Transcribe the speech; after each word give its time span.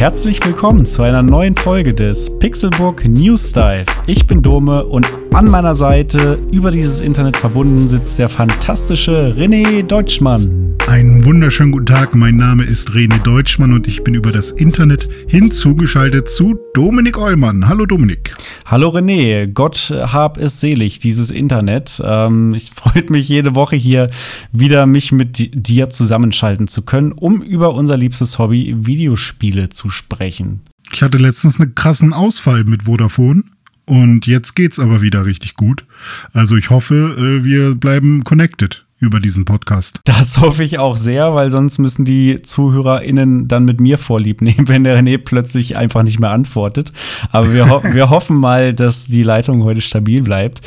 Herzlich 0.00 0.42
willkommen 0.46 0.86
zu 0.86 1.02
einer 1.02 1.22
neuen 1.22 1.54
Folge 1.54 1.92
des 1.92 2.38
Pixelbook 2.38 3.04
News 3.04 3.52
Dive. 3.52 3.84
Ich 4.06 4.26
bin 4.26 4.40
Dome 4.40 4.86
und 4.86 5.06
an 5.34 5.50
meiner 5.50 5.74
Seite 5.74 6.38
über 6.50 6.70
dieses 6.70 7.00
Internet 7.00 7.36
verbunden 7.36 7.86
sitzt 7.86 8.18
der 8.18 8.30
fantastische 8.30 9.34
René 9.36 9.82
Deutschmann. 9.82 10.74
Einen 10.88 11.24
wunderschönen 11.24 11.70
guten 11.70 11.86
Tag, 11.86 12.16
mein 12.16 12.36
Name 12.36 12.64
ist 12.64 12.90
René 12.90 13.22
Deutschmann 13.22 13.74
und 13.74 13.86
ich 13.86 14.02
bin 14.02 14.14
über 14.14 14.32
das 14.32 14.50
Internet 14.50 15.08
hinzugeschaltet 15.28 16.28
zu 16.28 16.58
Dominik 16.74 17.16
Eulmann. 17.16 17.68
Hallo 17.68 17.84
Dominik. 17.86 18.34
Hallo 18.64 18.88
René, 18.88 19.46
Gott 19.46 19.92
hab 19.94 20.38
es 20.38 20.60
selig, 20.60 20.98
dieses 20.98 21.30
Internet. 21.30 22.02
Ähm, 22.04 22.54
ich 22.54 22.70
freut 22.70 23.10
mich 23.10 23.28
jede 23.28 23.54
Woche 23.54 23.76
hier 23.76 24.10
wieder 24.50 24.86
mich 24.86 25.12
mit 25.12 25.50
dir 25.54 25.90
zusammenschalten 25.90 26.66
zu 26.66 26.82
können, 26.82 27.12
um 27.12 27.42
über 27.42 27.74
unser 27.74 27.96
liebstes 27.96 28.38
Hobby 28.38 28.74
Videospiele 28.80 29.68
zu 29.68 29.89
sprechen. 29.90 30.60
Ich 30.92 31.02
hatte 31.02 31.18
letztens 31.18 31.60
einen 31.60 31.74
krassen 31.74 32.12
Ausfall 32.12 32.64
mit 32.64 32.84
Vodafone. 32.84 33.44
Und 33.86 34.28
jetzt 34.28 34.54
geht's 34.54 34.78
aber 34.78 35.02
wieder 35.02 35.26
richtig 35.26 35.56
gut. 35.56 35.84
Also 36.32 36.56
ich 36.56 36.70
hoffe, 36.70 37.16
äh, 37.18 37.44
wir 37.44 37.74
bleiben 37.74 38.22
connected 38.22 38.86
über 39.00 39.18
diesen 39.18 39.46
Podcast. 39.46 39.98
Das 40.04 40.38
hoffe 40.38 40.62
ich 40.62 40.78
auch 40.78 40.96
sehr, 40.96 41.34
weil 41.34 41.50
sonst 41.50 41.78
müssen 41.78 42.04
die 42.04 42.42
ZuhörerInnen 42.42 43.48
dann 43.48 43.64
mit 43.64 43.80
mir 43.80 43.98
vorlieb 43.98 44.42
nehmen, 44.42 44.68
wenn 44.68 44.84
der 44.84 45.00
René 45.00 45.18
plötzlich 45.18 45.76
einfach 45.76 46.02
nicht 46.02 46.20
mehr 46.20 46.30
antwortet. 46.30 46.92
Aber 47.32 47.52
wir, 47.52 47.68
ho 47.68 47.82
wir 47.82 48.10
hoffen 48.10 48.36
mal, 48.36 48.74
dass 48.74 49.06
die 49.06 49.22
Leitung 49.22 49.64
heute 49.64 49.80
stabil 49.80 50.22
bleibt. 50.22 50.60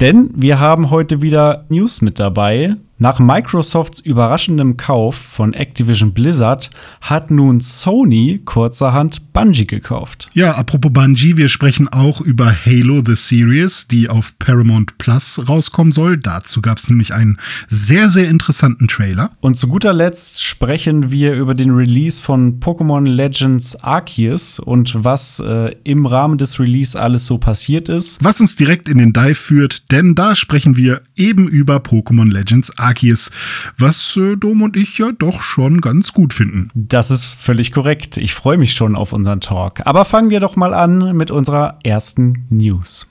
Denn 0.00 0.30
wir 0.34 0.60
haben 0.60 0.90
heute 0.90 1.22
wieder 1.22 1.64
News 1.70 2.02
mit 2.02 2.20
dabei. 2.20 2.76
Nach 3.02 3.18
Microsofts 3.18 4.00
überraschendem 4.00 4.76
Kauf 4.76 5.16
von 5.16 5.54
Activision 5.54 6.12
Blizzard 6.12 6.68
hat 7.00 7.30
nun 7.30 7.60
Sony 7.60 8.42
kurzerhand 8.44 9.32
Bungie 9.32 9.66
gekauft. 9.66 10.28
Ja, 10.34 10.52
apropos 10.52 10.92
Bungie, 10.92 11.38
wir 11.38 11.48
sprechen 11.48 11.88
auch 11.88 12.20
über 12.20 12.54
Halo 12.54 13.02
The 13.02 13.14
Series, 13.14 13.88
die 13.88 14.10
auf 14.10 14.38
Paramount 14.38 14.98
Plus 14.98 15.40
rauskommen 15.48 15.92
soll. 15.92 16.18
Dazu 16.18 16.60
gab 16.60 16.76
es 16.76 16.90
nämlich 16.90 17.14
einen 17.14 17.38
sehr, 17.70 18.10
sehr 18.10 18.28
interessanten 18.28 18.86
Trailer. 18.86 19.30
Und 19.40 19.56
zu 19.56 19.68
guter 19.68 19.94
Letzt 19.94 20.44
sprechen 20.44 21.10
wir 21.10 21.32
über 21.36 21.54
den 21.54 21.70
Release 21.70 22.22
von 22.22 22.60
Pokémon 22.60 23.08
Legends 23.08 23.82
Arceus 23.82 24.58
und 24.58 25.02
was 25.02 25.40
äh, 25.40 25.74
im 25.84 26.04
Rahmen 26.04 26.36
des 26.36 26.60
Release 26.60 27.00
alles 27.00 27.24
so 27.24 27.38
passiert 27.38 27.88
ist. 27.88 28.22
Was 28.22 28.42
uns 28.42 28.56
direkt 28.56 28.90
in 28.90 28.98
den 28.98 29.14
Dive 29.14 29.36
führt, 29.36 29.90
denn 29.90 30.14
da 30.14 30.34
sprechen 30.34 30.76
wir 30.76 31.00
eben 31.16 31.48
über 31.48 31.78
Pokémon 31.78 32.30
Legends 32.30 32.70
Arceus. 32.76 32.89
Arceus, 32.90 33.30
was 33.78 34.16
äh, 34.16 34.36
Dom 34.36 34.62
und 34.62 34.76
ich 34.76 34.98
ja 34.98 35.12
doch 35.12 35.42
schon 35.42 35.80
ganz 35.80 36.12
gut 36.12 36.32
finden. 36.32 36.70
Das 36.74 37.10
ist 37.10 37.26
völlig 37.26 37.72
korrekt. 37.72 38.16
Ich 38.16 38.34
freue 38.34 38.58
mich 38.58 38.72
schon 38.72 38.96
auf 38.96 39.12
unseren 39.12 39.40
Talk. 39.40 39.80
Aber 39.86 40.04
fangen 40.04 40.30
wir 40.30 40.40
doch 40.40 40.56
mal 40.56 40.74
an 40.74 41.16
mit 41.16 41.30
unserer 41.30 41.78
ersten 41.84 42.46
News. 42.50 43.08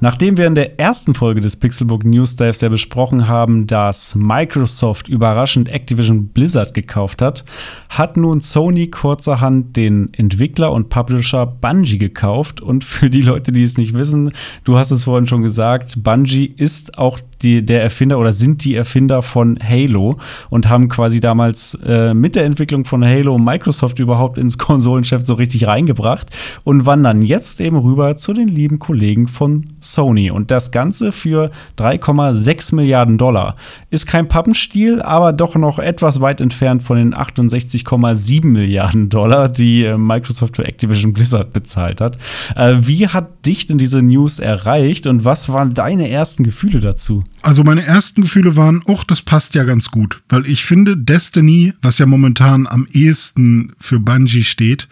Nachdem 0.00 0.36
wir 0.36 0.46
in 0.46 0.54
der 0.54 0.78
ersten 0.78 1.14
Folge 1.14 1.40
des 1.40 1.56
Pixelbook 1.56 2.04
News 2.04 2.36
Dives 2.36 2.60
ja 2.60 2.68
besprochen 2.68 3.26
haben, 3.26 3.66
dass 3.66 4.14
Microsoft 4.14 5.08
überraschend 5.08 5.68
Activision 5.68 6.28
Blizzard 6.28 6.72
gekauft 6.72 7.20
hat, 7.20 7.44
hat 7.88 8.16
nun 8.16 8.40
Sony 8.40 8.88
kurzerhand 8.90 9.76
den 9.76 10.14
Entwickler 10.14 10.70
und 10.72 10.88
Publisher 10.88 11.46
Bungie 11.46 11.98
gekauft. 11.98 12.60
Und 12.60 12.84
für 12.84 13.10
die 13.10 13.22
Leute, 13.22 13.50
die 13.50 13.64
es 13.64 13.76
nicht 13.76 13.94
wissen, 13.94 14.30
du 14.62 14.78
hast 14.78 14.92
es 14.92 15.04
vorhin 15.04 15.26
schon 15.26 15.42
gesagt, 15.42 16.04
Bungie 16.04 16.46
ist 16.46 16.96
auch 16.96 17.18
die, 17.42 17.64
der 17.64 17.82
Erfinder 17.82 18.18
oder 18.18 18.32
sind 18.32 18.64
die 18.64 18.74
Erfinder 18.74 19.22
von 19.22 19.58
Halo 19.62 20.16
und 20.50 20.68
haben 20.68 20.88
quasi 20.88 21.20
damals 21.20 21.74
äh, 21.86 22.14
mit 22.14 22.36
der 22.36 22.44
Entwicklung 22.44 22.84
von 22.84 23.04
Halo 23.04 23.38
Microsoft 23.38 23.98
überhaupt 23.98 24.38
ins 24.38 24.58
Konsolengeschäft 24.58 25.26
so 25.26 25.34
richtig 25.34 25.66
reingebracht 25.66 26.30
und 26.64 26.86
wandern 26.86 27.22
jetzt 27.22 27.60
eben 27.60 27.76
rüber 27.76 28.16
zu 28.16 28.32
den 28.32 28.48
lieben 28.48 28.78
Kollegen 28.78 29.28
von 29.28 29.66
Sony. 29.80 30.30
Und 30.30 30.50
das 30.50 30.70
Ganze 30.70 31.12
für 31.12 31.50
3,6 31.78 32.74
Milliarden 32.74 33.18
Dollar. 33.18 33.56
Ist 33.90 34.06
kein 34.06 34.28
Pappenstiel, 34.28 35.00
aber 35.02 35.32
doch 35.32 35.54
noch 35.54 35.78
etwas 35.78 36.20
weit 36.20 36.40
entfernt 36.40 36.82
von 36.82 36.96
den 36.96 37.14
68,7 37.14 38.46
Milliarden 38.46 39.08
Dollar, 39.08 39.48
die 39.48 39.84
äh, 39.84 39.96
Microsoft 39.96 40.56
für 40.56 40.64
Activision 40.64 41.12
Blizzard 41.12 41.52
bezahlt 41.52 42.00
hat. 42.00 42.18
Äh, 42.56 42.76
wie 42.80 43.08
hat 43.08 43.46
dich 43.46 43.66
denn 43.66 43.78
diese 43.78 44.02
News 44.02 44.38
erreicht 44.38 45.06
und 45.06 45.24
was 45.24 45.48
waren 45.48 45.74
deine 45.74 46.10
ersten 46.10 46.44
Gefühle 46.44 46.80
dazu? 46.80 47.22
Also 47.40 47.62
meine 47.62 47.84
ersten 47.84 48.22
Gefühle 48.22 48.56
waren, 48.56 48.82
oh, 48.86 49.00
das 49.06 49.22
passt 49.22 49.54
ja 49.54 49.64
ganz 49.64 49.90
gut, 49.90 50.20
weil 50.28 50.46
ich 50.46 50.64
finde 50.64 50.96
Destiny, 50.96 51.72
was 51.82 51.98
ja 51.98 52.06
momentan 52.06 52.66
am 52.66 52.86
ehesten 52.92 53.72
für 53.78 54.00
Bungie 54.00 54.44
steht, 54.44 54.88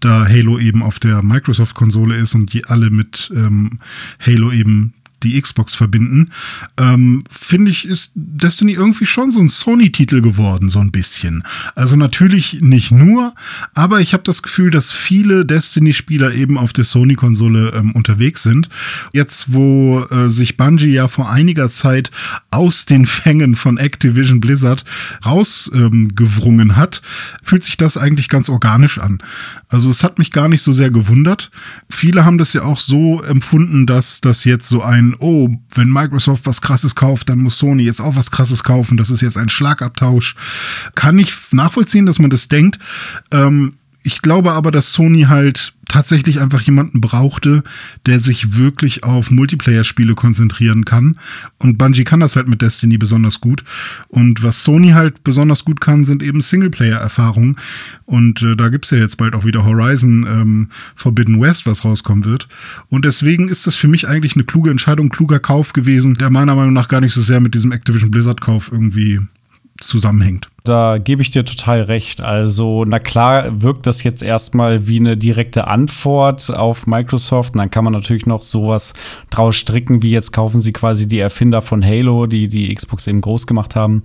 da 0.00 0.26
Halo 0.26 0.58
eben 0.58 0.82
auf 0.82 0.98
der 0.98 1.22
Microsoft-Konsole 1.22 2.16
ist 2.16 2.34
und 2.34 2.52
die 2.52 2.66
alle 2.66 2.90
mit 2.90 3.32
ähm, 3.34 3.80
Halo 4.20 4.52
eben 4.52 4.92
die 5.22 5.40
Xbox 5.40 5.74
verbinden, 5.74 6.30
ähm, 6.76 7.24
finde 7.30 7.70
ich, 7.70 7.86
ist 7.86 8.12
Destiny 8.14 8.72
irgendwie 8.72 9.06
schon 9.06 9.30
so 9.30 9.40
ein 9.40 9.48
Sony-Titel 9.48 10.20
geworden, 10.20 10.68
so 10.68 10.78
ein 10.78 10.90
bisschen. 10.90 11.44
Also 11.74 11.96
natürlich 11.96 12.60
nicht 12.60 12.90
nur, 12.90 13.34
aber 13.74 14.00
ich 14.00 14.12
habe 14.12 14.22
das 14.24 14.42
Gefühl, 14.42 14.70
dass 14.70 14.92
viele 14.92 15.46
Destiny-Spieler 15.46 16.34
eben 16.34 16.58
auf 16.58 16.72
der 16.72 16.84
Sony-Konsole 16.84 17.72
ähm, 17.74 17.92
unterwegs 17.92 18.42
sind. 18.42 18.68
Jetzt, 19.12 19.52
wo 19.52 20.04
äh, 20.10 20.28
sich 20.28 20.56
Bungie 20.56 20.92
ja 20.92 21.08
vor 21.08 21.30
einiger 21.30 21.70
Zeit 21.70 22.10
aus 22.50 22.84
den 22.84 23.06
Fängen 23.06 23.54
von 23.54 23.78
Activision 23.78 24.40
Blizzard 24.40 24.84
rausgewrungen 25.24 26.70
ähm, 26.70 26.76
hat, 26.76 27.02
fühlt 27.42 27.64
sich 27.64 27.76
das 27.76 27.96
eigentlich 27.96 28.28
ganz 28.28 28.48
organisch 28.48 28.98
an. 28.98 29.18
Also 29.68 29.90
es 29.90 30.04
hat 30.04 30.18
mich 30.18 30.30
gar 30.30 30.48
nicht 30.48 30.62
so 30.62 30.72
sehr 30.72 30.90
gewundert. 30.90 31.50
Viele 31.90 32.24
haben 32.24 32.38
das 32.38 32.52
ja 32.52 32.62
auch 32.62 32.78
so 32.78 33.22
empfunden, 33.22 33.86
dass 33.86 34.20
das 34.20 34.44
jetzt 34.44 34.68
so 34.68 34.82
ein 34.82 35.05
oh, 35.18 35.48
wenn 35.74 35.90
Microsoft 35.90 36.46
was 36.46 36.60
krasses 36.60 36.94
kauft, 36.94 37.28
dann 37.28 37.38
muss 37.38 37.58
Sony 37.58 37.84
jetzt 37.84 38.00
auch 38.00 38.16
was 38.16 38.30
krasses 38.30 38.64
kaufen. 38.64 38.96
Das 38.96 39.10
ist 39.10 39.20
jetzt 39.20 39.38
ein 39.38 39.48
Schlagabtausch. 39.48 40.34
Kann 40.94 41.18
ich 41.18 41.34
nachvollziehen, 41.52 42.06
dass 42.06 42.18
man 42.18 42.30
das 42.30 42.48
denkt. 42.48 42.78
Ähm, 43.30 43.74
ich 44.06 44.22
glaube 44.22 44.52
aber, 44.52 44.70
dass 44.70 44.92
Sony 44.92 45.22
halt 45.22 45.74
tatsächlich 45.88 46.40
einfach 46.40 46.60
jemanden 46.60 47.00
brauchte, 47.00 47.64
der 48.06 48.20
sich 48.20 48.56
wirklich 48.56 49.02
auf 49.02 49.32
Multiplayer-Spiele 49.32 50.14
konzentrieren 50.14 50.84
kann. 50.84 51.18
Und 51.58 51.76
Bungie 51.76 52.04
kann 52.04 52.20
das 52.20 52.36
halt 52.36 52.46
mit 52.46 52.62
Destiny 52.62 52.98
besonders 52.98 53.40
gut. 53.40 53.64
Und 54.06 54.44
was 54.44 54.62
Sony 54.62 54.90
halt 54.90 55.24
besonders 55.24 55.64
gut 55.64 55.80
kann, 55.80 56.04
sind 56.04 56.22
eben 56.22 56.40
Singleplayer-Erfahrungen. 56.40 57.56
Und 58.04 58.42
äh, 58.42 58.54
da 58.54 58.68
gibt's 58.68 58.90
ja 58.90 58.98
jetzt 58.98 59.16
bald 59.16 59.34
auch 59.34 59.44
wieder 59.44 59.64
Horizon 59.64 60.24
ähm, 60.28 60.68
Forbidden 60.94 61.40
West, 61.40 61.66
was 61.66 61.84
rauskommen 61.84 62.24
wird. 62.24 62.46
Und 62.88 63.04
deswegen 63.04 63.48
ist 63.48 63.66
das 63.66 63.74
für 63.74 63.88
mich 63.88 64.06
eigentlich 64.06 64.36
eine 64.36 64.44
kluge 64.44 64.70
Entscheidung, 64.70 65.08
kluger 65.08 65.40
Kauf 65.40 65.72
gewesen, 65.72 66.14
der 66.14 66.30
meiner 66.30 66.54
Meinung 66.54 66.74
nach 66.74 66.86
gar 66.86 67.00
nicht 67.00 67.12
so 67.12 67.22
sehr 67.22 67.40
mit 67.40 67.54
diesem 67.54 67.72
Activision 67.72 68.12
Blizzard-Kauf 68.12 68.70
irgendwie 68.70 69.20
zusammenhängt. 69.80 70.48
Da 70.66 70.98
gebe 70.98 71.22
ich 71.22 71.30
dir 71.30 71.44
total 71.44 71.82
recht. 71.82 72.20
Also, 72.20 72.84
na 72.84 72.98
klar, 72.98 73.62
wirkt 73.62 73.86
das 73.86 74.02
jetzt 74.02 74.20
erstmal 74.20 74.88
wie 74.88 74.98
eine 74.98 75.16
direkte 75.16 75.68
Antwort 75.68 76.50
auf 76.52 76.88
Microsoft. 76.88 77.54
Und 77.54 77.60
dann 77.60 77.70
kann 77.70 77.84
man 77.84 77.92
natürlich 77.92 78.26
noch 78.26 78.42
sowas 78.42 78.92
draus 79.30 79.54
stricken, 79.54 80.02
wie 80.02 80.10
jetzt 80.10 80.32
kaufen 80.32 80.60
sie 80.60 80.72
quasi 80.72 81.06
die 81.06 81.20
Erfinder 81.20 81.62
von 81.62 81.84
Halo, 81.84 82.26
die 82.26 82.48
die 82.48 82.74
Xbox 82.74 83.06
eben 83.06 83.20
groß 83.20 83.46
gemacht 83.46 83.76
haben. 83.76 84.02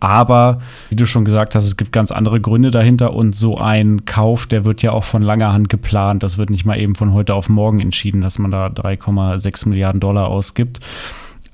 Aber, 0.00 0.60
wie 0.90 0.96
du 0.96 1.06
schon 1.06 1.24
gesagt 1.24 1.54
hast, 1.54 1.64
es 1.64 1.78
gibt 1.78 1.92
ganz 1.92 2.12
andere 2.12 2.42
Gründe 2.42 2.70
dahinter. 2.70 3.14
Und 3.14 3.34
so 3.34 3.56
ein 3.56 4.04
Kauf, 4.04 4.46
der 4.46 4.66
wird 4.66 4.82
ja 4.82 4.92
auch 4.92 5.04
von 5.04 5.22
langer 5.22 5.54
Hand 5.54 5.70
geplant. 5.70 6.22
Das 6.22 6.36
wird 6.36 6.50
nicht 6.50 6.66
mal 6.66 6.78
eben 6.78 6.94
von 6.94 7.14
heute 7.14 7.34
auf 7.34 7.48
morgen 7.48 7.80
entschieden, 7.80 8.20
dass 8.20 8.38
man 8.38 8.50
da 8.50 8.66
3,6 8.66 9.66
Milliarden 9.70 10.00
Dollar 10.00 10.28
ausgibt. 10.28 10.80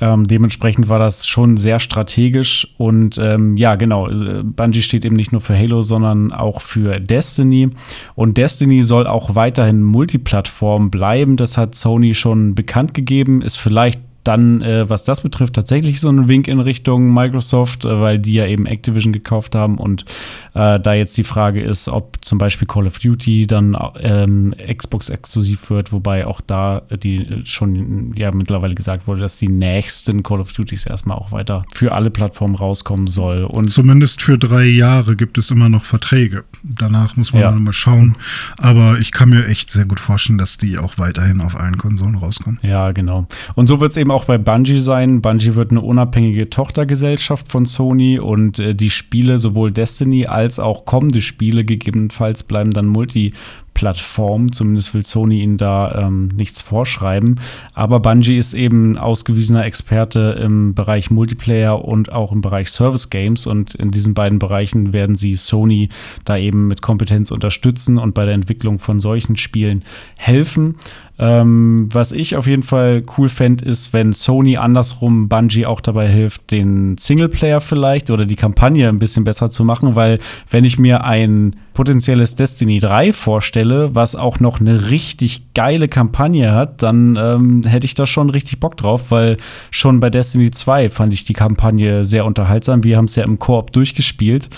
Ähm, 0.01 0.27
dementsprechend 0.27 0.89
war 0.89 0.99
das 0.99 1.27
schon 1.27 1.57
sehr 1.57 1.81
strategisch 1.81 2.75
und 2.79 3.19
ähm, 3.19 3.57
ja, 3.57 3.75
genau. 3.75 4.09
Äh, 4.09 4.43
Bungie 4.45 4.83
steht 4.83 5.05
eben 5.05 5.17
nicht 5.17 5.33
nur 5.33 5.41
für 5.41 5.59
Halo, 5.59 5.83
sondern 5.83 6.33
auch 6.33 6.61
für 6.61 7.01
Destiny. 7.01 7.71
Und 8.15 8.37
Destiny 8.37 8.83
soll 8.83 9.07
auch 9.07 9.35
weiterhin 9.35 9.83
Multiplattform 9.83 10.91
bleiben. 10.91 11.37
Das 11.37 11.59
hat 11.59 11.75
Sony 11.75 12.15
schon 12.15 12.55
bekannt 12.55 12.95
gegeben. 12.95 13.43
Ist 13.43 13.57
vielleicht 13.57 14.01
dann, 14.29 14.61
äh, 14.61 14.89
was 14.91 15.05
das 15.05 15.23
betrifft, 15.23 15.55
tatsächlich 15.55 16.01
so 16.01 16.11
ein 16.11 16.29
Wink 16.29 16.49
in 16.49 16.61
Richtung 16.61 17.15
Microsoft, 17.15 17.87
äh, 17.87 18.01
weil 18.01 18.19
die 18.19 18.35
ja 18.35 18.47
eben 18.47 18.67
Activision 18.67 19.13
gekauft 19.13 19.55
haben 19.55 19.79
und 19.79 20.05
äh, 20.53 20.79
da 20.79 20.93
jetzt 20.93 21.17
die 21.17 21.25
Frage 21.25 21.63
ist, 21.63 21.89
ob 21.89 22.23
zum 22.23 22.37
Beispiel 22.37 22.69
Call 22.69 22.87
of 22.87 22.99
Duty 22.99 23.47
dann 23.47 23.77
ähm, 24.01 24.55
Xbox 24.77 25.09
exklusiv 25.09 25.71
wird, 25.71 25.93
wobei 25.93 26.27
auch 26.27 26.43
da 26.43 26.83
die 26.91 27.43
schon 27.45 28.13
ja 28.17 28.31
mittlerweile 28.31 28.75
gesagt 28.75 29.07
wurde, 29.07 29.23
dass 29.23 29.39
die 29.39 29.49
nächsten 29.49 30.23
Call 30.23 30.41
of 30.41 30.53
Duties 30.53 30.85
erstmal 30.85 31.17
auch 31.17 31.33
weiter 31.33 31.65
für 31.73 31.93
alle 31.93 32.11
Plattformen 32.11 32.55
rauskommen 32.55 33.07
soll. 33.07 33.45
Und 33.45 33.71
Zumindest 33.71 34.21
für 34.21 34.37
drei 34.37 34.65
Jahre 34.65 35.17
gibt 35.17 35.39
es 35.39 35.51
immer 35.51 35.71
noch 35.71 35.85
Verträge. 35.85 36.45
Danach 36.63 37.17
muss 37.17 37.33
man 37.33 37.43
ja. 37.43 37.51
mal 37.51 37.73
schauen. 37.73 38.17
Aber 38.59 38.99
ich 38.99 39.13
kann 39.13 39.31
mir 39.31 39.47
echt 39.47 39.71
sehr 39.71 39.87
gut 39.87 40.01
vorstellen, 40.01 40.39
dass 40.39 40.59
die 40.59 40.77
auch 40.77 40.99
weiterhin 40.99 41.41
auf 41.41 41.57
allen 41.57 41.79
Konsolen 41.79 42.17
rauskommen. 42.17 42.59
Ja, 42.63 42.93
genau. 42.93 43.27
Und 43.55 43.69
so 43.69 43.81
wird 43.81 43.93
es 43.93 43.97
eben 43.97 44.11
auch 44.11 44.18
bei 44.25 44.39
Bungie 44.39 44.79
sein. 44.79 45.21
Bungie 45.21 45.55
wird 45.55 45.71
eine 45.71 45.81
unabhängige 45.81 46.51
Tochtergesellschaft 46.51 47.49
von 47.49 47.67
Sony 47.67 48.19
und 48.19 48.59
äh, 48.59 48.75
die 48.75 48.91
Spiele, 48.91 49.39
sowohl 49.39 49.73
Destiny 49.73 50.27
als 50.27 50.59
auch 50.59 50.85
kommende 50.85 51.23
Spiele 51.23 51.65
gegebenenfalls, 51.65 52.43
bleiben 52.43 52.71
dann 52.71 52.87
multi 52.87 53.33
Plattform. 53.79 54.51
Zumindest 54.51 54.93
will 54.93 55.05
Sony 55.05 55.41
ihnen 55.41 55.57
da 55.57 56.07
ähm, 56.07 56.31
nichts 56.35 56.63
vorschreiben. 56.63 57.37
Aber 57.75 58.01
Bungie 58.01 58.37
ist 58.37 58.53
eben 58.53 58.99
ausgewiesener 58.99 59.65
Experte 59.65 60.37
im 60.43 60.75
Bereich 60.75 61.13
Multiplayer 61.13 61.85
und 61.85 62.13
auch 62.13 62.33
im 62.33 62.41
Bereich 62.41 62.71
Service 62.71 63.09
Games. 63.09 63.47
Und 63.47 63.77
in 63.77 63.93
diesen 63.93 64.15
beiden 64.15 64.41
Bereichen 64.41 64.93
werden 64.93 65.15
sie 65.15 65.37
Sony 65.37 65.91
da 66.25 66.37
eben 66.37 66.67
mit 66.67 66.83
Kompetenz 66.83 67.31
unterstützen 67.31 67.99
und 67.99 68.15
bei 68.15 68.25
der 68.25 68.35
Entwicklung 68.35 68.81
von 68.81 68.99
solchen 68.99 69.37
Spielen 69.37 69.85
helfen. 70.17 70.75
Ähm, 71.21 71.89
was 71.93 72.13
ich 72.13 72.37
auf 72.37 72.47
jeden 72.47 72.63
Fall 72.63 73.03
cool 73.17 73.29
fände, 73.29 73.65
ist, 73.65 73.93
wenn 73.93 74.13
Sony 74.13 74.57
andersrum 74.57 75.29
Bungie 75.29 75.67
auch 75.67 75.81
dabei 75.81 76.09
hilft, 76.09 76.53
den 76.53 76.97
Singleplayer 76.97 77.61
vielleicht 77.61 78.11
oder 78.11 78.25
die 78.25 78.37
Kampagne 78.37 78.89
ein 78.89 79.01
bisschen 79.01 79.25
besser 79.25 79.51
zu 79.51 79.65
machen, 79.65 79.97
weil 79.97 80.19
wenn 80.51 80.65
ich 80.65 80.79
mir 80.79 81.05
ein 81.05 81.57
potenzielles 81.75 82.35
Destiny 82.37 82.81
3 82.81 83.13
vorstelle, 83.13 83.95
was 83.95 84.17
auch 84.17 84.41
noch 84.41 84.61
eine 84.61 84.91
richtig 84.91 85.55
geile 85.55 85.89
Kampagne 85.89 86.53
hat, 86.53 86.83
dann 86.83 87.17
ähm, 87.17 87.63
hätte 87.65 87.87
ich 87.87 87.95
da 87.95 88.07
schon 88.07 88.31
richtig 88.31 88.61
Bock 88.61 88.77
drauf, 88.77 89.11
weil 89.11 89.37
schon 89.71 90.01
bei 90.01 90.11
Destiny 90.11 90.51
2 90.51 90.89
fand 90.89 91.13
ich 91.15 91.25
die 91.25 91.35
Kampagne 91.35 92.05
sehr 92.05 92.27
unterhaltsam. 92.27 92.85
Wir 92.85 92.97
haben 92.97 93.05
es 93.05 93.17
ja 93.17 93.25
im 93.25 93.39
Koop 93.39 93.73
durchgespielt 93.73 94.51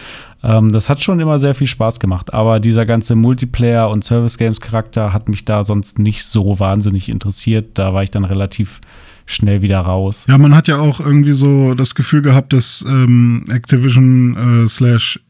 ähm, 0.43 0.71
das 0.71 0.89
hat 0.89 1.03
schon 1.03 1.21
immer 1.21 1.39
sehr 1.39 1.55
viel 1.55 1.67
Spaß 1.67 2.01
gemacht. 2.01 2.33
Aber 2.33 2.61
dieser 2.61 2.87
ganze 2.87 3.15
Multiplayer- 3.15 3.91
und 3.91 4.05
Service-Games-Charakter 4.05 5.13
hat 5.13 5.29
mich 5.29 5.45
da 5.45 5.63
sonst 5.63 5.99
nicht 5.99 6.25
so 6.25 6.59
wahnsinnig 6.59 7.09
interessiert. 7.09 7.79
Da 7.79 7.93
war 7.93 8.03
ich 8.03 8.11
dann 8.11 8.25
relativ 8.25 8.81
schnell 9.27 9.63
wieder 9.63 9.81
raus. 9.81 10.27
Ja, 10.29 10.39
man 10.39 10.55
hat 10.55 10.69
ja 10.69 10.79
auch 10.79 11.01
irgendwie 11.01 11.33
so 11.33 11.75
das 11.75 11.95
Gefühl 11.95 12.23
gehabt, 12.23 12.53
dass 12.53 12.85
ähm, 12.89 13.45
Activision 13.49 14.65
äh, 14.65 14.69
slash 14.69 15.21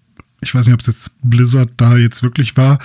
ich 0.42 0.54
weiß 0.54 0.66
nicht, 0.66 0.74
ob 0.74 0.80
es 0.80 0.86
jetzt 0.86 1.12
Blizzard 1.22 1.70
da 1.76 1.96
jetzt 1.96 2.22
wirklich 2.22 2.56
war, 2.56 2.78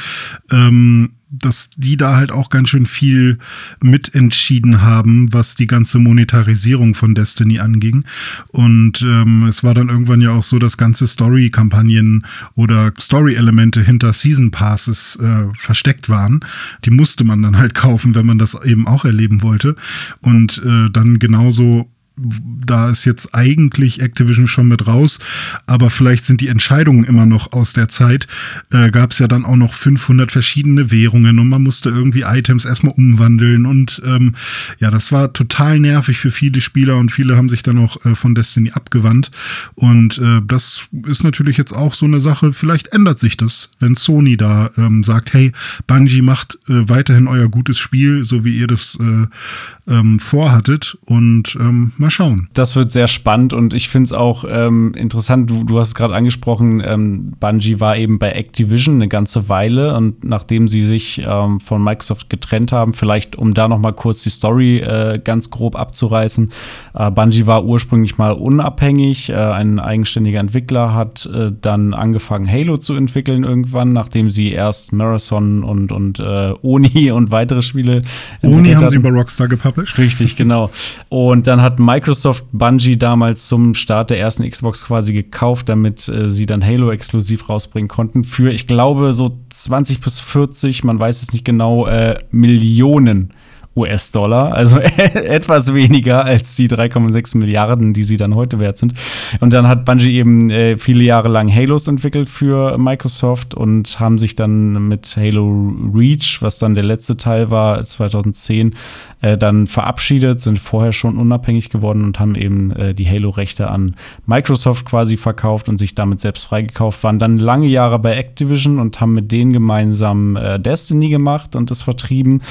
ähm, 0.52 1.12
dass 1.40 1.70
die 1.76 1.98
da 1.98 2.16
halt 2.16 2.32
auch 2.32 2.50
ganz 2.50 2.70
schön 2.70 2.86
viel 2.86 3.40
mitentschieden 3.82 4.82
haben, 4.82 5.34
was 5.34 5.56
die 5.56 5.68
ganze 5.68 6.00
Monetarisierung 6.00 6.96
von 6.96 7.16
Destiny 7.16 7.60
anging. 7.60 8.06
Und 8.50 9.02
ähm, 9.02 9.46
es 9.48 9.64
war 9.64 9.74
dann 9.74 9.90
irgendwann 9.90 10.22
ja 10.22 10.32
auch 10.32 10.44
so, 10.44 10.60
dass 10.60 10.78
ganze 10.78 11.08
Story-Kampagnen 11.08 12.26
oder 12.56 12.94
Story-Elemente 13.00 13.82
hinter 13.82 14.14
Season 14.14 14.52
Passes 14.52 15.18
äh, 15.22 15.48
versteckt 15.56 16.10
waren. 16.10 16.42
Die 16.86 16.92
musste 16.92 17.24
man 17.24 17.42
dann 17.42 17.58
halt 17.58 17.74
kaufen, 17.74 18.16
wenn 18.16 18.26
man 18.26 18.38
das 18.38 18.56
eben 18.64 18.88
auch 18.88 19.06
erleben 19.06 19.42
wollte. 19.42 19.76
Und 20.22 20.62
äh, 20.66 20.90
dann 20.92 21.20
genauso 21.20 21.90
da 22.18 22.90
ist 22.90 23.06
jetzt 23.06 23.36
eigentlich 23.36 24.02
Activision 24.02 24.48
schon 24.48 24.68
mit 24.68 24.88
raus, 24.88 25.20
aber 25.68 25.90
vielleicht 25.90 26.26
sind 26.26 26.42
die 26.42 26.48
Entscheidungen 26.48 27.04
immer 27.04 27.26
noch 27.26 27.52
aus 27.54 27.74
der 27.74 27.90
Zeit. 27.90 28.28
Äh, 28.72 28.92
Gab 28.92 29.12
es 29.12 29.20
ja 29.20 29.28
dann 29.28 29.46
auch 29.46 29.56
noch 29.56 29.74
500 29.74 30.32
verschiedene 30.32 30.92
Währungen 30.92 31.40
und 31.40 31.50
man 31.50 31.64
musste 31.64 31.90
irgendwie 31.90 32.22
Items 32.22 32.66
erstmal 32.66 32.94
umwandeln 32.94 33.66
und 33.66 34.02
ähm, 34.06 34.36
ja, 34.80 34.92
das 34.92 35.12
war 35.12 35.34
total 35.34 35.80
nervig 35.80 36.18
für 36.18 36.32
viele 36.32 36.62
Spieler 36.62 36.98
und 36.98 37.12
viele 37.12 37.36
haben 37.36 37.50
sich 37.50 37.64
dann 37.64 37.80
auch 37.80 38.04
äh, 38.06 38.16
von 38.16 38.36
Destiny 38.36 38.72
abgewandt 38.72 39.32
und 39.76 40.18
äh, 40.18 40.42
das 40.46 40.84
ist 41.08 41.24
natürlich 41.24 41.58
jetzt 41.58 41.74
auch 41.74 41.94
so 41.94 42.06
eine 42.06 42.22
Sache. 42.22 42.54
Vielleicht 42.54 42.88
ändert 42.88 43.20
sich 43.20 43.38
das, 43.38 43.70
wenn 43.80 43.96
Sony 43.96 44.38
da 44.38 44.72
ähm, 44.78 45.04
sagt, 45.04 45.34
hey, 45.34 45.52
Bungie 45.88 46.22
macht 46.22 46.58
äh, 46.68 46.88
weiterhin 46.88 47.28
euer 47.28 47.50
gutes 47.50 47.78
Spiel, 47.78 48.24
so 48.24 48.46
wie 48.46 48.58
ihr 48.58 48.68
das 48.68 48.98
äh, 49.02 49.85
ähm, 49.88 50.20
vorhattet 50.20 50.98
und 51.06 51.56
ähm, 51.60 51.92
mal 51.98 52.10
schauen. 52.10 52.50
Das 52.54 52.76
wird 52.76 52.92
sehr 52.92 53.08
spannend 53.08 53.54
und 53.54 53.74
ich 53.74 53.90
finde 53.90 54.08
es 54.08 54.14
auch 54.14 54.44
ähm, 54.48 54.94
interessant. 54.96 55.50
Du, 55.50 55.64
du 55.64 55.80
hast 55.80 55.90
es 55.90 55.96
gerade 55.96 56.16
angesprochen, 56.16 56.82
ähm, 56.84 57.34
Bungie 57.40 57.80
war 57.80 57.96
eben 57.96 58.18
bei 58.18 58.32
Activision 58.32 58.96
eine 58.96 59.08
ganze 59.08 59.48
Weile 59.48 59.96
und 59.96 60.24
nachdem 60.24 60.68
sie 60.68 60.82
sich 60.82 61.24
ähm, 61.26 61.60
von 61.60 61.84
Microsoft 61.84 62.30
getrennt 62.30 62.72
haben, 62.72 62.94
vielleicht 62.94 63.36
um 63.36 63.54
da 63.54 63.68
noch 63.68 63.78
mal 63.78 63.94
kurz 63.94 64.24
die 64.24 64.30
Story 64.30 64.80
äh, 64.80 65.20
ganz 65.24 65.52
grob 65.52 65.76
abzureißen. 65.76 66.50
Äh, 66.96 67.12
Bungie 67.12 67.46
war 67.46 67.64
ursprünglich 67.66 68.18
mal 68.18 68.32
unabhängig, 68.32 69.30
äh, 69.30 69.36
ein 69.36 69.80
eigenständiger 69.80 70.40
Entwickler 70.40 70.96
hat 70.96 71.28
äh, 71.28 71.52
dann 71.62 71.94
angefangen 71.94 72.50
Halo 72.52 72.78
zu 72.78 72.96
entwickeln 72.96 73.44
irgendwann, 73.44 73.94
nachdem 73.94 74.32
sie 74.32 74.52
erst 74.52 74.94
Marathon 74.94 75.64
und 75.64 75.92
und 75.92 76.20
äh, 76.20 76.54
Oni 76.64 77.12
und 77.12 77.30
weitere 77.30 77.62
Spiele 77.62 78.02
Oni 78.42 78.70
haben 78.70 78.78
hatten. 78.78 78.90
sie 78.90 78.96
über 78.96 79.10
Rockstar 79.10 79.48
gepublished. 79.76 79.98
Richtig, 79.98 80.36
genau. 80.38 80.72
Und 81.10 81.48
dann 81.48 81.62
hat 81.62 81.80
Microsoft 81.80 82.16
Microsoft 82.16 82.46
Bungie 82.52 82.98
damals 82.98 83.48
zum 83.48 83.74
Start 83.76 84.10
der 84.10 84.20
ersten 84.20 84.50
Xbox 84.50 84.86
quasi 84.86 85.14
gekauft, 85.14 85.70
damit 85.70 86.08
äh, 86.08 86.28
sie 86.28 86.46
dann 86.46 86.64
Halo 86.64 86.92
exklusiv 86.92 87.50
rausbringen 87.50 87.88
konnten. 87.88 88.24
Für, 88.24 88.52
ich 88.52 88.68
glaube, 88.68 89.14
so 89.14 89.38
20 89.50 90.02
bis 90.02 90.20
40, 90.20 90.84
man 90.84 91.00
weiß 91.00 91.22
es 91.22 91.34
nicht 91.34 91.46
genau, 91.46 91.88
äh, 91.88 92.20
Millionen 92.32 93.32
US-Dollar, 93.76 94.54
also 94.54 94.78
etwas 94.80 95.74
weniger 95.74 96.24
als 96.24 96.56
die 96.56 96.68
3,6 96.68 97.38
Milliarden, 97.38 97.94
die 97.94 98.04
sie 98.04 98.18
dann 98.18 98.36
heute 98.36 98.60
wert 98.60 98.78
sind. 98.78 98.94
Und 99.42 99.54
dann 99.54 99.68
hat 99.68 99.86
Bungie 99.86 100.14
eben 100.14 100.50
äh, 100.50 100.78
viele 100.78 101.04
Jahre 101.04 101.28
lang 101.28 101.54
Halos 101.54 101.88
entwickelt 101.88 102.30
für 102.30 102.78
Microsoft 102.78 103.54
und 103.54 104.00
haben 104.00 104.18
sich 104.18 104.36
dann 104.36 104.88
mit 104.88 105.16
Halo 105.18 105.74
Reach, 105.94 106.38
was 106.42 106.60
dann 106.60 106.74
der 106.74 106.86
letzte 106.86 107.18
Teil 107.18 107.52
war, 107.52 107.84
2010, 107.84 108.76
äh, 109.22 109.38
dann 109.38 109.68
verabschiedet, 109.68 110.42
sind 110.42 110.60
vorher 110.60 110.94
schon 110.94 111.18
unabhängig 111.18 111.70
geworden 111.70 112.04
und 112.04 112.20
haben 112.20 112.36
eben 112.36 112.72
äh, 112.72 112.94
die 112.94 113.10
Halo-Rechte 113.10 113.70
an 113.70 113.96
Microsoft 114.26 114.86
quasi 114.86 115.18
verkauft 115.18 115.68
und 115.68 115.80
sich 115.80 115.96
damit 115.96 116.22
selbst 116.22 116.46
freigekauft, 116.46 117.04
waren 117.04 117.20
dann 117.20 117.40
lange 117.40 117.68
Jahre 117.68 118.00
bei 118.00 118.16
Activision 118.16 118.80
und 118.80 119.02
haben 119.02 119.14
mit 119.14 119.32
denen 119.32 119.52
gemeinsam 119.52 120.38
äh, 120.38 120.60
Destiny 120.60 121.10
gemacht 121.10 121.56
und 121.56 121.72
das 121.72 121.82
vertrieben 121.82 122.42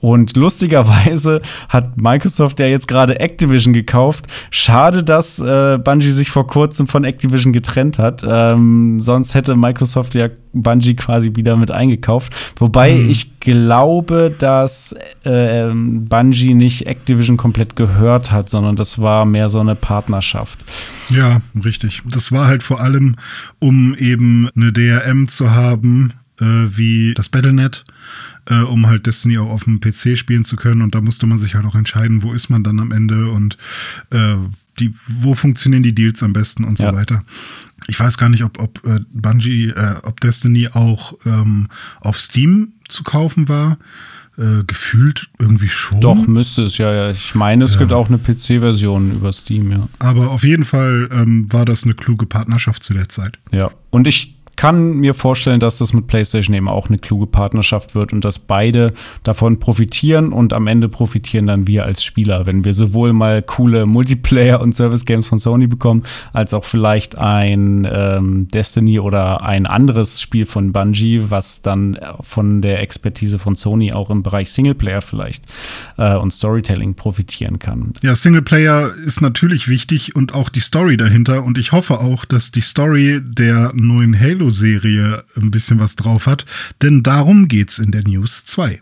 und 0.00 0.36
lustigerweise 0.36 1.40
hat 1.68 2.00
Microsoft 2.00 2.60
ja 2.60 2.66
jetzt 2.66 2.88
gerade 2.88 3.18
Activision 3.20 3.72
gekauft. 3.72 4.26
Schade, 4.50 5.02
dass 5.02 5.38
äh, 5.38 5.78
Bungie 5.78 6.10
sich 6.10 6.30
vor 6.30 6.46
kurzem 6.46 6.86
von 6.86 7.04
Activision 7.04 7.52
getrennt 7.52 7.98
hat. 7.98 8.24
Ähm, 8.28 9.00
sonst 9.00 9.34
hätte 9.34 9.56
Microsoft 9.56 10.14
ja 10.14 10.28
Bungie 10.52 10.96
quasi 10.96 11.32
wieder 11.34 11.56
mit 11.56 11.70
eingekauft. 11.70 12.34
Wobei 12.56 12.94
mhm. 12.94 13.10
ich 13.10 13.40
glaube, 13.40 14.34
dass 14.38 14.94
äh, 15.24 15.66
Bungie 15.72 16.54
nicht 16.54 16.86
Activision 16.86 17.36
komplett 17.36 17.76
gehört 17.76 18.32
hat, 18.32 18.50
sondern 18.50 18.76
das 18.76 19.00
war 19.00 19.24
mehr 19.24 19.48
so 19.48 19.60
eine 19.60 19.74
Partnerschaft. 19.74 20.64
Ja, 21.10 21.40
richtig. 21.64 22.02
Das 22.06 22.32
war 22.32 22.46
halt 22.46 22.62
vor 22.62 22.80
allem, 22.80 23.16
um 23.58 23.94
eben 23.94 24.48
eine 24.56 24.72
DRM 24.72 25.28
zu 25.28 25.52
haben, 25.52 26.12
äh, 26.40 26.44
wie 26.44 27.14
das 27.14 27.28
Battlenet 27.28 27.84
äh, 28.48 28.60
um 28.60 28.86
halt 28.86 29.06
Destiny 29.06 29.38
auch 29.38 29.50
auf 29.50 29.64
dem 29.64 29.80
PC 29.80 30.16
spielen 30.16 30.44
zu 30.44 30.56
können. 30.56 30.82
Und 30.82 30.94
da 30.94 31.00
musste 31.00 31.26
man 31.26 31.38
sich 31.38 31.54
halt 31.54 31.64
auch 31.66 31.74
entscheiden, 31.74 32.22
wo 32.22 32.32
ist 32.32 32.48
man 32.48 32.64
dann 32.64 32.80
am 32.80 32.92
Ende 32.92 33.30
und 33.30 33.56
äh, 34.10 34.36
die, 34.78 34.92
wo 35.08 35.34
funktionieren 35.34 35.82
die 35.82 35.94
Deals 35.94 36.22
am 36.22 36.32
besten 36.32 36.64
und 36.64 36.78
ja. 36.78 36.90
so 36.90 36.96
weiter. 36.96 37.24
Ich 37.88 37.98
weiß 37.98 38.18
gar 38.18 38.28
nicht, 38.28 38.44
ob, 38.44 38.60
ob 38.60 38.84
äh, 38.86 39.00
Bungie, 39.12 39.68
äh, 39.68 39.96
ob 40.02 40.20
Destiny 40.20 40.68
auch 40.72 41.14
ähm, 41.24 41.68
auf 42.00 42.18
Steam 42.18 42.72
zu 42.88 43.02
kaufen 43.04 43.48
war. 43.48 43.78
Äh, 44.38 44.64
gefühlt 44.66 45.30
irgendwie 45.38 45.70
schon. 45.70 46.02
Doch, 46.02 46.26
müsste 46.26 46.64
es 46.64 46.76
ja. 46.76 46.92
ja. 46.92 47.10
Ich 47.10 47.34
meine, 47.34 47.64
es 47.64 47.72
ja. 47.72 47.78
gibt 47.78 47.92
auch 47.92 48.08
eine 48.08 48.18
PC-Version 48.18 49.12
über 49.12 49.32
Steam, 49.32 49.72
ja. 49.72 49.88
Aber 49.98 50.30
auf 50.30 50.44
jeden 50.44 50.66
Fall 50.66 51.08
ähm, 51.10 51.50
war 51.50 51.64
das 51.64 51.84
eine 51.84 51.94
kluge 51.94 52.26
Partnerschaft 52.26 52.82
zu 52.82 52.92
der 52.92 53.08
Zeit. 53.08 53.38
Ja, 53.50 53.70
und 53.88 54.06
ich 54.06 54.35
kann 54.56 54.94
mir 54.96 55.14
vorstellen, 55.14 55.60
dass 55.60 55.78
das 55.78 55.92
mit 55.92 56.06
PlayStation 56.06 56.56
eben 56.56 56.68
auch 56.68 56.88
eine 56.88 56.98
kluge 56.98 57.26
Partnerschaft 57.26 57.94
wird 57.94 58.12
und 58.12 58.24
dass 58.24 58.38
beide 58.38 58.92
davon 59.22 59.60
profitieren 59.60 60.32
und 60.32 60.52
am 60.52 60.66
Ende 60.66 60.88
profitieren 60.88 61.46
dann 61.46 61.66
wir 61.66 61.84
als 61.84 62.02
Spieler, 62.02 62.46
wenn 62.46 62.64
wir 62.64 62.72
sowohl 62.72 63.12
mal 63.12 63.42
coole 63.42 63.84
Multiplayer- 63.84 64.60
und 64.60 64.74
Service-Games 64.74 65.28
von 65.28 65.38
Sony 65.38 65.66
bekommen, 65.66 66.04
als 66.32 66.54
auch 66.54 66.64
vielleicht 66.64 67.16
ein 67.18 67.86
ähm, 67.90 68.48
Destiny 68.48 68.98
oder 68.98 69.42
ein 69.42 69.66
anderes 69.66 70.20
Spiel 70.20 70.46
von 70.46 70.72
Bungie, 70.72 71.22
was 71.28 71.60
dann 71.60 71.98
von 72.20 72.62
der 72.62 72.80
Expertise 72.80 73.38
von 73.38 73.56
Sony 73.56 73.92
auch 73.92 74.10
im 74.10 74.22
Bereich 74.22 74.50
Singleplayer 74.50 75.02
vielleicht 75.02 75.44
äh, 75.98 76.16
und 76.16 76.32
Storytelling 76.32 76.94
profitieren 76.94 77.58
kann. 77.58 77.92
Ja, 78.02 78.16
Singleplayer 78.16 78.94
ist 79.04 79.20
natürlich 79.20 79.68
wichtig 79.68 80.16
und 80.16 80.34
auch 80.34 80.48
die 80.48 80.60
Story 80.60 80.96
dahinter 80.96 81.44
und 81.44 81.58
ich 81.58 81.72
hoffe 81.72 82.00
auch, 82.00 82.24
dass 82.24 82.50
die 82.50 82.62
Story 82.62 83.20
der 83.22 83.72
neuen 83.74 84.18
Halo 84.18 84.45
Halo-Serie 84.46 85.24
ein 85.34 85.50
bisschen 85.50 85.80
was 85.80 85.96
drauf 85.96 86.26
hat, 86.26 86.44
denn 86.80 87.02
darum 87.02 87.48
geht's 87.48 87.80
in 87.80 87.90
der 87.90 88.04
News 88.04 88.44
2. 88.44 88.80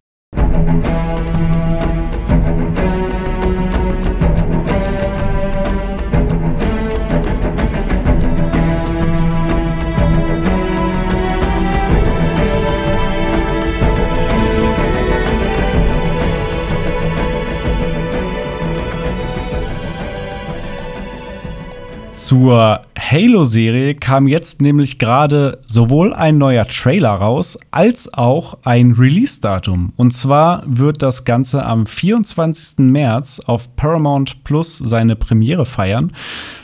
Zur 22.24 22.80
Halo-Serie 22.98 23.96
kam 23.96 24.26
jetzt 24.26 24.62
nämlich 24.62 24.98
gerade 24.98 25.60
sowohl 25.66 26.14
ein 26.14 26.38
neuer 26.38 26.66
Trailer 26.66 27.10
raus, 27.10 27.58
als 27.70 28.14
auch 28.14 28.56
ein 28.64 28.92
Release-Datum. 28.92 29.92
Und 29.96 30.12
zwar 30.12 30.62
wird 30.64 31.02
das 31.02 31.26
Ganze 31.26 31.66
am 31.66 31.84
24. 31.84 32.78
März 32.78 33.40
auf 33.40 33.76
Paramount 33.76 34.42
Plus 34.42 34.78
seine 34.78 35.16
Premiere 35.16 35.66
feiern. 35.66 36.12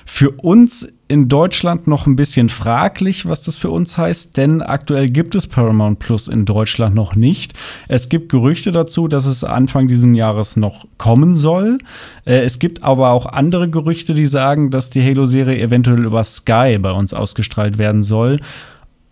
Für 0.06 0.30
uns 0.30 0.94
in 1.10 1.28
Deutschland 1.28 1.88
noch 1.88 2.06
ein 2.06 2.14
bisschen 2.14 2.48
fraglich, 2.48 3.26
was 3.26 3.42
das 3.42 3.58
für 3.58 3.70
uns 3.70 3.98
heißt, 3.98 4.36
denn 4.36 4.62
aktuell 4.62 5.10
gibt 5.10 5.34
es 5.34 5.48
Paramount 5.48 5.98
Plus 5.98 6.28
in 6.28 6.44
Deutschland 6.44 6.94
noch 6.94 7.16
nicht. 7.16 7.52
Es 7.88 8.08
gibt 8.08 8.28
Gerüchte 8.28 8.70
dazu, 8.70 9.08
dass 9.08 9.26
es 9.26 9.42
Anfang 9.42 9.88
dieses 9.88 10.16
Jahres 10.16 10.56
noch 10.56 10.86
kommen 10.98 11.34
soll. 11.34 11.78
Äh, 12.24 12.44
es 12.44 12.60
gibt 12.60 12.84
aber 12.84 13.10
auch 13.10 13.26
andere 13.26 13.68
Gerüchte, 13.68 14.14
die 14.14 14.24
sagen, 14.24 14.70
dass 14.70 14.90
die 14.90 15.02
Halo-Serie 15.02 15.60
eventuell 15.60 16.04
über 16.04 16.22
Sky 16.22 16.78
bei 16.78 16.92
uns 16.92 17.12
ausgestrahlt 17.12 17.76
werden 17.76 18.04
soll. 18.04 18.38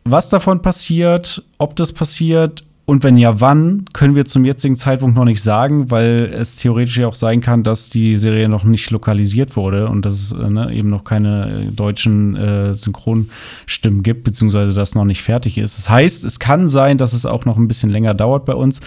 Was 0.05 0.29
davon 0.29 0.63
passiert, 0.63 1.43
ob 1.59 1.75
das 1.75 1.93
passiert 1.93 2.63
und 2.89 3.05
wenn 3.05 3.19
ja, 3.19 3.39
wann, 3.39 3.85
können 3.93 4.15
wir 4.15 4.25
zum 4.25 4.47
jetzigen 4.47 4.75
Zeitpunkt 4.75 5.15
noch 5.15 5.27
nicht 5.27 5.43
sagen, 5.43 5.91
weil 5.91 6.33
es 6.33 6.57
theoretisch 6.57 6.97
ja 6.97 7.07
auch 7.07 7.15
sein 7.15 7.43
kann, 7.43 7.63
dass 7.63 7.91
die 7.91 8.17
Serie 8.17 8.49
noch 8.49 8.65
nicht 8.65 8.91
lokalisiert 8.91 9.57
wurde 9.57 9.91
und 9.91 10.07
dass 10.07 10.15
es 10.15 10.33
äh, 10.33 10.49
ne, 10.49 10.73
eben 10.73 10.89
noch 10.89 11.05
keine 11.05 11.67
äh, 11.69 11.71
deutschen 11.71 12.35
äh, 12.35 12.73
Synchronstimmen 12.73 14.03
gibt, 14.03 14.25
beziehungsweise 14.25 14.73
das 14.73 14.95
noch 14.95 15.05
nicht 15.05 15.21
fertig 15.21 15.59
ist. 15.59 15.77
Das 15.77 15.91
heißt, 15.91 16.25
es 16.25 16.39
kann 16.39 16.67
sein, 16.67 16.97
dass 16.97 17.13
es 17.13 17.27
auch 17.27 17.45
noch 17.45 17.59
ein 17.59 17.69
bisschen 17.69 17.91
länger 17.91 18.15
dauert 18.15 18.47
bei 18.47 18.55
uns. 18.55 18.81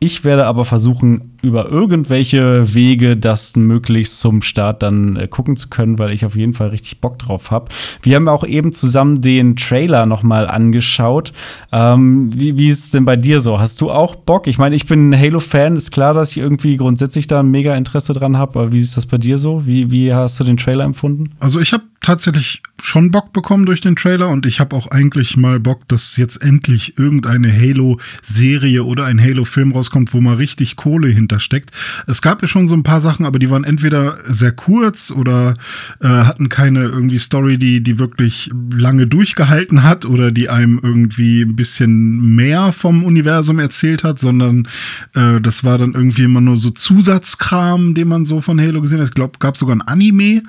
Ich 0.00 0.24
werde 0.24 0.46
aber 0.46 0.64
versuchen, 0.64 1.34
über 1.42 1.68
irgendwelche 1.68 2.74
Wege 2.74 3.16
das 3.16 3.56
möglichst 3.56 4.20
zum 4.20 4.42
Start 4.42 4.82
dann 4.82 5.16
äh, 5.16 5.28
gucken 5.28 5.56
zu 5.56 5.68
können, 5.68 5.98
weil 5.98 6.10
ich 6.10 6.24
auf 6.24 6.36
jeden 6.36 6.54
Fall 6.54 6.68
richtig 6.68 7.00
Bock 7.00 7.18
drauf 7.18 7.50
habe. 7.50 7.70
Wir 8.02 8.16
haben 8.16 8.28
auch 8.28 8.44
eben 8.44 8.72
zusammen 8.72 9.20
den 9.20 9.56
Trailer 9.56 10.06
noch 10.06 10.22
mal 10.22 10.46
angeschaut. 10.48 11.32
Ähm, 11.72 12.30
wie, 12.34 12.58
wie 12.58 12.68
ist 12.68 12.84
es 12.84 12.90
denn 12.90 13.04
bei 13.04 13.16
dir 13.16 13.40
so? 13.40 13.60
Hast 13.60 13.80
du 13.80 13.90
auch 13.90 14.14
Bock? 14.14 14.46
Ich 14.46 14.58
meine, 14.58 14.74
ich 14.74 14.86
bin 14.86 15.16
Halo-Fan. 15.16 15.76
Ist 15.76 15.92
klar, 15.92 16.12
dass 16.12 16.32
ich 16.32 16.38
irgendwie 16.38 16.76
grundsätzlich 16.76 17.26
da 17.26 17.42
mega 17.42 17.74
Interesse 17.76 18.12
dran 18.14 18.36
habe. 18.36 18.58
Aber 18.58 18.72
wie 18.72 18.80
ist 18.80 18.96
das 18.96 19.06
bei 19.06 19.18
dir 19.18 19.38
so? 19.38 19.66
Wie, 19.66 19.90
wie 19.90 20.12
hast 20.12 20.40
du 20.40 20.44
den 20.44 20.56
Trailer 20.56 20.84
empfunden? 20.84 21.30
Also 21.40 21.60
ich 21.60 21.72
habe 21.72 21.84
tatsächlich 22.04 22.62
schon 22.82 23.10
Bock 23.10 23.32
bekommen 23.32 23.64
durch 23.64 23.80
den 23.80 23.96
Trailer 23.96 24.28
und 24.28 24.44
ich 24.44 24.60
habe 24.60 24.76
auch 24.76 24.88
eigentlich 24.90 25.38
mal 25.38 25.58
Bock, 25.58 25.88
dass 25.88 26.18
jetzt 26.18 26.42
endlich 26.42 26.98
irgendeine 26.98 27.50
Halo-Serie 27.50 28.84
oder 28.84 29.06
ein 29.06 29.18
Halo-Film 29.18 29.72
rauskommt, 29.72 30.12
wo 30.12 30.20
mal 30.20 30.34
richtig 30.34 30.76
Kohle 30.76 31.08
hintersteckt. 31.08 31.70
Es 32.06 32.20
gab 32.20 32.42
ja 32.42 32.48
schon 32.48 32.68
so 32.68 32.76
ein 32.76 32.82
paar 32.82 33.00
Sachen, 33.00 33.24
aber 33.24 33.38
die 33.38 33.48
waren 33.48 33.64
entweder 33.64 34.18
sehr 34.26 34.52
kurz 34.52 35.10
oder 35.10 35.54
äh, 36.00 36.08
hatten 36.08 36.50
keine 36.50 36.82
irgendwie 36.82 37.18
Story, 37.18 37.56
die, 37.56 37.82
die 37.82 37.98
wirklich 37.98 38.50
lange 38.70 39.06
durchgehalten 39.06 39.82
hat 39.82 40.04
oder 40.04 40.30
die 40.30 40.50
einem 40.50 40.78
irgendwie 40.82 41.40
ein 41.40 41.56
bisschen 41.56 42.34
mehr 42.34 42.72
vom 42.72 43.02
Universum 43.02 43.60
erzählt 43.60 44.04
hat, 44.04 44.18
sondern 44.18 44.68
äh, 45.14 45.40
das 45.40 45.64
war 45.64 45.78
dann 45.78 45.94
irgendwie 45.94 46.24
immer 46.24 46.42
nur 46.42 46.58
so 46.58 46.68
Zusatzkram, 46.68 47.94
den 47.94 48.08
man 48.08 48.26
so 48.26 48.42
von 48.42 48.60
Halo 48.60 48.82
gesehen 48.82 49.00
hat. 49.00 49.08
Ich 49.08 49.14
glaube, 49.14 49.38
gab 49.38 49.56
sogar 49.56 49.76
ein 49.76 49.82
Anime, 49.82 50.42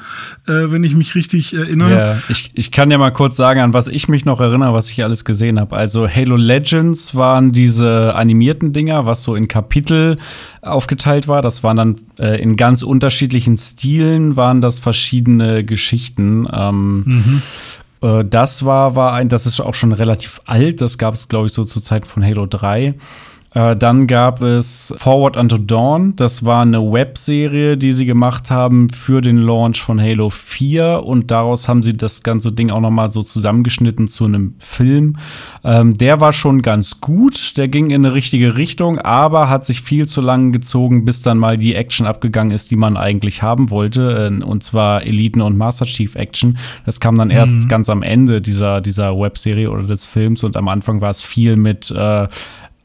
äh, 0.48 0.70
wenn 0.70 0.84
ich 0.84 0.98
mich 0.98 1.16
richtig 1.16 1.45
erinnere. 1.54 1.92
Ja, 1.92 2.18
ich, 2.30 2.52
ich 2.54 2.72
kann 2.72 2.92
ja 2.92 2.98
mal 2.98 3.12
kurz 3.12 3.38
sagen, 3.38 3.60
an 3.60 3.74
was 3.74 3.88
ich 3.88 4.08
mich 4.08 4.26
noch 4.26 4.42
erinnere, 4.42 4.74
was 4.74 4.90
ich 4.90 5.04
alles 5.04 5.26
gesehen 5.26 5.60
habe. 5.60 5.76
Also 5.76 6.08
Halo 6.10 6.36
Legends 6.36 7.16
waren 7.16 7.52
diese 7.52 8.16
animierten 8.16 8.74
Dinger, 8.74 9.06
was 9.06 9.24
so 9.24 9.36
in 9.36 9.48
Kapitel 9.48 10.18
aufgeteilt 10.62 11.28
war. 11.28 11.42
Das 11.42 11.64
waren 11.64 11.78
dann 11.78 11.96
äh, 12.18 12.42
in 12.42 12.56
ganz 12.56 12.84
unterschiedlichen 12.84 13.58
Stilen, 13.58 14.36
waren 14.36 14.62
das 14.62 14.80
verschiedene 14.80 15.64
Geschichten. 15.64 16.48
Ähm, 16.52 17.04
mhm. 17.06 17.42
Äh, 18.02 18.26
das 18.26 18.66
war, 18.66 18.96
war 18.96 19.14
ein, 19.14 19.30
das 19.30 19.46
ist 19.46 19.60
auch 19.60 19.74
schon 19.74 19.92
relativ 19.92 20.42
alt. 20.46 20.82
Das 20.82 20.98
gab 20.98 21.14
es, 21.14 21.28
glaube 21.28 21.48
ich, 21.48 21.54
so 21.54 21.64
zur 21.64 21.84
Zeit 21.84 22.06
von 22.06 22.24
Halo 22.24 22.46
3. 22.46 22.96
Äh, 23.56 23.76
dann 23.78 24.06
gab 24.06 24.42
es 24.42 24.94
Forward 24.98 25.38
Unto 25.38 25.58
Dawn. 25.58 26.16
Das 26.18 26.46
war 26.46 26.62
eine 26.62 26.92
Webserie, 26.92 27.78
die 27.78 27.94
sie 27.94 28.06
gemacht 28.06 28.52
haben 28.52 28.90
für 28.90 29.22
den 29.22 29.38
Launch 29.38 29.82
von 29.82 30.00
Halo 30.00 30.30
4. 30.30 31.02
Und 31.04 31.32
daraus 31.32 31.70
haben 31.70 31.82
sie 31.82 31.96
das 31.96 32.22
ganze 32.22 32.52
Ding 32.52 32.70
auch 32.70 32.82
noch 32.82 32.92
mal 32.92 33.12
so 33.12 33.24
zusammengeschnitten 33.24 34.08
zu 34.08 34.26
einem 34.26 34.56
Film. 34.60 35.16
Ähm, 35.64 35.98
der 35.98 36.20
war 36.20 36.34
schon 36.34 36.62
ganz 36.62 37.00
gut. 37.00 37.56
Der 37.56 37.70
ging 37.70 37.92
in 37.92 38.06
eine 38.06 38.14
richtige 38.14 38.58
Richtung, 38.58 39.00
aber 39.00 39.50
hat 39.50 39.66
sich 39.66 39.82
viel 39.82 40.06
zu 40.06 40.20
lang 40.20 40.52
gezogen, 40.52 41.06
bis 41.06 41.22
dann 41.22 41.38
mal 41.38 41.58
die 41.58 41.76
Action 41.76 42.06
abgegangen 42.06 42.52
ist, 42.52 42.72
die 42.72 42.76
man 42.76 42.98
eigentlich 42.98 43.42
haben 43.42 43.70
wollte. 43.70 44.30
Äh, 44.34 44.44
und 44.44 44.64
zwar 44.64 45.04
Eliten- 45.04 45.42
und 45.42 45.56
Master 45.56 45.86
Chief 45.86 46.16
Action. 46.16 46.58
Das 46.86 47.00
kam 47.00 47.18
dann 47.18 47.30
erst 47.30 47.56
mhm. 47.56 47.68
ganz 47.70 47.90
am 47.90 48.04
Ende 48.04 48.42
dieser, 48.42 48.82
dieser 48.82 49.18
Webserie 49.18 49.72
oder 49.72 49.84
des 49.84 50.06
Films. 50.06 50.44
Und 50.44 50.58
am 50.58 50.68
Anfang 50.68 51.00
war 51.00 51.10
es 51.10 51.22
viel 51.22 51.56
mit 51.56 51.90
äh, 51.92 52.28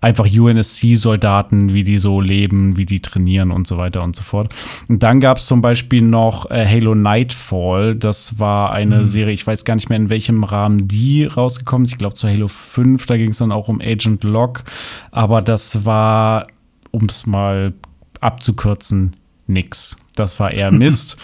einfach 0.01 0.27
UNSC-Soldaten, 0.27 1.75
wie 1.75 1.85
die 1.85 1.99
so 1.99 2.21
leben, 2.21 2.77
wie 2.77 2.87
die 2.87 3.01
trainieren 3.01 3.51
und 3.51 3.67
so 3.67 3.77
weiter 3.77 4.03
und 4.03 4.17
so 4.17 4.23
fort. 4.23 4.53
Und 4.89 5.03
dann 5.03 5.21
gab 5.21 5.39
es 5.39 5.47
zum 5.47 5.61
Beispiel 5.61 6.03
noch 6.03 6.51
äh, 6.51 6.67
Halo 6.67 6.95
Nightfall. 6.95 7.95
Das 7.95 8.39
war 8.39 8.73
eine 8.73 9.01
mhm. 9.01 9.05
Serie, 9.05 9.35
ich 9.35 9.47
weiß 9.47 9.65
gar 9.65 9.75
nicht 9.75 9.89
mehr, 9.89 9.99
in 9.99 10.11
welchem 10.11 10.43
Rahmen 10.45 10.89
die 10.89 11.25
rausgekommen 11.25 11.85
ist. 11.85 11.93
Ich 11.93 11.99
glaube, 11.99 12.15
zu 12.15 12.29
Halo 12.29 12.49
5, 12.49 13.05
da 13.07 13.17
ging 13.17 13.31
es 13.31 13.39
dann 13.39 13.53
auch 13.53 13.69
um 13.69 13.81
Agent 13.81 14.25
Locke. 14.25 14.65
Aber 15.11 15.43
das 15.43 15.85
war, 15.85 16.47
um 16.91 17.05
es 17.05 17.27
mal 17.27 17.75
abzukürzen, 18.21 19.17
nix. 19.47 19.99
Das 20.15 20.41
war 20.41 20.51
eher 20.51 20.71
Mist. 20.71 21.19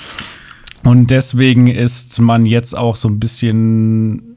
und 0.85 1.11
deswegen 1.11 1.67
ist 1.67 2.19
man 2.21 2.45
jetzt 2.45 2.77
auch 2.77 2.97
so 2.97 3.09
ein 3.09 3.19
bisschen 3.19 4.37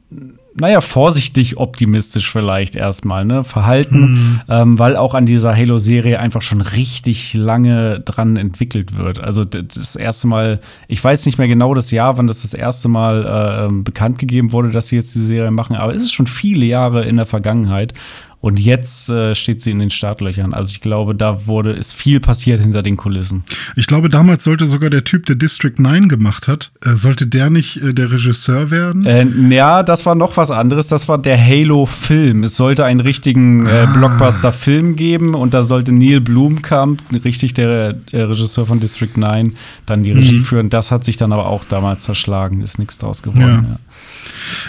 naja, 0.54 0.80
vorsichtig 0.80 1.58
optimistisch 1.58 2.30
vielleicht 2.30 2.74
erstmal, 2.74 3.24
ne? 3.24 3.44
Verhalten, 3.44 4.00
mhm. 4.00 4.40
ähm, 4.48 4.78
weil 4.78 4.96
auch 4.96 5.14
an 5.14 5.26
dieser 5.26 5.56
Halo-Serie 5.56 6.18
einfach 6.18 6.42
schon 6.42 6.60
richtig 6.60 7.34
lange 7.34 8.00
dran 8.00 8.36
entwickelt 8.36 8.96
wird. 8.96 9.20
Also 9.20 9.44
das 9.44 9.96
erste 9.96 10.26
Mal, 10.26 10.60
ich 10.88 11.02
weiß 11.02 11.26
nicht 11.26 11.38
mehr 11.38 11.48
genau 11.48 11.74
das 11.74 11.90
Jahr, 11.90 12.16
wann 12.18 12.26
das 12.26 12.42
das 12.42 12.54
erste 12.54 12.88
Mal 12.88 13.24
äh, 13.24 13.66
ähm, 13.66 13.84
bekannt 13.84 14.18
gegeben 14.18 14.52
wurde, 14.52 14.70
dass 14.70 14.88
sie 14.88 14.96
jetzt 14.96 15.14
die 15.14 15.20
Serie 15.20 15.50
machen, 15.50 15.76
aber 15.76 15.94
es 15.94 16.02
ist 16.02 16.12
schon 16.12 16.26
viele 16.26 16.66
Jahre 16.66 17.04
in 17.04 17.16
der 17.16 17.26
Vergangenheit. 17.26 17.94
Und 18.40 18.58
jetzt 18.58 19.10
äh, 19.10 19.34
steht 19.34 19.60
sie 19.60 19.70
in 19.70 19.78
den 19.78 19.90
Startlöchern. 19.90 20.54
Also 20.54 20.70
ich 20.70 20.80
glaube, 20.80 21.14
da 21.14 21.46
wurde, 21.46 21.72
ist 21.72 21.92
viel 21.92 22.20
passiert 22.20 22.60
hinter 22.60 22.82
den 22.82 22.96
Kulissen. 22.96 23.44
Ich 23.76 23.86
glaube, 23.86 24.08
damals 24.08 24.44
sollte 24.44 24.66
sogar 24.66 24.88
der 24.88 25.04
Typ, 25.04 25.26
der 25.26 25.36
District 25.36 25.74
9 25.76 26.08
gemacht 26.08 26.48
hat, 26.48 26.72
äh, 26.82 26.94
sollte 26.94 27.26
der 27.26 27.50
nicht 27.50 27.82
äh, 27.82 27.92
der 27.92 28.10
Regisseur 28.10 28.70
werden? 28.70 29.04
Äh, 29.04 29.26
ja, 29.54 29.82
das 29.82 30.06
war 30.06 30.14
noch 30.14 30.38
was 30.38 30.50
anderes. 30.50 30.88
Das 30.88 31.06
war 31.06 31.18
der 31.18 31.38
Halo-Film. 31.38 32.44
Es 32.44 32.56
sollte 32.56 32.86
einen 32.86 33.00
richtigen 33.00 33.66
äh, 33.66 33.70
ah. 33.70 33.92
Blockbuster-Film 33.92 34.96
geben 34.96 35.34
und 35.34 35.52
da 35.52 35.62
sollte 35.62 35.92
Neil 35.92 36.22
Blomkamp, 36.22 37.02
richtig 37.24 37.52
der 37.52 37.96
Regisseur 38.10 38.64
von 38.64 38.80
District 38.80 39.16
9, 39.16 39.54
dann 39.84 40.02
die 40.02 40.12
Regie 40.12 40.38
mhm. 40.38 40.44
führen. 40.44 40.70
Das 40.70 40.90
hat 40.90 41.04
sich 41.04 41.18
dann 41.18 41.32
aber 41.32 41.46
auch 41.46 41.66
damals 41.66 42.04
zerschlagen. 42.04 42.62
Ist 42.62 42.78
nichts 42.78 42.96
draus 42.96 43.22
geworden. 43.22 43.40
Ja. 43.40 43.70
Ja. 43.70 43.78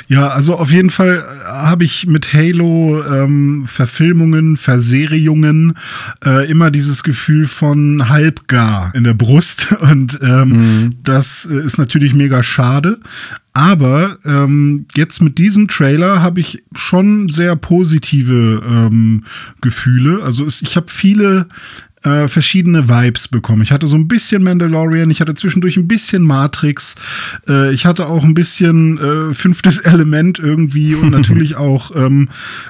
Ja, 0.08 0.30
also 0.30 0.58
auf 0.58 0.72
jeden 0.72 0.90
Fall 0.90 1.24
äh, 1.26 1.46
habe 1.48 1.84
ich 1.84 2.08
mit 2.08 2.34
Halo 2.34 3.04
ähm, 3.04 3.64
Verfilmungen, 3.66 4.58
Verseriungen 4.58 5.78
äh, 6.26 6.50
immer 6.50 6.72
dieses 6.72 7.04
Gefühl 7.04 7.48
von 7.48 8.10
halbgar 8.10 8.94
in 8.96 9.04
der 9.04 9.14
Brust 9.14 9.72
und 9.80 10.20
ähm, 10.22 10.50
mhm. 10.50 10.96
das 11.04 11.48
äh, 11.50 11.66
ist 11.66 11.78
natürlich 11.78 12.14
mega 12.14 12.44
schade. 12.44 13.00
Aber 13.54 14.18
ähm, 14.24 14.86
jetzt 14.96 15.22
mit 15.22 15.38
diesem 15.38 15.68
Trailer 15.68 16.22
habe 16.22 16.40
ich 16.40 16.64
schon 16.74 17.28
sehr 17.28 17.58
positive 17.58 18.62
ähm, 18.66 19.26
Gefühle. 19.60 20.24
Also 20.24 20.46
es, 20.46 20.62
ich 20.62 20.78
habe 20.78 20.88
viele 20.90 21.48
äh, 22.04 22.28
verschiedene 22.28 22.90
Vibes 22.90 23.28
bekommen. 23.28 23.62
Ich 23.62 23.72
hatte 23.72 23.88
so 23.88 23.96
ein 23.96 24.08
bisschen 24.08 24.44
Mandalorian, 24.44 25.12
ich 25.12 25.22
hatte 25.22 25.36
zwischendurch 25.36 25.78
ein 25.78 25.88
bisschen 25.88 26.24
Matrix, 26.24 26.96
äh, 27.48 27.72
ich 27.72 27.86
hatte 27.86 28.08
auch 28.08 28.24
ein 28.24 28.34
bisschen 28.34 28.98
äh, 28.98 29.34
fünftes 29.34 29.78
Element 29.86 30.40
irgendwie 30.40 30.96
und 30.96 31.10
natürlich 31.12 31.56
auch 31.56 31.96
ähm, 31.96 32.30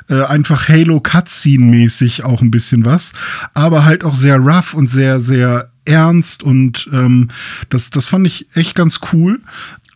äh, 0.09 0.23
einfach 0.23 0.67
Halo 0.67 0.99
Cutscene 0.99 1.63
mäßig 1.63 2.23
auch 2.23 2.41
ein 2.41 2.51
bisschen 2.51 2.85
was, 2.85 3.13
aber 3.53 3.85
halt 3.85 4.03
auch 4.03 4.15
sehr 4.15 4.37
rough 4.37 4.73
und 4.73 4.87
sehr 4.87 5.19
sehr 5.19 5.71
ernst 5.85 6.43
und 6.43 6.89
ähm, 6.93 7.29
das 7.69 7.89
das 7.89 8.07
fand 8.07 8.27
ich 8.27 8.47
echt 8.55 8.75
ganz 8.75 8.99
cool. 9.13 9.41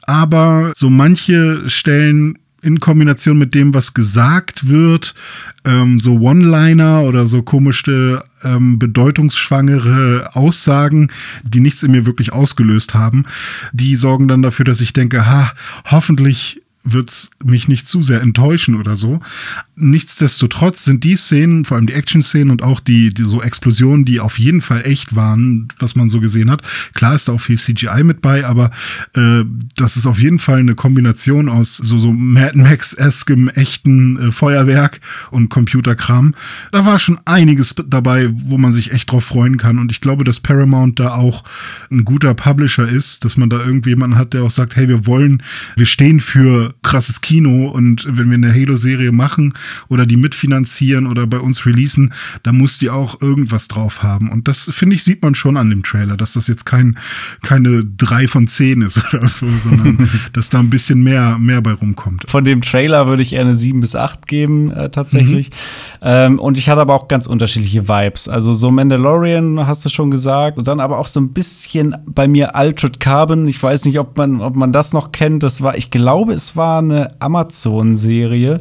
Aber 0.08 0.72
so 0.76 0.90
manche 0.92 1.68
Stellen 1.68 2.38
in 2.66 2.80
Kombination 2.80 3.38
mit 3.38 3.54
dem, 3.54 3.74
was 3.74 3.94
gesagt 3.94 4.68
wird, 4.68 5.14
ähm, 5.64 6.00
so 6.00 6.20
One-Liner 6.20 7.04
oder 7.04 7.26
so 7.26 7.44
komische, 7.44 8.24
ähm, 8.44 8.80
bedeutungsschwangere 8.80 10.32
Aussagen, 10.34 11.12
die 11.44 11.60
nichts 11.60 11.84
in 11.84 11.92
mir 11.92 12.06
wirklich 12.06 12.34
ausgelöst 12.34 12.94
haben, 12.94 13.26
die 13.72 13.96
sorgen 13.96 14.28
dann 14.28 14.42
dafür, 14.42 14.66
dass 14.66 14.82
ich 14.82 14.94
denke, 14.94 15.28
ha, 15.28 15.54
hoffentlich 15.86 16.62
wird's 16.86 17.32
mich 17.44 17.68
nicht 17.68 17.88
zu 17.88 18.04
sehr 18.04 18.22
enttäuschen 18.22 18.76
oder 18.76 18.96
so. 18.96 19.20
Nichtsdestotrotz 19.76 20.86
sind 20.86 21.04
die 21.04 21.16
Szenen, 21.18 21.66
vor 21.66 21.76
allem 21.76 21.88
die 21.88 21.94
Action-Szenen 21.94 22.52
und 22.52 22.62
auch 22.62 22.80
die, 22.80 23.14
die 23.14 23.24
so 23.24 23.42
Explosionen, 23.42 24.06
die 24.06 24.20
auf 24.20 24.40
jeden 24.40 24.62
Fall 24.62 24.86
echt 24.86 25.16
waren, 25.16 25.68
was 25.80 25.96
man 25.96 26.08
so 26.08 26.22
gesehen 26.22 26.50
hat. 26.50 26.62
Klar 26.94 27.16
ist 27.16 27.28
da 27.28 27.34
auch 27.34 27.42
viel 27.42 27.58
CGI 27.58 28.04
mit 28.04 28.22
bei, 28.22 28.46
aber 28.46 28.72
äh, 29.16 29.44
das 29.76 29.98
ist 29.98 30.06
auf 30.06 30.20
jeden 30.20 30.40
Fall 30.40 30.60
eine 30.60 30.76
Kombination 30.76 31.50
aus 31.50 31.76
so, 31.78 31.98
so 31.98 32.14
Mad 32.14 32.58
Max-eskem 32.58 33.50
echten 33.50 34.20
äh, 34.20 34.32
Feuerwerk 34.32 35.02
und 35.32 35.50
Computerkram. 35.50 36.36
Da 36.72 36.86
war 36.86 37.00
schon 37.00 37.18
einiges 37.26 37.74
dabei, 37.88 38.30
wo 38.32 38.58
man 38.58 38.74
sich 38.74 38.92
echt 38.92 39.12
drauf 39.12 39.26
freuen 39.26 39.58
kann. 39.58 39.80
Und 39.80 39.92
ich 39.92 40.02
glaube, 40.02 40.24
dass 40.24 40.40
Paramount 40.40 41.00
da 41.00 41.16
auch 41.16 41.44
ein 41.92 42.06
guter 42.06 42.36
Publisher 42.36 42.88
ist, 42.88 43.26
dass 43.26 43.38
man 43.38 43.50
da 43.50 43.66
irgendjemanden 43.66 44.20
hat, 44.20 44.34
der 44.34 44.44
auch 44.44 44.52
sagt, 44.52 44.76
hey, 44.76 44.88
wir 44.88 45.08
wollen, 45.08 45.42
wir 45.76 45.88
stehen 45.88 46.20
für 46.20 46.75
krasses 46.84 47.22
Kino 47.22 47.70
und 47.70 48.06
wenn 48.10 48.30
wir 48.30 48.36
eine 48.36 48.54
Halo-Serie 48.54 49.12
machen 49.12 49.54
oder 49.90 50.06
die 50.06 50.18
mitfinanzieren 50.18 51.08
oder 51.08 51.28
bei 51.28 51.40
uns 51.40 51.66
releasen, 51.66 52.14
da 52.44 52.54
muss 52.54 52.78
die 52.78 52.90
auch 52.90 53.22
irgendwas 53.22 53.68
drauf 53.68 54.04
haben. 54.04 54.30
Und 54.30 54.48
das, 54.48 54.70
finde 54.72 54.96
ich, 54.96 55.04
sieht 55.04 55.22
man 55.22 55.36
schon 55.36 55.58
an 55.58 55.70
dem 55.70 55.84
Trailer, 55.84 56.16
dass 56.16 56.34
das 56.34 56.48
jetzt 56.48 56.66
kein, 56.66 56.98
keine 57.42 57.84
drei 57.84 58.28
von 58.28 58.48
zehn 58.48 58.82
ist 58.82 59.04
oder 59.14 59.26
so, 59.26 59.48
sondern 59.64 60.10
dass 60.34 60.50
da 60.50 60.60
ein 60.60 60.70
bisschen 60.70 61.04
mehr, 61.04 61.38
mehr 61.40 61.62
bei 61.62 61.74
rumkommt. 61.74 62.26
Von 62.28 62.44
dem 62.44 62.62
Trailer 62.62 63.08
würde 63.08 63.24
ich 63.24 63.34
eher 63.34 63.42
eine 63.42 63.56
sieben 63.56 63.82
bis 63.82 63.96
acht 63.96 64.28
geben, 64.28 64.72
äh, 64.72 64.90
tatsächlich. 64.90 65.50
Mhm. 65.50 65.56
Ähm, 66.02 66.40
und 66.40 66.58
ich 66.58 66.70
hatte 66.70 66.82
aber 66.82 66.94
auch 66.94 67.08
ganz 67.08 67.28
unterschiedliche 67.28 67.88
Vibes. 67.88 68.30
Also 68.30 68.54
so 68.54 68.72
Mandalorian 68.72 69.66
hast 69.66 69.86
du 69.86 69.90
schon 69.90 70.12
gesagt. 70.12 70.58
Und 70.58 70.68
dann 70.68 70.80
aber 70.80 71.00
auch 71.00 71.08
so 71.08 71.20
ein 71.20 71.30
bisschen 71.30 71.96
bei 72.06 72.28
mir 72.28 72.56
Altered 72.56 73.00
Carbon. 73.00 73.48
Ich 73.48 73.62
weiß 73.62 73.86
nicht, 73.86 74.00
ob 74.00 74.18
man, 74.18 74.42
ob 74.42 74.56
man 74.56 74.72
das 74.72 74.94
noch 74.94 75.12
kennt. 75.12 75.44
Das 75.44 75.62
war, 75.62 75.78
ich 75.78 75.90
glaube, 75.90 76.34
es 76.34 76.56
war 76.56 76.65
eine 76.66 77.12
Amazon-Serie. 77.20 78.60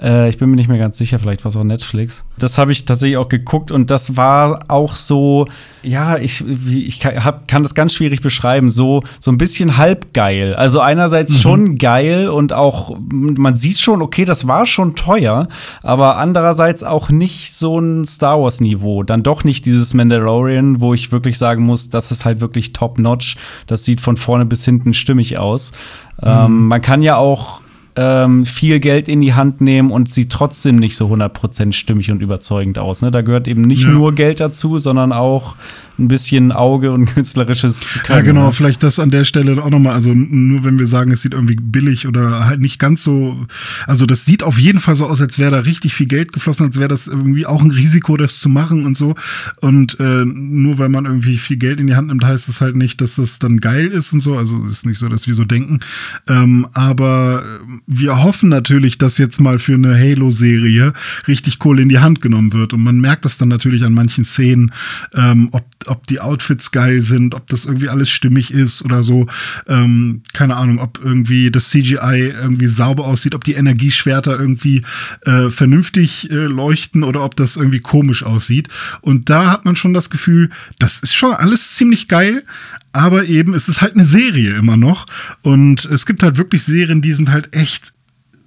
Äh, 0.00 0.28
ich 0.28 0.38
bin 0.38 0.50
mir 0.50 0.56
nicht 0.56 0.68
mehr 0.68 0.78
ganz 0.78 0.98
sicher, 0.98 1.18
vielleicht 1.18 1.44
war 1.44 1.50
es 1.50 1.56
auch 1.56 1.64
Netflix. 1.64 2.24
Das 2.38 2.58
habe 2.58 2.72
ich 2.72 2.84
tatsächlich 2.84 3.16
auch 3.16 3.28
geguckt 3.28 3.70
und 3.70 3.90
das 3.90 4.16
war 4.16 4.64
auch 4.68 4.94
so, 4.94 5.46
ja, 5.82 6.16
ich, 6.18 6.44
ich 6.46 7.00
kann, 7.00 7.46
kann 7.46 7.62
das 7.62 7.74
ganz 7.74 7.94
schwierig 7.94 8.20
beschreiben, 8.20 8.70
so, 8.70 9.02
so 9.20 9.30
ein 9.30 9.38
bisschen 9.38 9.76
halbgeil. 9.76 10.54
Also 10.54 10.80
einerseits 10.80 11.34
mhm. 11.34 11.38
schon 11.38 11.78
geil 11.78 12.28
und 12.28 12.52
auch, 12.52 12.96
man 13.10 13.54
sieht 13.54 13.78
schon, 13.78 14.02
okay, 14.02 14.24
das 14.24 14.46
war 14.46 14.66
schon 14.66 14.96
teuer, 14.96 15.48
aber 15.82 16.18
andererseits 16.18 16.82
auch 16.82 17.10
nicht 17.10 17.54
so 17.54 17.78
ein 17.78 18.04
Star 18.04 18.40
Wars-Niveau. 18.40 19.02
Dann 19.02 19.22
doch 19.22 19.44
nicht 19.44 19.64
dieses 19.64 19.94
Mandalorian, 19.94 20.80
wo 20.80 20.94
ich 20.94 21.12
wirklich 21.12 21.38
sagen 21.38 21.64
muss, 21.64 21.90
das 21.90 22.10
ist 22.10 22.24
halt 22.24 22.40
wirklich 22.40 22.72
top-notch. 22.72 23.36
Das 23.66 23.84
sieht 23.84 24.00
von 24.00 24.16
vorne 24.16 24.46
bis 24.46 24.64
hinten 24.64 24.94
stimmig 24.94 25.38
aus. 25.38 25.72
Mhm. 26.20 26.28
Ähm, 26.28 26.68
man 26.68 26.82
kann 26.82 27.02
ja 27.02 27.16
auch 27.16 27.62
ähm, 27.96 28.44
viel 28.44 28.80
Geld 28.80 29.08
in 29.08 29.20
die 29.20 29.34
Hand 29.34 29.60
nehmen 29.60 29.90
und 29.90 30.10
sieht 30.10 30.30
trotzdem 30.30 30.76
nicht 30.76 30.96
so 30.96 31.06
100% 31.06 31.72
stimmig 31.72 32.10
und 32.10 32.22
überzeugend 32.22 32.78
aus. 32.78 33.02
Ne? 33.02 33.10
Da 33.10 33.22
gehört 33.22 33.46
eben 33.46 33.62
nicht 33.62 33.84
ja. 33.84 33.90
nur 33.90 34.14
Geld 34.14 34.40
dazu, 34.40 34.78
sondern 34.78 35.12
auch 35.12 35.54
ein 35.98 36.08
bisschen 36.08 36.52
Auge 36.52 36.92
und 36.92 37.06
künstlerisches 37.14 38.00
Können. 38.02 38.18
Ja, 38.18 38.24
genau, 38.24 38.46
ne? 38.46 38.52
vielleicht 38.52 38.82
das 38.82 38.98
an 38.98 39.10
der 39.10 39.24
Stelle 39.24 39.62
auch 39.62 39.70
nochmal, 39.70 39.94
also 39.94 40.12
nur 40.14 40.64
wenn 40.64 40.78
wir 40.78 40.86
sagen, 40.86 41.10
es 41.12 41.22
sieht 41.22 41.34
irgendwie 41.34 41.56
billig 41.56 42.06
oder 42.06 42.46
halt 42.46 42.60
nicht 42.60 42.78
ganz 42.78 43.04
so, 43.04 43.46
also 43.86 44.06
das 44.06 44.24
sieht 44.24 44.42
auf 44.42 44.58
jeden 44.58 44.80
Fall 44.80 44.96
so 44.96 45.06
aus, 45.06 45.20
als 45.20 45.38
wäre 45.38 45.50
da 45.50 45.60
richtig 45.60 45.94
viel 45.94 46.06
Geld 46.06 46.32
geflossen, 46.32 46.66
als 46.66 46.78
wäre 46.78 46.88
das 46.88 47.06
irgendwie 47.06 47.46
auch 47.46 47.62
ein 47.62 47.70
Risiko, 47.70 48.16
das 48.16 48.40
zu 48.40 48.48
machen 48.48 48.84
und 48.84 48.96
so. 48.96 49.14
Und 49.60 49.98
äh, 50.00 50.24
nur 50.24 50.78
weil 50.78 50.88
man 50.88 51.04
irgendwie 51.04 51.36
viel 51.36 51.56
Geld 51.56 51.80
in 51.80 51.86
die 51.86 51.94
Hand 51.94 52.08
nimmt, 52.08 52.24
heißt 52.24 52.48
es 52.48 52.60
halt 52.60 52.76
nicht, 52.76 53.00
dass 53.00 53.16
das 53.16 53.38
dann 53.38 53.60
geil 53.60 53.88
ist 53.88 54.12
und 54.12 54.20
so. 54.20 54.36
Also 54.36 54.62
es 54.64 54.72
ist 54.72 54.86
nicht 54.86 54.98
so, 54.98 55.08
dass 55.08 55.26
wir 55.26 55.34
so 55.34 55.44
denken. 55.44 55.80
Ähm, 56.28 56.66
aber 56.74 57.44
wir 57.86 58.22
hoffen 58.22 58.48
natürlich, 58.48 58.98
dass 58.98 59.18
jetzt 59.18 59.40
mal 59.40 59.58
für 59.58 59.74
eine 59.74 59.96
Halo-Serie 59.96 60.92
richtig 61.28 61.58
Kohle 61.58 61.82
in 61.82 61.88
die 61.88 61.98
Hand 61.98 62.20
genommen 62.20 62.52
wird. 62.52 62.72
Und 62.72 62.82
man 62.82 63.00
merkt 63.00 63.24
das 63.24 63.38
dann 63.38 63.48
natürlich 63.48 63.84
an 63.84 63.94
manchen 63.94 64.24
Szenen, 64.24 64.72
ähm, 65.14 65.48
ob 65.52 65.64
ob 65.88 66.06
die 66.06 66.20
Outfits 66.20 66.70
geil 66.70 67.02
sind, 67.02 67.34
ob 67.34 67.48
das 67.48 67.64
irgendwie 67.64 67.88
alles 67.88 68.10
stimmig 68.10 68.52
ist 68.52 68.84
oder 68.84 69.02
so. 69.02 69.26
Ähm, 69.68 70.22
keine 70.32 70.56
Ahnung, 70.56 70.78
ob 70.78 71.00
irgendwie 71.02 71.50
das 71.50 71.70
CGI 71.70 72.32
irgendwie 72.40 72.66
sauber 72.66 73.04
aussieht, 73.06 73.34
ob 73.34 73.44
die 73.44 73.54
Energieschwerter 73.54 74.38
irgendwie 74.38 74.82
äh, 75.26 75.50
vernünftig 75.50 76.30
äh, 76.30 76.34
leuchten 76.34 77.02
oder 77.02 77.24
ob 77.24 77.36
das 77.36 77.56
irgendwie 77.56 77.80
komisch 77.80 78.22
aussieht. 78.22 78.68
Und 79.00 79.30
da 79.30 79.50
hat 79.50 79.64
man 79.64 79.76
schon 79.76 79.94
das 79.94 80.10
Gefühl, 80.10 80.50
das 80.78 81.00
ist 81.00 81.14
schon 81.14 81.32
alles 81.32 81.74
ziemlich 81.74 82.08
geil, 82.08 82.44
aber 82.92 83.26
eben 83.26 83.54
es 83.54 83.68
ist 83.68 83.80
halt 83.80 83.94
eine 83.94 84.06
Serie 84.06 84.54
immer 84.54 84.76
noch. 84.76 85.06
Und 85.42 85.84
es 85.86 86.06
gibt 86.06 86.22
halt 86.22 86.38
wirklich 86.38 86.64
Serien, 86.64 87.02
die 87.02 87.12
sind 87.12 87.30
halt 87.30 87.54
echt 87.56 87.92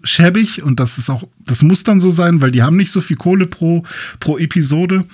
schäbig 0.03 0.63
und 0.63 0.79
das 0.79 0.97
ist 0.97 1.09
auch, 1.09 1.23
das 1.45 1.61
muss 1.63 1.83
dann 1.83 1.99
so 1.99 2.09
sein, 2.09 2.41
weil 2.41 2.51
die 2.51 2.63
haben 2.63 2.77
nicht 2.77 2.91
so 2.91 3.01
viel 3.01 3.17
Kohle 3.17 3.47
pro, 3.47 3.83
pro 4.19 4.37
Episode. 4.37 5.05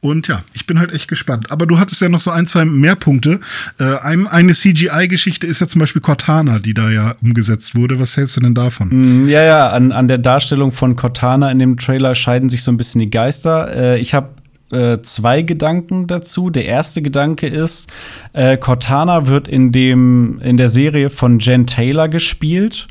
Und 0.00 0.28
ja, 0.28 0.42
ich 0.54 0.66
bin 0.66 0.78
halt 0.78 0.92
echt 0.92 1.08
gespannt. 1.08 1.50
Aber 1.50 1.66
du 1.66 1.78
hattest 1.78 2.00
ja 2.00 2.08
noch 2.08 2.20
so 2.20 2.30
ein, 2.30 2.46
zwei 2.46 2.64
mehr 2.64 2.96
Punkte. 2.96 3.40
Äh, 3.78 3.96
eine 3.96 4.54
CGI-Geschichte 4.54 5.46
ist 5.46 5.60
ja 5.60 5.68
zum 5.68 5.80
Beispiel 5.80 6.00
Cortana, 6.00 6.58
die 6.58 6.74
da 6.74 6.90
ja 6.90 7.16
umgesetzt 7.22 7.74
wurde. 7.74 8.00
Was 8.00 8.16
hältst 8.16 8.36
du 8.36 8.40
denn 8.40 8.54
davon? 8.54 8.88
Mm, 9.24 9.28
ja, 9.28 9.42
ja, 9.42 9.68
an, 9.68 9.92
an 9.92 10.08
der 10.08 10.18
Darstellung 10.18 10.72
von 10.72 10.96
Cortana 10.96 11.50
in 11.50 11.58
dem 11.58 11.76
Trailer 11.76 12.14
scheiden 12.14 12.48
sich 12.48 12.62
so 12.62 12.72
ein 12.72 12.76
bisschen 12.76 13.00
die 13.00 13.10
Geister. 13.10 13.74
Äh, 13.74 14.00
ich 14.00 14.14
habe 14.14 14.30
äh, 14.72 15.02
zwei 15.02 15.42
Gedanken 15.42 16.06
dazu. 16.06 16.48
Der 16.48 16.64
erste 16.64 17.02
Gedanke 17.02 17.46
ist, 17.46 17.90
äh, 18.32 18.56
Cortana 18.56 19.26
wird 19.26 19.48
in 19.48 19.72
dem 19.72 20.40
in 20.42 20.56
der 20.56 20.68
Serie 20.68 21.10
von 21.10 21.40
Jen 21.40 21.66
Taylor 21.66 22.08
gespielt. 22.08 22.88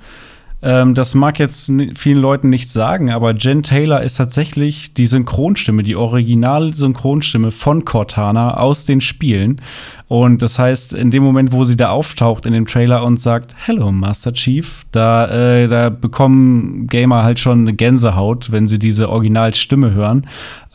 Ähm, 0.62 0.94
das 0.94 1.16
mag 1.16 1.40
jetzt 1.40 1.72
vielen 1.96 2.20
Leuten 2.20 2.50
nichts 2.50 2.74
sagen, 2.74 3.12
aber 3.12 3.34
Jen 3.34 3.64
Taylor 3.64 4.02
ist 4.02 4.16
tatsächlich 4.16 4.94
die 4.94 5.06
Synchronstimme, 5.06 5.84
die 5.84 5.96
Original-Synchronstimme 5.96 7.52
von 7.52 7.86
Cortana 7.86 8.58
aus 8.58 8.86
den 8.86 9.00
Spielen. 9.00 9.62
Und 10.10 10.42
das 10.42 10.60
heißt, 10.60 10.94
in 10.96 11.12
dem 11.12 11.24
Moment, 11.24 11.54
wo 11.54 11.64
sie 11.64 11.78
da 11.78 11.90
auftaucht 11.92 12.46
in 12.46 12.54
dem 12.54 12.66
Trailer 12.66 13.06
und 13.06 13.22
sagt, 13.22 13.56
Hello, 13.58 13.92
Master 13.92 14.34
Chief, 14.34 14.84
da, 14.92 15.28
äh, 15.28 15.68
da 15.68 15.90
bekommen 15.90 16.88
Gamer 16.88 17.24
halt 17.24 17.40
schon 17.40 17.60
eine 17.60 17.74
Gänsehaut, 17.74 18.52
wenn 18.52 18.68
sie 18.68 18.80
diese 18.80 19.10
Originalstimme 19.10 19.94
hören. 19.94 20.28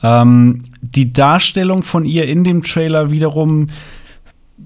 Ähm, 0.03 0.63
die 0.81 1.13
Darstellung 1.13 1.83
von 1.83 2.07
ihr 2.07 2.27
in 2.27 2.45
dem 2.45 2.63
Trailer 2.63 3.11
wiederum 3.11 3.67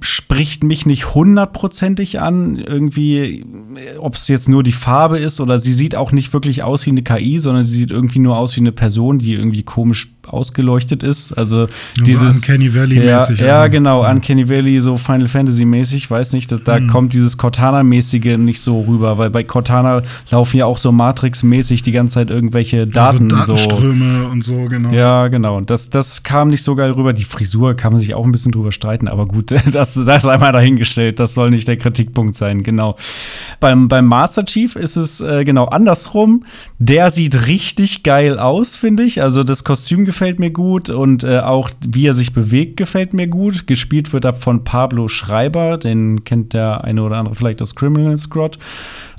spricht 0.01 0.65
mich 0.65 0.87
nicht 0.87 1.15
hundertprozentig 1.15 2.21
an. 2.21 2.57
Irgendwie, 2.57 3.45
ob 3.99 4.15
es 4.15 4.29
jetzt 4.29 4.49
nur 4.49 4.63
die 4.63 4.73
Farbe 4.73 5.19
ist 5.19 5.41
oder 5.41 5.59
sie 5.59 5.73
sieht 5.73 5.95
auch 5.95 6.13
nicht 6.13 6.33
wirklich 6.33 6.63
aus 6.63 6.87
wie 6.87 6.91
eine 6.91 7.03
KI, 7.03 7.39
sondern 7.39 7.65
sie 7.65 7.77
sieht 7.77 7.91
irgendwie 7.91 8.19
nur 8.19 8.37
aus 8.37 8.57
wie 8.57 8.61
eine 8.61 8.73
Person, 8.73 9.19
die 9.19 9.33
irgendwie 9.33 9.63
komisch 9.63 10.18
ausgeleuchtet 10.33 11.03
ist. 11.03 11.33
Also 11.33 11.69
Nur 11.97 12.05
dieses 12.05 12.37
Uncanny 12.37 12.75
Valley 12.75 13.01
mäßig. 13.01 13.41
Ja, 13.41 13.47
ja, 13.47 13.67
genau. 13.69 14.09
Uncanny 14.09 14.49
Valley 14.49 14.81
so 14.81 14.97
Final 14.97 15.29
Fantasy 15.29 15.65
mäßig, 15.65 16.11
weiß 16.11 16.33
nicht, 16.33 16.53
dass, 16.53 16.63
da 16.65 16.81
mhm. 16.81 16.89
kommt 16.89 17.13
dieses 17.13 17.37
Cortana 17.37 17.83
mäßige 17.83 18.37
nicht 18.39 18.61
so 18.61 18.81
rüber, 18.83 19.19
weil 19.19 19.31
bei 19.31 19.45
Cortana 19.45 20.03
laufen 20.31 20.57
ja 20.59 20.67
auch 20.67 20.79
so 20.79 20.93
Matrix 20.93 21.43
mäßig 21.43 21.83
die 21.83 21.93
ganze 21.93 22.15
Zeit 22.15 22.31
irgendwelche 22.31 22.87
Daten 22.87 23.33
also 23.33 23.55
Datenströme 23.55 24.23
so. 24.23 24.29
und 24.29 24.45
so, 24.45 24.65
genau. 24.69 24.91
Ja, 24.91 25.29
genau, 25.29 25.61
das 25.61 25.91
das 25.91 26.23
kam 26.23 26.49
nicht 26.49 26.63
so 26.63 26.75
geil 26.75 26.91
rüber. 26.91 27.13
Die 27.13 27.25
Frisur 27.25 27.75
kann 27.75 27.93
man 27.93 28.01
sich 28.01 28.15
auch 28.15 28.25
ein 28.25 28.33
bisschen 28.33 28.53
drüber 28.53 28.73
streiten, 28.73 29.09
aber 29.09 29.27
gut, 29.27 29.51
das 29.73 29.95
das 29.95 29.97
ist 29.97 30.27
einmal 30.27 30.53
dahingestellt, 30.53 31.19
das 31.19 31.35
soll 31.35 31.51
nicht 31.51 31.69
der 31.69 31.77
Kritikpunkt 31.77 32.37
sein, 32.37 32.63
genau. 32.63 32.97
Beim 33.61 33.89
beim 33.89 34.07
Master 34.07 34.45
Chief 34.45 34.77
ist 34.77 34.97
es 34.97 35.21
äh, 35.21 35.45
genau 35.45 35.67
andersrum. 35.67 36.45
Der 36.79 37.11
sieht 37.11 37.47
richtig 37.47 38.03
geil 38.03 38.39
aus, 38.39 38.77
finde 38.77 39.03
ich. 39.03 39.23
Also 39.23 39.45
das 39.45 39.65
Kostüm 39.65 40.05
gefällt 40.05 40.18
gefällt 40.19 40.41
mir 40.41 40.51
gut 40.51 40.91
und 40.91 41.23
äh, 41.23 41.39
auch 41.39 41.71
wie 41.87 42.09
er 42.09 42.13
sich 42.13 42.33
bewegt 42.33 42.77
gefällt 42.77 43.15
mir 43.15 43.29
gut. 43.29 43.69
Gespielt 43.69 44.13
wird 44.13 44.25
er 44.25 44.35
von 44.35 44.65
Pablo 44.65 45.07
Schreiber, 45.07 45.79
den 45.79 46.25
kennt 46.25 46.55
der 46.55 46.83
eine 46.83 47.05
oder 47.05 47.19
andere 47.19 47.37
vielleicht 47.37 47.63
aus 47.63 47.77
Criminal 47.77 48.19
Squad. 48.19 48.59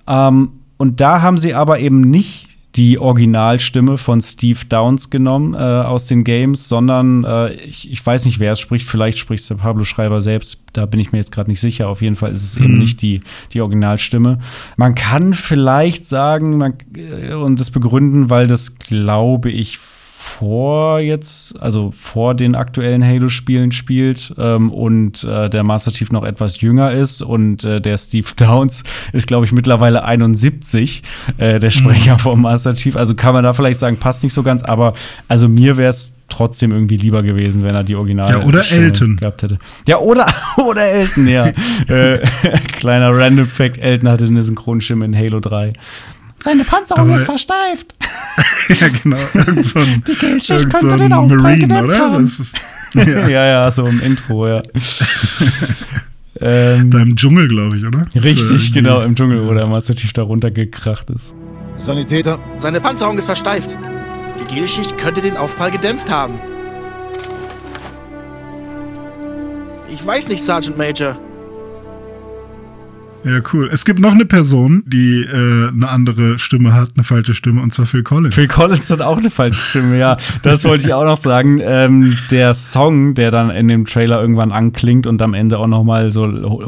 Ähm, 0.07 0.49
und 0.75 0.99
da 0.99 1.21
haben 1.21 1.37
sie 1.37 1.53
aber 1.53 1.79
eben 1.79 2.01
nicht 2.01 2.49
die 2.75 2.99
Originalstimme 2.99 3.97
von 3.97 4.19
Steve 4.19 4.59
Downs 4.67 5.09
genommen 5.09 5.53
äh, 5.53 5.57
aus 5.57 6.07
den 6.07 6.25
Games, 6.25 6.67
sondern 6.67 7.23
äh, 7.23 7.53
ich, 7.53 7.89
ich, 7.89 8.05
weiß 8.05 8.25
nicht, 8.25 8.39
wer 8.39 8.51
es 8.51 8.59
spricht. 8.59 8.85
Vielleicht 8.85 9.19
spricht 9.19 9.43
es 9.43 9.47
der 9.47 9.55
Pablo 9.55 9.85
Schreiber 9.85 10.19
selbst. 10.19 10.65
Da 10.73 10.85
bin 10.85 10.99
ich 10.99 11.13
mir 11.13 11.19
jetzt 11.19 11.31
gerade 11.31 11.49
nicht 11.49 11.61
sicher. 11.61 11.87
Auf 11.87 12.01
jeden 12.01 12.17
Fall 12.17 12.31
ist 12.33 12.43
es 12.43 12.59
mhm. 12.59 12.65
eben 12.65 12.77
nicht 12.77 13.01
die, 13.01 13.21
die 13.53 13.61
Originalstimme. 13.61 14.39
Man 14.75 14.95
kann 14.95 15.33
vielleicht 15.33 16.07
sagen 16.07 16.57
man, 16.57 16.73
äh, 16.93 17.33
und 17.35 17.57
das 17.57 17.71
begründen, 17.71 18.29
weil 18.29 18.47
das, 18.47 18.77
glaube 18.77 19.49
ich, 19.49 19.79
vor 20.21 20.99
jetzt, 20.99 21.59
also 21.61 21.91
vor 21.91 22.35
den 22.35 22.53
aktuellen 22.53 23.01
Halo-Spielen 23.03 23.71
spielt 23.71 24.35
ähm, 24.37 24.69
und 24.69 25.23
äh, 25.23 25.49
der 25.49 25.63
Master 25.63 25.93
Chief 25.93 26.11
noch 26.11 26.25
etwas 26.25 26.59
jünger 26.59 26.91
ist 26.91 27.21
und 27.21 27.63
äh, 27.63 27.79
der 27.79 27.97
Steve 27.97 28.27
Downs 28.35 28.83
ist, 29.13 29.27
glaube 29.27 29.45
ich, 29.45 29.53
mittlerweile 29.53 30.03
71, 30.03 31.03
äh, 31.37 31.61
der 31.61 31.69
Sprecher 31.69 32.15
mhm. 32.15 32.19
vom 32.19 32.41
Master 32.41 32.75
Chief. 32.75 32.97
Also 32.97 33.15
kann 33.15 33.33
man 33.33 33.45
da 33.45 33.53
vielleicht 33.53 33.79
sagen, 33.79 33.95
passt 33.95 34.21
nicht 34.23 34.33
so 34.33 34.43
ganz, 34.43 34.61
aber 34.63 34.93
also 35.29 35.47
mir 35.47 35.77
wäre 35.77 35.91
es 35.91 36.17
trotzdem 36.27 36.73
irgendwie 36.73 36.97
lieber 36.97 37.23
gewesen, 37.23 37.63
wenn 37.63 37.73
er 37.73 37.85
die 37.85 37.95
Original 37.95 38.29
ja, 38.29 38.43
oder 38.43 38.69
Elton 38.69 39.15
gehabt 39.15 39.41
hätte. 39.41 39.57
Ja, 39.87 39.99
oder, 39.99 40.25
oder 40.57 40.83
Elton, 40.83 41.27
ja. 41.27 41.47
äh, 41.87 42.19
kleiner 42.77 43.17
Random 43.17 43.47
Fact, 43.47 43.77
Elton 43.77 44.09
hatte 44.09 44.25
eine 44.25 44.43
Synchronstimme 44.43 45.05
in 45.05 45.15
Halo 45.15 45.39
3. 45.39 45.71
Seine 46.41 46.63
Panzerung 46.63 47.13
ist 47.13 47.25
versteift. 47.25 47.95
ja, 48.79 48.87
genau. 48.87 49.17
Irgend 49.33 49.67
so 49.67 49.79
ein, 49.79 50.03
Die 50.07 50.15
Gelschicht 50.15 50.69
könnte 50.69 50.89
so 50.89 50.95
den 50.95 51.09
Marine, 51.09 51.83
oder? 51.83 52.19
Ist, 52.19 52.39
ja. 52.93 53.27
ja, 53.27 53.45
ja, 53.45 53.71
so 53.71 53.85
im 53.85 53.99
Intro, 54.01 54.47
ja. 54.47 54.63
ähm, 56.39 56.89
da 56.89 56.99
im 56.99 57.15
Dschungel, 57.15 57.47
glaube 57.47 57.77
ich, 57.77 57.85
oder? 57.85 58.05
Richtig, 58.15 58.73
genau, 58.73 59.01
im 59.01 59.15
Dschungel, 59.15 59.45
wo 59.45 59.53
der 59.53 59.67
Master 59.67 59.95
Chief 59.95 60.13
da 60.13 60.23
runtergekracht 60.23 61.09
ist. 61.09 61.35
Sanitäter. 61.75 62.39
Seine 62.57 62.79
Panzerung 62.79 63.17
ist 63.17 63.25
versteift. 63.25 63.77
Die 64.39 64.55
Gelschicht 64.55 64.97
könnte 64.97 65.21
den 65.21 65.37
Aufprall 65.37 65.71
gedämpft 65.71 66.09
haben. 66.09 66.39
Ich 69.89 70.05
weiß 70.05 70.29
nicht, 70.29 70.43
Sergeant 70.43 70.77
Major. 70.77 71.17
Ja, 73.25 73.41
cool. 73.51 73.69
Es 73.71 73.83
gibt 73.83 73.99
noch 73.99 74.13
eine 74.13 74.25
Person, 74.25 74.81
die 74.85 75.23
äh, 75.23 75.67
eine 75.67 75.89
andere 75.89 76.39
Stimme 76.39 76.73
hat, 76.73 76.91
eine 76.95 77.03
falsche 77.03 77.33
Stimme, 77.33 77.61
und 77.61 77.73
zwar 77.73 77.85
Phil 77.85 78.01
Collins. 78.01 78.33
Phil 78.33 78.47
Collins 78.47 78.89
hat 78.89 79.01
auch 79.01 79.17
eine 79.17 79.29
falsche 79.29 79.59
Stimme, 79.59 79.97
ja. 79.97 80.15
Das 80.41 80.63
wollte 80.63 80.87
ich 80.87 80.93
auch 80.93 81.03
noch 81.03 81.17
sagen. 81.17 81.59
Ähm, 81.61 82.17
der 82.31 82.53
Song, 82.53 83.15
der 83.15 83.29
dann 83.29 83.49
in 83.49 83.67
dem 83.67 83.85
Trailer 83.85 84.21
irgendwann 84.21 84.53
anklingt 84.53 85.05
und 85.05 85.21
am 85.21 85.33
Ende 85.33 85.59
auch 85.59 85.67
noch 85.67 85.83
mal 85.83 86.11
so 86.11 86.27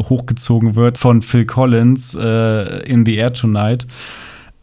hochgezogen 0.09 0.75
wird 0.75 0.97
von 0.97 1.21
Phil 1.21 1.45
Collins, 1.45 2.15
äh, 2.15 2.83
In 2.83 3.05
the 3.05 3.15
Air 3.15 3.31
Tonight. 3.31 3.87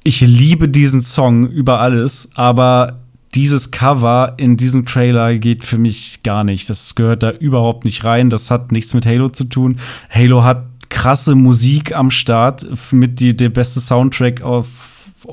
Ich 0.05 0.21
liebe 0.21 0.69
diesen 0.69 1.01
Song 1.01 1.49
über 1.49 1.81
alles, 1.81 2.29
aber 2.35 2.99
dieses 3.35 3.71
Cover 3.71 4.35
in 4.37 4.57
diesem 4.57 4.85
Trailer 4.85 5.37
geht 5.39 5.65
für 5.65 5.79
mich 5.79 6.23
gar 6.23 6.45
nicht. 6.45 6.69
Das 6.69 6.95
gehört 6.95 7.23
da 7.23 7.31
überhaupt 7.31 7.85
nicht 7.85 8.05
rein. 8.05 8.31
Das 8.31 8.51
hat 8.51 8.73
nichts 8.73 8.95
mit 8.95 9.07
Halo 9.07 9.29
zu 9.31 9.45
tun. 9.45 9.79
Halo 10.11 10.45
hat 10.45 10.65
krasse 10.99 11.37
Musik 11.37 11.95
am 11.95 12.11
Start 12.11 12.67
mit 12.91 13.21
die, 13.21 13.37
der 13.37 13.51
beste 13.51 13.79
Soundtrack 13.79 14.41
of 14.41 14.67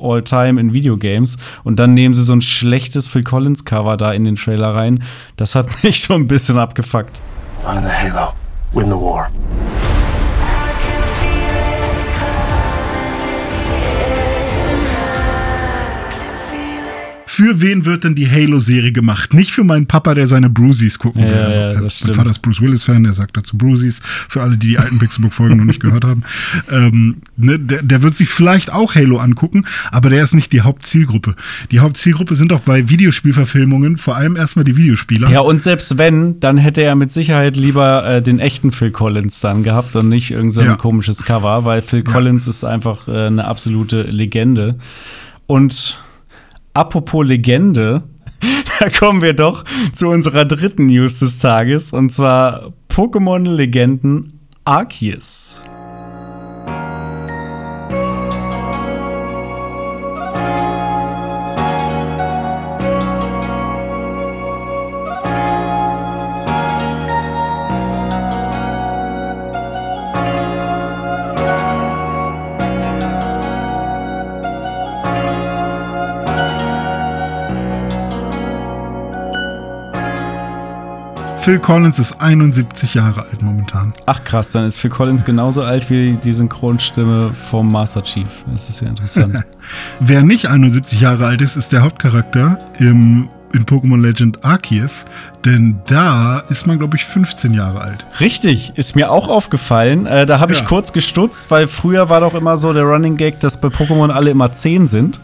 all 0.00 0.22
time 0.22 0.60
in 0.60 0.72
Videogames 0.72 1.38
und 1.64 1.80
dann 1.80 1.92
nehmen 1.92 2.14
sie 2.14 2.22
so 2.22 2.34
ein 2.34 2.40
schlechtes 2.40 3.08
Phil 3.08 3.24
Collins 3.24 3.64
Cover 3.64 3.96
da 3.96 4.12
in 4.12 4.22
den 4.22 4.36
Trailer 4.36 4.76
rein. 4.76 5.02
Das 5.34 5.56
hat 5.56 5.66
mich 5.82 5.98
schon 5.98 6.22
ein 6.22 6.28
bisschen 6.28 6.56
abgefuckt. 6.56 7.20
Find 7.60 7.84
the 7.84 7.92
Halo, 7.92 8.32
win 8.74 8.86
the 8.86 8.92
war. 8.92 9.28
Für 17.36 17.60
wen 17.60 17.84
wird 17.84 18.04
denn 18.04 18.14
die 18.14 18.30
Halo-Serie 18.30 18.92
gemacht? 18.92 19.34
Nicht 19.34 19.52
für 19.52 19.62
meinen 19.62 19.84
Papa, 19.84 20.14
der 20.14 20.26
seine 20.26 20.48
Bruisies 20.48 20.98
gucken 20.98 21.22
will. 21.22 21.30
Ja, 21.30 21.44
also, 21.44 21.60
ja, 21.60 21.80
das 21.82 22.02
mein 22.02 22.14
Vater 22.14 22.30
ist 22.30 22.40
Bruce 22.40 22.62
Willis-Fan, 22.62 23.02
der 23.02 23.12
sagt 23.12 23.36
dazu 23.36 23.58
Bruisies, 23.58 24.00
für 24.02 24.40
alle, 24.40 24.56
die 24.56 24.68
die 24.68 24.78
alten 24.78 24.98
Pixelbook-Folgen 24.98 25.58
noch 25.58 25.66
nicht 25.66 25.80
gehört 25.80 26.04
haben. 26.04 26.22
Ähm, 26.70 27.18
ne, 27.36 27.58
der, 27.58 27.82
der, 27.82 28.02
wird 28.02 28.14
sich 28.14 28.30
vielleicht 28.30 28.72
auch 28.72 28.94
Halo 28.94 29.18
angucken, 29.18 29.66
aber 29.90 30.08
der 30.08 30.24
ist 30.24 30.34
nicht 30.34 30.50
die 30.54 30.62
Hauptzielgruppe. 30.62 31.36
Die 31.70 31.80
Hauptzielgruppe 31.80 32.36
sind 32.36 32.54
auch 32.54 32.60
bei 32.60 32.88
Videospielverfilmungen 32.88 33.98
vor 33.98 34.16
allem 34.16 34.36
erstmal 34.36 34.64
die 34.64 34.78
Videospieler. 34.78 35.28
Ja, 35.28 35.40
und 35.40 35.62
selbst 35.62 35.98
wenn, 35.98 36.40
dann 36.40 36.56
hätte 36.56 36.80
er 36.80 36.94
mit 36.94 37.12
Sicherheit 37.12 37.58
lieber 37.58 38.06
äh, 38.06 38.22
den 38.22 38.38
echten 38.38 38.72
Phil 38.72 38.92
Collins 38.92 39.40
dann 39.40 39.62
gehabt 39.62 39.94
und 39.94 40.08
nicht 40.08 40.30
irgendein 40.30 40.52
so 40.52 40.62
ja. 40.62 40.76
komisches 40.76 41.22
Cover, 41.22 41.66
weil 41.66 41.82
Phil 41.82 42.02
Collins 42.02 42.48
ist 42.48 42.64
einfach 42.64 43.08
äh, 43.08 43.26
eine 43.26 43.44
absolute 43.44 44.04
Legende. 44.04 44.76
Und 45.46 45.98
apropos 46.76 47.26
Legende, 47.26 48.02
da 48.78 48.90
kommen 48.90 49.22
wir 49.22 49.32
doch 49.32 49.64
zu 49.94 50.08
unserer 50.08 50.44
dritten 50.44 50.86
News 50.86 51.18
des 51.18 51.38
Tages 51.38 51.92
und 51.92 52.12
zwar 52.12 52.72
Pokémon-Legenden 52.88 54.40
Arceus. 54.64 55.62
Phil 81.46 81.60
Collins 81.60 82.00
ist 82.00 82.20
71 82.20 82.94
Jahre 82.94 83.22
alt 83.22 83.40
momentan. 83.40 83.92
Ach 84.04 84.24
krass, 84.24 84.50
dann 84.50 84.66
ist 84.66 84.78
Phil 84.78 84.90
Collins 84.90 85.24
genauso 85.24 85.62
alt 85.62 85.88
wie 85.90 86.14
die 86.14 86.32
Synchronstimme 86.32 87.32
vom 87.32 87.70
Master 87.70 88.02
Chief. 88.02 88.26
Das 88.50 88.68
ist 88.68 88.80
ja 88.80 88.88
interessant. 88.88 89.44
Wer 90.00 90.24
nicht 90.24 90.48
71 90.48 91.00
Jahre 91.00 91.26
alt 91.26 91.42
ist, 91.42 91.54
ist 91.54 91.70
der 91.70 91.84
Hauptcharakter 91.84 92.58
im 92.80 93.28
in 93.52 93.64
Pokémon 93.64 94.02
Legend 94.02 94.44
Arceus, 94.44 95.04
denn 95.44 95.78
da 95.86 96.40
ist 96.40 96.66
man, 96.66 96.80
glaube 96.80 96.96
ich, 96.96 97.04
15 97.04 97.54
Jahre 97.54 97.80
alt. 97.80 98.04
Richtig, 98.18 98.72
ist 98.74 98.96
mir 98.96 99.12
auch 99.12 99.28
aufgefallen. 99.28 100.06
Äh, 100.06 100.26
da 100.26 100.40
habe 100.40 100.52
ich 100.52 100.58
ja. 100.58 100.64
kurz 100.64 100.92
gestutzt, 100.92 101.48
weil 101.52 101.68
früher 101.68 102.08
war 102.08 102.22
doch 102.22 102.34
immer 102.34 102.56
so 102.56 102.72
der 102.72 102.82
Running 102.82 103.16
Gag, 103.16 103.38
dass 103.38 103.60
bei 103.60 103.68
Pokémon 103.68 104.10
alle 104.10 104.30
immer 104.30 104.50
10 104.50 104.88
sind. 104.88 105.20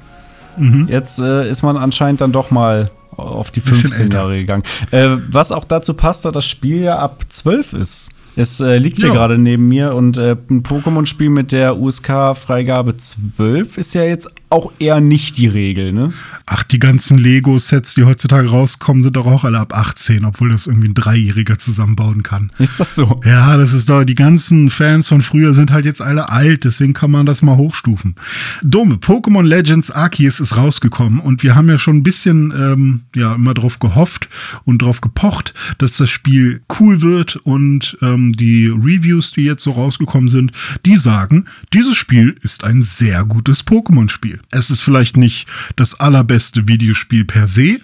Mhm. 0.57 0.87
Jetzt 0.89 1.19
äh, 1.19 1.51
ist 1.51 1.63
man 1.63 1.77
anscheinend 1.77 2.21
dann 2.21 2.31
doch 2.31 2.53
mal 2.53 2.91
auf 3.17 3.51
die 3.51 3.61
15 3.61 4.11
Jahre 4.11 4.39
gegangen. 4.39 4.65
Äh, 4.91 5.17
was 5.31 5.53
auch 5.53 5.65
dazu 5.65 5.95
passt, 5.95 6.25
dass 6.25 6.33
das 6.33 6.47
Spiel 6.47 6.83
ja 6.83 6.99
ab 6.99 7.25
12 7.29 7.73
ist. 7.75 8.11
Es 8.35 8.61
äh, 8.61 8.79
liegt 8.79 8.99
hier 8.99 9.09
ja. 9.09 9.15
gerade 9.15 9.37
neben 9.37 9.69
mir 9.69 9.95
und 9.95 10.17
äh, 10.17 10.37
ein 10.51 10.63
Pokémon-Spiel 10.63 11.29
mit 11.29 11.53
der 11.53 11.79
USK-Freigabe 11.79 12.97
12 12.97 13.77
ist 13.77 13.95
ja 13.95 14.05
jetzt 14.05 14.31
auch 14.53 14.71
eher 14.79 15.01
nicht 15.01 15.39
die 15.39 15.49
Regel, 15.49 15.93
ne? 15.93 16.13
Ach, 16.45 16.63
die 16.63 16.79
ganzen 16.79 17.17
Lego-Sets, 17.17 17.95
die 17.95 18.05
heutzutage 18.05 18.49
rauskommen, 18.49 19.03
sind 19.03 19.17
doch 19.17 19.27
auch 19.27 19.45
alle 19.45 19.59
ab 19.59 19.75
18, 19.75 20.25
obwohl 20.27 20.51
das 20.51 20.67
irgendwie 20.67 20.89
ein 20.89 20.95
Dreijähriger 20.95 21.59
zusammenbauen 21.59 22.23
kann. 22.23 22.51
Ist 22.59 22.79
das 22.79 22.95
so? 22.95 23.21
Ja, 23.25 23.57
das 23.57 23.73
ist 23.73 23.89
doch, 23.89 24.05
die 24.05 24.15
ganzen 24.15 24.69
Fans 24.69 25.09
von 25.09 25.23
früher 25.23 25.55
sind 25.55 25.73
halt 25.73 25.87
jetzt 25.87 26.03
alle 26.03 26.29
alt, 26.29 26.65
deswegen 26.65 26.93
kann 26.93 27.11
man 27.11 27.25
das 27.25 27.41
mal 27.41 27.57
hochstufen. 27.57 28.15
Dome, 28.63 28.97
Pokémon 28.97 29.43
Legends 29.43 29.91
Arceus 29.91 30.41
ist 30.41 30.57
rausgekommen 30.57 31.21
und 31.21 31.43
wir 31.43 31.55
haben 31.55 31.71
ja 31.71 31.79
schon 31.79 31.99
ein 31.99 32.03
bisschen, 32.03 32.53
ähm, 32.55 33.01
ja, 33.17 33.35
immer 33.35 33.55
drauf 33.55 33.79
gehofft 33.79 34.29
und 34.65 34.83
drauf 34.83 35.01
gepocht, 35.01 35.55
dass 35.79 35.97
das 35.97 36.11
Spiel 36.11 36.61
cool 36.79 37.01
wird 37.01 37.37
und 37.37 37.97
ähm, 38.03 38.35
die 38.35 38.67
Reviews, 38.67 39.33
die 39.33 39.45
jetzt 39.45 39.65
so 39.65 39.71
rausgekommen 39.71 40.29
sind, 40.29 40.53
die 40.85 40.99
sagen, 40.99 41.47
dieses 41.73 41.97
Spiel 41.97 42.35
ist 42.43 42.65
ein 42.65 42.83
sehr 42.83 43.25
gutes 43.25 43.67
Pokémon-Spiel. 43.67 44.42
Es 44.51 44.71
ist 44.71 44.81
vielleicht 44.81 45.17
nicht 45.17 45.47
das 45.77 45.99
allerbeste 46.01 46.69
Videospiel 46.69 47.25
per 47.25 47.49
se, 47.49 47.81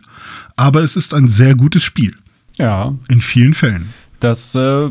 aber 0.56 0.82
es 0.82 0.96
ist 0.96 1.14
ein 1.14 1.28
sehr 1.28 1.54
gutes 1.54 1.82
Spiel. 1.82 2.14
Ja. 2.56 2.94
In 3.08 3.20
vielen 3.20 3.54
Fällen. 3.54 3.92
Das 4.20 4.54
äh, 4.54 4.90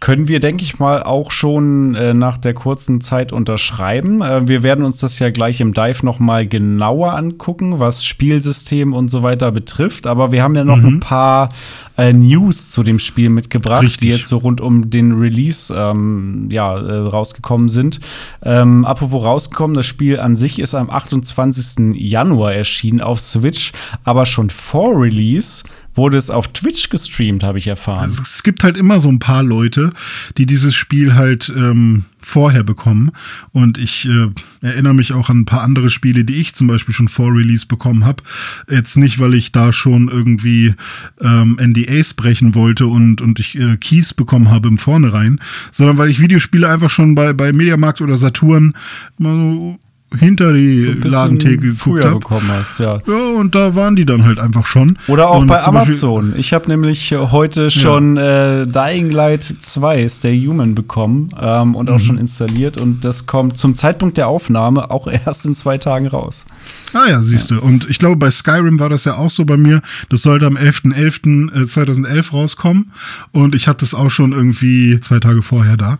können 0.00 0.28
wir, 0.28 0.38
denke 0.38 0.62
ich 0.62 0.78
mal, 0.78 1.02
auch 1.02 1.30
schon 1.32 1.94
äh, 1.96 2.14
nach 2.14 2.38
der 2.38 2.54
kurzen 2.54 3.00
Zeit 3.00 3.32
unterschreiben. 3.32 4.22
Äh, 4.22 4.46
wir 4.46 4.62
werden 4.62 4.84
uns 4.84 4.98
das 5.00 5.18
ja 5.18 5.30
gleich 5.30 5.60
im 5.60 5.74
Dive 5.74 6.06
noch 6.06 6.20
mal 6.20 6.46
genauer 6.46 7.14
angucken, 7.14 7.80
was 7.80 8.04
Spielsystem 8.04 8.92
und 8.92 9.10
so 9.10 9.22
weiter 9.22 9.50
betrifft. 9.50 10.06
Aber 10.06 10.30
wir 10.30 10.42
haben 10.42 10.54
ja 10.54 10.64
noch 10.64 10.76
mhm. 10.76 10.86
ein 10.86 11.00
paar 11.00 11.48
äh, 11.96 12.12
News 12.12 12.70
zu 12.70 12.84
dem 12.84 13.00
Spiel 13.00 13.28
mitgebracht, 13.28 13.82
Richtig. 13.82 14.00
die 14.00 14.08
jetzt 14.08 14.28
so 14.28 14.38
rund 14.38 14.60
um 14.60 14.88
den 14.88 15.18
Release 15.18 15.74
ähm, 15.76 16.48
ja, 16.50 16.78
äh, 16.78 16.98
rausgekommen 16.98 17.68
sind. 17.68 17.98
Ähm, 18.42 18.84
apropos 18.84 19.24
rausgekommen, 19.24 19.74
das 19.74 19.86
Spiel 19.86 20.20
an 20.20 20.36
sich 20.36 20.60
ist 20.60 20.76
am 20.76 20.90
28. 20.90 21.94
Januar 21.96 22.52
erschienen 22.52 23.00
auf 23.00 23.20
Switch, 23.20 23.72
aber 24.04 24.26
schon 24.26 24.48
vor 24.50 24.92
Release 24.94 25.64
wurde 25.98 26.16
es 26.16 26.30
auf 26.30 26.48
Twitch 26.48 26.88
gestreamt, 26.88 27.42
habe 27.42 27.58
ich 27.58 27.66
erfahren. 27.66 28.04
Also 28.04 28.22
es 28.22 28.42
gibt 28.42 28.64
halt 28.64 28.78
immer 28.78 29.00
so 29.00 29.10
ein 29.10 29.18
paar 29.18 29.42
Leute, 29.42 29.90
die 30.38 30.46
dieses 30.46 30.74
Spiel 30.74 31.14
halt 31.14 31.52
ähm, 31.54 32.04
vorher 32.20 32.62
bekommen. 32.62 33.10
Und 33.52 33.76
ich 33.76 34.08
äh, 34.08 34.28
erinnere 34.60 34.94
mich 34.94 35.12
auch 35.12 35.28
an 35.28 35.40
ein 35.40 35.44
paar 35.44 35.62
andere 35.62 35.90
Spiele, 35.90 36.24
die 36.24 36.36
ich 36.36 36.54
zum 36.54 36.66
Beispiel 36.66 36.94
schon 36.94 37.08
vor 37.08 37.32
Release 37.32 37.66
bekommen 37.66 38.04
habe. 38.06 38.22
Jetzt 38.70 38.96
nicht, 38.96 39.18
weil 39.18 39.34
ich 39.34 39.52
da 39.52 39.72
schon 39.72 40.08
irgendwie 40.08 40.74
ähm, 41.20 41.58
NDAs 41.60 42.14
brechen 42.14 42.54
wollte 42.54 42.86
und, 42.86 43.20
und 43.20 43.38
ich 43.40 43.58
äh, 43.58 43.76
Keys 43.76 44.14
bekommen 44.14 44.50
habe 44.50 44.68
im 44.68 44.78
Vornherein, 44.78 45.40
sondern 45.70 45.98
weil 45.98 46.08
ich 46.08 46.20
Videospiele 46.20 46.68
einfach 46.68 46.90
schon 46.90 47.14
bei, 47.14 47.32
bei 47.32 47.52
Mediamarkt 47.52 48.00
oder 48.00 48.16
Saturn 48.16 48.74
mal 49.18 49.34
so 49.34 49.78
hinter 50.16 50.54
die 50.54 50.96
so 51.02 51.08
Ladentheke 51.08 51.58
geguckt 51.58 52.04
habe. 52.04 52.18
bekommen 52.18 52.48
hast, 52.48 52.80
ja. 52.80 52.98
Ja, 53.06 53.38
und 53.38 53.54
da 53.54 53.74
waren 53.74 53.94
die 53.94 54.06
dann 54.06 54.24
halt 54.24 54.38
einfach 54.38 54.64
schon. 54.64 54.98
Oder 55.06 55.28
auch 55.28 55.40
und 55.40 55.48
bei 55.48 55.62
Amazon. 55.62 56.34
Ich 56.36 56.54
habe 56.54 56.68
nämlich 56.68 57.12
heute 57.12 57.70
schon 57.70 58.16
ja. 58.16 58.62
äh, 58.62 58.66
Dying 58.66 59.10
Light 59.10 59.42
2 59.42 60.08
Stay 60.08 60.46
Human 60.46 60.74
bekommen 60.74 61.28
ähm, 61.40 61.74
und 61.74 61.90
auch 61.90 61.94
mhm. 61.94 62.02
schon 62.02 62.18
installiert. 62.18 62.78
Und 62.78 63.04
das 63.04 63.26
kommt 63.26 63.58
zum 63.58 63.74
Zeitpunkt 63.74 64.16
der 64.16 64.28
Aufnahme 64.28 64.90
auch 64.90 65.06
erst 65.26 65.44
in 65.44 65.54
zwei 65.54 65.76
Tagen 65.76 66.06
raus. 66.06 66.46
Ah 66.94 67.06
ja, 67.08 67.22
siehst 67.22 67.50
du. 67.50 67.60
Und 67.60 67.88
ich 67.90 67.98
glaube, 67.98 68.16
bei 68.16 68.30
Skyrim 68.30 68.78
war 68.78 68.88
das 68.88 69.04
ja 69.04 69.16
auch 69.16 69.30
so 69.30 69.44
bei 69.44 69.58
mir. 69.58 69.82
Das 70.08 70.22
sollte 70.22 70.46
am 70.46 70.56
11.11.2011 70.56 72.06
äh, 72.06 72.30
rauskommen. 72.32 72.92
Und 73.32 73.54
ich 73.54 73.68
hatte 73.68 73.84
es 73.84 73.94
auch 73.94 74.10
schon 74.10 74.32
irgendwie 74.32 74.98
zwei 75.00 75.18
Tage 75.18 75.42
vorher 75.42 75.76
da. 75.76 75.98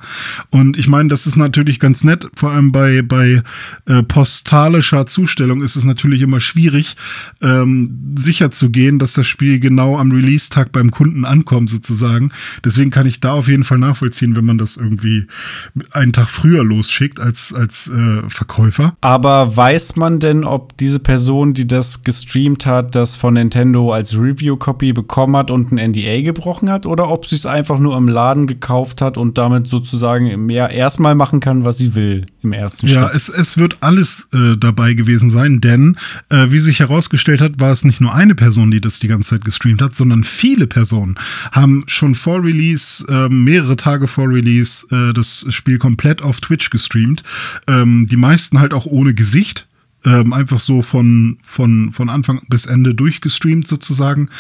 Und 0.51 0.79
ich 0.79 0.89
meine, 0.89 1.11
das 1.11 1.27
ist 1.27 1.37
natürlich 1.37 1.79
ganz 1.79 2.05
nett. 2.05 2.27
Vor 2.35 2.53
allem 2.53 2.73
bei, 2.73 3.03
bei 3.03 3.43
äh, 3.87 3.98
postalischer 4.03 5.07
Zustellung 5.07 5.63
ist 5.63 5.77
es 5.77 5.85
natürlich 5.85 6.23
immer 6.23 6.41
schwierig, 6.41 6.97
ähm, 7.43 8.15
sicher 8.19 8.51
dass 8.99 9.13
das 9.13 9.27
Spiel 9.27 9.61
genau 9.61 9.99
am 9.99 10.13
Release-Tag 10.13 10.73
beim 10.73 10.91
Kunden 10.91 11.25
ankommt, 11.25 11.71
sozusagen. 11.71 12.31
Deswegen 12.65 12.91
kann 12.91 13.07
ich 13.07 13.21
da 13.21 13.33
auf 13.33 13.49
jeden 13.49 13.65
Fall 13.65 13.79
nachvollziehen, 13.79 14.37
wenn 14.37 14.45
man 14.45 14.59
das 14.59 14.77
irgendwie 14.77 15.27
einen 15.93 16.13
Tag 16.13 16.29
früher 16.29 16.65
losschickt 16.65 17.21
als, 17.21 17.53
als 17.55 17.89
äh, 17.89 18.29
Verkäufer. 18.29 18.97
Aber 19.01 19.57
weiß 19.57 19.97
man 19.97 20.21
denn, 20.21 20.45
ob 20.45 20.77
diese 20.79 21.01
Person, 21.01 21.55
die 21.55 21.67
das 21.67 22.05
gestreamt 22.05 22.67
hat, 22.67 22.95
das 22.95 23.17
von 23.17 23.35
Nintendo 23.35 23.93
als 23.93 24.19
Review-Copy 24.19 24.93
bekommen 24.93 25.37
hat 25.37 25.51
und 25.51 25.73
ein 25.73 25.91
NDA 25.91 26.23
gebrochen 26.23 26.71
hat 26.71 26.87
oder 26.87 27.09
ob 27.11 27.27
sie 27.27 27.37
es 27.37 27.47
einfach 27.47 27.79
nur 27.79 27.97
im 27.97 28.09
Laden 28.09 28.47
gekauft 28.47 29.01
hat 29.01 29.17
und 29.17 29.39
damit 29.39 29.67
sozusagen 29.67 30.47
mehr 30.47 30.71
erstmal 30.71 31.15
machen 31.15 31.41
kann, 31.41 31.65
was 31.65 31.79
sie 31.79 31.95
will 31.95 32.27
im 32.49 32.53
ersten 32.53 32.87
ja, 32.87 32.93
Schritt? 32.93 33.03
Ja, 33.03 33.11
es, 33.15 33.29
es 33.29 33.59
wird 33.59 33.79
alles 33.81 34.29
äh, 34.33 34.57
dabei 34.59 34.95
gewesen 34.95 35.31
sein, 35.31 35.61
denn 35.61 35.97
äh, 36.31 36.51
wie 36.51 36.59
sich 36.59 36.81
herausgestellt 36.81 37.41
hat, 37.41 37.61
war 37.61 37.73
es 37.73 37.85
nicht 37.85 38.01
nur 38.01 38.15
eine 38.15 38.35
Person, 38.35 38.71
die 38.71 38.81
das 38.81 38.99
die 38.99 39.09
ganze 39.09 39.31
Zeit 39.31 39.45
gestreamt 39.45 39.83
hat, 39.83 39.95
sondern 39.95 40.25
viele 40.25 40.67
Personen 40.67 41.19
haben 41.53 41.85
schon 41.87 42.15
vor 42.15 42.43
Release, 42.43 43.07
äh, 43.09 43.29
mehrere 43.29 43.77
Tage 43.77 44.09
vor 44.09 44.29
Release, 44.29 44.87
äh, 44.91 45.13
das 45.13 45.47
Spiel 45.51 45.79
komplett 45.79 46.23
auf 46.23 46.41
Twitch 46.41 46.71
gestreamt. 46.71 47.23
Ähm, 47.67 48.09
die 48.11 48.17
meisten 48.17 48.61
halt 48.61 48.75
auch 48.75 48.87
ohne 48.87 49.15
Gesicht 49.15 49.68
ähm, 50.09 50.33
einfach 50.33 50.59
so 50.59 50.81
von, 50.81 51.37
von, 51.43 51.93
von 51.93 52.09
Anfang 52.09 52.41
bis 52.49 52.65
Ende 52.65 52.95
durchgestreamt 52.95 53.67
sozusagen, 53.67 54.31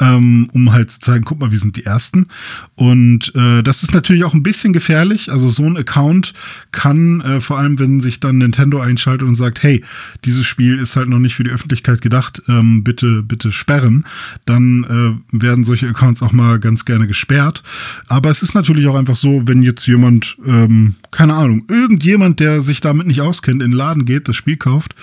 ähm, 0.00 0.50
um 0.52 0.72
halt 0.72 0.90
zu 0.90 1.00
zeigen, 1.00 1.24
guck 1.24 1.38
mal, 1.38 1.52
wir 1.52 1.58
sind 1.58 1.76
die 1.76 1.84
Ersten. 1.84 2.26
Und 2.74 3.32
äh, 3.36 3.62
das 3.62 3.84
ist 3.84 3.94
natürlich 3.94 4.24
auch 4.24 4.34
ein 4.34 4.42
bisschen 4.42 4.72
gefährlich. 4.72 5.30
Also 5.30 5.48
so 5.48 5.64
ein 5.64 5.76
Account 5.76 6.34
kann, 6.72 7.20
äh, 7.20 7.40
vor 7.40 7.58
allem 7.58 7.78
wenn 7.78 8.00
sich 8.00 8.18
dann 8.18 8.38
Nintendo 8.38 8.80
einschaltet 8.80 9.28
und 9.28 9.36
sagt, 9.36 9.62
hey, 9.62 9.84
dieses 10.24 10.44
Spiel 10.44 10.78
ist 10.78 10.96
halt 10.96 11.08
noch 11.08 11.20
nicht 11.20 11.34
für 11.34 11.44
die 11.44 11.50
Öffentlichkeit 11.50 12.00
gedacht, 12.00 12.42
ähm, 12.48 12.82
bitte, 12.82 13.22
bitte 13.22 13.52
sperren, 13.52 14.04
dann 14.44 15.22
äh, 15.32 15.40
werden 15.40 15.64
solche 15.64 15.88
Accounts 15.88 16.22
auch 16.22 16.32
mal 16.32 16.58
ganz 16.58 16.84
gerne 16.84 17.06
gesperrt. 17.06 17.62
Aber 18.08 18.30
es 18.30 18.42
ist 18.42 18.54
natürlich 18.54 18.88
auch 18.88 18.96
einfach 18.96 19.16
so, 19.16 19.46
wenn 19.46 19.62
jetzt 19.62 19.86
jemand, 19.86 20.36
ähm, 20.44 20.96
keine 21.12 21.34
Ahnung, 21.34 21.64
irgendjemand, 21.68 22.40
der 22.40 22.60
sich 22.60 22.80
damit 22.80 23.06
nicht 23.06 23.20
auskennt, 23.20 23.62
in 23.62 23.70
den 23.70 23.76
Laden 23.76 24.04
geht, 24.04 24.28
das 24.28 24.34
Spiel 24.34 24.56
kauft, 24.56 24.96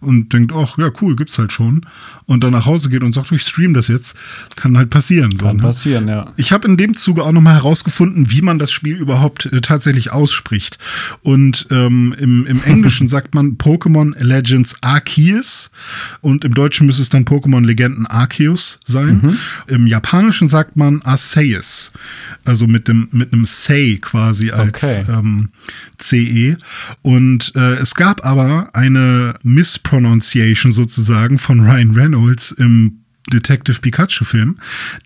und 0.00 0.32
denkt, 0.32 0.52
ach 0.54 0.78
ja, 0.78 0.90
cool, 1.00 1.16
gibt's 1.16 1.38
halt 1.38 1.52
schon. 1.52 1.86
Und 2.26 2.44
dann 2.44 2.52
nach 2.52 2.66
Hause 2.66 2.88
geht 2.88 3.02
und 3.02 3.14
sagt, 3.14 3.32
ich 3.32 3.42
stream 3.42 3.74
das 3.74 3.88
jetzt. 3.88 4.16
Kann 4.56 4.76
halt 4.78 4.90
passieren. 4.90 5.36
Kann 5.36 5.48
so, 5.48 5.54
ne? 5.54 5.62
passieren, 5.62 6.08
ja. 6.08 6.32
Ich 6.36 6.52
habe 6.52 6.66
in 6.68 6.76
dem 6.76 6.96
Zuge 6.96 7.24
auch 7.24 7.32
nochmal 7.32 7.54
herausgefunden, 7.54 8.30
wie 8.30 8.42
man 8.42 8.58
das 8.58 8.72
Spiel 8.72 8.96
überhaupt 8.96 9.46
äh, 9.46 9.60
tatsächlich 9.60 10.12
ausspricht. 10.12 10.78
Und 11.22 11.66
ähm, 11.70 12.14
im, 12.18 12.46
im 12.46 12.62
Englischen 12.64 13.08
sagt 13.08 13.34
man 13.34 13.58
Pokémon 13.58 14.14
Legends 14.22 14.76
Arceus 14.80 15.70
und 16.20 16.44
im 16.44 16.54
Deutschen 16.54 16.86
müsste 16.86 17.02
es 17.02 17.08
dann 17.08 17.24
Pokémon 17.24 17.64
Legenden 17.64 18.06
Arceus 18.06 18.78
sein. 18.84 19.20
Mhm. 19.22 19.38
Im 19.66 19.86
Japanischen 19.86 20.48
sagt 20.48 20.76
man 20.76 21.02
Arceus. 21.02 21.92
Also 22.44 22.66
mit 22.66 22.88
dem 22.88 23.08
mit 23.12 23.32
einem 23.32 23.44
Sei 23.44 23.98
quasi 24.00 24.50
als 24.50 24.82
okay. 24.82 25.04
ähm, 25.08 25.50
CE. 25.98 26.56
Und 27.02 27.52
äh, 27.54 27.74
es 27.74 27.94
gab 27.94 28.24
aber 28.24 28.70
eine 28.74 29.34
Mispronunciation 29.44 30.72
sozusagen 30.72 31.38
von 31.38 31.60
Ryan 31.60 31.90
Reynolds 31.92 32.52
im 32.52 33.01
Detective 33.30 33.80
Pikachu-Film. 33.80 34.58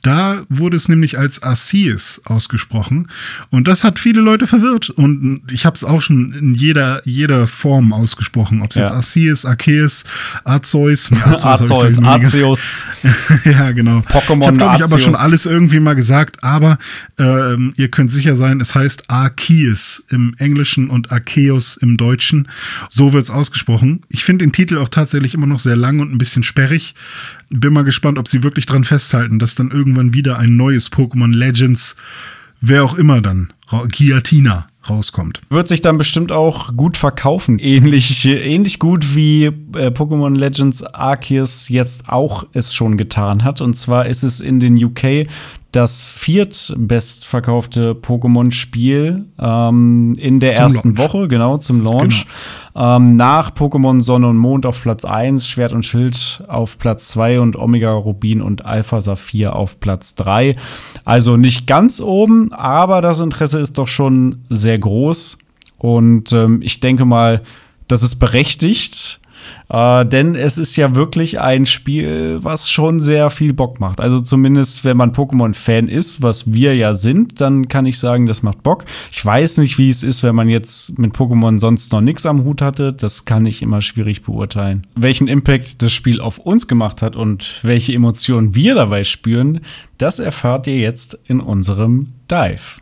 Da 0.03 0.45
wurde 0.49 0.77
es 0.77 0.89
nämlich 0.89 1.19
als 1.19 1.43
Arceus 1.43 2.21
ausgesprochen. 2.25 3.09
Und 3.51 3.69
das 3.69 3.85
hat 3.85 3.99
viele 3.99 4.21
Leute 4.21 4.47
verwirrt. 4.47 4.91
Und 4.91 5.43
ich 5.51 5.67
habe 5.67 5.77
es 5.77 5.85
auch 5.85 6.01
schon 6.01 6.33
in 6.33 6.55
jeder, 6.55 7.03
jeder 7.05 7.47
Form 7.47 7.93
ausgesprochen. 7.93 8.63
Ob 8.63 8.71
es 8.71 8.77
ja. 8.77 8.85
jetzt 8.85 8.95
Arceus, 8.95 9.45
Arceus, 9.45 10.05
Arceus, 10.45 11.13
Arceus, 11.45 11.99
Arceus. 12.03 12.85
ja, 13.45 13.73
genau. 13.73 13.99
Pokémon 14.01 14.41
Ich 14.41 14.47
habe, 14.47 14.57
glaube 14.57 14.77
ich, 14.77 14.85
aber 14.85 14.99
schon 14.99 15.15
alles 15.15 15.47
irgendwie 15.47 15.81
mal 15.81 15.95
gesagt. 15.95 16.43
Aber 16.43 16.79
ähm, 17.19 17.75
ihr 17.77 17.91
könnt 17.91 18.11
sicher 18.11 18.37
sein, 18.37 18.61
es 18.61 18.75
heißt 18.75 19.11
Arceus 19.11 20.05
im 20.11 20.35
Englischen 20.39 20.89
und 20.89 21.13
Arceus 21.13 21.77
im 21.77 21.97
Deutschen. 21.97 22.49
So 22.89 23.13
wird 23.13 23.25
es 23.25 23.31
ausgesprochen. 23.31 24.03
Ich 24.09 24.25
finde 24.25 24.45
den 24.45 24.53
Titel 24.53 24.79
auch 24.79 24.89
tatsächlich 24.89 25.35
immer 25.35 25.47
noch 25.47 25.61
sehr 25.61 25.77
lang 25.77 26.01
und 26.01 26.13
ein 26.13 26.19
bisschen 26.19 26.43
sperrig. 26.43 26.95
Bin 27.51 27.73
mal 27.73 27.85
gespannt, 27.85 28.19
ob 28.19 28.29
sie 28.29 28.43
wirklich 28.43 28.67
dran 28.67 28.85
festhalten, 28.85 29.39
dass 29.39 29.55
dann 29.55 29.71
irgendwann 29.71 30.15
wieder 30.15 30.39
ein 30.39 30.57
neues 30.57 30.91
Pokémon 30.91 31.33
Legends, 31.33 31.97
wer 32.61 32.85
auch 32.85 32.97
immer 32.97 33.21
dann, 33.21 33.53
Giatina 33.89 34.67
rauskommt. 34.89 35.41
Wird 35.51 35.69
sich 35.69 35.81
dann 35.81 35.99
bestimmt 35.99 36.33
auch 36.33 36.77
gut 36.77 36.97
verkaufen. 36.97 37.59
Ähnlich, 37.59 38.25
ähnlich 38.25 38.79
gut 38.79 39.15
wie 39.15 39.47
äh, 39.47 39.91
Pokémon 39.91 40.37
Legends 40.37 40.83
Arceus 40.83 41.69
jetzt 41.69 42.09
auch 42.09 42.47
es 42.53 42.75
schon 42.75 42.97
getan 42.97 43.45
hat. 43.45 43.61
Und 43.61 43.77
zwar 43.77 44.07
ist 44.07 44.23
es 44.23 44.41
in 44.41 44.61
den 44.61 44.83
UK 44.83 45.27
das 45.77 46.07
viertbestverkaufte 46.07 47.93
Pokémon-Spiel 47.93 49.27
ähm, 49.39 50.15
in 50.19 50.41
der 50.41 50.53
zum 50.53 50.63
ersten 50.63 50.95
Launch. 50.95 51.13
Woche, 51.13 51.29
genau, 51.29 51.59
zum 51.59 51.85
Launch. 51.85 52.27
Genau. 52.73 52.97
Ähm, 52.97 53.17
nach 53.17 53.51
Pokémon 53.51 54.01
Sonne 54.01 54.29
und 54.29 54.39
Mond 54.39 54.65
auf 54.65 54.81
Platz 54.81 55.05
1, 55.05 55.47
Schwert 55.47 55.73
und 55.73 55.85
Schild 55.85 56.43
auf 56.49 56.79
Platz 56.79 57.09
2 57.09 57.41
und 57.41 57.57
Omega 57.57 57.93
Rubin 57.93 58.41
und 58.41 58.65
Alpha 58.65 59.03
Saphir 59.03 59.55
auf 59.55 59.79
Platz 59.79 60.15
3. 60.15 60.57
Also 61.05 61.37
nicht 61.37 61.67
ganz 61.67 62.01
oben, 62.01 62.53
aber 62.55 63.03
das 63.03 63.21
Interesse 63.21 63.59
ist 63.59 63.77
doch 63.77 63.89
schon 63.89 64.45
sehr 64.49 64.79
groß. 64.79 65.37
Und 65.77 66.33
ähm, 66.33 66.63
ich 66.63 66.81
denke 66.81 67.05
mal, 67.05 67.43
das 67.87 68.03
ist 68.03 68.17
berechtigt. 68.17 69.21
Äh, 69.69 70.07
denn 70.07 70.35
es 70.35 70.59
ist 70.59 70.77
ja 70.77 70.95
wirklich 70.95 71.41
ein 71.41 71.67
Spiel, 71.67 72.39
was 72.41 72.71
schon 72.71 73.01
sehr 73.01 73.31
viel 73.31 73.53
Bock 73.53 73.81
macht. 73.81 74.01
Also 74.01 74.21
zumindest, 74.21 74.85
wenn 74.85 74.97
man 74.97 75.13
Pokémon-Fan 75.13 75.89
ist, 75.89 76.23
was 76.23 76.53
wir 76.53 76.77
ja 76.77 76.95
sind, 76.95 77.41
dann 77.41 77.69
kann 77.69 77.87
ich 77.87 77.99
sagen, 77.99 78.27
das 78.27 78.43
macht 78.43 78.63
Bock. 78.63 78.85
Ich 79.11 79.25
weiß 79.25 79.59
nicht, 79.59 79.79
wie 79.79 79.91
es 79.91 80.03
ist, 80.03 80.23
wenn 80.23 80.35
man 80.35 80.49
jetzt 80.49 80.99
mit 80.99 81.15
Pokémon 81.15 81.59
sonst 81.59 81.93
noch 81.93 82.01
nichts 82.01 82.27
am 82.27 82.45
Hut 82.45 82.63
hatte. 82.63 82.93
Das 82.93 83.25
kann 83.25 83.47
ich 83.47 83.63
immer 83.63 83.83
schwierig 83.83 84.23
beurteilen. 84.23 84.87
Welchen 84.95 85.29
Impact 85.29 85.83
das 85.83 85.93
Spiel 85.93 86.21
auf 86.21 86.39
uns 86.39 86.69
gemacht 86.69 87.03
hat 87.03 87.17
und 87.17 87.61
welche 87.63 87.93
Emotionen 87.93 88.55
wir 88.55 88.75
dabei 88.75 89.05
spüren, 89.05 89.61
das 89.99 90.19
erfahrt 90.19 90.67
ihr 90.67 90.77
jetzt 90.77 91.19
in 91.27 91.41
unserem 91.41 92.09
Dive. 92.31 92.81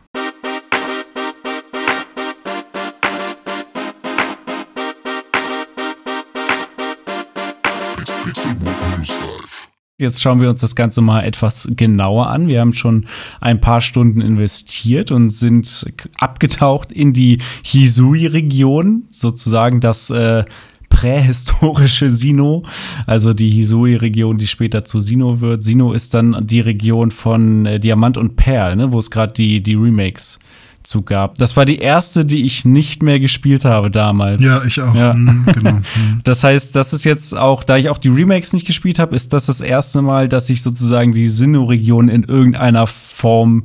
Jetzt 9.96 10.20
schauen 10.20 10.40
wir 10.40 10.50
uns 10.50 10.60
das 10.60 10.74
Ganze 10.74 11.02
mal 11.02 11.22
etwas 11.22 11.68
genauer 11.70 12.26
an. 12.28 12.48
Wir 12.48 12.58
haben 12.58 12.72
schon 12.72 13.06
ein 13.40 13.60
paar 13.60 13.80
Stunden 13.80 14.20
investiert 14.22 15.12
und 15.12 15.30
sind 15.30 15.86
abgetaucht 16.18 16.90
in 16.90 17.12
die 17.12 17.38
Hisui-Region, 17.62 19.04
sozusagen 19.10 19.78
das 19.78 20.10
äh, 20.10 20.44
prähistorische 20.88 22.10
Sino, 22.10 22.64
also 23.06 23.34
die 23.34 23.50
Hisui-Region, 23.50 24.36
die 24.36 24.48
später 24.48 24.84
zu 24.84 24.98
Sino 24.98 25.40
wird. 25.40 25.62
Sino 25.62 25.92
ist 25.92 26.12
dann 26.12 26.44
die 26.44 26.60
Region 26.60 27.12
von 27.12 27.64
äh, 27.64 27.78
Diamant 27.78 28.16
und 28.16 28.34
Perl, 28.34 28.74
ne, 28.74 28.90
wo 28.90 28.98
es 28.98 29.12
gerade 29.12 29.32
die, 29.32 29.62
die 29.62 29.76
Remakes 29.76 30.40
zu 30.84 31.02
gab. 31.02 31.38
Das 31.38 31.56
war 31.56 31.64
die 31.64 31.78
erste, 31.78 32.24
die 32.24 32.44
ich 32.44 32.64
nicht 32.64 33.02
mehr 33.02 33.18
gespielt 33.18 33.64
habe 33.64 33.90
damals. 33.90 34.44
Ja, 34.44 34.62
ich 34.64 34.80
auch. 34.80 34.94
Ja. 34.94 35.14
Mhm, 35.14 35.46
genau. 35.52 35.70
Mhm. 35.96 36.20
Das 36.24 36.42
heißt, 36.44 36.74
das 36.74 36.92
ist 36.92 37.04
jetzt 37.04 37.36
auch, 37.36 37.62
da 37.62 37.76
ich 37.76 37.88
auch 37.88 37.98
die 37.98 38.08
Remakes 38.08 38.52
nicht 38.52 38.66
gespielt 38.66 38.98
habe, 38.98 39.14
ist 39.14 39.32
das 39.32 39.46
das 39.46 39.60
erste 39.60 40.02
Mal, 40.02 40.28
dass 40.28 40.48
ich 40.50 40.62
sozusagen 40.62 41.12
die 41.12 41.28
Sinnoh-Region 41.28 42.08
in 42.08 42.22
irgendeiner 42.24 42.86
Form 42.86 43.64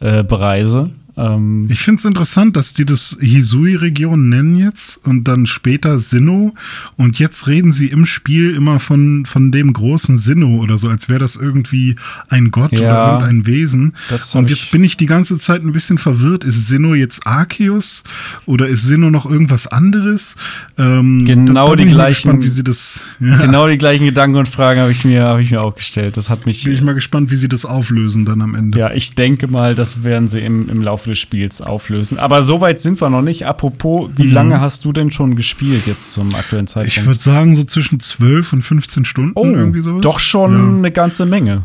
äh, 0.00 0.22
bereise. 0.22 0.90
Ähm, 1.18 1.66
Ich 1.70 1.80
finde 1.80 1.98
es 1.98 2.04
interessant, 2.04 2.56
dass 2.56 2.72
die 2.72 2.84
das 2.84 3.16
Hisui-Region 3.20 4.28
nennen 4.28 4.54
jetzt 4.54 5.04
und 5.04 5.24
dann 5.24 5.46
später 5.46 5.98
Sinnoh. 6.00 6.54
Und 6.96 7.18
jetzt 7.18 7.46
reden 7.48 7.72
sie 7.72 7.86
im 7.88 8.06
Spiel 8.06 8.54
immer 8.54 8.78
von, 8.78 9.24
von 9.26 9.50
dem 9.50 9.72
großen 9.72 10.16
Sinnoh 10.16 10.60
oder 10.62 10.78
so, 10.78 10.88
als 10.88 11.08
wäre 11.08 11.18
das 11.18 11.36
irgendwie 11.36 11.96
ein 12.28 12.50
Gott 12.50 12.72
Ja. 12.72 12.78
oder 12.78 13.12
irgendein 13.26 13.46
Wesen. 13.46 13.94
Hab 14.10 14.34
Und 14.36 14.50
jetzt 14.50 14.70
bin 14.70 14.84
ich 14.84 14.96
die 14.96 15.06
ganze 15.06 15.38
Zeit 15.38 15.62
ein 15.64 15.72
bisschen 15.72 15.98
verwirrt. 15.98 16.44
Ist 16.44 16.68
Sinnoh 16.68 16.94
jetzt 16.94 17.26
Arceus 17.26 18.04
oder 18.46 18.68
ist 18.68 18.84
Sinnoh 18.84 19.10
noch 19.10 19.28
irgendwas 19.30 19.66
anderes? 19.66 20.36
Ähm, 20.78 21.24
Genau 21.24 21.74
die 21.74 21.82
ich 21.84 21.88
mal 21.90 21.94
gleichen- 21.96 22.18
Gespannt, 22.18 22.44
wie 22.44 22.48
sie 22.48 22.64
das, 22.64 23.02
ja, 23.20 23.36
Genau 23.38 23.68
die 23.68 23.78
gleichen 23.78 24.04
Gedanken 24.06 24.36
und 24.38 24.48
Fragen 24.48 24.80
habe 24.80 24.92
ich 24.92 25.04
mir, 25.04 25.22
habe 25.22 25.42
ich 25.42 25.50
mir 25.50 25.60
auch 25.62 25.74
gestellt. 25.74 26.16
Das 26.16 26.30
hat 26.30 26.46
mich. 26.46 26.62
bin 26.64 26.72
ich 26.72 26.82
mal 26.82 26.94
gespannt, 26.94 27.30
wie 27.30 27.36
sie 27.36 27.48
das 27.48 27.64
auflösen 27.64 28.24
dann 28.24 28.40
am 28.42 28.54
Ende. 28.54 28.78
Ja, 28.78 28.92
ich 28.92 29.14
denke 29.14 29.48
mal, 29.48 29.74
das 29.74 30.04
werden 30.04 30.28
sie 30.28 30.40
im, 30.40 30.68
im 30.68 30.82
Laufe 30.82 31.07
des 31.08 31.18
Spiels 31.18 31.60
auflösen. 31.62 32.18
Aber 32.18 32.42
so 32.42 32.60
weit 32.60 32.78
sind 32.80 33.00
wir 33.00 33.10
noch 33.10 33.22
nicht. 33.22 33.46
Apropos, 33.46 34.10
wie 34.16 34.26
lange 34.26 34.60
hast 34.60 34.84
du 34.84 34.92
denn 34.92 35.10
schon 35.10 35.34
gespielt 35.36 35.86
jetzt 35.86 36.12
zum 36.12 36.34
aktuellen 36.34 36.66
Zeitpunkt? 36.66 36.96
Mhm. 36.96 37.00
Ich 37.02 37.06
würde 37.06 37.20
sagen, 37.20 37.56
so 37.56 37.64
zwischen 37.64 37.98
12 38.00 38.52
und 38.52 38.62
15 38.62 39.04
Stunden 39.04 39.32
oh, 39.34 39.44
irgendwie 39.44 39.80
sowas. 39.80 40.00
doch 40.02 40.20
schon 40.20 40.52
Ja. 40.72 40.78
eine 40.78 40.92
ganze 40.92 41.26
Menge. 41.26 41.62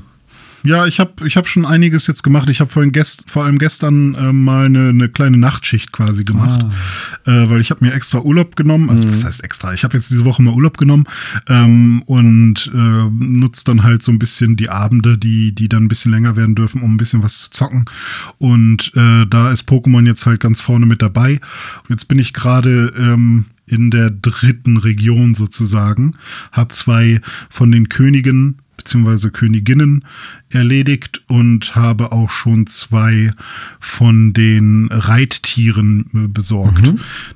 Ja, 0.63 0.85
ich 0.85 0.99
habe 0.99 1.27
ich 1.27 1.35
hab 1.35 1.47
schon 1.47 1.65
einiges 1.65 2.07
jetzt 2.07 2.23
gemacht. 2.23 2.49
Ich 2.49 2.61
habe 2.61 2.71
vorhin 2.71 2.93
gest, 2.93 3.23
vor 3.27 3.43
allem 3.43 3.57
gestern 3.57 4.15
äh, 4.15 4.31
mal 4.31 4.65
eine, 4.65 4.89
eine 4.89 5.09
kleine 5.09 5.37
Nachtschicht 5.37 5.91
quasi 5.91 6.23
gemacht, 6.23 6.65
äh, 7.25 7.49
weil 7.49 7.59
ich 7.59 7.69
habe 7.69 7.83
mir 7.83 7.93
extra 7.93 8.19
Urlaub 8.19 8.55
genommen. 8.55 8.89
Also 8.89 9.09
was 9.11 9.25
heißt 9.25 9.43
extra? 9.43 9.73
Ich 9.73 9.83
habe 9.83 9.97
jetzt 9.97 10.09
diese 10.09 10.23
Woche 10.23 10.41
mal 10.41 10.53
Urlaub 10.53 10.77
genommen 10.77 11.05
ähm, 11.49 12.01
und 12.05 12.71
äh, 12.73 12.77
nutze 12.77 13.65
dann 13.65 13.83
halt 13.83 14.03
so 14.03 14.11
ein 14.11 14.19
bisschen 14.19 14.55
die 14.55 14.69
Abende, 14.69 15.17
die, 15.17 15.53
die 15.53 15.67
dann 15.67 15.83
ein 15.83 15.87
bisschen 15.89 16.11
länger 16.11 16.37
werden 16.37 16.55
dürfen, 16.55 16.81
um 16.81 16.93
ein 16.93 16.97
bisschen 16.97 17.23
was 17.23 17.39
zu 17.41 17.51
zocken. 17.51 17.85
Und 18.37 18.93
äh, 18.95 19.25
da 19.27 19.51
ist 19.51 19.67
Pokémon 19.67 20.05
jetzt 20.05 20.25
halt 20.25 20.39
ganz 20.39 20.61
vorne 20.61 20.85
mit 20.85 21.01
dabei. 21.01 21.41
Und 21.83 21.89
jetzt 21.89 22.07
bin 22.07 22.19
ich 22.19 22.33
gerade 22.33 22.93
ähm, 22.97 23.45
in 23.65 23.91
der 23.91 24.11
dritten 24.11 24.77
Region 24.77 25.35
sozusagen, 25.35 26.15
habe 26.51 26.73
zwei 26.73 27.21
von 27.49 27.71
den 27.71 27.89
Königen 27.89 28.57
beziehungsweise 28.83 29.31
Königinnen 29.31 30.05
erledigt 30.49 31.21
und 31.27 31.75
habe 31.75 32.11
auch 32.11 32.29
schon 32.29 32.67
zwei 32.67 33.31
von 33.79 34.33
den 34.33 34.89
Reittieren 34.91 36.05
äh, 36.13 36.27
besorgt. 36.27 36.93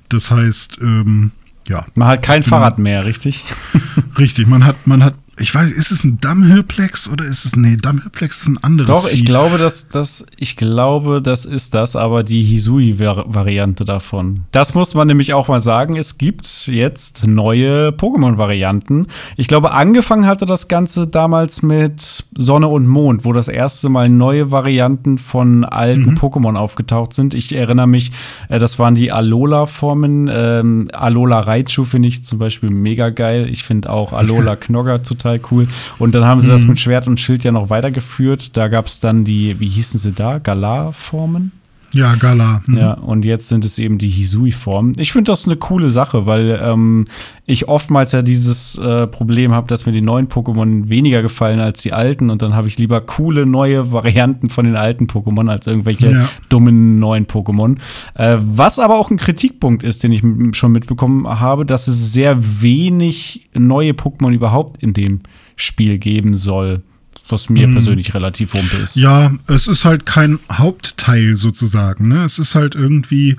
Das 0.09 0.29
heißt, 0.31 0.79
ähm, 0.81 1.31
ja, 1.67 1.85
Man 1.95 2.07
hat 2.07 2.23
kein 2.23 2.43
Fahrrad 2.43 2.79
mehr, 2.79 3.05
richtig? 3.05 3.43
richtig. 4.17 4.47
Man 4.47 4.65
hat, 4.65 4.87
man 4.87 5.03
hat, 5.03 5.15
ich 5.39 5.53
weiß, 5.53 5.71
ist 5.71 5.91
es 5.91 6.03
ein 6.03 6.19
Dammhirplex 6.19 7.07
oder 7.09 7.23
ist 7.23 7.45
es, 7.45 7.55
nee, 7.55 7.77
Dammhirplex 7.77 8.41
ist 8.41 8.47
ein 8.47 8.57
anderes. 8.63 8.87
Doch, 8.87 9.07
ich 9.07 9.19
Vieh. 9.19 9.25
glaube, 9.25 9.57
das, 9.57 9.89
das, 9.89 10.25
ich 10.35 10.55
glaube, 10.55 11.21
das 11.21 11.45
ist 11.45 11.75
das, 11.75 11.95
aber 11.95 12.23
die 12.23 12.43
Hisui-Variante 12.43 13.85
davon. 13.85 14.41
Das 14.51 14.73
muss 14.73 14.95
man 14.95 15.07
nämlich 15.07 15.33
auch 15.33 15.47
mal 15.47 15.61
sagen. 15.61 15.95
Es 15.95 16.17
gibt 16.17 16.47
jetzt 16.67 17.27
neue 17.27 17.89
Pokémon-Varianten. 17.89 19.07
Ich 19.35 19.47
glaube, 19.47 19.73
angefangen 19.73 20.25
hatte 20.25 20.47
das 20.47 20.67
Ganze 20.67 21.07
damals 21.07 21.61
mit 21.61 22.01
Sonne 22.35 22.67
und 22.67 22.87
Mond, 22.87 23.23
wo 23.23 23.31
das 23.31 23.47
erste 23.47 23.89
Mal 23.89 24.09
neue 24.09 24.51
Varianten 24.51 25.19
von 25.19 25.65
alten 25.65 26.15
Pokémon 26.17 26.55
aufgetaucht 26.55 27.13
sind. 27.13 27.35
Ich 27.35 27.53
erinnere 27.53 27.87
mich, 27.87 28.11
äh, 28.49 28.57
das 28.57 28.79
waren 28.79 28.95
die 28.95 29.11
Alola-Formen. 29.11 30.29
Ähm, 30.33 30.89
Alola 30.93 31.41
Raichu 31.41 31.83
finde 31.83 32.07
ich 32.07 32.25
zum 32.25 32.39
Beispiel 32.39 32.71
mega 32.71 33.09
geil. 33.09 33.47
Ich 33.51 33.63
finde 33.63 33.91
auch 33.91 34.13
Alola 34.13 34.55
Knogger 34.67 35.03
total 35.03 35.26
cool. 35.51 35.67
Und 35.99 36.15
dann 36.15 36.25
haben 36.25 36.41
sie 36.41 36.49
das 36.49 36.65
mit 36.65 36.79
Schwert 36.79 37.07
und 37.07 37.19
Schild 37.19 37.43
ja 37.43 37.51
noch 37.51 37.69
weitergeführt. 37.69 38.55
Da 38.57 38.67
gab 38.67 38.87
es 38.87 38.99
dann 38.99 39.23
die, 39.23 39.59
wie 39.59 39.67
hießen 39.67 39.99
sie 39.99 40.11
da? 40.11 40.39
Galar-Formen? 40.39 41.51
Ja, 41.93 42.15
Gala. 42.15 42.61
hm. 42.65 42.77
Ja, 42.77 42.93
und 42.93 43.23
jetzt 43.25 43.47
sind 43.47 43.63
es 43.63 43.79
eben 43.79 43.97
die 43.97 44.09
Hisui-Formen. 44.09 44.93
Ich 44.97 45.13
finde 45.13 45.31
das 45.31 45.45
eine 45.45 45.55
coole 45.55 45.89
Sache, 45.89 46.25
weil 46.25 46.59
ähm, 46.61 47.05
ich 47.45 47.67
oftmals 47.69 48.11
ja 48.11 48.21
dieses 48.21 48.77
äh, 48.77 49.07
Problem 49.07 49.53
habe, 49.53 49.67
dass 49.67 49.85
mir 49.85 49.93
die 49.93 50.01
neuen 50.01 50.27
Pokémon 50.27 50.89
weniger 50.89 51.21
gefallen 51.21 51.59
als 51.59 51.81
die 51.81 51.93
alten 51.93 52.29
und 52.29 52.41
dann 52.41 52.53
habe 52.53 52.67
ich 52.67 52.77
lieber 52.77 52.99
coole 53.01 53.45
neue 53.45 53.91
Varianten 53.91 54.49
von 54.49 54.65
den 54.65 54.75
alten 54.75 55.05
Pokémon 55.07 55.49
als 55.49 55.65
irgendwelche 55.67 56.11
Ja. 56.11 56.29
dummen 56.49 56.99
neuen 56.99 57.25
Pokémon. 57.25 57.77
Äh, 58.15 58.37
was 58.41 58.79
aber 58.79 58.97
auch 58.99 59.09
ein 59.09 59.17
Kritikpunkt 59.17 59.83
ist, 59.83 60.03
den 60.03 60.11
ich 60.11 60.23
schon 60.57 60.71
mitbekommen 60.73 61.27
habe, 61.39 61.65
dass 61.65 61.87
es 61.87 62.11
sehr 62.13 62.37
wenig 62.61 63.49
neue 63.53 63.91
Pokémon 63.91 64.33
überhaupt 64.33 64.83
in 64.83 64.93
dem 64.93 65.21
Spiel 65.55 65.97
geben 65.97 66.35
soll. 66.35 66.81
Was 67.29 67.49
mir 67.49 67.67
persönlich 67.67 68.13
relativ 68.13 68.53
wumpe 68.53 68.77
ist. 68.77 68.95
Ja, 68.95 69.33
es 69.47 69.67
ist 69.67 69.85
halt 69.85 70.05
kein 70.05 70.39
Hauptteil 70.51 71.35
sozusagen. 71.35 72.07
Ne? 72.07 72.23
Es 72.23 72.39
ist 72.39 72.55
halt 72.55 72.75
irgendwie 72.75 73.35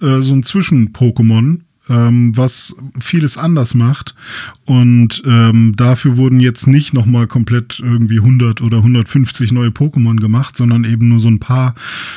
äh, 0.00 0.20
so 0.20 0.34
ein 0.34 0.42
Zwischen-Pokémon, 0.42 1.60
ähm, 1.88 2.32
was 2.36 2.76
vieles 3.00 3.36
anders 3.36 3.74
macht. 3.74 4.14
Und 4.64 5.22
ähm, 5.26 5.74
dafür 5.76 6.16
wurden 6.16 6.38
jetzt 6.40 6.66
nicht 6.68 6.94
nochmal 6.94 7.26
komplett 7.26 7.80
irgendwie 7.82 8.18
100 8.18 8.62
oder 8.62 8.78
150 8.78 9.52
neue 9.52 9.70
Pokémon 9.70 10.16
gemacht, 10.16 10.56
sondern 10.56 10.84
eben 10.84 11.08
nur 11.08 11.18
so 11.20 11.28
ein 11.28 11.40
paar 11.40 11.74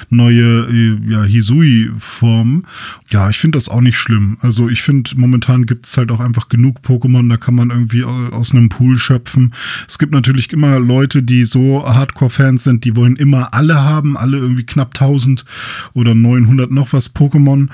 neue 0.09 0.67
äh, 0.69 0.97
ja, 1.11 1.23
Hisui-Formen. 1.23 2.65
Ja, 3.11 3.29
ich 3.29 3.37
finde 3.37 3.57
das 3.57 3.69
auch 3.69 3.81
nicht 3.81 3.97
schlimm. 3.97 4.37
Also 4.41 4.69
ich 4.69 4.81
finde, 4.81 5.11
momentan 5.15 5.65
gibt 5.65 5.85
es 5.87 5.97
halt 5.97 6.11
auch 6.11 6.19
einfach 6.19 6.49
genug 6.49 6.79
Pokémon, 6.85 7.27
da 7.29 7.37
kann 7.37 7.55
man 7.55 7.69
irgendwie 7.69 8.03
au- 8.03 8.29
aus 8.29 8.51
einem 8.51 8.69
Pool 8.69 8.97
schöpfen. 8.97 9.53
Es 9.87 9.97
gibt 9.97 10.13
natürlich 10.13 10.51
immer 10.53 10.79
Leute, 10.79 11.23
die 11.23 11.45
so 11.45 11.83
Hardcore-Fans 11.85 12.63
sind, 12.63 12.85
die 12.85 12.95
wollen 12.95 13.15
immer 13.15 13.53
alle 13.53 13.75
haben, 13.75 14.17
alle 14.17 14.37
irgendwie 14.37 14.65
knapp 14.65 14.89
1000 14.93 15.45
oder 15.93 16.13
900 16.15 16.71
noch 16.71 16.93
was 16.93 17.13
Pokémon. 17.15 17.69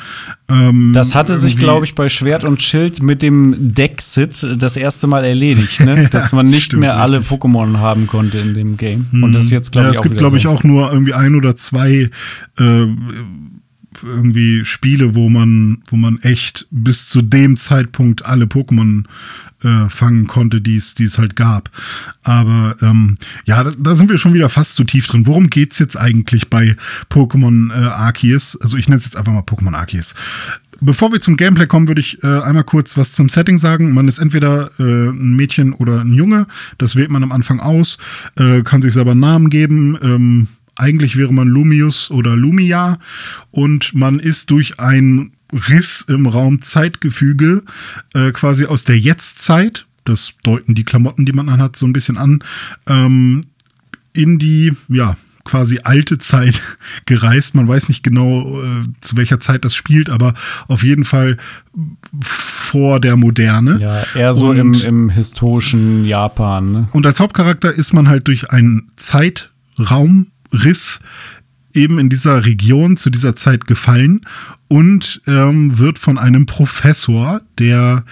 Ähm, 0.50 0.92
Das 0.94 1.16
hatte 1.16 1.38
sich, 1.38 1.54
irgendwie- 1.54 1.66
glaube 1.82 1.90
ich, 1.90 1.96
bei 1.96 2.10
Schwert 2.10 2.44
und 2.44 2.62
Schild 2.62 3.02
mit 3.02 3.24
dem 3.24 3.56
Dexit 3.74 4.46
das 4.56 4.78
erste 4.78 5.08
Mal 5.08 5.26
erledigt, 5.26 5.80
ne? 5.80 6.08
dass 6.12 6.32
man 6.32 6.48
nicht 6.48 6.66
stimmt, 6.66 6.82
mehr 6.82 6.98
alle 6.98 7.20
richtig. 7.20 7.40
Pokémon 7.40 7.78
haben 7.78 8.06
konnte 8.06 8.38
in 8.38 8.54
dem 8.54 8.78
Game. 8.78 9.08
Und 9.12 9.34
das 9.34 9.46
ist 9.46 9.52
jetzt, 9.52 9.72
glaube 9.72 9.88
ja, 9.88 9.92
ich, 9.92 9.96
es 9.96 10.00
auch 10.00 10.04
gibt, 10.04 10.16
wieder 10.16 10.22
glaube 10.22 10.38
ich, 10.38 10.44
so. 10.44 10.50
auch 10.50 10.64
nur 10.64 10.92
irgendwie 10.92 11.14
ein 11.14 11.34
oder 11.34 11.56
zwei 11.56 12.12
äh, 12.60 12.86
irgendwie 14.04 14.64
Spiele, 14.64 15.16
wo 15.16 15.30
man, 15.30 15.80
wo 15.88 15.96
man 15.96 16.20
echt 16.22 16.68
bis 16.70 17.08
zu 17.08 17.24
dem 17.24 17.58
Zeitpunkt 17.58 18.26
alle 18.26 18.46
Pokémon 18.46 19.06
äh, 19.64 19.90
fangen 19.90 20.28
konnte, 20.28 20.62
die 20.62 20.76
es 20.76 20.96
die 20.96 21.04
es 21.04 21.18
halt 21.18 21.36
gab. 21.36 21.70
Aber 22.24 22.76
ähm, 22.82 23.18
ja, 23.46 23.64
da, 23.64 23.72
da 23.78 23.96
sind 23.96 24.10
wir 24.10 24.18
schon 24.18 24.34
wieder 24.34 24.50
fast 24.50 24.76
zu 24.76 24.84
tief 24.84 25.08
drin. 25.08 25.26
Worum 25.28 25.50
geht's 25.50 25.80
jetzt 25.80 25.98
eigentlich 25.98 26.50
bei 26.50 26.76
Pokémon 27.12 27.72
äh, 27.72 27.88
Arceus? 27.88 28.60
Also 28.62 28.78
ich 28.78 28.88
nenne 28.88 28.98
es 28.98 29.06
jetzt 29.06 29.18
einfach 29.18 29.34
mal 29.34 29.42
Pokémon 29.42 29.76
Arceus. 29.76 30.16
Bevor 30.84 31.12
wir 31.12 31.22
zum 31.22 31.38
Gameplay 31.38 31.68
kommen, 31.68 31.88
würde 31.88 32.02
ich 32.02 32.24
äh, 32.24 32.28
einmal 32.28 32.64
kurz 32.64 32.98
was 32.98 33.14
zum 33.14 33.30
Setting 33.30 33.60
sagen. 33.60 33.94
Man 33.94 34.08
ist 34.08 34.18
entweder 34.18 34.72
äh, 34.80 35.10
ein 35.10 35.36
Mädchen 35.36 35.74
oder 35.74 36.02
ein 36.02 36.12
Junge. 36.12 36.48
Das 36.80 36.96
wählt 36.96 37.12
man 37.12 37.22
am 37.22 37.32
Anfang 37.32 37.60
aus, 37.60 38.00
äh, 38.36 38.64
kann 38.64 38.82
sich 38.82 38.94
selber 38.94 39.12
einen 39.12 39.20
Namen 39.20 39.52
geben. 39.52 39.96
Ähm, 40.02 40.48
eigentlich 40.76 41.18
wäre 41.18 41.32
man 41.34 41.48
Lumius 41.48 42.10
oder 42.10 42.36
Lumia 42.36 42.98
und 43.52 43.94
man 43.94 44.20
ist 44.20 44.50
durch 44.50 44.80
einen 44.80 45.34
Riss 45.54 46.04
im 46.08 46.26
Raum-Zeitgefüge 46.26 47.62
äh, 48.16 48.32
quasi 48.32 48.66
aus 48.66 48.84
der 48.84 48.98
Jetztzeit, 48.98 49.86
das 50.04 50.34
deuten 50.42 50.74
die 50.74 50.84
Klamotten, 50.86 51.28
die 51.28 51.34
man 51.34 51.50
anhat, 51.50 51.76
so 51.76 51.86
ein 51.86 51.94
bisschen 51.94 52.18
an, 52.18 52.44
ähm, 52.88 53.42
in 54.14 54.40
die, 54.40 54.74
ja, 54.88 55.16
quasi 55.44 55.80
alte 55.84 56.18
Zeit 56.18 56.62
gereist. 57.06 57.56
Man 57.56 57.68
weiß 57.68 57.90
nicht 57.90 58.04
genau, 58.04 58.62
äh, 58.62 58.66
zu 59.02 59.16
welcher 59.18 59.40
Zeit 59.40 59.66
das 59.66 59.76
spielt, 59.76 60.10
aber 60.10 60.34
auf 60.68 60.84
jeden 60.84 61.06
Fall 61.06 61.38
vor 62.22 63.00
der 63.00 63.18
Moderne. 63.18 63.78
Ja, 63.80 64.04
eher 64.16 64.34
so 64.34 64.50
Und- 64.50 64.58
im, 64.58 64.74
im 64.74 65.10
historischen 65.10 66.06
Japan. 66.06 66.72
Ne? 66.72 66.88
Und 66.94 67.06
als 67.06 67.20
Hauptcharakter 67.20 67.74
ist 67.74 67.94
man 67.94 68.08
halt 68.08 68.28
durch 68.28 68.52
einen 68.52 68.92
Zeitraumriss 68.96 71.00
eben 71.74 72.00
in 72.00 72.10
dieser 72.10 72.46
Region 72.46 72.98
zu 72.98 73.10
dieser 73.10 73.36
Zeit 73.36 73.66
gefallen 73.66 74.22
und 74.68 75.22
ähm, 75.26 75.78
wird 75.80 76.00
von 76.00 76.18
einem 76.18 76.46
Professor, 76.46 77.42
der 77.60 78.04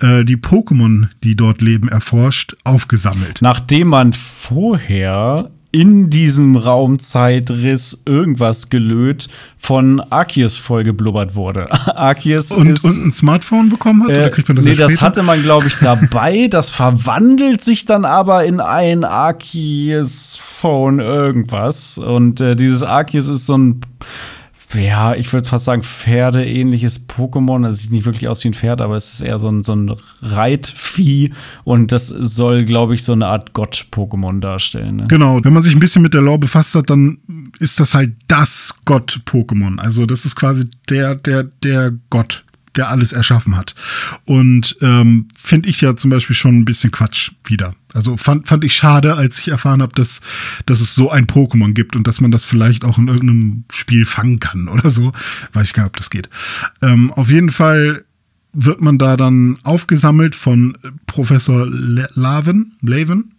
äh, 0.00 0.22
die 0.24 0.36
Pokémon, 0.36 1.08
die 1.24 1.34
dort 1.34 1.62
leben, 1.62 1.88
erforscht, 1.88 2.56
aufgesammelt. 2.64 3.40
Nachdem 3.40 3.88
man 3.88 4.12
vorher 4.12 5.50
in 5.76 6.08
diesem 6.08 6.56
Raumzeitriss 6.56 8.02
irgendwas 8.06 8.70
gelöt 8.70 9.28
von 9.58 10.00
Arceus 10.08 10.56
vollgeblubbert 10.56 11.34
wurde. 11.34 11.70
Arceus 11.94 12.50
Und, 12.50 12.68
ist 12.70 12.82
und 12.82 13.08
ein 13.08 13.12
Smartphone 13.12 13.68
bekommen 13.68 14.04
hat? 14.04 14.08
oder 14.08 14.26
Äh, 14.26 14.30
kriegt 14.30 14.48
man 14.48 14.56
das 14.56 14.64
nee, 14.64 14.74
das 14.74 15.02
hatte 15.02 15.22
man, 15.22 15.42
glaube 15.42 15.66
ich, 15.66 15.74
dabei. 15.78 16.48
das 16.48 16.70
verwandelt 16.70 17.60
sich 17.60 17.84
dann 17.84 18.06
aber 18.06 18.46
in 18.46 18.60
ein 18.60 19.04
Arceus 19.04 20.38
Phone 20.40 20.98
irgendwas. 20.98 21.98
Und 21.98 22.40
äh, 22.40 22.56
dieses 22.56 22.82
Arceus 22.82 23.28
ist 23.28 23.44
so 23.44 23.58
ein 23.58 23.82
ja, 24.74 25.14
ich 25.14 25.32
würde 25.32 25.48
fast 25.48 25.64
sagen, 25.64 25.82
Pferdeähnliches 25.82 27.08
Pokémon. 27.08 27.68
Es 27.68 27.82
sieht 27.82 27.92
nicht 27.92 28.04
wirklich 28.04 28.28
aus 28.28 28.42
wie 28.42 28.48
ein 28.48 28.54
Pferd, 28.54 28.80
aber 28.80 28.96
es 28.96 29.14
ist 29.14 29.20
eher 29.20 29.38
so 29.38 29.48
ein, 29.48 29.62
so 29.62 29.74
ein 29.74 29.92
Reitvieh. 30.22 31.32
Und 31.64 31.92
das 31.92 32.08
soll, 32.08 32.64
glaube 32.64 32.94
ich, 32.94 33.04
so 33.04 33.12
eine 33.12 33.26
Art 33.26 33.52
Gott-Pokémon 33.52 34.40
darstellen. 34.40 34.96
Ne? 34.96 35.06
Genau, 35.08 35.42
wenn 35.44 35.52
man 35.52 35.62
sich 35.62 35.74
ein 35.74 35.80
bisschen 35.80 36.02
mit 36.02 36.14
der 36.14 36.22
Lore 36.22 36.38
befasst 36.38 36.74
hat, 36.74 36.90
dann 36.90 37.18
ist 37.60 37.78
das 37.78 37.94
halt 37.94 38.14
das 38.28 38.74
Gott-Pokémon. 38.84 39.78
Also 39.78 40.06
das 40.06 40.24
ist 40.24 40.36
quasi 40.36 40.64
der, 40.88 41.14
der, 41.14 41.44
der 41.44 41.92
Gott 42.10 42.44
der 42.76 42.88
alles 42.88 43.12
erschaffen 43.12 43.56
hat. 43.56 43.74
Und 44.24 44.76
ähm, 44.80 45.28
finde 45.36 45.68
ich 45.68 45.80
ja 45.80 45.96
zum 45.96 46.10
Beispiel 46.10 46.36
schon 46.36 46.58
ein 46.58 46.64
bisschen 46.64 46.90
Quatsch 46.90 47.32
wieder. 47.44 47.74
Also 47.92 48.16
fand, 48.16 48.46
fand 48.46 48.64
ich 48.64 48.74
schade, 48.74 49.14
als 49.14 49.38
ich 49.40 49.48
erfahren 49.48 49.82
habe, 49.82 49.94
dass, 49.94 50.20
dass 50.66 50.80
es 50.80 50.94
so 50.94 51.10
ein 51.10 51.26
Pokémon 51.26 51.72
gibt 51.72 51.96
und 51.96 52.06
dass 52.06 52.20
man 52.20 52.30
das 52.30 52.44
vielleicht 52.44 52.84
auch 52.84 52.98
in 52.98 53.08
irgendeinem 53.08 53.64
Spiel 53.72 54.04
fangen 54.04 54.40
kann 54.40 54.68
oder 54.68 54.90
so. 54.90 55.12
Weiß 55.52 55.68
ich 55.68 55.72
gar 55.72 55.84
nicht, 55.84 55.90
ob 55.90 55.96
das 55.96 56.10
geht. 56.10 56.28
Ähm, 56.82 57.12
auf 57.12 57.30
jeden 57.30 57.50
Fall 57.50 58.04
wird 58.52 58.80
man 58.80 58.98
da 58.98 59.16
dann 59.16 59.58
aufgesammelt 59.64 60.34
von 60.34 60.78
Professor 61.06 61.66
Laven, 61.66 62.76
Laven, 62.80 63.35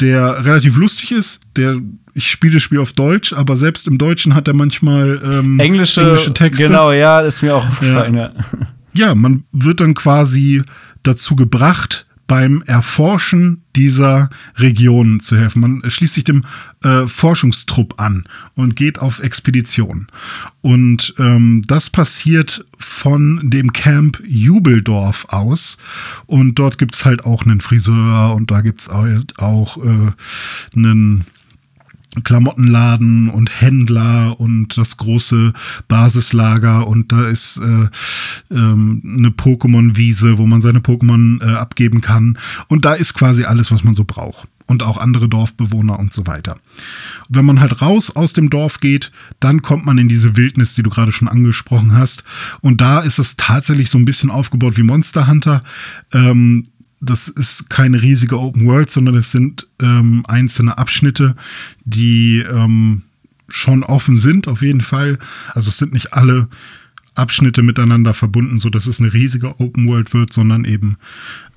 der 0.00 0.44
relativ 0.44 0.76
lustig 0.76 1.12
ist, 1.12 1.40
der 1.56 1.78
ich 2.14 2.30
spiele 2.30 2.54
das 2.54 2.62
Spiel 2.62 2.78
auf 2.78 2.92
Deutsch, 2.92 3.32
aber 3.32 3.56
selbst 3.56 3.86
im 3.86 3.96
Deutschen 3.96 4.34
hat 4.34 4.46
er 4.46 4.54
manchmal 4.54 5.20
ähm, 5.24 5.58
englische, 5.58 6.02
englische 6.02 6.34
Texte. 6.34 6.66
Genau, 6.66 6.92
ja, 6.92 7.20
ist 7.20 7.42
mir 7.42 7.56
auch 7.56 7.66
aufgefallen. 7.66 8.14
Ja. 8.14 8.32
ja, 8.92 9.14
man 9.14 9.44
wird 9.52 9.80
dann 9.80 9.94
quasi 9.94 10.62
dazu 11.02 11.36
gebracht, 11.36 12.06
beim 12.26 12.62
Erforschen 12.66 13.62
dieser 13.76 14.30
Regionen 14.56 15.20
zu 15.20 15.36
helfen. 15.36 15.60
Man 15.60 15.82
schließt 15.86 16.14
sich 16.14 16.24
dem 16.24 16.44
äh, 16.84 17.06
Forschungstrupp 17.06 18.00
an 18.00 18.24
und 18.54 18.76
geht 18.76 18.98
auf 18.98 19.20
Expedition. 19.20 20.06
Und 20.60 21.14
ähm, 21.18 21.62
das 21.66 21.90
passiert 21.90 22.64
von 22.78 23.40
dem 23.42 23.72
Camp 23.72 24.22
Jubeldorf 24.26 25.26
aus. 25.30 25.78
Und 26.26 26.56
dort 26.56 26.78
gibt 26.78 26.94
es 26.94 27.04
halt 27.04 27.24
auch 27.24 27.44
einen 27.44 27.60
Friseur 27.60 28.34
und 28.34 28.50
da 28.50 28.60
gibt 28.60 28.82
es 28.82 28.88
halt 28.88 29.38
auch 29.38 29.76
äh, 29.78 30.12
einen 30.76 31.24
Klamottenladen 32.24 33.30
und 33.30 33.62
Händler 33.62 34.38
und 34.38 34.76
das 34.76 34.98
große 34.98 35.54
Basislager 35.88 36.86
und 36.86 37.10
da 37.10 37.26
ist 37.26 37.56
äh, 37.56 37.88
ähm, 38.54 39.02
eine 39.16 39.28
Pokémon-Wiese, 39.28 40.36
wo 40.36 40.46
man 40.46 40.60
seine 40.60 40.80
Pokémon 40.80 41.42
äh, 41.42 41.54
abgeben 41.54 42.02
kann. 42.02 42.38
Und 42.68 42.84
da 42.84 42.92
ist 42.92 43.14
quasi 43.14 43.44
alles, 43.44 43.72
was 43.72 43.82
man 43.82 43.94
so 43.94 44.04
braucht. 44.04 44.46
Und 44.72 44.82
auch 44.82 44.96
andere 44.96 45.28
Dorfbewohner 45.28 45.98
und 45.98 46.14
so 46.14 46.26
weiter. 46.26 46.58
wenn 47.28 47.44
man 47.44 47.60
halt 47.60 47.82
raus 47.82 48.10
aus 48.16 48.32
dem 48.32 48.48
Dorf 48.48 48.80
geht, 48.80 49.12
dann 49.38 49.60
kommt 49.60 49.84
man 49.84 49.98
in 49.98 50.08
diese 50.08 50.34
Wildnis, 50.36 50.74
die 50.74 50.82
du 50.82 50.88
gerade 50.88 51.12
schon 51.12 51.28
angesprochen 51.28 51.92
hast. 51.92 52.24
Und 52.62 52.80
da 52.80 53.00
ist 53.00 53.18
es 53.18 53.36
tatsächlich 53.36 53.90
so 53.90 53.98
ein 53.98 54.06
bisschen 54.06 54.30
aufgebaut 54.30 54.78
wie 54.78 54.82
Monster 54.82 55.26
Hunter. 55.26 55.60
Ähm, 56.12 56.64
das 57.00 57.28
ist 57.28 57.68
keine 57.68 58.00
riesige 58.00 58.40
Open 58.40 58.66
World, 58.66 58.88
sondern 58.88 59.16
es 59.16 59.30
sind 59.30 59.68
ähm, 59.82 60.24
einzelne 60.26 60.78
Abschnitte, 60.78 61.36
die 61.84 62.38
ähm, 62.38 63.02
schon 63.48 63.82
offen 63.82 64.16
sind, 64.16 64.48
auf 64.48 64.62
jeden 64.62 64.80
Fall. 64.80 65.18
Also 65.52 65.68
es 65.68 65.76
sind 65.76 65.92
nicht 65.92 66.14
alle 66.14 66.48
Abschnitte 67.14 67.62
miteinander 67.62 68.14
verbunden, 68.14 68.58
so 68.58 68.70
dass 68.70 68.86
es 68.86 68.98
eine 68.98 69.12
riesige 69.12 69.60
Open 69.60 69.86
World 69.88 70.14
wird, 70.14 70.32
sondern 70.32 70.64
eben 70.64 70.96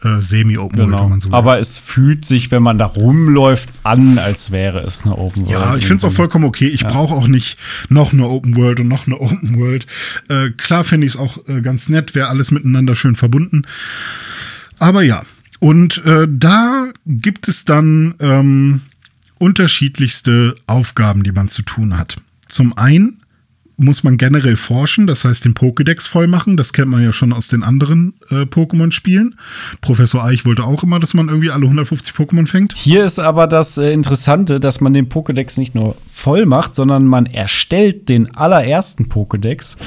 äh, 0.04 0.20
semi-Open 0.20 0.78
genau. 0.78 0.92
World, 0.92 1.02
wenn 1.02 1.10
man 1.10 1.22
so 1.22 1.30
will. 1.30 1.36
Aber 1.36 1.60
es 1.60 1.80
fühlt 1.80 2.26
sich, 2.26 2.52
wenn 2.52 2.62
man 2.62 2.78
da 2.78 2.86
rumläuft, 2.86 3.72
an, 3.84 4.18
als 4.18 4.52
wäre 4.52 4.80
es 4.80 5.06
eine 5.06 5.18
Open 5.18 5.46
World. 5.46 5.52
Ja, 5.52 5.76
ich 5.78 5.86
finde 5.86 5.98
es 5.98 6.04
auch 6.06 6.16
vollkommen 6.16 6.46
okay. 6.46 6.68
Ich 6.68 6.82
ja. 6.82 6.90
brauche 6.90 7.14
auch 7.14 7.28
nicht 7.28 7.58
noch 7.90 8.12
eine 8.12 8.28
Open 8.28 8.56
World 8.58 8.82
und 8.82 8.90
noch 8.90 9.08
eine 9.08 9.20
Open 9.20 9.58
World. 9.58 9.88
Äh, 10.28 10.50
klar 10.52 10.84
finde 10.84 11.08
ich 11.08 11.14
es 11.14 11.20
auch 11.20 11.38
äh, 11.48 11.62
ganz 11.62 11.88
nett, 11.88 12.16
wäre 12.16 12.28
alles 12.28 12.52
miteinander 12.52 12.96
schön 12.96 13.16
verbunden. 13.16 13.64
Aber 14.78 15.04
ja, 15.04 15.24
und 15.60 16.04
äh, 16.06 16.28
da 16.30 16.90
gibt 17.06 17.48
es 17.48 17.64
dann 17.64 18.16
ähm, 18.20 18.82
unterschiedlichste 19.38 20.56
Aufgaben, 20.68 21.24
die 21.24 21.32
man 21.32 21.48
zu 21.48 21.62
tun 21.62 21.98
hat. 21.98 22.18
Zum 22.48 22.78
einen 22.78 23.22
muss 23.78 24.04
man 24.04 24.18
generell 24.18 24.56
forschen, 24.56 25.08
das 25.08 25.26
heißt 25.26 25.46
den 25.46 25.54
Pokédex 25.54 26.08
voll 26.08 26.28
machen. 26.28 26.58
Das 26.58 26.74
kennt 26.74 26.90
man 26.90 27.04
ja 27.04 27.12
schon 27.12 27.34
aus 27.34 27.48
den 27.48 27.64
anderen 27.64 28.14
äh, 28.30 28.44
Pokémon-Spielen. 28.44 29.36
Professor 29.82 30.24
Eich 30.24 30.46
wollte 30.46 30.64
auch 30.64 30.84
immer, 30.84 31.00
dass 31.00 31.14
man 31.14 31.28
irgendwie 31.28 31.52
alle 31.52 31.66
150 31.66 32.14
Pokémon 32.14 32.48
fängt. 32.48 32.74
Hier 32.74 33.04
ist 33.04 33.20
aber 33.20 33.48
das 33.48 33.78
äh, 33.78 33.92
Interessante, 33.92 34.60
dass 34.60 34.82
man 34.82 34.94
den 34.94 35.10
Pokédex 35.10 35.60
nicht 35.60 35.76
nur 35.76 35.96
voll 36.12 36.46
macht, 36.46 36.76
sondern 36.76 37.06
man 37.06 37.26
erstellt 37.26 38.10
den 38.10 38.36
allerersten 38.36 39.06
Pokédex 39.06 39.78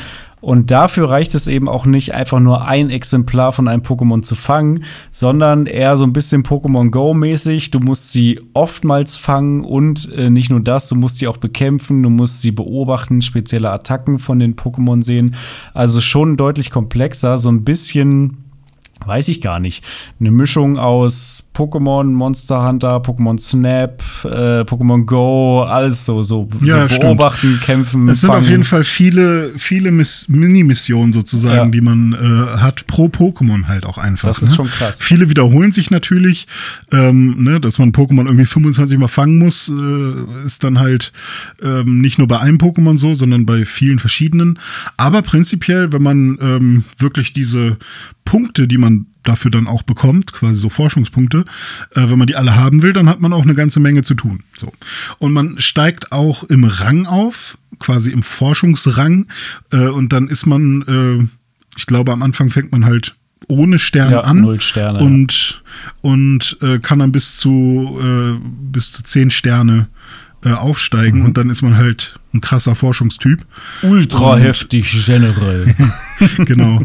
und 0.41 0.71
dafür 0.71 1.11
reicht 1.11 1.35
es 1.35 1.49
eben 1.49 1.69
auch 1.69 1.87
nicht, 1.87 2.15
einfach 2.15 2.41
nur 2.41 2.67
ein 2.67 2.91
Exemplar 2.91 3.53
von 3.53 3.69
einem 3.69 3.83
Pokémon 3.83 4.23
zu 4.23 4.35
fangen, 4.35 4.85
sondern 5.11 5.67
eher 5.67 5.97
so 5.97 6.05
ein 6.05 6.13
bisschen 6.13 6.43
Pokémon 6.43 6.91
Go-mäßig. 6.91 7.71
Du 7.71 7.81
musst 7.81 8.13
sie 8.13 8.41
oftmals 8.55 9.17
fangen 9.17 9.65
und 9.65 10.13
äh, 10.13 10.31
nicht 10.31 10.51
nur 10.51 10.61
das, 10.61 10.89
du 10.89 10.95
musst 10.95 11.19
sie 11.19 11.29
auch 11.29 11.39
bekämpfen, 11.39 12.03
du 12.03 12.11
musst 12.11 12.41
sie 12.41 12.53
beobachten, 12.53 13.23
spezielle 13.23 13.71
Attacken 13.71 14.19
von 14.19 14.39
den 14.39 14.55
Pokémon 14.57 15.03
sehen. 15.03 15.35
Also 15.75 16.01
schon 16.01 16.37
deutlich 16.37 16.71
komplexer, 16.71 17.39
so 17.39 17.51
ein 17.51 17.65
bisschen 17.65 18.48
weiß 19.09 19.29
ich 19.29 19.41
gar 19.41 19.59
nicht. 19.59 19.85
Eine 20.21 20.31
Mischung 20.31 20.79
aus 20.79 21.49
Pokémon, 21.55 22.05
Monster 22.05 22.69
Hunter, 22.69 22.99
Pokémon 22.99 23.41
Snap, 23.41 24.01
äh, 24.25 24.61
Pokémon 24.61 25.05
Go, 25.07 25.63
alles 25.63 26.07
so, 26.07 26.23
so, 26.23 26.49
ja, 26.63 26.89
so 26.89 27.01
beobachten, 27.01 27.49
stimmt. 27.49 27.63
kämpfen. 27.63 28.09
Es 28.09 28.21
sind 28.21 28.29
fangen. 28.29 28.43
auf 28.43 28.49
jeden 28.49 28.63
Fall 28.65 28.85
viele, 28.85 29.53
viele 29.57 29.91
Mini-Missionen 29.91 31.13
sozusagen, 31.13 31.57
ja. 31.57 31.71
die 31.71 31.81
man 31.81 32.13
äh, 32.13 32.59
hat 32.59 32.87
pro 32.87 33.07
Pokémon 33.07 33.67
halt 33.67 33.87
auch 33.87 33.99
einfach. 33.99 34.29
Das 34.29 34.41
ist 34.41 34.51
ne? 34.51 34.55
schon 34.55 34.69
krass. 34.69 35.03
Viele 35.03 35.31
wiederholen 35.31 35.73
sich 35.73 35.91
natürlich, 35.91 36.47
ähm, 36.93 37.43
ne, 37.43 37.59
dass 37.61 37.79
man 37.79 37.91
Pokémon 37.91 38.27
irgendwie 38.27 38.47
25 38.47 38.97
Mal 38.97 39.09
fangen 39.09 39.39
muss, 39.39 39.69
äh, 39.69 40.47
ist 40.47 40.63
dann 40.63 40.79
halt 40.79 41.13
ähm, 41.61 42.01
nicht 42.01 42.19
nur 42.19 42.29
bei 42.29 42.39
einem 42.39 42.59
Pokémon 42.59 42.97
so, 42.97 43.17
sondern 43.17 43.47
bei 43.47 43.65
vielen 43.65 43.99
verschiedenen. 43.99 44.61
Aber 44.97 45.23
prinzipiell, 45.23 45.93
wenn 45.93 46.03
man 46.03 46.39
ähm, 46.41 46.85
wirklich 46.99 47.33
diese 47.33 47.79
Punkte, 48.29 48.69
die 48.69 48.77
man 48.77 49.07
dafür 49.23 49.51
dann 49.51 49.67
auch 49.67 49.83
bekommt, 49.83 50.35
quasi 50.35 50.61
so 50.61 50.69
Forschungspunkte, 50.69 51.47
äh, 51.95 52.11
wenn 52.11 52.19
man 52.19 52.27
die 52.27 52.37
alle 52.37 52.57
haben 52.57 52.83
will, 52.83 52.93
dann 52.93 53.09
hat 53.09 53.21
man 53.21 53.33
auch 53.33 53.43
eine 53.43 53.55
ganze 53.55 53.81
Menge 53.81 54.03
zu 54.03 54.15
tun. 54.15 54.43
So. 54.59 54.71
Und 55.19 55.33
man 55.33 55.59
steigt 55.61 56.13
auch 56.13 56.45
im 56.45 56.65
Rang 56.65 57.07
auf, 57.07 57.57
quasi 57.79 58.11
im 58.11 58.23
Forschungsrang, 58.23 59.29
äh, 59.73 59.89
und 59.89 60.13
dann 60.13 60.29
ist 60.29 60.45
man, 60.45 60.83
äh, 60.83 61.27
ich 61.79 61.87
glaube, 61.87 62.13
am 62.13 62.23
Anfang 62.23 62.51
fängt 62.51 62.71
man 62.71 62.85
halt 62.85 63.15
ohne 63.47 63.79
Sterne 63.79 64.13
ja, 64.13 64.21
an 64.21 64.43
null 64.43 64.61
Sterne, 64.61 64.99
und, 64.99 65.63
und 66.03 66.59
äh, 66.61 66.79
kann 66.79 66.99
dann 66.99 67.13
bis 67.13 67.39
zu, 67.39 67.99
äh, 68.03 68.39
bis 68.71 68.93
zu 68.93 69.03
zehn 69.05 69.31
Sterne 69.31 69.89
äh, 70.45 70.51
aufsteigen 70.51 71.21
mhm. 71.21 71.27
und 71.27 71.37
dann 71.37 71.51
ist 71.51 71.63
man 71.63 71.77
halt 71.77 72.19
ein 72.33 72.41
krasser 72.41 72.75
Forschungstyp. 72.75 73.45
Ultra 73.83 74.35
und, 74.35 74.41
heftig 74.41 75.05
generell. 75.07 75.75
genau. 76.45 76.83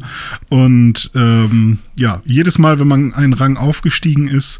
Und 0.49 1.12
ähm, 1.14 1.80
ja, 1.95 2.22
jedes 2.26 2.58
Mal, 2.58 2.80
wenn 2.80 2.88
man 2.88 3.14
einen 3.14 3.34
Rang 3.34 3.58
aufgestiegen 3.58 4.28
ist, 4.28 4.60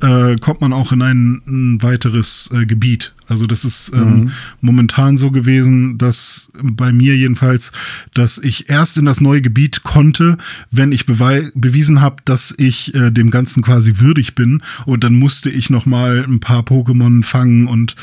äh, 0.00 0.36
kommt 0.36 0.60
man 0.60 0.72
auch 0.72 0.92
in 0.92 1.02
ein, 1.02 1.42
ein 1.46 1.82
weiteres 1.82 2.50
äh, 2.52 2.66
Gebiet. 2.66 3.14
Also 3.28 3.46
das 3.46 3.64
ist 3.64 3.90
ähm, 3.94 4.00
mhm. 4.00 4.32
momentan 4.60 5.16
so 5.16 5.30
gewesen, 5.30 5.98
dass 5.98 6.50
bei 6.62 6.92
mir 6.92 7.16
jedenfalls, 7.16 7.72
dass 8.12 8.38
ich 8.38 8.68
erst 8.70 8.98
in 8.98 9.04
das 9.04 9.20
neue 9.20 9.40
Gebiet 9.40 9.82
konnte, 9.82 10.36
wenn 10.70 10.92
ich 10.92 11.06
bewiesen 11.06 12.00
habe, 12.00 12.16
dass 12.24 12.54
ich 12.56 12.94
äh, 12.94 13.10
dem 13.10 13.30
Ganzen 13.30 13.62
quasi 13.62 13.98
würdig 13.98 14.34
bin. 14.34 14.62
Und 14.84 15.04
dann 15.04 15.14
musste 15.14 15.50
ich 15.50 15.70
noch 15.70 15.86
mal 15.86 16.24
ein 16.26 16.40
paar 16.40 16.62
Pokémon 16.62 17.22
fangen 17.22 17.66
und 17.66 17.96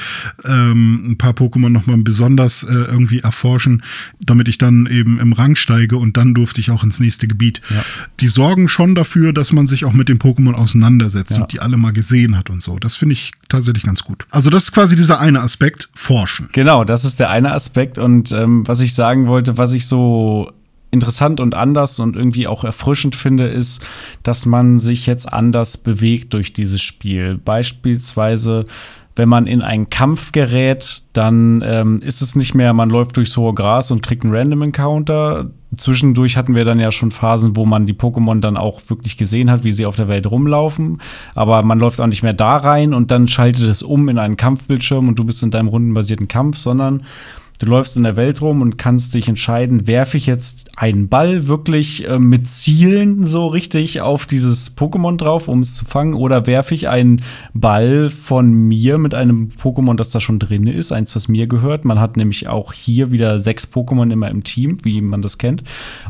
ähm, 0.44 1.12
ein 1.12 1.18
paar 1.18 1.34
Pokémon 1.34 1.70
noch 1.70 1.86
mal 1.86 1.98
besonders 1.98 2.64
äh, 2.64 2.74
irgendwie 2.74 3.20
erforschen, 3.20 3.84
damit 4.20 4.48
ich 4.48 4.58
dann 4.58 4.88
eben 4.88 5.20
im 5.20 5.34
Rang 5.34 5.56
steige 5.56 5.98
und 5.98 6.18
dann 6.18 6.34
durfte 6.34 6.62
ich 6.62 6.72
auch 6.72 6.84
ins 6.84 7.00
nächste 7.00 7.28
Gebiet. 7.28 7.62
Ja. 7.70 7.84
Die 8.20 8.28
sorgen 8.28 8.68
schon 8.70 8.96
dafür, 8.96 9.34
dass 9.34 9.52
man 9.52 9.68
sich 9.68 9.86
auch 9.86 9.94
mit 9.94 10.10
den 10.10 10.20
Pokémon 10.20 10.54
auseinandersetzt 10.54 11.32
ja. 11.32 11.42
und 11.42 11.52
die 11.52 11.60
alle 11.60 11.78
mal 11.78 11.94
gesehen 11.94 12.38
hat 12.38 12.50
und 12.50 12.62
so. 12.62 12.80
Das 12.80 12.96
finde 12.96 13.14
ich 13.14 13.32
tatsächlich 13.50 13.84
ganz 13.84 14.04
gut. 14.04 14.26
Also 14.32 14.50
das 14.50 14.64
ist 14.64 14.72
quasi 14.72 14.96
diese 14.96 15.11
dieser 15.12 15.22
eine 15.22 15.42
Aspekt, 15.42 15.90
Forschen. 15.94 16.50
Genau, 16.54 16.84
das 16.84 17.06
ist 17.06 17.20
der 17.20 17.30
eine 17.30 17.52
Aspekt. 17.54 17.98
Und 17.98 18.32
ähm, 18.32 18.68
was 18.68 18.82
ich 18.82 18.94
sagen 18.94 19.28
wollte, 19.28 19.58
was 19.58 19.74
ich 19.74 19.88
so 19.88 20.52
interessant 20.90 21.40
und 21.40 21.56
anders 21.56 22.00
und 22.00 22.16
irgendwie 22.16 22.48
auch 22.48 22.64
erfrischend 22.64 23.16
finde, 23.16 23.48
ist, 23.48 23.82
dass 24.24 24.46
man 24.46 24.78
sich 24.78 25.06
jetzt 25.08 25.32
anders 25.32 25.78
bewegt 25.78 26.34
durch 26.34 26.54
dieses 26.54 26.82
Spiel. 26.82 27.38
Beispielsweise 27.38 28.66
wenn 29.16 29.28
man 29.28 29.46
in 29.46 29.62
einen 29.62 29.90
Kampf 29.90 30.32
gerät, 30.32 31.04
dann 31.14 31.62
ähm, 31.66 32.02
ist 32.02 32.22
es 32.22 32.36
nicht 32.38 32.56
mehr, 32.56 32.74
man 32.74 32.90
läuft 32.90 33.18
durchs 33.18 33.36
hohe 33.36 33.54
Gras 33.54 33.92
und 33.92 34.02
kriegt 34.02 34.24
einen 34.24 34.34
Random 34.34 34.62
Encounter. 34.62 35.52
Zwischendurch 35.78 36.36
hatten 36.36 36.56
wir 36.56 36.66
dann 36.66 36.80
ja 36.80 36.92
schon 36.92 37.12
Phasen, 37.12 37.56
wo 37.56 37.66
man 37.66 37.86
die 37.86 37.94
Pokémon 37.94 38.42
dann 38.42 38.58
auch 38.58 38.82
wirklich 38.88 39.18
gesehen 39.18 39.50
hat, 39.50 39.64
wie 39.64 39.72
sie 39.72 39.86
auf 39.86 39.96
der 39.96 40.10
Welt 40.10 40.30
rumlaufen. 40.30 41.02
Aber 41.34 41.64
man 41.64 41.80
läuft 41.80 42.02
auch 42.02 42.08
nicht 42.08 42.24
mehr 42.24 42.34
da 42.34 42.58
rein 42.58 42.94
und 42.94 43.10
dann 43.10 43.28
schaltet 43.30 43.64
es 43.64 43.82
um 43.82 44.10
in 44.10 44.18
einen 44.18 44.36
Kampfbildschirm 44.36 45.08
und 45.08 45.18
du 45.18 45.24
bist 45.24 45.44
in 45.44 45.52
deinem 45.52 45.70
rundenbasierten 45.70 46.28
Kampf, 46.28 46.58
sondern 46.58 47.04
Du 47.62 47.68
läufst 47.68 47.96
in 47.96 48.02
der 48.02 48.18
Welt 48.18 48.42
rum 48.42 48.64
und 48.64 48.80
kannst 48.80 49.14
dich 49.14 49.30
entscheiden, 49.30 49.86
werfe 49.86 50.18
ich 50.18 50.26
jetzt 50.26 50.72
einen 50.78 51.10
Ball 51.10 51.46
wirklich 51.46 52.08
äh, 52.08 52.18
mit 52.18 52.50
Zielen 52.50 53.28
so 53.28 53.46
richtig 53.46 54.02
auf 54.02 54.26
dieses 54.26 54.76
Pokémon 54.76 55.16
drauf, 55.16 55.48
um 55.48 55.60
es 55.60 55.76
zu 55.76 55.86
fangen, 55.86 56.16
oder 56.16 56.48
werfe 56.48 56.74
ich 56.74 56.90
einen 56.90 57.22
Ball 57.54 58.10
von 58.10 58.52
mir 58.52 58.98
mit 58.98 59.14
einem 59.14 59.50
Pokémon, 59.50 59.96
das 59.96 60.10
da 60.10 60.20
schon 60.20 60.40
drin 60.40 60.66
ist, 60.66 60.92
eins, 60.92 61.16
was 61.16 61.28
mir 61.28 61.46
gehört. 61.46 61.86
Man 61.86 62.00
hat 62.00 62.18
nämlich 62.18 62.48
auch 62.48 62.74
hier 62.74 63.12
wieder 63.12 63.38
sechs 63.38 63.72
Pokémon 63.72 64.12
immer 64.12 64.32
im 64.32 64.44
Team, 64.44 64.80
wie 64.82 65.00
man 65.00 65.22
das 65.22 65.38
kennt, 65.38 65.64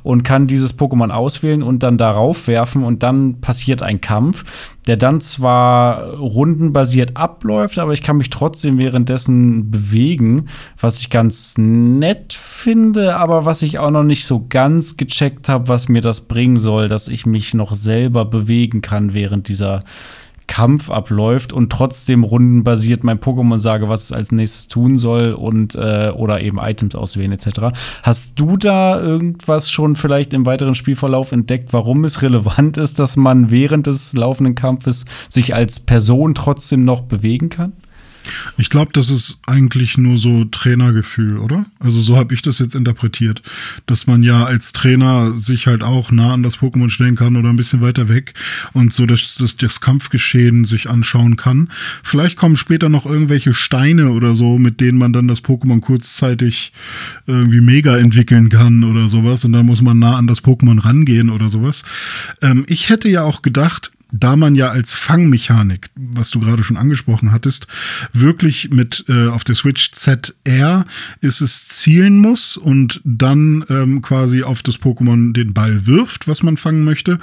und 0.03 0.23
kann 0.23 0.47
dieses 0.47 0.79
Pokémon 0.79 1.09
auswählen 1.09 1.63
und 1.63 1.83
dann 1.83 1.97
darauf 1.97 2.47
werfen 2.47 2.81
und 2.81 3.03
dann 3.03 3.41
passiert 3.41 3.81
ein 3.81 3.99
Kampf 3.99 4.45
der 4.87 4.97
dann 4.97 5.21
zwar 5.21 6.15
rundenbasiert 6.15 7.15
abläuft, 7.15 7.77
aber 7.77 7.93
ich 7.93 8.01
kann 8.01 8.17
mich 8.17 8.29
trotzdem 8.29 8.77
währenddessen 8.77 9.69
bewegen, 9.69 10.47
was 10.79 10.99
ich 10.99 11.09
ganz 11.09 11.57
nett 11.57 12.33
finde, 12.33 13.15
aber 13.15 13.45
was 13.45 13.61
ich 13.61 13.79
auch 13.79 13.91
noch 13.91 14.03
nicht 14.03 14.25
so 14.25 14.45
ganz 14.49 14.97
gecheckt 14.97 15.49
habe, 15.49 15.67
was 15.67 15.89
mir 15.89 16.01
das 16.01 16.21
bringen 16.21 16.57
soll, 16.57 16.87
dass 16.87 17.07
ich 17.07 17.25
mich 17.25 17.53
noch 17.53 17.75
selber 17.75 18.25
bewegen 18.25 18.81
kann 18.81 19.13
während 19.13 19.47
dieser 19.47 19.83
Kampf 20.51 20.89
abläuft 20.89 21.53
und 21.53 21.71
trotzdem 21.71 22.25
rundenbasiert 22.25 23.05
mein 23.05 23.21
Pokémon 23.21 23.57
sage, 23.57 23.87
was 23.87 24.03
es 24.03 24.11
als 24.11 24.33
nächstes 24.33 24.67
tun 24.67 24.97
soll 24.97 25.31
und 25.31 25.75
äh, 25.75 26.11
oder 26.13 26.41
eben 26.41 26.59
Items 26.59 26.93
auswählen 26.93 27.31
etc. 27.31 27.71
Hast 28.03 28.37
du 28.37 28.57
da 28.57 28.99
irgendwas 28.99 29.71
schon 29.71 29.95
vielleicht 29.95 30.33
im 30.33 30.45
weiteren 30.45 30.75
Spielverlauf 30.75 31.31
entdeckt, 31.31 31.71
warum 31.71 32.03
es 32.03 32.21
relevant 32.21 32.75
ist, 32.75 32.99
dass 32.99 33.15
man 33.15 33.49
während 33.49 33.87
des 33.87 34.11
laufenden 34.11 34.53
Kampfes 34.53 35.05
sich 35.29 35.55
als 35.55 35.79
Person 35.79 36.35
trotzdem 36.35 36.83
noch 36.83 37.03
bewegen 37.03 37.47
kann? 37.47 37.71
Ich 38.57 38.69
glaube, 38.69 38.91
das 38.93 39.09
ist 39.09 39.39
eigentlich 39.47 39.97
nur 39.97 40.17
so 40.17 40.45
Trainergefühl, 40.45 41.37
oder? 41.37 41.65
Also 41.79 42.01
so 42.01 42.15
habe 42.17 42.33
ich 42.33 42.41
das 42.41 42.59
jetzt 42.59 42.75
interpretiert, 42.75 43.41
dass 43.85 44.07
man 44.07 44.23
ja 44.23 44.45
als 44.45 44.73
Trainer 44.73 45.33
sich 45.33 45.67
halt 45.67 45.83
auch 45.83 46.11
nah 46.11 46.33
an 46.33 46.43
das 46.43 46.59
Pokémon 46.59 46.89
stellen 46.89 47.15
kann 47.15 47.35
oder 47.35 47.49
ein 47.49 47.55
bisschen 47.55 47.81
weiter 47.81 48.09
weg 48.09 48.33
und 48.73 48.93
so 48.93 49.05
dass, 49.05 49.35
dass 49.35 49.57
das 49.57 49.81
Kampfgeschehen 49.81 50.65
sich 50.65 50.89
anschauen 50.89 51.35
kann. 51.35 51.69
Vielleicht 52.03 52.37
kommen 52.37 52.57
später 52.57 52.89
noch 52.89 53.05
irgendwelche 53.05 53.53
Steine 53.53 54.11
oder 54.11 54.35
so, 54.35 54.57
mit 54.57 54.81
denen 54.81 54.97
man 54.97 55.13
dann 55.13 55.27
das 55.27 55.43
Pokémon 55.43 55.81
kurzzeitig 55.81 56.71
irgendwie 57.27 57.61
mega 57.61 57.97
entwickeln 57.97 58.49
kann 58.49 58.83
oder 58.83 59.07
sowas 59.07 59.45
und 59.45 59.53
dann 59.53 59.65
muss 59.65 59.81
man 59.81 59.99
nah 59.99 60.17
an 60.17 60.27
das 60.27 60.43
Pokémon 60.43 60.83
rangehen 60.83 61.29
oder 61.29 61.49
sowas. 61.49 61.83
Ähm, 62.41 62.65
ich 62.67 62.89
hätte 62.89 63.09
ja 63.09 63.23
auch 63.23 63.41
gedacht, 63.41 63.91
da 64.11 64.35
man 64.35 64.55
ja 64.55 64.67
als 64.67 64.93
Fangmechanik, 64.93 65.89
was 65.95 66.29
du 66.29 66.39
gerade 66.39 66.63
schon 66.63 66.77
angesprochen 66.77 67.31
hattest, 67.31 67.67
wirklich 68.13 68.69
mit 68.69 69.05
äh, 69.07 69.27
auf 69.27 69.43
der 69.43 69.55
Switch 69.55 69.91
ZR 69.93 70.85
ist 71.21 71.41
es 71.41 71.67
zielen 71.69 72.19
muss 72.19 72.57
und 72.57 73.01
dann 73.05 73.65
ähm, 73.69 74.01
quasi 74.01 74.43
auf 74.43 74.63
das 74.63 74.79
Pokémon 74.79 75.33
den 75.33 75.53
Ball 75.53 75.85
wirft, 75.85 76.27
was 76.27 76.43
man 76.43 76.57
fangen 76.57 76.83
möchte. 76.83 77.19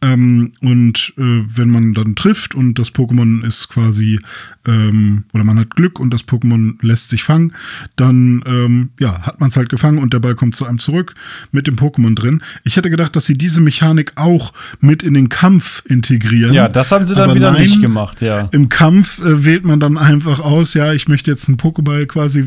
Ähm, 0.00 0.52
und 0.60 1.12
äh, 1.18 1.22
wenn 1.22 1.70
man 1.70 1.92
dann 1.94 2.16
trifft 2.16 2.54
und 2.54 2.78
das 2.78 2.94
Pokémon 2.94 3.46
ist 3.46 3.68
quasi 3.68 4.18
ähm, 4.66 5.24
oder 5.34 5.44
man 5.44 5.58
hat 5.58 5.76
Glück 5.76 6.00
und 6.00 6.12
das 6.12 6.26
Pokémon 6.26 6.74
lässt 6.80 7.10
sich 7.10 7.22
fangen, 7.22 7.52
dann 7.96 8.42
ähm, 8.46 8.90
ja, 8.98 9.22
hat 9.22 9.40
man 9.40 9.50
es 9.50 9.56
halt 9.56 9.68
gefangen 9.68 9.98
und 9.98 10.14
der 10.14 10.20
Ball 10.20 10.34
kommt 10.34 10.56
zu 10.56 10.64
einem 10.64 10.78
zurück 10.78 11.14
mit 11.52 11.66
dem 11.66 11.76
Pokémon 11.76 12.14
drin. 12.14 12.42
Ich 12.64 12.76
hätte 12.76 12.90
gedacht, 12.90 13.14
dass 13.14 13.26
sie 13.26 13.36
diese 13.36 13.60
Mechanik 13.60 14.12
auch 14.16 14.52
mit 14.80 15.02
in 15.02 15.14
den 15.14 15.28
Kampf 15.28 15.82
integrieren 15.86 16.29
integrieren. 16.30 16.54
Ja, 16.54 16.68
das 16.68 16.92
haben 16.92 17.06
sie 17.06 17.14
dann 17.14 17.34
wieder 17.34 17.52
nein, 17.52 17.62
nicht 17.62 17.80
gemacht, 17.80 18.22
ja. 18.22 18.48
Im 18.52 18.68
Kampf 18.68 19.18
äh, 19.20 19.44
wählt 19.44 19.64
man 19.64 19.80
dann 19.80 19.98
einfach 19.98 20.40
aus, 20.40 20.74
ja, 20.74 20.92
ich 20.92 21.08
möchte 21.08 21.30
jetzt 21.30 21.48
einen 21.48 21.58
Pokéball 21.58 22.06
quasi 22.06 22.40
äh, 22.40 22.46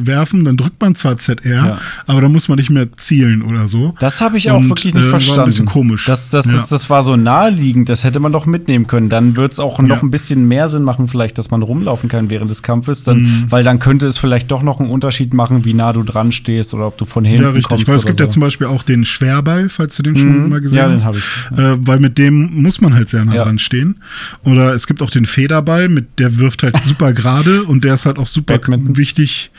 werfen, 0.00 0.44
dann 0.44 0.56
drückt 0.56 0.80
man 0.80 0.94
zwar 0.94 1.18
ZR, 1.18 1.40
ja. 1.44 1.78
aber 2.06 2.20
dann 2.20 2.32
muss 2.32 2.48
man 2.48 2.58
nicht 2.58 2.70
mehr 2.70 2.86
zielen 2.96 3.42
oder 3.42 3.68
so. 3.68 3.94
Das 3.98 4.20
habe 4.20 4.38
ich 4.38 4.50
auch 4.50 4.58
Und, 4.58 4.68
wirklich 4.68 4.94
nicht 4.94 5.06
äh, 5.06 5.10
verstanden. 5.10 5.38
War 5.38 5.44
ein 5.44 5.48
bisschen 5.48 5.66
komisch. 5.66 6.04
Das, 6.06 6.30
das, 6.30 6.46
ja. 6.46 6.54
ist, 6.54 6.72
das 6.72 6.90
war 6.90 7.02
so 7.02 7.16
naheliegend, 7.16 7.88
das 7.88 8.04
hätte 8.04 8.20
man 8.20 8.32
doch 8.32 8.46
mitnehmen 8.46 8.86
können. 8.86 9.08
Dann 9.08 9.36
wird 9.36 9.52
es 9.52 9.60
auch 9.60 9.78
noch 9.80 9.96
ja. 9.96 10.02
ein 10.02 10.10
bisschen 10.10 10.48
mehr 10.48 10.68
Sinn 10.68 10.82
machen, 10.82 11.08
vielleicht, 11.08 11.38
dass 11.38 11.50
man 11.50 11.62
rumlaufen 11.62 12.08
kann 12.08 12.30
während 12.30 12.50
des 12.50 12.62
Kampfes, 12.62 13.04
dann, 13.04 13.22
mhm. 13.22 13.44
weil 13.48 13.64
dann 13.64 13.78
könnte 13.78 14.06
es 14.06 14.18
vielleicht 14.18 14.50
doch 14.50 14.62
noch 14.62 14.80
einen 14.80 14.90
Unterschied 14.90 15.34
machen, 15.34 15.64
wie 15.64 15.74
nah 15.74 15.92
du 15.92 16.02
dran 16.02 16.32
stehst 16.32 16.74
oder 16.74 16.86
ob 16.86 16.98
du 16.98 17.04
von 17.04 17.24
hinten 17.24 17.42
kommst. 17.42 17.50
Ja, 17.50 17.54
richtig, 17.54 17.68
kommst 17.68 17.88
weil 17.88 17.96
es 17.96 18.06
gibt 18.06 18.18
so. 18.18 18.24
ja 18.24 18.30
zum 18.30 18.40
Beispiel 18.40 18.66
auch 18.66 18.82
den 18.82 19.04
Schwerball, 19.04 19.68
falls 19.68 19.96
du 19.96 20.02
den 20.02 20.16
schon 20.16 20.44
mhm. 20.44 20.48
mal 20.48 20.60
gesehen 20.60 20.92
hast. 20.92 21.04
Ja, 21.04 21.10
den 21.12 21.18
habe 21.18 21.18
ich. 21.18 21.58
Äh, 21.58 21.86
weil 21.86 22.00
mit 22.00 22.18
dem 22.18 22.62
muss 22.62 22.80
man 22.80 22.94
halt 22.94 23.08
sehr 23.10 23.24
nah 23.24 23.34
ja. 23.34 23.44
dran 23.44 23.58
stehen. 23.58 24.02
Oder 24.44 24.74
es 24.74 24.86
gibt 24.86 25.02
auch 25.02 25.10
den 25.10 25.26
Federball, 25.26 25.88
mit 25.88 26.18
der 26.18 26.38
wirft 26.38 26.62
halt 26.62 26.76
super 26.82 27.12
gerade 27.12 27.64
und 27.64 27.84
der 27.84 27.94
ist 27.94 28.06
halt 28.06 28.18
auch 28.18 28.26
super 28.26 28.58
Badminton. 28.58 28.96
wichtig. 28.96 29.50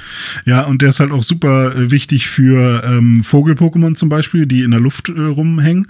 Ja, 0.45 0.61
und 0.63 0.81
der 0.81 0.89
ist 0.89 0.99
halt 0.99 1.11
auch 1.11 1.23
super 1.23 1.75
äh, 1.75 1.91
wichtig 1.91 2.27
für 2.27 2.83
ähm, 2.85 3.23
Vogel-Pokémon 3.23 3.95
zum 3.95 4.09
Beispiel, 4.09 4.45
die 4.45 4.63
in 4.63 4.71
der 4.71 4.79
Luft 4.79 5.09
äh, 5.09 5.19
rumhängen. 5.19 5.87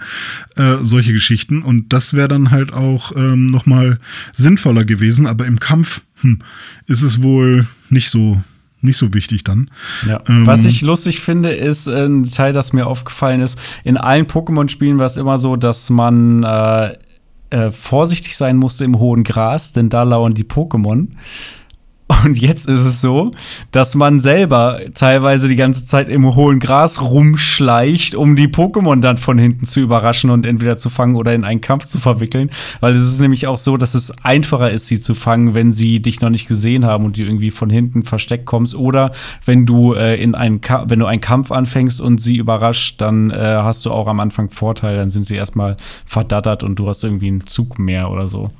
Äh, 0.56 0.76
solche 0.82 1.12
Geschichten. 1.12 1.62
Und 1.62 1.92
das 1.92 2.14
wäre 2.14 2.28
dann 2.28 2.50
halt 2.50 2.72
auch 2.72 3.12
ähm, 3.16 3.46
nochmal 3.46 3.98
sinnvoller 4.32 4.84
gewesen. 4.84 5.26
Aber 5.26 5.46
im 5.46 5.60
Kampf 5.60 6.02
hm, 6.20 6.40
ist 6.86 7.02
es 7.02 7.22
wohl 7.22 7.66
nicht 7.90 8.10
so 8.10 8.42
nicht 8.82 8.96
so 8.96 9.14
wichtig 9.14 9.44
dann. 9.44 9.70
Ja. 10.06 10.20
Ähm, 10.28 10.46
Was 10.46 10.64
ich 10.64 10.82
lustig 10.82 11.20
finde, 11.20 11.50
ist 11.50 11.88
ein 11.88 12.24
Teil, 12.24 12.52
das 12.52 12.72
mir 12.72 12.86
aufgefallen 12.86 13.40
ist. 13.40 13.58
In 13.84 13.96
allen 13.96 14.26
Pokémon-Spielen 14.26 14.98
war 14.98 15.06
es 15.06 15.16
immer 15.16 15.38
so, 15.38 15.56
dass 15.56 15.88
man 15.88 16.42
äh, 16.42 16.94
äh, 17.52 17.70
vorsichtig 17.70 18.36
sein 18.36 18.56
musste 18.56 18.84
im 18.84 18.98
hohen 18.98 19.24
Gras, 19.24 19.72
denn 19.72 19.90
da 19.90 20.02
lauern 20.02 20.34
die 20.34 20.44
Pokémon. 20.44 21.08
Und 22.24 22.38
jetzt 22.38 22.66
ist 22.66 22.84
es 22.84 23.00
so, 23.00 23.32
dass 23.70 23.94
man 23.94 24.20
selber 24.20 24.80
teilweise 24.94 25.48
die 25.48 25.56
ganze 25.56 25.84
Zeit 25.84 26.08
im 26.08 26.34
hohen 26.34 26.60
Gras 26.60 27.00
rumschleicht, 27.00 28.14
um 28.14 28.36
die 28.36 28.48
Pokémon 28.48 29.00
dann 29.00 29.16
von 29.16 29.38
hinten 29.38 29.66
zu 29.66 29.80
überraschen 29.80 30.30
und 30.30 30.46
entweder 30.46 30.76
zu 30.76 30.90
fangen 30.90 31.16
oder 31.16 31.34
in 31.34 31.44
einen 31.44 31.60
Kampf 31.60 31.86
zu 31.86 31.98
verwickeln. 31.98 32.50
Weil 32.80 32.96
es 32.96 33.04
ist 33.04 33.20
nämlich 33.20 33.46
auch 33.46 33.58
so, 33.58 33.76
dass 33.76 33.94
es 33.94 34.12
einfacher 34.24 34.70
ist, 34.70 34.86
sie 34.86 35.00
zu 35.00 35.14
fangen, 35.14 35.54
wenn 35.54 35.72
sie 35.72 36.00
dich 36.00 36.20
noch 36.20 36.30
nicht 36.30 36.48
gesehen 36.48 36.84
haben 36.84 37.04
und 37.04 37.16
du 37.16 37.22
irgendwie 37.22 37.50
von 37.50 37.70
hinten 37.70 38.02
versteckt 38.02 38.46
kommst. 38.46 38.74
Oder 38.74 39.12
wenn 39.44 39.66
du 39.66 39.94
äh, 39.94 40.20
in 40.22 40.34
einen 40.34 40.60
wenn 40.86 40.98
du 40.98 41.06
einen 41.06 41.20
Kampf 41.20 41.50
anfängst 41.50 42.00
und 42.00 42.20
sie 42.20 42.36
überrascht, 42.36 43.00
dann 43.00 43.30
äh, 43.30 43.34
hast 43.36 43.86
du 43.86 43.90
auch 43.90 44.08
am 44.08 44.20
Anfang 44.20 44.50
Vorteil. 44.50 44.96
Dann 44.96 45.10
sind 45.10 45.26
sie 45.26 45.36
erstmal 45.36 45.76
verdattert 46.04 46.62
und 46.62 46.76
du 46.76 46.88
hast 46.88 47.04
irgendwie 47.04 47.28
einen 47.28 47.46
Zug 47.46 47.78
mehr 47.78 48.10
oder 48.10 48.28
so. 48.28 48.50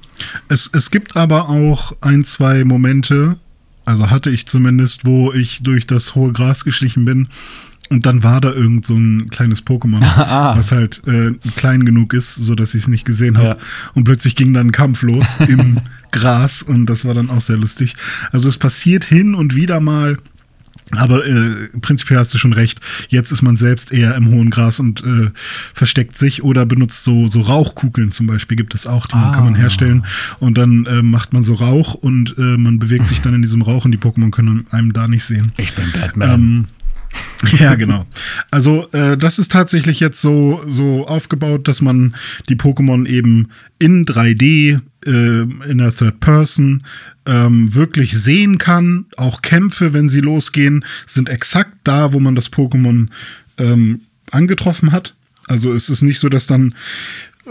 Es, 0.48 0.70
es 0.72 0.90
gibt 0.90 1.16
aber 1.16 1.48
auch 1.48 1.92
ein, 2.00 2.24
zwei 2.24 2.64
Momente, 2.64 3.36
also 3.84 4.10
hatte 4.10 4.30
ich 4.30 4.46
zumindest, 4.46 5.04
wo 5.04 5.32
ich 5.32 5.62
durch 5.62 5.86
das 5.86 6.14
hohe 6.14 6.32
Gras 6.32 6.64
geschlichen 6.64 7.04
bin 7.04 7.28
und 7.92 8.06
dann 8.06 8.22
war 8.22 8.40
da 8.40 8.52
irgend 8.52 8.86
so 8.86 8.94
ein 8.94 9.28
kleines 9.28 9.66
Pokémon, 9.66 10.02
ah. 10.16 10.56
was 10.56 10.72
halt 10.72 11.02
äh, 11.06 11.32
klein 11.56 11.84
genug 11.84 12.14
ist, 12.14 12.34
so 12.34 12.54
dass 12.54 12.74
ich 12.74 12.82
es 12.82 12.88
nicht 12.88 13.04
gesehen 13.04 13.36
habe. 13.36 13.48
Ja. 13.48 13.56
Und 13.92 14.04
plötzlich 14.04 14.34
ging 14.34 14.54
dann 14.54 14.68
ein 14.68 14.72
Kampf 14.72 15.02
los 15.02 15.38
im 15.46 15.76
Gras 16.10 16.62
und 16.62 16.86
das 16.86 17.04
war 17.04 17.12
dann 17.12 17.28
auch 17.28 17.42
sehr 17.42 17.58
lustig. 17.58 17.96
Also 18.30 18.48
es 18.48 18.56
passiert 18.56 19.04
hin 19.04 19.34
und 19.34 19.54
wieder 19.54 19.80
mal, 19.80 20.16
aber 20.96 21.26
äh, 21.26 21.68
prinzipiell 21.80 22.18
hast 22.18 22.34
du 22.34 22.38
schon 22.38 22.52
recht. 22.52 22.80
Jetzt 23.08 23.32
ist 23.32 23.42
man 23.42 23.56
selbst 23.56 23.92
eher 23.92 24.14
im 24.14 24.30
hohen 24.30 24.50
Gras 24.50 24.78
und 24.78 25.02
äh, 25.04 25.30
versteckt 25.74 26.16
sich 26.16 26.42
oder 26.42 26.66
benutzt 26.66 27.04
so, 27.04 27.28
so 27.28 27.40
Rauchkugeln 27.40 28.10
zum 28.10 28.26
Beispiel, 28.26 28.56
gibt 28.56 28.74
es 28.74 28.86
auch, 28.86 29.06
die 29.06 29.14
ah. 29.14 29.32
kann 29.32 29.44
man 29.44 29.54
herstellen. 29.54 30.04
Und 30.38 30.58
dann 30.58 30.86
äh, 30.86 31.02
macht 31.02 31.32
man 31.32 31.42
so 31.42 31.54
Rauch 31.54 31.94
und 31.94 32.36
äh, 32.38 32.56
man 32.56 32.78
bewegt 32.78 33.06
sich 33.06 33.20
dann 33.20 33.34
in 33.34 33.42
diesem 33.42 33.62
Rauch 33.62 33.84
und 33.84 33.92
die 33.92 33.98
Pokémon 33.98 34.30
können 34.30 34.66
einem 34.70 34.92
da 34.92 35.08
nicht 35.08 35.24
sehen. 35.24 35.52
Ich 35.56 35.74
bin 35.74 35.90
Batman. 35.92 36.30
Ähm, 36.30 36.66
ja, 37.58 37.74
genau. 37.74 38.06
Also 38.50 38.88
äh, 38.92 39.16
das 39.16 39.38
ist 39.38 39.52
tatsächlich 39.52 40.00
jetzt 40.00 40.20
so, 40.20 40.62
so 40.66 41.06
aufgebaut, 41.06 41.68
dass 41.68 41.80
man 41.80 42.14
die 42.48 42.56
Pokémon 42.56 43.06
eben 43.06 43.48
in 43.78 44.04
3D, 44.04 44.80
äh, 45.06 45.10
in 45.10 45.78
der 45.78 45.94
Third 45.94 46.20
Person, 46.20 46.84
ähm, 47.26 47.74
wirklich 47.74 48.16
sehen 48.16 48.58
kann. 48.58 49.06
Auch 49.16 49.42
Kämpfe, 49.42 49.92
wenn 49.92 50.08
sie 50.08 50.20
losgehen, 50.20 50.84
sind 51.06 51.28
exakt 51.28 51.76
da, 51.84 52.12
wo 52.12 52.20
man 52.20 52.34
das 52.34 52.52
Pokémon 52.52 53.08
ähm, 53.58 54.00
angetroffen 54.30 54.92
hat. 54.92 55.14
Also 55.46 55.72
es 55.72 55.88
ist 55.88 56.02
nicht 56.02 56.18
so, 56.18 56.28
dass 56.28 56.46
dann 56.46 56.74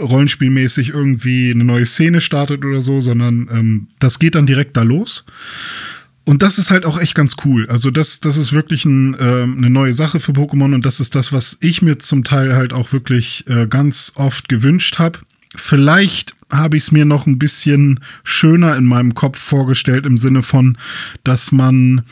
rollenspielmäßig 0.00 0.90
irgendwie 0.90 1.50
eine 1.50 1.64
neue 1.64 1.86
Szene 1.86 2.20
startet 2.20 2.64
oder 2.64 2.82
so, 2.82 3.00
sondern 3.00 3.48
ähm, 3.52 3.86
das 3.98 4.18
geht 4.18 4.34
dann 4.34 4.46
direkt 4.46 4.76
da 4.76 4.82
los. 4.82 5.24
Und 6.24 6.42
das 6.42 6.58
ist 6.58 6.70
halt 6.70 6.86
auch 6.86 7.00
echt 7.00 7.14
ganz 7.14 7.36
cool. 7.44 7.68
Also 7.68 7.90
das, 7.90 8.20
das 8.20 8.36
ist 8.36 8.52
wirklich 8.52 8.84
ein, 8.84 9.14
äh, 9.14 9.42
eine 9.42 9.70
neue 9.70 9.92
Sache 9.92 10.20
für 10.20 10.32
Pokémon 10.32 10.74
und 10.74 10.86
das 10.86 11.00
ist 11.00 11.14
das, 11.14 11.32
was 11.32 11.58
ich 11.60 11.82
mir 11.82 11.98
zum 11.98 12.22
Teil 12.22 12.54
halt 12.54 12.72
auch 12.72 12.92
wirklich 12.92 13.44
äh, 13.48 13.66
ganz 13.66 14.12
oft 14.14 14.48
gewünscht 14.48 14.98
habe. 14.98 15.18
Vielleicht 15.56 16.36
habe 16.52 16.76
ich 16.76 16.84
es 16.84 16.92
mir 16.92 17.04
noch 17.04 17.26
ein 17.26 17.38
bisschen 17.38 18.00
schöner 18.24 18.76
in 18.76 18.84
meinem 18.84 19.14
Kopf 19.14 19.38
vorgestellt 19.38 20.06
im 20.06 20.18
Sinne 20.18 20.42
von, 20.42 20.76
dass 21.24 21.50
man 21.50 22.02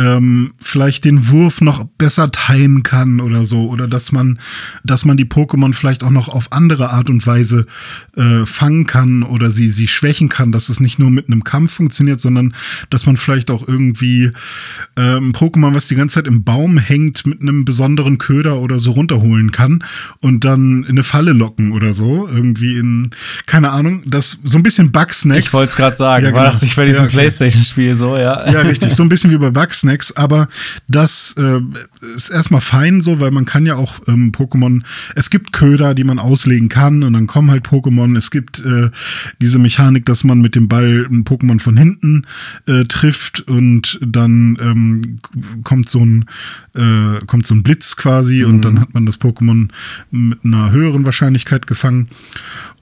ähm, 0.00 0.52
vielleicht 0.58 1.04
den 1.04 1.28
Wurf 1.28 1.60
noch 1.60 1.84
besser 1.98 2.30
timen 2.30 2.82
kann 2.82 3.20
oder 3.20 3.44
so. 3.44 3.68
Oder 3.68 3.86
dass 3.86 4.12
man, 4.12 4.38
dass 4.82 5.04
man 5.04 5.16
die 5.18 5.26
Pokémon 5.26 5.74
vielleicht 5.74 6.02
auch 6.02 6.10
noch 6.10 6.28
auf 6.28 6.52
andere 6.52 6.90
Art 6.90 7.10
und 7.10 7.26
Weise 7.26 7.66
äh, 8.16 8.46
fangen 8.46 8.86
kann 8.86 9.22
oder 9.22 9.50
sie, 9.50 9.68
sie 9.68 9.88
schwächen 9.88 10.30
kann, 10.30 10.52
dass 10.52 10.70
es 10.70 10.80
nicht 10.80 10.98
nur 10.98 11.10
mit 11.10 11.26
einem 11.26 11.44
Kampf 11.44 11.74
funktioniert, 11.74 12.20
sondern 12.20 12.54
dass 12.88 13.04
man 13.04 13.16
vielleicht 13.18 13.50
auch 13.50 13.68
irgendwie 13.68 14.32
ähm, 14.96 15.32
Pokémon, 15.32 15.74
was 15.74 15.88
die 15.88 15.96
ganze 15.96 16.14
Zeit 16.14 16.26
im 16.26 16.44
Baum 16.44 16.78
hängt, 16.78 17.26
mit 17.26 17.42
einem 17.42 17.64
besonderen 17.66 18.16
Köder 18.16 18.60
oder 18.60 18.78
so 18.78 18.92
runterholen 18.92 19.52
kann 19.52 19.84
und 20.20 20.44
dann 20.44 20.84
in 20.84 20.90
eine 20.90 21.02
Falle 21.02 21.32
locken 21.32 21.72
oder 21.72 21.92
so. 21.92 22.26
Irgendwie 22.26 22.78
in, 22.78 23.10
keine 23.44 23.70
Ahnung, 23.70 24.02
das 24.06 24.38
so 24.44 24.56
ein 24.56 24.62
bisschen 24.62 24.92
Bugsnacks. 24.92 25.46
Ich 25.46 25.52
wollte 25.52 25.70
es 25.70 25.76
gerade 25.76 25.96
sagen, 25.96 26.24
Ja, 26.24 26.32
war 26.32 26.40
genau. 26.40 26.52
das 26.52 26.62
nicht 26.62 26.76
bei 26.76 26.86
diesem 26.86 27.00
Ja, 27.00 27.06
okay. 27.06 27.16
Playstation-Spiel 27.16 27.94
so, 27.94 28.16
ja? 28.16 28.50
Ja, 28.50 28.60
richtig. 28.62 28.94
So 28.94 29.02
ein 29.02 29.08
bisschen 29.10 29.30
wie 29.30 29.38
bei 29.38 29.50
Bugsnacks, 29.50 29.89
aber 30.16 30.48
das 30.88 31.34
äh, 31.38 31.60
ist 32.16 32.30
erstmal 32.30 32.60
fein 32.60 33.00
so, 33.00 33.20
weil 33.20 33.30
man 33.30 33.44
kann 33.44 33.66
ja 33.66 33.76
auch 33.76 34.00
ähm, 34.06 34.32
Pokémon, 34.32 34.82
es 35.14 35.30
gibt 35.30 35.52
Köder, 35.52 35.94
die 35.94 36.04
man 36.04 36.18
auslegen 36.18 36.68
kann 36.68 37.02
und 37.02 37.12
dann 37.12 37.26
kommen 37.26 37.50
halt 37.50 37.66
Pokémon. 37.66 38.16
Es 38.16 38.30
gibt 38.30 38.60
äh, 38.60 38.90
diese 39.40 39.58
Mechanik, 39.58 40.04
dass 40.06 40.24
man 40.24 40.40
mit 40.40 40.54
dem 40.54 40.68
Ball 40.68 41.06
ein 41.10 41.24
Pokémon 41.24 41.60
von 41.60 41.76
hinten 41.76 42.26
äh, 42.66 42.84
trifft 42.84 43.42
und 43.42 43.98
dann 44.04 44.56
ähm, 44.60 45.18
kommt 45.64 45.88
so 45.88 46.00
ein 46.00 46.26
äh, 46.74 47.24
kommt 47.26 47.46
so 47.46 47.54
ein 47.54 47.62
Blitz 47.62 47.96
quasi 47.96 48.44
und 48.44 48.64
dann 48.64 48.80
hat 48.80 48.94
man 48.94 49.06
das 49.06 49.20
Pokémon 49.20 49.68
mit 50.10 50.44
einer 50.44 50.70
höheren 50.70 51.04
Wahrscheinlichkeit 51.04 51.66
gefangen. 51.66 52.08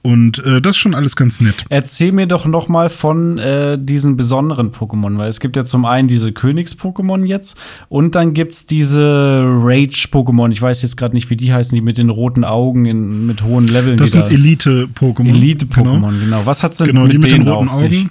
Und 0.01 0.39
äh, 0.45 0.61
das 0.61 0.71
ist 0.71 0.77
schon 0.77 0.95
alles 0.95 1.15
ganz 1.17 1.41
nett. 1.41 1.65
Erzähl 1.67 2.13
mir 2.13 2.25
doch 2.25 2.45
noch 2.45 2.69
mal 2.69 2.89
von 2.89 3.37
äh, 3.37 3.77
diesen 3.79 4.15
besonderen 4.15 4.71
Pokémon, 4.71 5.17
weil 5.17 5.29
es 5.29 5.41
gibt 5.41 5.57
ja 5.57 5.65
zum 5.65 5.83
einen 5.85 6.07
diese 6.07 6.31
Königs-Pokémon 6.31 7.25
jetzt 7.25 7.57
und 7.89 8.15
dann 8.15 8.33
gibt's 8.33 8.65
diese 8.65 9.41
Rage-Pokémon. 9.43 10.51
Ich 10.51 10.61
weiß 10.61 10.81
jetzt 10.83 10.95
gerade 10.97 11.15
nicht, 11.15 11.29
wie 11.29 11.35
die 11.35 11.51
heißen, 11.53 11.75
die 11.75 11.81
mit 11.81 11.97
den 11.97 12.09
roten 12.09 12.43
Augen 12.45 12.85
in, 12.85 13.25
mit 13.27 13.43
hohen 13.43 13.65
Leveln. 13.67 13.97
Das 13.97 14.11
sind 14.11 14.25
da- 14.27 14.29
Elite-Pokémon. 14.31 15.27
Elite-Pokémon, 15.27 16.19
genau. 16.19 16.45
Was 16.45 16.63
hat's 16.63 16.77
denn 16.77 16.87
Genau, 16.87 17.03
mit, 17.03 17.13
die 17.13 17.17
mit 17.17 17.31
den 17.31 17.47
roten 17.47 17.67
auf 17.69 17.75
sich? 17.79 17.99
Augen. 18.01 18.09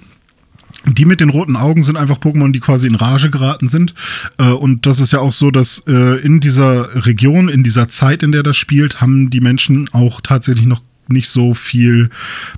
Die 0.97 1.05
mit 1.05 1.21
den 1.21 1.29
roten 1.31 1.57
Augen 1.57 1.83
sind 1.83 1.97
einfach 1.97 2.19
Pokémon, 2.19 2.53
die 2.53 2.61
quasi 2.61 2.87
in 2.87 2.95
Rage 2.95 3.31
geraten 3.31 3.69
sind. 3.69 3.95
Äh, 4.39 4.45
Und 4.53 4.87
das 4.87 5.01
ist 5.01 5.13
ja 5.13 5.19
auch 5.21 5.33
so, 5.33 5.51
dass 5.51 5.83
äh, 5.87 6.17
in 6.21 6.41
dieser 6.41 7.05
Region, 7.07 7.49
in 7.49 7.63
dieser 7.65 7.89
Zeit, 7.89 8.23
in 8.23 8.33
der 8.33 8.43
das 8.43 8.57
spielt, 8.57 9.01
haben 9.01 9.29
die 9.31 9.41
Menschen 9.41 9.89
auch 9.93 10.21
tatsächlich 10.21 10.67
noch 10.67 10.81
nicht 11.11 11.29
so 11.29 11.55
viel 11.55 12.11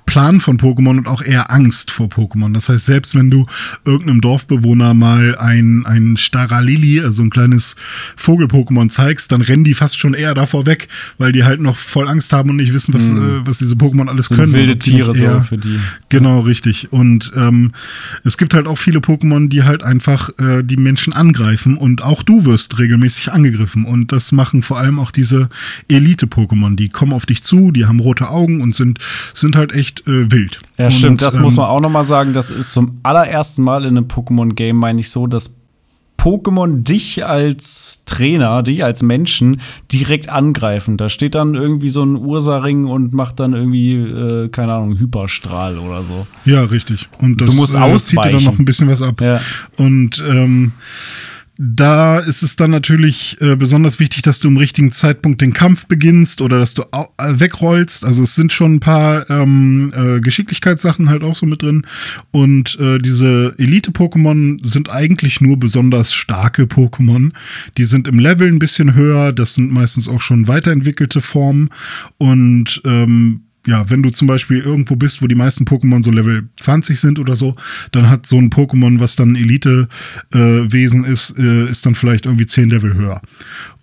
Plan 0.05 0.39
von 0.39 0.57
Pokémon 0.57 0.97
und 0.97 1.07
auch 1.07 1.21
eher 1.21 1.51
Angst 1.51 1.91
vor 1.91 2.07
Pokémon. 2.07 2.53
Das 2.53 2.69
heißt, 2.69 2.85
selbst 2.85 3.15
wenn 3.15 3.29
du 3.29 3.45
irgendeinem 3.85 4.21
Dorfbewohner 4.21 4.93
mal 4.93 5.37
ein, 5.37 5.85
ein 5.85 6.17
Staralili, 6.17 7.01
also 7.01 7.23
ein 7.23 7.29
kleines 7.29 7.75
Vogel-Pokémon 8.15 8.89
zeigst, 8.89 9.31
dann 9.31 9.41
rennen 9.41 9.63
die 9.63 9.73
fast 9.73 9.99
schon 9.99 10.13
eher 10.13 10.33
davor 10.33 10.65
weg, 10.65 10.87
weil 11.17 11.31
die 11.31 11.43
halt 11.43 11.61
noch 11.61 11.77
voll 11.77 12.07
Angst 12.07 12.33
haben 12.33 12.49
und 12.49 12.57
nicht 12.57 12.73
wissen, 12.73 12.93
was, 12.93 13.11
äh, 13.11 13.45
was 13.45 13.59
diese 13.59 13.75
Pokémon 13.75 14.07
alles 14.07 14.27
Sind 14.27 14.37
können. 14.37 14.53
wilde 14.53 14.77
Tiere 14.77 15.13
so 15.13 15.39
für 15.41 15.57
die. 15.57 15.79
Genau, 16.09 16.41
richtig. 16.41 16.91
Und 16.91 17.31
ähm, 17.35 17.71
es 18.23 18.37
gibt 18.37 18.53
halt 18.53 18.67
auch 18.67 18.77
viele 18.77 18.99
Pokémon, 18.99 19.49
die 19.49 19.63
halt 19.63 19.83
einfach 19.83 20.29
äh, 20.39 20.63
die 20.63 20.77
Menschen 20.77 21.13
angreifen 21.13 21.77
und 21.77 22.03
auch 22.03 22.23
du 22.23 22.45
wirst 22.45 22.79
regelmäßig 22.79 23.31
angegriffen. 23.31 23.85
Und 23.85 24.11
das 24.11 24.31
machen 24.31 24.61
vor 24.61 24.77
allem 24.77 24.99
auch 24.99 25.11
diese 25.11 25.49
Elite-Pokémon. 25.87 26.75
Die 26.75 26.89
kommen 26.89 27.13
auf 27.13 27.25
dich 27.25 27.43
zu, 27.43 27.71
die 27.71 27.85
haben 27.85 27.99
rote 27.99 28.29
Augen 28.29 28.40
und 28.45 28.75
sind, 28.75 28.99
sind 29.33 29.55
halt 29.55 29.73
echt 29.73 30.01
äh, 30.07 30.31
wild. 30.31 30.59
Ja, 30.77 30.85
und, 30.85 30.91
stimmt, 30.91 31.21
das 31.21 31.37
muss 31.37 31.53
ähm, 31.53 31.61
man 31.61 31.69
auch 31.69 31.81
noch 31.81 31.91
mal 31.91 32.03
sagen. 32.03 32.33
Das 32.33 32.49
ist 32.49 32.73
zum 32.73 32.99
allerersten 33.03 33.61
Mal 33.63 33.83
in 33.83 33.97
einem 33.97 34.07
Pokémon-Game, 34.07 34.75
meine 34.75 34.99
ich 34.99 35.11
so, 35.11 35.27
dass 35.27 35.57
Pokémon 36.21 36.83
dich 36.83 37.25
als 37.25 38.03
Trainer, 38.05 38.61
dich 38.61 38.83
als 38.83 39.01
Menschen 39.01 39.59
direkt 39.91 40.29
angreifen. 40.29 40.97
Da 40.97 41.09
steht 41.09 41.33
dann 41.33 41.55
irgendwie 41.55 41.89
so 41.89 42.03
ein 42.03 42.15
Ursaring 42.15 42.85
und 42.85 43.11
macht 43.13 43.39
dann 43.39 43.53
irgendwie, 43.53 43.93
äh, 43.95 44.49
keine 44.49 44.73
Ahnung, 44.73 44.99
Hyperstrahl 44.99 45.79
oder 45.79 46.03
so. 46.03 46.21
Ja, 46.45 46.63
richtig. 46.65 47.09
Und 47.19 47.41
das 47.41 47.49
Du 47.49 47.55
musst 47.55 47.73
äh, 47.73 47.97
zieht 47.97 48.19
dir 48.19 48.21
dann 48.23 48.35
ausweichen. 48.35 48.45
noch 48.45 48.59
ein 48.59 48.65
bisschen 48.65 48.87
was 48.87 49.01
ab. 49.01 49.19
Ja. 49.19 49.41
Und 49.77 50.23
ähm, 50.27 50.73
da 51.63 52.17
ist 52.17 52.41
es 52.41 52.55
dann 52.55 52.71
natürlich 52.71 53.39
äh, 53.39 53.55
besonders 53.55 53.99
wichtig, 53.99 54.23
dass 54.23 54.39
du 54.39 54.47
im 54.47 54.57
richtigen 54.57 54.91
Zeitpunkt 54.91 55.41
den 55.41 55.53
Kampf 55.53 55.85
beginnst 55.85 56.41
oder 56.41 56.57
dass 56.57 56.73
du 56.73 56.81
äh, 56.81 57.05
wegrollst. 57.19 58.03
Also 58.03 58.23
es 58.23 58.33
sind 58.33 58.51
schon 58.51 58.75
ein 58.75 58.79
paar 58.79 59.29
ähm, 59.29 59.93
äh, 59.95 60.21
Geschicklichkeitssachen 60.21 61.07
halt 61.07 61.21
auch 61.21 61.35
so 61.35 61.45
mit 61.45 61.61
drin. 61.61 61.85
Und 62.31 62.79
äh, 62.79 62.97
diese 62.97 63.53
Elite-Pokémon 63.59 64.65
sind 64.67 64.89
eigentlich 64.89 65.39
nur 65.39 65.59
besonders 65.59 66.15
starke 66.15 66.63
Pokémon. 66.63 67.31
Die 67.77 67.85
sind 67.85 68.07
im 68.07 68.17
Level 68.17 68.47
ein 68.47 68.57
bisschen 68.57 68.95
höher. 68.95 69.31
Das 69.31 69.53
sind 69.53 69.71
meistens 69.71 70.07
auch 70.07 70.21
schon 70.21 70.47
weiterentwickelte 70.47 71.21
Formen. 71.21 71.69
Und 72.17 72.81
ähm, 72.85 73.41
ja, 73.67 73.89
wenn 73.89 74.01
du 74.01 74.09
zum 74.09 74.27
Beispiel 74.27 74.59
irgendwo 74.59 74.95
bist, 74.95 75.21
wo 75.21 75.27
die 75.27 75.35
meisten 75.35 75.65
Pokémon 75.65 76.03
so 76.03 76.11
Level 76.11 76.49
20 76.59 76.99
sind 76.99 77.19
oder 77.19 77.35
so, 77.35 77.55
dann 77.91 78.09
hat 78.09 78.25
so 78.25 78.37
ein 78.37 78.49
Pokémon, 78.49 78.99
was 78.99 79.15
dann 79.15 79.35
Elite-Wesen 79.35 81.03
ist, 81.03 81.37
äh, 81.37 81.69
ist 81.69 81.85
dann 81.85 81.95
vielleicht 81.95 82.25
irgendwie 82.25 82.47
10 82.47 82.69
Level 82.69 82.93
höher. 82.95 83.21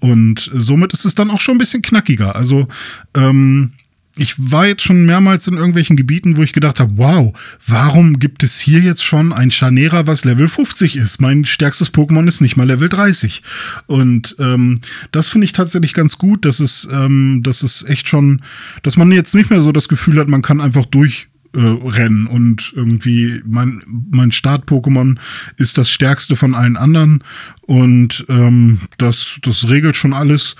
Und 0.01 0.51
somit 0.55 0.93
ist 0.93 1.05
es 1.05 1.14
dann 1.14 1.31
auch 1.31 1.41
schon 1.41 1.57
ein 1.57 1.59
bisschen 1.59 1.83
knackiger. 1.83 2.35
Also, 2.35 2.66
ähm, 3.14 3.72
ich 4.19 4.35
war 4.39 4.66
jetzt 4.66 4.83
schon 4.83 5.07
mehrmals 5.07 5.47
in 5.47 5.55
irgendwelchen 5.55 5.97
Gebieten, 5.97 6.37
wo 6.37 6.43
ich 6.43 6.53
gedacht 6.53 6.81
habe, 6.81 6.93
wow, 6.97 7.33
warum 7.66 8.19
gibt 8.19 8.43
es 8.43 8.61
hier 8.61 8.81
jetzt 8.81 9.05
schon 9.05 9.33
ein 9.33 9.51
Chanera, 9.51 10.07
was 10.07 10.25
Level 10.25 10.49
50 10.49 10.97
ist? 10.97 11.21
Mein 11.21 11.45
stärkstes 11.45 11.95
Pokémon 11.95 12.27
ist 12.27 12.41
nicht 12.41 12.57
mal 12.57 12.66
Level 12.66 12.89
30. 12.89 13.43
Und 13.87 14.37
ähm, 14.39 14.81
das 15.12 15.29
finde 15.29 15.45
ich 15.45 15.53
tatsächlich 15.53 15.95
ganz 15.95 16.19
gut, 16.19 16.45
dass 16.45 16.61
es, 16.61 16.89
ähm, 16.91 17.43
dass 17.45 17.62
es 17.62 17.85
echt 17.85 18.09
schon, 18.09 18.43
dass 18.83 18.97
man 18.97 19.12
jetzt 19.12 19.35
nicht 19.35 19.51
mehr 19.51 19.62
so 19.62 19.73
das 19.73 19.89
Gefühl 19.89 20.19
hat, 20.19 20.29
man 20.29 20.43
kann 20.43 20.61
einfach 20.61 20.87
durch 20.87 21.29
äh, 21.55 21.61
rennen 21.61 22.27
und 22.27 22.73
irgendwie 22.77 23.43
mein, 23.47 23.83
mein 24.11 24.33
Start-Pokémon 24.33 25.16
ist 25.57 25.79
das 25.79 25.91
stärkste 25.91 26.37
von 26.37 26.55
allen 26.55 26.77
anderen 26.77 27.25
und 27.62 28.27
ähm, 28.29 28.81
das, 28.99 29.39
das 29.43 29.69
regelt 29.69 29.97
schon 29.97 30.12
alles 30.12 30.57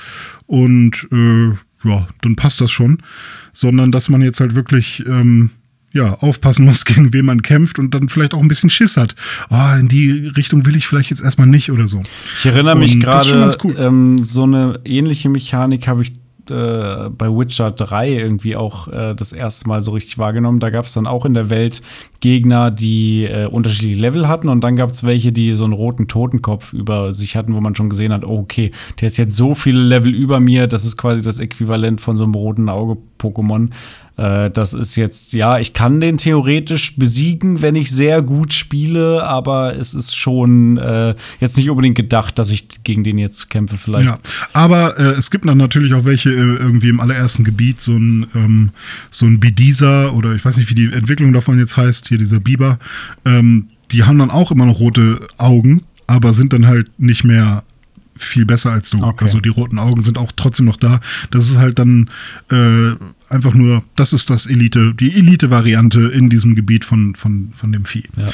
und 0.47 1.07
äh, 1.13 1.49
ja, 1.85 2.09
dann 2.23 2.37
passt 2.37 2.61
das 2.61 2.71
schon, 2.71 3.03
sondern 3.59 3.91
dass 3.91 4.09
man 4.09 4.23
jetzt 4.23 4.39
halt 4.39 4.55
wirklich 4.55 5.05
ähm, 5.07 5.51
ja, 5.93 6.15
aufpassen 6.15 6.65
muss, 6.65 6.85
gegen 6.85 7.13
wen 7.13 7.25
man 7.25 7.43
kämpft 7.43 7.79
und 7.81 7.93
dann 7.93 8.09
vielleicht 8.09 8.33
auch 8.35 8.41
ein 8.41 8.47
bisschen 8.47 8.71
Schiss 8.71 8.97
hat. 8.97 9.17
Ah, 9.51 9.77
in 9.77 9.89
die 9.89 10.29
Richtung 10.37 10.65
will 10.65 10.77
ich 10.77 10.87
vielleicht 10.87 11.11
jetzt 11.11 11.23
erstmal 11.23 11.49
nicht 11.49 11.73
oder 11.73 11.89
so. 11.89 12.01
Ich 12.39 12.47
erinnere 12.47 12.77
mich 12.77 13.01
gerade, 13.01 13.57
cool. 13.65 13.75
ähm, 13.77 14.23
so 14.23 14.45
eine 14.45 14.81
ähnliche 14.85 15.29
Mechanik 15.29 15.89
habe 15.89 16.03
ich 16.03 16.13
äh, 16.51 17.11
bei 17.11 17.29
Witcher 17.29 17.71
3 17.71 18.11
irgendwie 18.11 18.57
auch 18.57 18.89
äh, 18.89 19.15
das 19.15 19.33
erste 19.33 19.69
Mal 19.69 19.81
so 19.83 19.93
richtig 19.93 20.19
wahrgenommen. 20.19 20.61
Da 20.61 20.71
gab 20.71 20.85
es 20.85 20.93
dann 20.93 21.07
auch 21.07 21.25
in 21.25 21.35
der 21.35 21.51
Welt 21.51 21.83
Gegner, 22.21 22.71
die 22.71 23.25
äh, 23.25 23.47
unterschiedliche 23.47 24.01
Level 24.01 24.29
hatten 24.29 24.49
und 24.49 24.63
dann 24.63 24.77
gab 24.77 24.91
es 24.91 25.05
welche, 25.05 25.33
die 25.33 25.55
so 25.55 25.65
einen 25.65 25.73
roten 25.73 26.09
Totenkopf 26.09 26.73
über 26.73 27.13
sich 27.13 27.37
hatten, 27.37 27.55
wo 27.55 27.61
man 27.61 27.75
schon 27.75 27.91
gesehen 27.91 28.13
hat, 28.13 28.25
oh, 28.25 28.39
okay, 28.39 28.73
der 29.01 29.09
ist 29.09 29.19
jetzt 29.19 29.37
so 29.37 29.55
viele 29.55 29.81
Level 29.81 30.13
über 30.13 30.41
mir, 30.41 30.67
das 30.67 30.85
ist 30.85 30.97
quasi 30.97 31.23
das 31.23 31.39
Äquivalent 31.39 32.01
von 32.01 32.17
so 32.17 32.25
einem 32.25 32.35
roten 32.35 32.69
Auge-Pokémon. 32.69 33.71
Äh, 34.19 34.51
das 34.51 34.75
ist 34.75 34.97
jetzt, 34.97 35.33
ja, 35.33 35.59
ich 35.59 35.73
kann 35.73 36.01
den 36.01 36.19
theoretisch 36.19 36.97
besiegen, 36.97 37.63
wenn 37.63 37.77
ich 37.77 37.91
sehr 37.91 38.21
gut 38.21 38.53
spiele, 38.53 39.25
aber 39.25 39.77
es 39.77 39.95
ist 39.95 40.17
schon 40.17 40.77
äh, 40.77 41.15
jetzt 41.41 41.57
nicht 41.57 41.71
unbedingt 41.71 41.97
gedacht, 41.97 42.39
dass 42.39 42.51
ich 42.51 42.83
gegen 42.83 43.05
den 43.05 43.17
jetzt 43.17 43.49
kämpfe 43.49 43.79
vielleicht. 43.79 44.07
Ja, 44.07 44.19
aber 44.53 44.99
äh, 44.99 45.13
es 45.13 45.31
gibt 45.31 45.47
dann 45.47 45.59
natürlich 45.59 45.95
auch 45.95 46.05
welche 46.05 46.31
äh, 46.31 46.35
irgendwie 46.35 46.89
im 46.89 46.99
allerersten 46.99 47.45
Gebiet, 47.45 47.81
so 47.81 47.93
ein, 47.93 48.27
ähm, 48.35 48.71
so 49.11 49.25
ein 49.25 49.39
Bidisa 49.39 50.11
oder 50.11 50.35
ich 50.35 50.45
weiß 50.45 50.57
nicht, 50.57 50.69
wie 50.69 50.75
die 50.75 50.93
Entwicklung 50.93 51.33
davon 51.33 51.59
jetzt 51.59 51.77
heißt, 51.77 52.09
hier 52.09 52.19
dieser 52.19 52.41
Biber, 52.41 52.79
ähm, 53.25 53.69
die 53.93 54.03
haben 54.03 54.19
dann 54.19 54.31
auch 54.31 54.51
immer 54.51 54.67
noch 54.67 54.81
rote 54.81 55.21
Augen, 55.39 55.85
aber 56.09 56.33
sind 56.33 56.53
dann 56.53 56.67
halt 56.67 56.91
nicht 56.99 57.23
mehr 57.23 57.63
viel 58.19 58.45
besser 58.45 58.73
als 58.73 58.91
du. 58.91 58.99
Okay. 59.03 59.25
Also 59.25 59.41
die 59.41 59.49
roten 59.49 59.79
Augen 59.79 60.03
sind 60.03 60.19
auch 60.19 60.33
trotzdem 60.37 60.67
noch 60.67 60.77
da. 60.77 61.01
Das 61.31 61.49
ist 61.49 61.59
halt 61.59 61.79
dann 61.79 62.11
äh, 62.51 62.93
einfach 63.29 63.55
nur, 63.55 63.83
das 63.97 64.13
ist 64.13 64.31
das 64.31 64.47
Elite, 64.47 64.95
die 64.95 65.15
Elite-Variante 65.15 66.01
in 66.09 66.29
diesem 66.29 66.55
Gebiet 66.55 66.85
von, 66.85 67.15
von, 67.15 67.53
von 67.57 67.73
dem 67.73 67.85
Vieh. 67.85 68.05
Ja. 68.17 68.27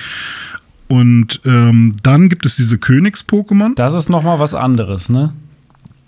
Und 0.89 1.41
ähm, 1.45 1.97
dann 2.03 2.29
gibt 2.29 2.47
es 2.47 2.57
diese 2.57 2.77
Königs-Pokémon. 2.77 3.75
Das 3.75 3.95
ist 3.95 4.11
noch 4.11 4.23
mal 4.23 4.39
was 4.39 4.55
anderes, 4.55 5.09
ne? 5.09 5.33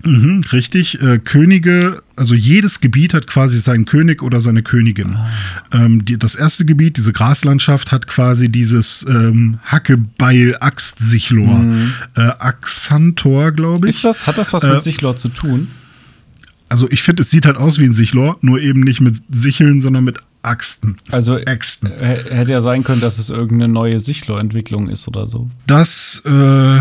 Mhm, 0.05 0.43
richtig. 0.53 1.01
Äh, 1.01 1.19
Könige, 1.19 2.03
also 2.17 2.35
jedes 2.35 2.81
Gebiet 2.81 3.15
hat 3.15 3.27
quasi 3.27 3.59
seinen 3.59 3.87
König 3.87 4.23
oder 4.23 4.41
seine 4.41 4.63
Königin. 4.63 5.17
Ähm, 5.73 6.05
die, 6.05 6.19
das 6.19 6.35
erste 6.35 6.65
Gebiet, 6.65 6.97
diese 6.97 7.13
Graslandschaft, 7.13 7.93
hat 7.93 8.07
quasi 8.07 8.49
dieses 8.49 9.05
ähm, 9.09 9.59
Hackebeil-Axt-Sichlor. 9.65 11.67
Äh, 12.15 12.21
Axantor, 12.21 13.53
glaube 13.53 13.89
ich. 13.89 13.97
Ist 13.97 14.05
das, 14.05 14.27
hat 14.27 14.39
das 14.39 14.53
was 14.53 14.65
Äh, 14.65 14.75
mit 14.75 14.85
Sichlor 14.85 15.17
zu 15.17 15.29
tun? 15.29 15.69
Also 16.69 16.89
ich 16.91 17.03
finde, 17.03 17.23
es 17.23 17.31
sieht 17.31 17.47
halt 17.47 17.57
aus 17.57 17.79
wie 17.79 17.85
ein 17.85 17.93
Sichlor, 17.93 18.39
nur 18.41 18.61
eben 18.61 18.81
nicht 18.81 19.01
mit 19.01 19.17
Sicheln, 19.31 19.81
sondern 19.81 20.05
mit 20.05 20.19
Axten. 20.47 20.99
Also 21.11 21.39
Äxten. 21.39 21.91
hätte 21.91 22.53
ja 22.53 22.61
sein 22.61 22.85
können, 22.85 23.01
dass 23.01 23.19
es 23.19 23.31
irgendeine 23.31 23.73
neue 23.73 24.01
Sichlo-Entwicklung 24.01 24.89
ist 24.89 25.09
oder 25.09 25.27
so. 25.27 25.51
Das 25.67 26.23
äh, 26.25 26.81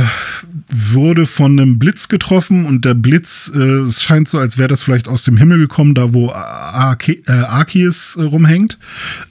wurde 0.70 1.26
von 1.26 1.59
einem 1.59 1.80
Blitz 1.80 2.07
getroffen 2.07 2.66
und 2.66 2.86
der 2.86 2.93
Blitz, 2.93 3.51
äh, 3.53 3.59
es 3.59 4.01
scheint 4.01 4.28
so, 4.28 4.39
als 4.39 4.57
wäre 4.57 4.68
das 4.68 4.84
vielleicht 4.84 5.07
aus 5.07 5.24
dem 5.24 5.38
Himmel 5.38 5.57
gekommen, 5.57 5.95
da 5.95 6.13
wo 6.13 6.30
Arke 6.32 7.13
äh, 7.28 7.32
Arceus 7.32 8.16
äh, 8.16 8.24
rumhängt. 8.24 8.78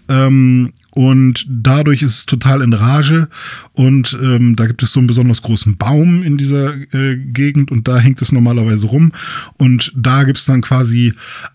Ähm, 0.08 0.72
und 0.94 1.44
dadurch 1.48 2.02
ist 2.02 2.18
es 2.18 2.26
total 2.26 2.62
in 2.62 2.72
Rage 2.72 3.28
und 3.72 4.16
ähm, 4.22 4.54
da 4.54 4.66
gibt 4.66 4.82
es 4.82 4.92
so 4.92 5.00
einen 5.00 5.08
besonders 5.08 5.42
großen 5.42 5.76
Baum 5.76 6.22
in 6.22 6.38
dieser 6.38 6.74
äh, 6.94 7.16
Gegend 7.16 7.72
und 7.72 7.88
da 7.88 7.98
hängt 7.98 8.22
es 8.22 8.30
normalerweise 8.30 8.86
rum 8.86 9.12
und 9.58 9.92
da 9.96 10.22
gibt 10.22 10.38
es 10.38 10.44
dann 10.44 10.60
quasi 10.60 11.12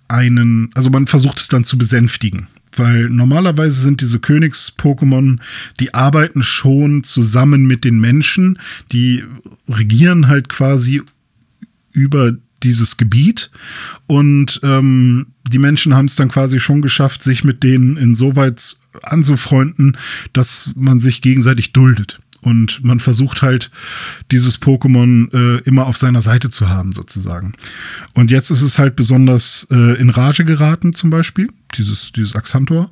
einen, 0.10 0.72
also 0.76 0.90
man 0.90 1.08
versucht 1.08 1.40
es 1.40 1.48
dann 1.48 1.64
zu 1.64 1.78
besänftigen. 1.78 2.48
Weil 2.76 3.09
normalerweise 3.09 3.82
sind 3.82 4.01
diese 4.01 4.20
Königs-Pokémon, 4.20 5.39
die 5.80 5.93
arbeiten 5.93 6.43
schon 6.43 7.03
zusammen 7.03 7.65
mit 7.65 7.84
den 7.84 7.99
Menschen, 7.99 8.59
die 8.91 9.24
regieren 9.67 10.28
halt 10.28 10.49
quasi 10.49 11.01
über 11.91 12.34
dieses 12.63 12.97
Gebiet 12.97 13.51
und 14.07 14.59
ähm, 14.63 15.28
die 15.47 15.59
Menschen 15.59 15.95
haben 15.95 16.05
es 16.05 16.15
dann 16.15 16.30
quasi 16.30 16.59
schon 16.59 16.82
geschafft, 16.82 17.24
sich 17.24 17.43
mit 17.43 17.63
denen 17.63 17.97
insoweit 17.97 18.78
anzufreunden, 19.01 19.97
dass 20.34 20.74
man 20.76 20.99
sich 20.99 21.22
gegenseitig 21.22 21.74
duldet. 21.74 22.20
Und 22.42 22.84
man 22.84 23.00
versucht 23.00 23.42
halt, 23.42 23.72
dieses 24.32 24.62
Pokémon 24.62 25.34
äh, 25.34 25.62
immer 25.64 25.88
auf 25.88 25.98
seiner 25.98 26.22
Seite 26.22 26.50
zu 26.50 26.70
haben, 26.70 26.94
sozusagen. 26.94 27.54
Und 28.14 28.32
jetzt 28.32 28.50
ist 28.50 28.62
es 28.62 28.80
halt 28.80 28.96
besonders 28.96 29.68
äh, 29.72 30.00
in 30.00 30.10
Rage 30.10 30.46
geraten, 30.46 30.94
zum 30.94 31.10
Beispiel 31.10 31.50
dieses, 31.78 32.12
dieses 32.12 32.36
Axantor. 32.36 32.90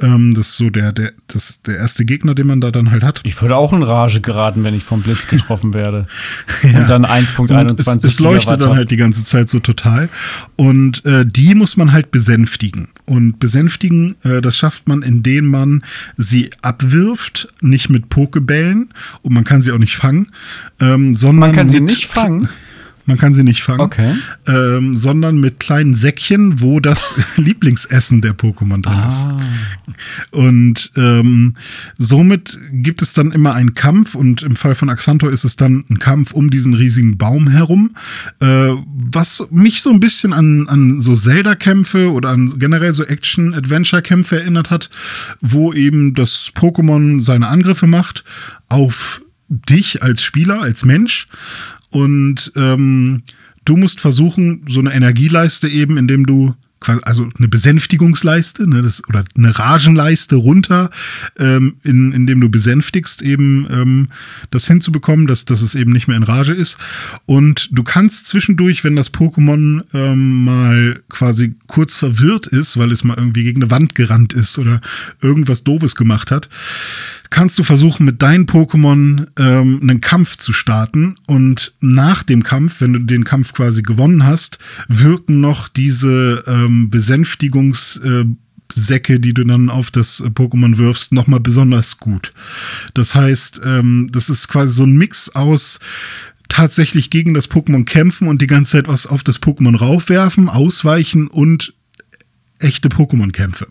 Ähm, 0.00 0.34
das 0.34 0.50
ist 0.50 0.56
so 0.58 0.70
der, 0.70 0.92
der, 0.92 1.12
das, 1.28 1.60
der 1.62 1.76
erste 1.76 2.04
Gegner, 2.04 2.34
den 2.34 2.46
man 2.46 2.60
da 2.60 2.70
dann 2.70 2.90
halt 2.90 3.02
hat. 3.02 3.20
Ich 3.24 3.40
würde 3.40 3.56
auch 3.56 3.72
in 3.72 3.82
Rage 3.82 4.20
geraten, 4.20 4.64
wenn 4.64 4.74
ich 4.74 4.84
vom 4.84 5.02
Blitz 5.02 5.26
getroffen 5.28 5.74
werde. 5.74 6.06
ja. 6.62 6.80
Und 6.80 6.90
dann 6.90 7.04
1.21. 7.04 7.96
Es, 7.96 8.04
es 8.04 8.20
leuchtet 8.20 8.62
dann 8.62 8.74
halt 8.74 8.90
die 8.90 8.96
ganze 8.96 9.24
Zeit 9.24 9.48
so 9.48 9.60
total. 9.60 10.08
Und 10.56 11.04
äh, 11.04 11.24
die 11.26 11.54
muss 11.54 11.76
man 11.76 11.92
halt 11.92 12.10
besänftigen. 12.10 12.88
Und 13.06 13.38
besänftigen, 13.38 14.16
äh, 14.22 14.40
das 14.40 14.58
schafft 14.58 14.88
man, 14.88 15.02
indem 15.02 15.46
man 15.46 15.82
sie 16.16 16.50
abwirft, 16.62 17.48
nicht 17.60 17.88
mit 17.88 18.08
Pokebällen 18.08 18.89
und 19.22 19.32
man 19.32 19.44
kann 19.44 19.60
sie 19.60 19.72
auch 19.72 19.78
nicht 19.78 19.96
fangen, 19.96 20.28
ähm, 20.80 21.14
sondern. 21.14 21.50
Man 21.50 21.52
kann 21.52 21.68
sie 21.68 21.80
nicht 21.80 22.06
fangen. 22.06 22.48
Man 23.10 23.18
kann 23.18 23.34
sie 23.34 23.42
nicht 23.42 23.62
fangen. 23.62 23.80
Okay. 23.80 24.14
Ähm, 24.46 24.94
sondern 24.94 25.40
mit 25.40 25.58
kleinen 25.58 25.94
Säckchen, 25.94 26.60
wo 26.60 26.78
das 26.78 27.16
Lieblingsessen 27.36 28.20
der 28.20 28.36
Pokémon 28.36 28.82
drin 28.82 28.94
ah. 28.94 29.08
ist. 29.08 29.26
Und 30.30 30.92
ähm, 30.96 31.54
somit 31.98 32.56
gibt 32.72 33.02
es 33.02 33.12
dann 33.12 33.32
immer 33.32 33.54
einen 33.54 33.74
Kampf 33.74 34.14
und 34.14 34.42
im 34.42 34.54
Fall 34.54 34.76
von 34.76 34.90
Axantor 34.90 35.30
ist 35.30 35.42
es 35.42 35.56
dann 35.56 35.84
ein 35.90 35.98
Kampf 35.98 36.32
um 36.32 36.50
diesen 36.50 36.74
riesigen 36.74 37.18
Baum 37.18 37.48
herum, 37.48 37.90
äh, 38.38 38.74
was 38.84 39.44
mich 39.50 39.82
so 39.82 39.90
ein 39.90 39.98
bisschen 39.98 40.32
an, 40.32 40.68
an 40.68 41.00
so 41.00 41.16
Zelda-Kämpfe 41.16 42.12
oder 42.12 42.28
an 42.28 42.60
generell 42.60 42.92
so 42.92 43.04
Action-Adventure-Kämpfe 43.04 44.38
erinnert 44.40 44.70
hat, 44.70 44.88
wo 45.40 45.72
eben 45.72 46.14
das 46.14 46.52
Pokémon 46.54 47.20
seine 47.20 47.48
Angriffe 47.48 47.88
macht 47.88 48.24
auf 48.70 49.22
dich 49.48 50.02
als 50.02 50.22
Spieler, 50.22 50.62
als 50.62 50.84
Mensch 50.84 51.28
und 51.90 52.52
ähm, 52.56 53.22
du 53.64 53.76
musst 53.76 54.00
versuchen, 54.00 54.64
so 54.68 54.80
eine 54.80 54.94
Energieleiste 54.94 55.68
eben, 55.68 55.98
indem 55.98 56.24
du 56.24 56.54
also 57.02 57.28
eine 57.36 57.48
Besänftigungsleiste 57.48 58.66
ne, 58.66 58.80
das, 58.80 59.06
oder 59.06 59.24
eine 59.36 59.58
Ragenleiste 59.58 60.36
runter, 60.36 60.90
ähm, 61.38 61.76
in, 61.82 62.12
indem 62.12 62.40
du 62.40 62.48
besänftigst, 62.48 63.20
eben 63.20 63.66
ähm, 63.70 64.08
das 64.50 64.66
hinzubekommen, 64.66 65.26
dass, 65.26 65.44
dass 65.44 65.60
es 65.60 65.74
eben 65.74 65.92
nicht 65.92 66.08
mehr 66.08 66.16
in 66.16 66.22
Rage 66.22 66.54
ist. 66.54 66.78
Und 67.26 67.68
du 67.72 67.82
kannst 67.82 68.28
zwischendurch, 68.28 68.82
wenn 68.82 68.96
das 68.96 69.12
Pokémon 69.12 69.84
ähm, 69.92 70.44
mal 70.44 71.02
quasi 71.10 71.54
kurz 71.66 71.96
verwirrt 71.96 72.46
ist, 72.46 72.78
weil 72.78 72.90
es 72.92 73.04
mal 73.04 73.18
irgendwie 73.18 73.44
gegen 73.44 73.62
eine 73.62 73.70
Wand 73.70 73.94
gerannt 73.94 74.32
ist 74.32 74.58
oder 74.58 74.80
irgendwas 75.20 75.64
Doofes 75.64 75.96
gemacht 75.96 76.30
hat, 76.30 76.48
kannst 77.30 77.58
du 77.58 77.62
versuchen, 77.62 78.04
mit 78.04 78.20
deinen 78.22 78.46
Pokémon 78.46 79.28
ähm, 79.38 79.78
einen 79.80 80.00
Kampf 80.00 80.36
zu 80.36 80.52
starten. 80.52 81.14
Und 81.26 81.74
nach 81.80 82.24
dem 82.24 82.42
Kampf, 82.42 82.80
wenn 82.80 82.92
du 82.92 82.98
den 82.98 83.24
Kampf 83.24 83.54
quasi 83.54 83.82
gewonnen 83.82 84.24
hast, 84.24 84.58
wirken 84.88 85.40
noch 85.40 85.68
diese 85.68 86.44
ähm, 86.46 86.90
Besänftigungssäcke, 86.90 89.14
äh, 89.14 89.18
die 89.20 89.32
du 89.32 89.44
dann 89.44 89.70
auf 89.70 89.92
das 89.92 90.22
Pokémon 90.22 90.76
wirfst, 90.76 91.12
nochmal 91.12 91.40
besonders 91.40 91.98
gut. 91.98 92.34
Das 92.94 93.14
heißt, 93.14 93.60
ähm, 93.64 94.08
das 94.10 94.28
ist 94.28 94.48
quasi 94.48 94.74
so 94.74 94.84
ein 94.84 94.96
Mix 94.96 95.30
aus 95.30 95.78
tatsächlich 96.48 97.10
gegen 97.10 97.32
das 97.32 97.48
Pokémon 97.48 97.84
kämpfen 97.84 98.26
und 98.26 98.42
die 98.42 98.48
ganze 98.48 98.72
Zeit 98.72 98.88
was 98.88 99.06
auf 99.06 99.22
das 99.22 99.40
Pokémon 99.40 99.76
raufwerfen, 99.76 100.48
ausweichen 100.48 101.28
und 101.28 101.74
echte 102.58 102.88
Pokémon-Kämpfe 102.88 103.68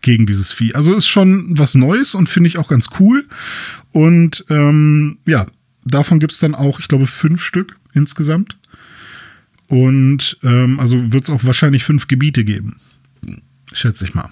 gegen 0.00 0.26
dieses 0.26 0.52
Vieh. 0.52 0.74
Also 0.74 0.94
ist 0.94 1.08
schon 1.08 1.58
was 1.58 1.74
Neues 1.74 2.14
und 2.14 2.28
finde 2.28 2.48
ich 2.48 2.58
auch 2.58 2.68
ganz 2.68 2.88
cool. 2.98 3.26
Und 3.92 4.44
ähm, 4.48 5.18
ja, 5.26 5.46
davon 5.84 6.20
gibt 6.20 6.32
es 6.32 6.38
dann 6.38 6.54
auch, 6.54 6.80
ich 6.80 6.88
glaube, 6.88 7.06
fünf 7.06 7.42
Stück 7.42 7.78
insgesamt. 7.94 8.56
Und 9.68 10.38
ähm, 10.42 10.80
also 10.80 11.12
wird 11.12 11.24
es 11.24 11.30
auch 11.30 11.44
wahrscheinlich 11.44 11.84
fünf 11.84 12.08
Gebiete 12.08 12.44
geben. 12.44 12.76
Schätze 13.72 14.06
ich 14.06 14.14
mal. 14.14 14.30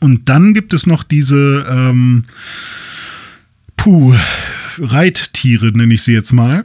Und 0.00 0.28
dann 0.28 0.54
gibt 0.54 0.72
es 0.72 0.86
noch 0.86 1.02
diese 1.02 1.66
ähm, 1.68 2.24
Puh, 3.80 4.14
Reittiere, 4.80 5.72
nenne 5.72 5.94
ich 5.94 6.02
sie 6.02 6.12
jetzt 6.12 6.32
mal. 6.32 6.64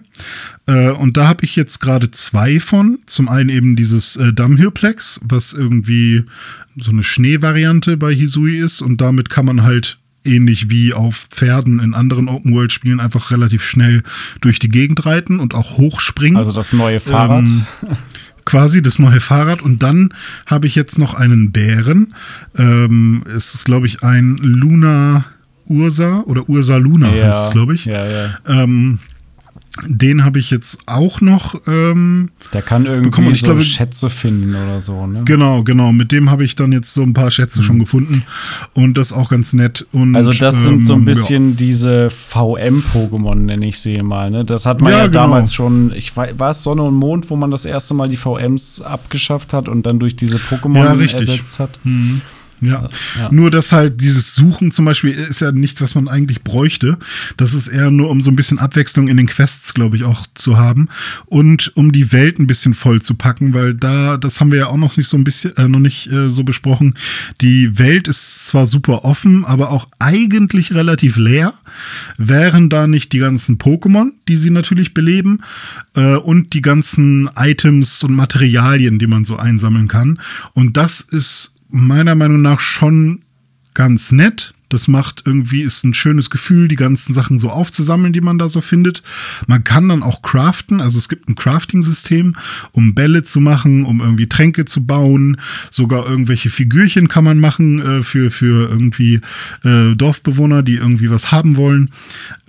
Äh, 0.67 0.91
und 0.91 1.17
da 1.17 1.27
habe 1.27 1.45
ich 1.45 1.55
jetzt 1.55 1.79
gerade 1.79 2.11
zwei 2.11 2.59
von. 2.59 2.99
Zum 3.05 3.29
einen 3.29 3.49
eben 3.49 3.75
dieses 3.75 4.15
äh, 4.15 4.33
Dammhirplex, 4.33 5.21
was 5.23 5.53
irgendwie 5.53 6.23
so 6.75 6.91
eine 6.91 7.03
Schneevariante 7.03 7.97
bei 7.97 8.13
Hisui 8.13 8.57
ist 8.57 8.81
und 8.81 8.99
damit 9.01 9.29
kann 9.29 9.45
man 9.45 9.63
halt 9.63 9.97
ähnlich 10.25 10.69
wie 10.69 10.93
auf 10.93 11.27
Pferden 11.29 11.79
in 11.79 11.93
anderen 11.93 12.27
Open-World-Spielen 12.27 12.99
einfach 12.99 13.31
relativ 13.31 13.63
schnell 13.63 14.03
durch 14.41 14.59
die 14.59 14.69
Gegend 14.69 15.05
reiten 15.05 15.39
und 15.39 15.53
auch 15.53 15.77
hochspringen. 15.77 16.37
Also 16.37 16.51
das 16.51 16.73
neue 16.73 16.99
Fahrrad. 16.99 17.45
Ähm, 17.45 17.65
quasi 18.45 18.81
das 18.81 18.99
neue 18.99 19.19
Fahrrad. 19.19 19.61
Und 19.61 19.83
dann 19.83 20.09
habe 20.45 20.67
ich 20.67 20.75
jetzt 20.75 20.97
noch 20.97 21.13
einen 21.13 21.51
Bären. 21.51 22.13
Ähm, 22.57 23.23
es 23.27 23.53
ist, 23.53 23.65
glaube 23.65 23.87
ich, 23.87 24.03
ein 24.03 24.37
Luna 24.37 25.25
Ursa 25.67 26.23
oder 26.25 26.47
Ursa 26.49 26.77
Luna 26.77 27.13
ja, 27.13 27.27
heißt 27.27 27.45
es, 27.45 27.51
glaube 27.51 27.75
ich. 27.75 27.85
Ja, 27.85 28.05
ja. 28.05 28.35
Ähm, 28.47 28.99
den 29.83 30.23
habe 30.23 30.39
ich 30.39 30.51
jetzt 30.51 30.79
auch 30.85 31.19
noch. 31.19 31.55
Ähm, 31.67 32.29
Der 32.53 32.61
kann 32.61 32.85
irgendwie 32.85 33.31
ich 33.31 33.41
so 33.41 33.47
glaube, 33.47 33.61
Schätze 33.61 34.09
finden 34.09 34.55
oder 34.55 34.79
so, 34.79 35.05
ne? 35.05 35.23
Genau, 35.25 35.63
genau. 35.63 35.91
Mit 35.91 36.13
dem 36.13 36.31
habe 36.31 36.45
ich 36.45 36.55
dann 36.55 36.71
jetzt 36.71 36.93
so 36.93 37.01
ein 37.01 37.11
paar 37.11 37.29
Schätze 37.29 37.59
mhm. 37.59 37.63
schon 37.63 37.79
gefunden. 37.79 38.23
Und 38.73 38.95
das 38.95 39.11
ist 39.11 39.17
auch 39.17 39.29
ganz 39.29 39.51
nett. 39.51 39.85
Und, 39.91 40.15
also, 40.15 40.31
das 40.31 40.63
sind 40.63 40.73
ähm, 40.73 40.85
so 40.85 40.93
ein 40.93 41.03
bisschen 41.03 41.49
ja. 41.51 41.55
diese 41.57 42.09
VM-Pokémon, 42.09 43.35
nenne 43.35 43.67
ich 43.67 43.79
sie 43.79 44.01
mal. 44.01 44.31
Ne? 44.31 44.45
Das 44.45 44.65
hat 44.65 44.79
man 44.79 44.93
ja, 44.93 44.99
ja 44.99 45.07
genau. 45.07 45.23
damals 45.23 45.53
schon. 45.53 45.91
Ich 45.93 46.15
war, 46.15 46.27
war 46.39 46.51
es 46.51 46.63
Sonne 46.63 46.83
und 46.83 46.95
Mond, 46.95 47.29
wo 47.29 47.35
man 47.35 47.51
das 47.51 47.65
erste 47.65 47.93
Mal 47.93 48.07
die 48.07 48.17
VMs 48.17 48.79
abgeschafft 48.79 49.51
hat 49.51 49.67
und 49.67 49.85
dann 49.85 49.99
durch 49.99 50.15
diese 50.15 50.37
Pokémon 50.37 51.05
ja, 51.05 51.17
ersetzt 51.17 51.59
hat. 51.59 51.79
Mhm. 51.83 52.21
Ja. 52.67 52.89
ja. 53.17 53.31
Nur, 53.31 53.51
dass 53.51 53.71
halt 53.71 54.01
dieses 54.01 54.35
Suchen 54.35 54.71
zum 54.71 54.85
Beispiel 54.85 55.11
ist 55.11 55.41
ja 55.41 55.51
nichts, 55.51 55.81
was 55.81 55.95
man 55.95 56.07
eigentlich 56.07 56.43
bräuchte. 56.43 56.97
Das 57.37 57.53
ist 57.53 57.67
eher 57.67 57.91
nur, 57.91 58.09
um 58.09 58.21
so 58.21 58.31
ein 58.31 58.35
bisschen 58.35 58.59
Abwechslung 58.59 59.07
in 59.07 59.17
den 59.17 59.27
Quests, 59.27 59.73
glaube 59.73 59.95
ich, 59.95 60.03
auch 60.03 60.27
zu 60.33 60.57
haben. 60.57 60.89
Und 61.25 61.71
um 61.75 61.91
die 61.91 62.11
Welt 62.11 62.39
ein 62.39 62.47
bisschen 62.47 62.73
voll 62.73 63.01
zu 63.01 63.15
packen, 63.15 63.53
weil 63.53 63.73
da, 63.73 64.17
das 64.17 64.39
haben 64.39 64.51
wir 64.51 64.59
ja 64.59 64.67
auch 64.67 64.77
noch 64.77 64.97
nicht 64.97 65.07
so 65.07 65.17
ein 65.17 65.23
bisschen, 65.23 65.55
äh, 65.57 65.67
noch 65.67 65.79
nicht 65.79 66.11
äh, 66.11 66.29
so 66.29 66.43
besprochen. 66.43 66.95
Die 67.41 67.77
Welt 67.77 68.07
ist 68.07 68.47
zwar 68.47 68.65
super 68.65 69.05
offen, 69.05 69.45
aber 69.45 69.71
auch 69.71 69.87
eigentlich 69.99 70.73
relativ 70.73 71.17
leer. 71.17 71.53
Wären 72.17 72.69
da 72.69 72.87
nicht 72.87 73.13
die 73.13 73.19
ganzen 73.19 73.57
Pokémon, 73.57 74.11
die 74.27 74.37
sie 74.37 74.49
natürlich 74.49 74.93
beleben, 74.93 75.41
äh, 75.95 76.15
und 76.15 76.53
die 76.53 76.61
ganzen 76.61 77.29
Items 77.35 78.03
und 78.03 78.13
Materialien, 78.13 78.99
die 78.99 79.07
man 79.07 79.25
so 79.25 79.37
einsammeln 79.37 79.87
kann. 79.87 80.19
Und 80.53 80.77
das 80.77 81.01
ist 81.01 81.54
meiner 81.69 82.15
Meinung 82.15 82.41
nach 82.41 82.59
schon 82.59 83.21
ganz 83.73 84.11
nett. 84.11 84.53
Das 84.69 84.87
macht 84.87 85.21
irgendwie, 85.25 85.61
ist 85.61 85.83
ein 85.83 85.93
schönes 85.93 86.31
Gefühl, 86.31 86.67
die 86.67 86.75
ganzen 86.75 87.13
Sachen 87.13 87.37
so 87.37 87.49
aufzusammeln, 87.49 88.13
die 88.13 88.21
man 88.21 88.39
da 88.39 88.49
so 88.49 88.61
findet. 88.61 89.03
Man 89.45 89.63
kann 89.63 89.89
dann 89.89 90.01
auch 90.01 90.23
craften, 90.23 90.81
also 90.81 90.97
es 90.97 91.07
gibt 91.07 91.29
ein 91.29 91.35
Crafting-System, 91.35 92.35
um 92.71 92.95
Bälle 92.95 93.23
zu 93.23 93.39
machen, 93.39 93.85
um 93.85 94.01
irgendwie 94.01 94.27
Tränke 94.27 94.65
zu 94.65 94.83
bauen. 94.83 95.37
Sogar 95.69 96.07
irgendwelche 96.07 96.49
Figürchen 96.49 97.07
kann 97.07 97.23
man 97.23 97.39
machen 97.39 97.79
äh, 97.79 98.03
für, 98.03 98.31
für 98.31 98.69
irgendwie 98.69 99.21
äh, 99.63 99.95
Dorfbewohner, 99.95 100.63
die 100.63 100.75
irgendwie 100.75 101.11
was 101.11 101.31
haben 101.31 101.57
wollen. 101.57 101.91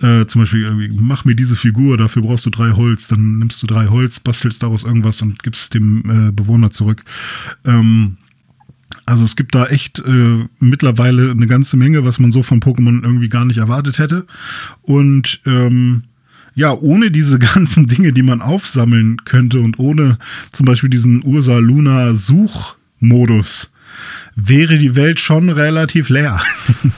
Äh, 0.01 0.25
zum 0.25 0.41
Beispiel 0.41 0.63
irgendwie, 0.63 0.89
mach 0.99 1.23
mir 1.23 1.35
diese 1.35 1.55
Figur, 1.55 1.97
dafür 1.97 2.23
brauchst 2.23 2.47
du 2.47 2.49
drei 2.49 2.71
Holz. 2.71 3.07
Dann 3.07 3.37
nimmst 3.37 3.61
du 3.61 3.67
drei 3.67 3.87
Holz, 3.87 4.19
bastelst 4.19 4.63
daraus 4.63 4.83
irgendwas 4.83 5.21
und 5.21 5.43
gibst 5.43 5.61
es 5.61 5.69
dem 5.69 6.29
äh, 6.29 6.31
Bewohner 6.31 6.71
zurück. 6.71 7.03
Ähm, 7.63 8.17
Also 9.07 9.23
es 9.23 9.37
gibt 9.37 9.55
da 9.55 9.65
echt 9.67 9.99
äh, 9.99 10.45
mittlerweile 10.59 11.31
eine 11.31 11.47
ganze 11.47 11.77
Menge, 11.77 12.03
was 12.03 12.19
man 12.19 12.29
so 12.29 12.43
von 12.43 12.59
Pokémon 12.59 13.01
irgendwie 13.03 13.29
gar 13.29 13.45
nicht 13.45 13.57
erwartet 13.57 13.99
hätte. 13.99 14.27
Und 14.81 15.39
ähm, 15.45 16.03
ja, 16.55 16.73
ohne 16.73 17.09
diese 17.09 17.39
ganzen 17.55 17.87
Dinge, 17.87 18.11
die 18.11 18.21
man 18.21 18.41
aufsammeln 18.41 19.23
könnte 19.23 19.61
und 19.61 19.79
ohne 19.79 20.19
zum 20.51 20.65
Beispiel 20.65 20.89
diesen 20.89 21.23
Ursa 21.23 21.57
Luna 21.57 22.15
Suchmodus, 22.15 23.71
wäre 24.39 24.77
die 24.77 24.95
Welt 24.95 25.19
schon 25.19 25.49
relativ 25.49 26.09
leer. 26.09 26.39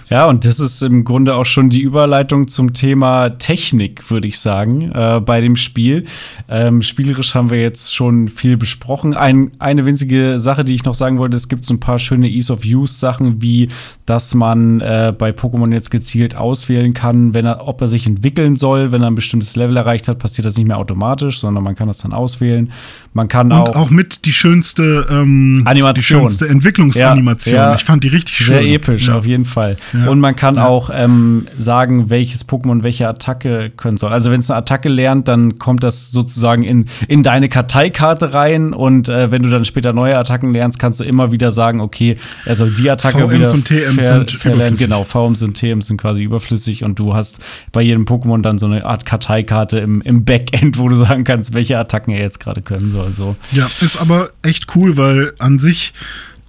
Ja, 0.09 0.25
und 0.25 0.43
das 0.43 0.59
ist 0.59 0.81
im 0.81 1.03
Grunde 1.03 1.35
auch 1.35 1.45
schon 1.45 1.69
die 1.69 1.81
Überleitung 1.81 2.47
zum 2.47 2.73
Thema 2.73 3.29
Technik, 3.29 4.09
würde 4.09 4.27
ich 4.27 4.39
sagen, 4.39 4.91
äh, 4.91 5.19
bei 5.23 5.39
dem 5.39 5.55
Spiel. 5.55 6.05
Ähm, 6.49 6.81
spielerisch 6.81 7.35
haben 7.35 7.51
wir 7.51 7.61
jetzt 7.61 7.93
schon 7.93 8.27
viel 8.27 8.57
besprochen. 8.57 9.13
Ein, 9.13 9.51
eine 9.59 9.85
winzige 9.85 10.39
Sache, 10.39 10.63
die 10.63 10.73
ich 10.73 10.83
noch 10.83 10.95
sagen 10.95 11.19
wollte, 11.19 11.37
es 11.37 11.47
gibt 11.47 11.67
so 11.67 11.75
ein 11.75 11.79
paar 11.79 11.99
schöne 11.99 12.27
Ease 12.27 12.51
of 12.51 12.65
Use 12.65 12.95
Sachen, 12.95 13.43
wie 13.43 13.67
dass 14.09 14.33
man 14.33 14.81
äh, 14.81 15.13
bei 15.15 15.29
Pokémon 15.29 15.71
jetzt 15.71 15.91
gezielt 15.91 16.35
auswählen 16.35 16.95
kann, 16.95 17.35
wenn 17.35 17.45
er, 17.45 17.67
ob 17.67 17.79
er 17.81 17.87
sich 17.87 18.07
entwickeln 18.07 18.55
soll. 18.55 18.91
Wenn 18.91 19.03
er 19.03 19.07
ein 19.07 19.15
bestimmtes 19.15 19.55
Level 19.55 19.77
erreicht 19.77 20.07
hat, 20.07 20.17
passiert 20.17 20.47
das 20.47 20.57
nicht 20.57 20.67
mehr 20.67 20.79
automatisch, 20.79 21.39
sondern 21.39 21.63
man 21.63 21.75
kann 21.75 21.87
das 21.87 21.99
dann 21.99 22.11
auswählen. 22.11 22.71
Man 23.13 23.27
kann 23.27 23.51
Und 23.51 23.59
auch, 23.59 23.75
auch 23.75 23.89
mit 23.91 24.25
die 24.25 24.33
schönste 24.33 25.05
ähm, 25.11 25.61
Animation. 25.65 25.93
Die 25.93 26.01
schönste 26.01 26.47
Entwicklungsanimation. 26.47 27.17
Ja, 27.27 27.28
ja. 27.45 27.75
ich 27.75 27.83
fand 27.83 28.03
die 28.03 28.07
richtig 28.09 28.35
schön. 28.37 28.47
Sehr 28.47 28.61
episch, 28.63 29.07
Ja. 29.07 29.15
auf 29.17 29.25
jeden 29.25 29.45
Fall. 29.45 29.77
Ja. 29.93 30.07
Und 30.07 30.19
man 30.19 30.35
kann 30.35 30.57
auch 30.57 30.89
ähm, 30.93 31.47
sagen, 31.57 32.09
welches 32.09 32.47
Pokémon 32.47 32.83
welche 32.83 33.07
Attacke 33.07 33.69
können 33.75 33.97
soll. 33.97 34.11
Also 34.11 34.31
wenn 34.31 34.39
es 34.39 34.49
eine 34.49 34.59
Attacke 34.59 34.89
lernt, 34.89 35.27
dann 35.27 35.59
kommt 35.59 35.83
das 35.83 36.11
sozusagen 36.11 36.63
in, 36.63 36.85
in 37.07 37.23
deine 37.23 37.49
Karteikarte 37.49 38.33
rein. 38.33 38.73
Und 38.73 39.09
äh, 39.09 39.31
wenn 39.31 39.43
du 39.43 39.49
dann 39.49 39.65
später 39.65 39.93
neue 39.93 40.17
Attacken 40.17 40.53
lernst, 40.53 40.79
kannst 40.79 40.99
du 40.99 41.03
immer 41.03 41.31
wieder 41.31 41.51
sagen, 41.51 41.79
okay, 41.81 42.17
er 42.45 42.55
soll 42.55 42.71
die 42.71 42.89
Attacke 42.89 43.19
VMs 43.19 43.33
wieder 43.33 43.51
und 43.53 43.65
TMs 43.65 44.07
sind 44.07 44.31
verlernen. 44.31 44.77
Genau, 44.77 45.03
VMs 45.03 45.43
und 45.43 45.55
TMs 45.55 45.87
sind 45.87 45.99
quasi 45.99 46.23
überflüssig 46.23 46.83
und 46.83 46.99
du 46.99 47.15
hast 47.15 47.39
bei 47.71 47.81
jedem 47.81 48.05
Pokémon 48.05 48.41
dann 48.41 48.57
so 48.57 48.65
eine 48.65 48.85
Art 48.85 49.05
Karteikarte 49.05 49.79
im, 49.79 50.01
im 50.01 50.25
Backend, 50.25 50.77
wo 50.77 50.89
du 50.89 50.95
sagen 50.95 51.23
kannst, 51.23 51.53
welche 51.53 51.77
Attacken 51.77 52.13
er 52.13 52.21
jetzt 52.21 52.39
gerade 52.39 52.61
können 52.61 52.91
soll. 52.91 53.13
So. 53.13 53.35
Ja, 53.51 53.67
ist 53.81 53.99
aber 54.01 54.29
echt 54.41 54.75
cool, 54.75 54.97
weil 54.97 55.33
an 55.39 55.59
sich 55.59 55.93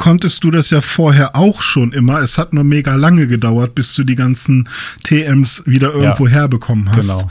konntest 0.00 0.42
du 0.42 0.50
das 0.50 0.70
ja 0.70 0.80
vorher 0.80 1.36
auch 1.36 1.60
schon 1.60 1.92
immer. 1.92 2.20
Es 2.20 2.38
hat 2.38 2.54
nur 2.54 2.64
mega 2.64 2.96
lange 2.96 3.28
gedauert, 3.28 3.74
bis 3.74 3.94
du 3.94 4.02
die 4.02 4.16
ganzen 4.16 4.68
TMs 5.04 5.62
wieder 5.66 5.92
irgendwo 5.92 6.26
herbekommen 6.26 6.90
hast. 6.90 7.08
Genau. 7.08 7.30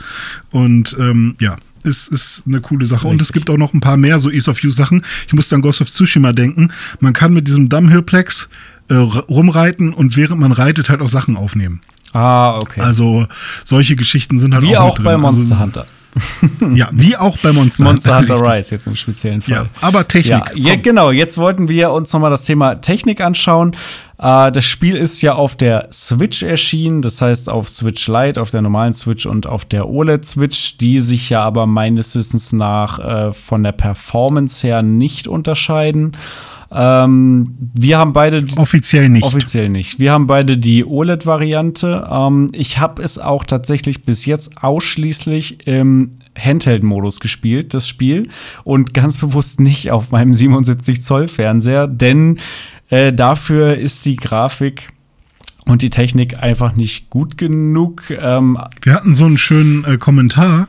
Und 0.52 0.96
ähm, 1.00 1.36
ja, 1.42 1.58
ist, 1.84 2.10
ist 2.10 2.44
eine 2.46 2.62
coole 2.62 2.86
Sache. 2.86 3.08
Und 3.08 3.16
es 3.16 3.30
Richtig. 3.30 3.46
gibt 3.46 3.50
auch 3.50 3.58
noch 3.58 3.74
ein 3.74 3.82
paar 3.82 3.98
mehr 3.98 4.20
so 4.20 4.30
Ease 4.30 4.50
of 4.50 4.64
Use 4.64 4.78
Sachen. 4.78 5.04
Ich 5.28 5.34
musste 5.34 5.56
an 5.56 5.64
Ghost 5.64 5.82
of 5.82 5.90
Tsushima 5.90 6.32
denken. 6.32 6.72
Man 7.00 7.14
kann 7.14 7.34
mit 7.34 7.48
diesem 7.48 7.70
Dumbhillplex 7.70 8.50
äh, 8.90 8.94
rumreiten 8.94 9.92
und 9.92 10.16
während 10.16 10.40
man 10.40 10.52
reitet 10.52 10.90
halt 10.90 11.02
auch 11.02 11.10
Sachen 11.10 11.38
aufnehmen. 11.38 11.82
Ah, 12.14 12.60
okay. 12.60 12.82
Also 12.82 13.28
solche 13.66 13.96
Geschichten 13.96 14.38
sind 14.38 14.54
halt 14.54 14.64
Wie 14.64 14.78
auch, 14.78 14.92
auch 14.92 15.00
bei 15.00 15.14
drin. 15.14 15.22
Monster 15.22 15.56
also, 15.56 15.64
Hunter. 15.64 15.86
Ja, 16.74 16.90
wie 16.92 17.16
auch 17.16 17.38
bei 17.38 17.52
Monster, 17.52 17.84
Monster 17.84 18.20
Hunter 18.20 18.36
Richtig. 18.36 18.50
Rise 18.50 18.76
jetzt 18.76 18.88
im 18.88 18.96
speziellen 18.96 19.42
Fall. 19.42 19.54
Ja, 19.54 19.66
aber 19.82 20.08
Technik. 20.08 20.44
Ja, 20.56 20.74
ja, 20.74 20.76
genau. 20.76 21.12
Jetzt 21.12 21.38
wollten 21.38 21.68
wir 21.68 21.92
uns 21.92 22.12
noch 22.14 22.20
mal 22.20 22.30
das 22.30 22.46
Thema 22.46 22.76
Technik 22.76 23.22
anschauen. 23.22 23.76
Äh, 24.18 24.52
das 24.52 24.66
Spiel 24.66 24.96
ist 24.96 25.22
ja 25.22 25.36
auf 25.36 25.56
der 25.56 25.88
Switch 25.92 26.44
erschienen, 26.44 27.02
das 27.02 27.22
heißt 27.22 27.50
auf 27.50 27.70
Switch 27.70 28.08
Lite, 28.08 28.42
auf 28.42 28.52
der 28.52 28.62
normalen 28.62 28.94
Switch 28.94 29.26
und 29.26 29.48
auf 29.48 29.66
der 29.66 29.88
OLED-Switch, 29.88 30.78
die 30.78 31.00
sich 31.00 31.30
ja 31.30 31.42
aber 31.42 31.66
meines 31.66 32.16
Wissens 32.16 32.54
nach 32.54 33.00
äh, 33.00 33.34
von 33.34 33.64
der 33.64 33.72
Performance 33.72 34.66
her 34.66 34.82
nicht 34.82 35.28
unterscheiden. 35.28 36.14
Ähm, 36.72 37.46
wir 37.74 37.98
haben 37.98 38.14
beide 38.14 38.44
die- 38.44 38.58
Offiziell 38.58 39.10
nicht. 39.10 39.24
Offiziell 39.24 39.70
nicht. 39.70 40.00
Wir 40.00 40.12
haben 40.12 40.28
beide 40.28 40.58
die 40.58 40.86
OLED-Variante. 40.86 42.08
Ähm, 42.12 42.50
ich 42.54 42.78
habe 42.80 43.02
es 43.02 43.18
auch 43.18 43.44
tatsächlich 43.44 44.04
bis 44.04 44.26
jetzt 44.26 44.64
ausschließlich 44.64 45.66
im 45.68 46.12
Handheld-Modus 46.38 47.20
gespielt, 47.20 47.74
das 47.74 47.88
Spiel. 47.88 48.30
Und 48.64 48.94
ganz 48.94 49.18
bewusst 49.18 49.60
nicht 49.60 49.90
auf 49.92 50.12
meinem 50.12 50.34
77-Zoll-Fernseher, 50.34 51.88
denn 51.88 52.38
äh, 52.90 53.14
dafür 53.14 53.76
ist 53.78 54.06
die 54.06 54.16
Grafik 54.16 54.90
und 55.66 55.82
die 55.82 55.90
Technik 55.90 56.38
einfach 56.42 56.76
nicht 56.76 57.10
gut 57.10 57.38
genug. 57.38 58.10
Ähm, 58.12 58.58
Wir 58.84 58.94
hatten 58.94 59.14
so 59.14 59.26
einen 59.26 59.38
schönen 59.38 59.86
äh, 59.86 59.98
Kommentar, 59.98 60.68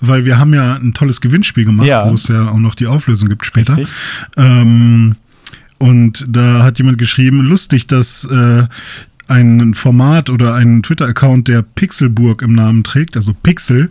weil 0.00 0.24
wir 0.24 0.38
haben 0.38 0.54
ja 0.54 0.74
ein 0.74 0.92
tolles 0.92 1.20
Gewinnspiel 1.20 1.64
gemacht, 1.64 1.86
Ja. 1.86 2.08
wo 2.08 2.14
es 2.14 2.28
ja 2.28 2.48
auch 2.50 2.58
noch 2.58 2.74
die 2.74 2.86
Auflösung 2.86 3.28
gibt 3.28 3.46
später. 3.46 3.76
Ähm, 4.36 5.16
und 5.78 6.24
da 6.28 6.62
hat 6.62 6.78
jemand 6.78 6.98
geschrieben, 6.98 7.40
lustig, 7.40 7.86
dass 7.86 8.24
äh, 8.24 8.64
ein 9.28 9.74
Format 9.74 10.30
oder 10.30 10.54
ein 10.54 10.82
Twitter-Account, 10.82 11.48
der 11.48 11.62
Pixelburg 11.62 12.42
im 12.42 12.54
Namen 12.54 12.84
trägt, 12.84 13.16
also 13.16 13.32
Pixel, 13.34 13.90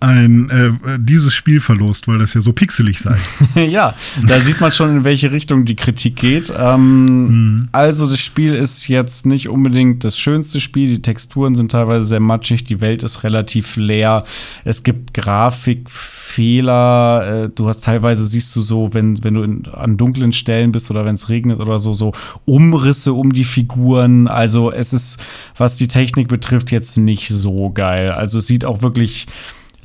ein 0.00 0.50
äh, 0.50 0.70
dieses 0.98 1.34
Spiel 1.34 1.60
verlost, 1.60 2.06
weil 2.08 2.18
das 2.18 2.34
ja 2.34 2.40
so 2.40 2.52
pixelig 2.52 3.00
sei. 3.00 3.16
ja, 3.66 3.94
da 4.26 4.40
sieht 4.40 4.60
man 4.60 4.72
schon, 4.72 4.90
in 4.98 5.04
welche 5.04 5.30
Richtung 5.32 5.64
die 5.64 5.76
Kritik 5.76 6.16
geht. 6.16 6.52
Ähm, 6.56 7.68
Also, 7.72 8.08
das 8.10 8.20
Spiel 8.20 8.54
ist 8.54 8.88
jetzt 8.88 9.26
nicht 9.26 9.48
unbedingt 9.48 10.04
das 10.04 10.18
schönste 10.18 10.60
Spiel. 10.60 10.88
Die 10.88 11.02
Texturen 11.02 11.54
sind 11.54 11.72
teilweise 11.72 12.06
sehr 12.06 12.20
matschig, 12.20 12.64
die 12.64 12.80
Welt 12.80 13.02
ist 13.02 13.24
relativ 13.24 13.76
leer. 13.76 14.24
Es 14.64 14.82
gibt 14.82 15.14
Grafikfehler. 15.14 17.44
Äh, 17.44 17.48
Du 17.54 17.68
hast 17.68 17.84
teilweise 17.84 18.24
siehst 18.26 18.54
du 18.56 18.60
so, 18.60 18.94
wenn, 18.94 19.22
wenn 19.22 19.34
du 19.34 19.42
in, 19.42 19.66
an 19.72 19.96
dunklen 19.96 20.32
Stellen 20.32 20.72
bist 20.72 20.90
oder 20.90 21.04
wenn 21.04 21.14
es 21.14 21.28
regnet 21.28 21.60
oder 21.60 21.78
so, 21.78 21.92
so 21.94 22.12
Umrisse 22.44 23.12
um 23.12 23.32
die 23.32 23.44
Figuren. 23.44 24.26
Also, 24.28 24.70
es 24.74 24.92
ist, 24.92 25.18
was 25.56 25.76
die 25.76 25.88
Technik 25.88 26.28
betrifft, 26.28 26.70
jetzt 26.70 26.96
nicht 26.96 27.28
so 27.28 27.70
geil. 27.70 28.10
Also, 28.10 28.38
es 28.38 28.46
sieht 28.46 28.64
auch 28.64 28.82
wirklich 28.82 29.26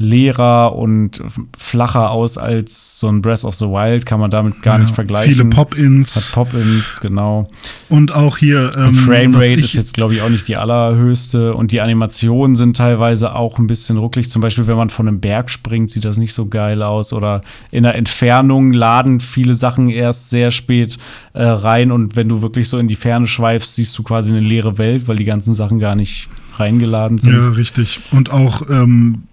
leerer 0.01 0.75
und 0.75 1.21
flacher 1.57 2.09
aus 2.11 2.37
als 2.37 2.99
so 3.01 3.09
ein 3.09 3.21
Breath 3.21 3.43
of 3.43 3.53
the 3.55 3.65
Wild, 3.65 4.05
kann 4.05 4.19
man 4.21 4.31
damit 4.31 4.61
gar 4.61 4.75
Ja, 4.77 4.83
nicht 4.85 4.95
vergleichen. 4.95 5.33
Viele 5.33 5.45
Pop-ins 5.45 6.15
Hat 6.15 6.31
Pop-ins, 6.31 7.01
genau. 7.01 7.49
und 7.89 8.15
auch 8.15 8.37
hier 8.37 8.71
ähm, 8.77 8.95
Framerate 8.95 9.33
was 9.35 9.43
ich- 9.45 9.63
ist 9.65 9.73
jetzt, 9.73 9.93
glaube 9.93 10.13
ich, 10.15 10.21
auch 10.21 10.29
nicht 10.29 10.47
die 10.47 10.55
allerhöchste. 10.55 11.53
Und 11.53 11.73
die 11.73 11.81
Animationen 11.81 12.55
sind 12.55 12.77
teilweise 12.77 13.35
auch 13.35 13.59
ein 13.59 13.67
bisschen 13.67 13.97
rucklig. 13.97 14.31
Zum 14.31 14.41
Beispiel, 14.41 14.67
wenn 14.67 14.77
man 14.77 14.89
von 14.89 15.05
einem 15.07 15.19
Berg 15.19 15.49
springt, 15.49 15.91
sieht 15.91 16.05
das 16.05 16.17
nicht 16.17 16.33
so 16.33 16.45
geil 16.47 16.81
aus. 16.81 17.11
Oder 17.11 17.41
in 17.69 17.83
der 17.83 17.95
Entfernung 17.95 18.71
laden 18.71 19.19
viele 19.19 19.53
Sachen 19.53 19.89
erst 19.89 20.29
sehr 20.29 20.51
spät 20.51 20.97
äh, 21.33 21.43
rein. 21.43 21.91
Und 21.91 22.15
wenn 22.15 22.29
du 22.29 22.41
wirklich 22.41 22.69
so 22.69 22.77
in 22.77 22.87
die 22.87 22.95
Ferne 22.95 23.27
schweifst, 23.27 23.75
siehst 23.75 23.97
du 23.97 24.03
quasi 24.03 24.31
eine 24.31 24.39
leere 24.39 24.77
Welt, 24.77 25.09
weil 25.09 25.17
die 25.17 25.25
ganzen 25.25 25.53
Sachen 25.53 25.79
gar 25.79 25.95
nicht 25.95 26.29
reingeladen 26.57 27.17
sind. 27.17 27.33
Ja, 27.33 27.49
richtig. 27.49 27.99
Und 28.11 28.31
auch 28.31 28.69
ähm, 28.69 29.23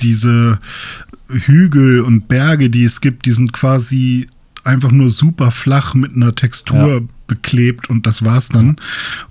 diese 0.00 0.58
Hügel 1.28 2.00
und 2.00 2.28
Berge, 2.28 2.70
die 2.70 2.84
es 2.84 3.00
gibt, 3.00 3.26
die 3.26 3.32
sind 3.32 3.52
quasi 3.52 4.26
einfach 4.64 4.90
nur 4.90 5.08
super 5.08 5.50
flach 5.50 5.94
mit 5.94 6.14
einer 6.14 6.34
Textur 6.34 6.88
Ja. 6.94 7.00
beklebt 7.26 7.88
und 7.90 8.06
das 8.06 8.24
war's 8.24 8.48
dann. 8.48 8.76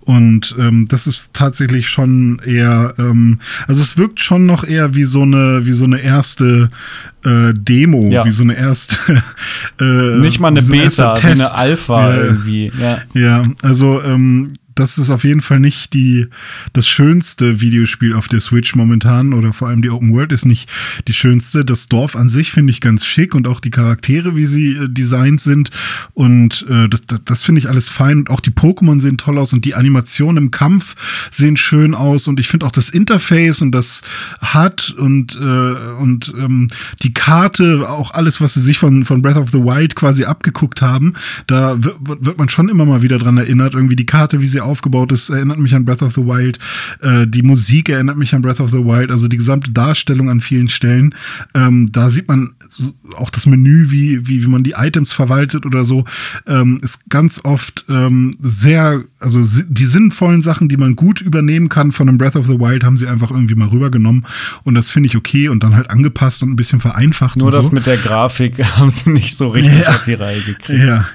Und 0.01 0.55
ähm, 0.59 0.87
das 0.87 1.05
ist 1.07 1.33
tatsächlich 1.33 1.89
schon 1.89 2.39
eher, 2.45 2.93
ähm, 2.97 3.39
also 3.67 3.81
es 3.81 3.97
wirkt 3.97 4.19
schon 4.19 4.45
noch 4.45 4.63
eher 4.63 4.95
wie 4.95 5.03
so 5.03 5.23
eine, 5.23 5.65
wie 5.65 5.73
so 5.73 5.85
eine 5.85 5.99
erste 5.99 6.69
äh, 7.25 7.53
Demo, 7.53 8.07
Ja. 8.09 8.25
wie 8.25 8.31
so 8.31 8.43
eine 8.43 8.55
erste 8.55 8.97
äh, 9.79 10.17
Nicht 10.17 10.39
mal 10.39 10.49
eine 10.49 10.61
so 10.61 10.71
Beta, 10.71 11.15
wie 11.21 11.27
eine. 11.27 11.53
Alpha 11.53 12.09
Ja. 12.15 12.23
irgendwie. 12.23 12.71
Ja. 12.79 12.99
Ja, 13.13 13.41
also 13.63 14.01
ähm, 14.03 14.53
das 14.79 14.97
ist 14.97 15.09
auf 15.09 15.23
jeden 15.23 15.41
Fall 15.41 15.59
nicht 15.59 15.93
die 15.93 16.27
das 16.73 16.87
schönste 16.87 17.61
Videospiel 17.61 18.13
auf 18.13 18.27
der 18.27 18.39
Switch 18.39 18.75
momentan 18.75 19.33
oder 19.33 19.53
vor 19.53 19.67
allem 19.67 19.81
die 19.81 19.89
Open 19.89 20.13
World 20.13 20.31
ist 20.31 20.45
nicht 20.45 20.69
die 21.07 21.13
schönste. 21.13 21.65
Das 21.65 21.87
Dorf 21.87 22.15
an 22.15 22.29
sich 22.29 22.51
finde 22.51 22.71
ich 22.71 22.81
ganz 22.81 23.05
schick 23.05 23.33
und 23.35 23.47
auch 23.47 23.59
die 23.59 23.71
Charaktere, 23.71 24.35
wie 24.35 24.45
sie 24.45 24.73
äh, 24.73 24.87
designt 24.89 25.41
sind 25.41 25.71
und 26.13 26.65
äh, 26.69 26.87
das, 26.89 27.05
das, 27.05 27.23
das 27.23 27.43
finde 27.43 27.59
ich 27.59 27.69
alles 27.69 27.89
fein 27.89 28.19
und 28.19 28.29
auch 28.29 28.39
die 28.39 28.51
Pokémon 28.51 28.99
sehen 28.99 29.17
toll 29.17 29.37
aus 29.37 29.53
und 29.53 29.65
die 29.65 29.75
Animationen 29.75 30.45
im 30.45 30.51
Kampf 30.51 30.95
sehen 31.31 31.57
schön 31.57 31.93
aus 31.93 32.27
und 32.27 32.39
ich 32.39 32.47
finde 32.47 32.65
auch 32.65 32.71
das 32.71 32.89
Interface 32.89 33.61
und 33.61 33.71
das 33.71 34.01
HUD 34.53 34.95
und 34.97 35.35
äh, 35.35 35.77
und 35.99 36.33
ähm, 36.37 36.67
die 37.01 37.13
Karte, 37.13 37.89
auch 37.89 38.13
alles, 38.13 38.41
was 38.41 38.53
sie 38.53 38.61
sich 38.61 38.77
von 38.77 39.05
von 39.05 39.21
Breath 39.21 39.37
of 39.37 39.49
the 39.51 39.59
Wild 39.59 39.95
quasi 39.95 40.25
abgeguckt 40.25 40.81
haben, 40.81 41.13
da 41.47 41.77
wird, 41.81 42.37
man 42.37 42.49
schon 42.49 42.69
immer 42.69 42.85
mal 42.85 43.01
wieder 43.01 43.17
dran 43.17 43.37
erinnert. 43.37 43.73
Irgendwie 43.73 43.95
die 43.95 44.05
Karte, 44.05 44.41
wie 44.41 44.47
sie 44.47 44.61
aufgebaut 44.67 45.11
ist, 45.11 45.29
erinnert 45.29 45.59
mich 45.59 45.73
an 45.75 45.85
Breath 45.85 46.01
of 46.01 46.13
the 46.13 46.25
Wild. 46.25 46.59
Äh, 47.01 47.27
die 47.27 47.43
Musik 47.43 47.89
erinnert 47.89 48.17
mich 48.17 48.33
an 48.35 48.41
Breath 48.41 48.59
of 48.59 48.71
the 48.71 48.83
Wild. 48.83 49.11
Also 49.11 49.27
die 49.27 49.37
gesamte 49.37 49.71
Darstellung 49.71 50.29
an 50.29 50.41
vielen 50.41 50.69
Stellen. 50.69 51.15
Ähm, 51.53 51.91
da 51.91 52.09
sieht 52.09 52.27
man 52.27 52.51
auch 53.15 53.29
das 53.29 53.45
Menü, 53.45 53.89
wie, 53.89 54.27
wie, 54.27 54.43
wie 54.43 54.47
man 54.47 54.63
die 54.63 54.75
Items 54.77 55.11
verwaltet 55.13 55.65
oder 55.65 55.85
so, 55.85 56.05
ähm, 56.45 56.79
ist 56.83 57.09
ganz 57.09 57.41
oft 57.43 57.85
ähm, 57.89 58.35
sehr 58.41 59.03
also 59.19 59.43
die 59.67 59.85
sinnvollen 59.85 60.41
Sachen, 60.41 60.69
die 60.69 60.77
man 60.77 60.95
gut 60.95 61.21
übernehmen 61.21 61.69
kann 61.69 61.91
von 61.91 62.07
einem 62.07 62.17
Breath 62.17 62.35
of 62.35 62.45
the 62.45 62.59
Wild, 62.59 62.83
haben 62.83 62.97
sie 62.97 63.07
einfach 63.07 63.31
irgendwie 63.31 63.55
mal 63.55 63.67
rübergenommen. 63.67 64.25
Und 64.63 64.75
das 64.75 64.89
finde 64.89 65.07
ich 65.07 65.15
okay 65.15 65.49
und 65.49 65.63
dann 65.63 65.75
halt 65.75 65.89
angepasst 65.89 66.43
und 66.43 66.51
ein 66.51 66.55
bisschen 66.55 66.79
vereinfacht. 66.79 67.37
Nur 67.37 67.49
das 67.49 67.65
so. 67.65 67.71
mit 67.71 67.87
der 67.87 67.97
Grafik 67.97 68.63
haben 68.77 68.89
sie 68.89 69.09
nicht 69.09 69.37
so 69.37 69.49
richtig 69.49 69.81
ja. 69.81 69.89
auf 69.89 70.03
die 70.03 70.13
Reihe 70.13 70.41
gekriegt. 70.41 70.83
Ja. 70.83 71.05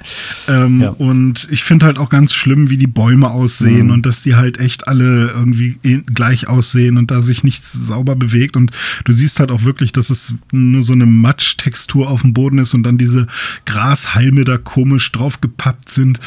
Ähm, 0.47 0.81
ja. 0.81 0.89
Und 0.89 1.47
ich 1.49 1.63
finde 1.63 1.85
halt 1.85 1.97
auch 1.97 2.09
ganz 2.09 2.33
schlimm, 2.33 2.69
wie 2.69 2.77
die 2.77 2.87
Bäume 2.87 3.31
aussehen 3.31 3.87
mhm. 3.87 3.93
und 3.93 4.05
dass 4.05 4.21
die 4.21 4.35
halt 4.35 4.59
echt 4.59 4.87
alle 4.87 5.29
irgendwie 5.29 5.77
gleich 6.13 6.47
aussehen 6.47 6.97
und 6.97 7.09
da 7.09 7.21
sich 7.21 7.43
nichts 7.43 7.71
sauber 7.71 8.15
bewegt. 8.15 8.57
Und 8.57 8.71
du 9.05 9.13
siehst 9.13 9.39
halt 9.39 9.51
auch 9.51 9.63
wirklich, 9.63 9.93
dass 9.93 10.09
es 10.09 10.35
nur 10.51 10.83
so 10.83 10.93
eine 10.93 11.05
Matsch-Textur 11.05 12.09
auf 12.09 12.21
dem 12.21 12.33
Boden 12.33 12.57
ist 12.57 12.73
und 12.73 12.83
dann 12.83 12.97
diese 12.97 13.27
Grashalme 13.65 14.43
da 14.43 14.57
komisch 14.57 15.11
draufgepappt 15.11 15.89
sind. 15.89 16.19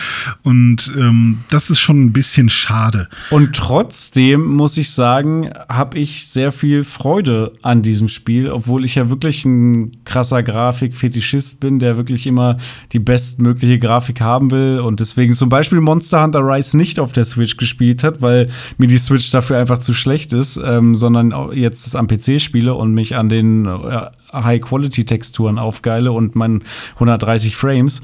Und 0.43 0.91
ähm, 0.97 1.39
das 1.51 1.66
ist 1.71 1.81
schon 1.81 2.05
ein 2.05 2.13
bisschen 2.13 2.49
schade. 2.49 3.09
Und 3.31 3.55
trotzdem 3.55 4.45
muss 4.45 4.77
ich 4.77 4.91
sagen, 4.91 5.51
habe 5.69 5.99
ich 5.99 6.29
sehr 6.29 6.53
viel 6.53 6.85
Freude 6.85 7.53
an 7.63 7.83
diesem 7.83 8.09
Spiel, 8.09 8.51
obwohl 8.51 8.85
ich 8.85 8.95
ja 8.95 9.11
wirklich 9.11 9.45
ein 9.45 10.05
krasser 10.05 10.43
Grafik-Fetischist 10.43 11.61
bin, 11.61 11.79
der 11.79 11.97
wirklich 11.97 12.27
immer 12.27 12.57
die 12.93 12.99
bestmögliche 12.99 13.79
Grafik 13.79 14.21
haben 14.21 14.51
will 14.51 14.81
und 14.81 15.01
deswegen 15.01 15.35
zum 15.35 15.49
Beispiel 15.49 15.81
Monster 15.81 16.23
Hunter 16.23 16.41
Rise 16.41 16.77
nicht 16.77 16.99
auf 16.99 17.13
der 17.13 17.25
Switch 17.25 17.57
gespielt 17.57 18.03
hat, 18.03 18.23
weil 18.23 18.49
mir 18.79 18.89
die 18.89 18.99
Switch 18.99 19.31
dafür 19.31 19.59
einfach 19.59 19.79
zu 19.79 19.95
schlecht 19.95 20.33
ist, 20.33 20.61
ähm, 20.63 20.95
sondern 20.95 21.53
jetzt 21.53 21.87
das 21.87 21.95
am 21.95 22.07
PC 22.07 22.41
spiele 22.41 22.75
und 22.75 22.95
mich 22.95 23.17
an 23.17 23.29
den 23.29 23.67
äh, 23.67 24.07
High-Quality-Texturen 24.33 25.59
aufgeile 25.59 26.13
und 26.13 26.35
meinen 26.37 26.63
130 26.95 27.57
Frames. 27.57 28.03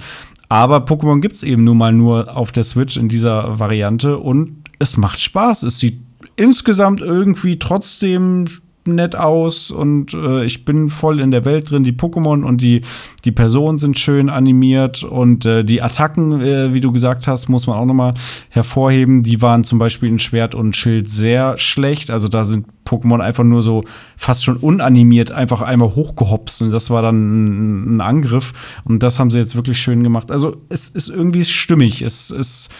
Aber 0.52 0.84
Pokémon 0.84 1.22
gibt 1.22 1.36
es 1.36 1.44
eben 1.44 1.64
nun 1.64 1.78
mal 1.78 1.94
nur 1.94 2.36
auf 2.36 2.52
der 2.52 2.62
Switch 2.62 2.98
in 2.98 3.08
dieser 3.08 3.58
Variante 3.58 4.18
und 4.18 4.64
es 4.78 4.98
macht 4.98 5.18
Spaß. 5.18 5.62
Es 5.62 5.78
sieht 5.78 6.02
insgesamt 6.36 7.00
irgendwie 7.00 7.58
trotzdem 7.58 8.46
nett 8.86 9.16
aus 9.16 9.70
und 9.70 10.14
äh, 10.14 10.44
ich 10.44 10.64
bin 10.64 10.88
voll 10.88 11.20
in 11.20 11.30
der 11.30 11.44
Welt 11.44 11.70
drin. 11.70 11.84
Die 11.84 11.92
Pokémon 11.92 12.42
und 12.42 12.60
die, 12.60 12.82
die 13.24 13.32
Personen 13.32 13.78
sind 13.78 13.98
schön 13.98 14.28
animiert 14.28 15.02
und 15.02 15.46
äh, 15.46 15.64
die 15.64 15.82
Attacken, 15.82 16.40
äh, 16.40 16.74
wie 16.74 16.80
du 16.80 16.92
gesagt 16.92 17.28
hast, 17.28 17.48
muss 17.48 17.66
man 17.66 17.76
auch 17.76 17.86
noch 17.86 17.94
mal 17.94 18.14
hervorheben. 18.50 19.22
Die 19.22 19.40
waren 19.42 19.64
zum 19.64 19.78
Beispiel 19.78 20.08
in 20.08 20.18
Schwert 20.18 20.54
und 20.54 20.76
Schild 20.76 21.08
sehr 21.08 21.58
schlecht. 21.58 22.10
Also 22.10 22.28
da 22.28 22.44
sind 22.44 22.66
Pokémon 22.86 23.20
einfach 23.20 23.44
nur 23.44 23.62
so 23.62 23.82
fast 24.16 24.44
schon 24.44 24.56
unanimiert 24.56 25.30
einfach 25.30 25.62
einmal 25.62 25.94
hochgehopst 25.94 26.62
und 26.62 26.70
das 26.72 26.90
war 26.90 27.02
dann 27.02 27.16
ein, 27.16 27.96
ein 27.96 28.00
Angriff 28.00 28.52
und 28.84 29.02
das 29.02 29.18
haben 29.18 29.30
sie 29.30 29.38
jetzt 29.38 29.56
wirklich 29.56 29.80
schön 29.80 30.02
gemacht. 30.02 30.30
Also 30.30 30.56
es 30.68 30.88
ist 30.88 31.08
irgendwie 31.08 31.44
stimmig. 31.44 32.02
Es 32.02 32.30
ist, 32.30 32.70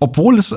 obwohl 0.00 0.38
es 0.38 0.56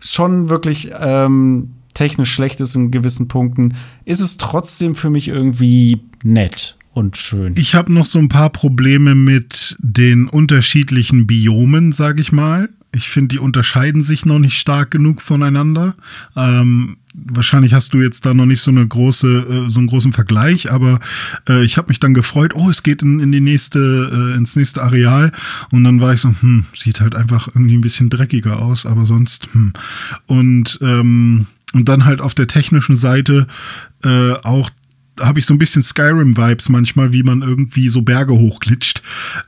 schon 0.00 0.48
wirklich 0.48 0.90
ähm, 0.98 1.72
technisch 1.96 2.32
schlecht 2.32 2.60
ist 2.60 2.76
in 2.76 2.90
gewissen 2.90 3.26
Punkten, 3.26 3.74
ist 4.04 4.20
es 4.20 4.36
trotzdem 4.36 4.94
für 4.94 5.10
mich 5.10 5.28
irgendwie 5.28 6.02
nett 6.22 6.76
und 6.92 7.16
schön. 7.16 7.54
Ich 7.56 7.74
habe 7.74 7.92
noch 7.92 8.06
so 8.06 8.18
ein 8.18 8.28
paar 8.28 8.50
Probleme 8.50 9.14
mit 9.14 9.76
den 9.80 10.28
unterschiedlichen 10.28 11.26
Biomen, 11.26 11.92
sage 11.92 12.20
ich 12.20 12.32
mal. 12.32 12.68
Ich 12.94 13.08
finde, 13.08 13.28
die 13.28 13.38
unterscheiden 13.38 14.02
sich 14.02 14.24
noch 14.24 14.38
nicht 14.38 14.58
stark 14.58 14.90
genug 14.90 15.20
voneinander. 15.20 15.94
Ähm, 16.34 16.96
wahrscheinlich 17.14 17.74
hast 17.74 17.92
du 17.92 18.00
jetzt 18.00 18.24
da 18.24 18.32
noch 18.32 18.46
nicht 18.46 18.60
so 18.60 18.70
eine 18.70 18.86
große, 18.86 19.66
äh, 19.66 19.70
so 19.70 19.80
einen 19.80 19.88
großen 19.88 20.12
Vergleich, 20.12 20.70
aber 20.70 21.00
äh, 21.48 21.64
ich 21.64 21.76
habe 21.76 21.88
mich 21.88 22.00
dann 22.00 22.14
gefreut, 22.14 22.54
oh, 22.54 22.70
es 22.70 22.82
geht 22.82 23.02
in, 23.02 23.20
in 23.20 23.32
die 23.32 23.40
nächste, 23.40 24.32
äh, 24.32 24.36
ins 24.36 24.56
nächste 24.56 24.82
Areal. 24.82 25.32
Und 25.70 25.84
dann 25.84 26.00
war 26.00 26.14
ich 26.14 26.20
so, 26.20 26.28
hm, 26.28 26.64
sieht 26.74 27.00
halt 27.00 27.14
einfach 27.14 27.48
irgendwie 27.48 27.74
ein 27.74 27.82
bisschen 27.82 28.08
dreckiger 28.08 28.60
aus, 28.60 28.86
aber 28.86 29.04
sonst, 29.04 29.48
hm. 29.52 29.74
Und 30.26 30.78
ähm, 30.82 31.46
und 31.76 31.88
dann 31.88 32.06
halt 32.06 32.20
auf 32.20 32.34
der 32.34 32.46
technischen 32.46 32.96
Seite 32.96 33.46
äh, 34.02 34.32
auch 34.42 34.70
habe 35.20 35.38
ich 35.38 35.46
so 35.46 35.54
ein 35.54 35.58
bisschen 35.58 35.82
Skyrim-Vibes 35.82 36.68
manchmal, 36.68 37.12
wie 37.12 37.22
man 37.22 37.42
irgendwie 37.42 37.88
so 37.88 38.02
Berge 38.02 38.34
hochglitscht. 38.34 39.02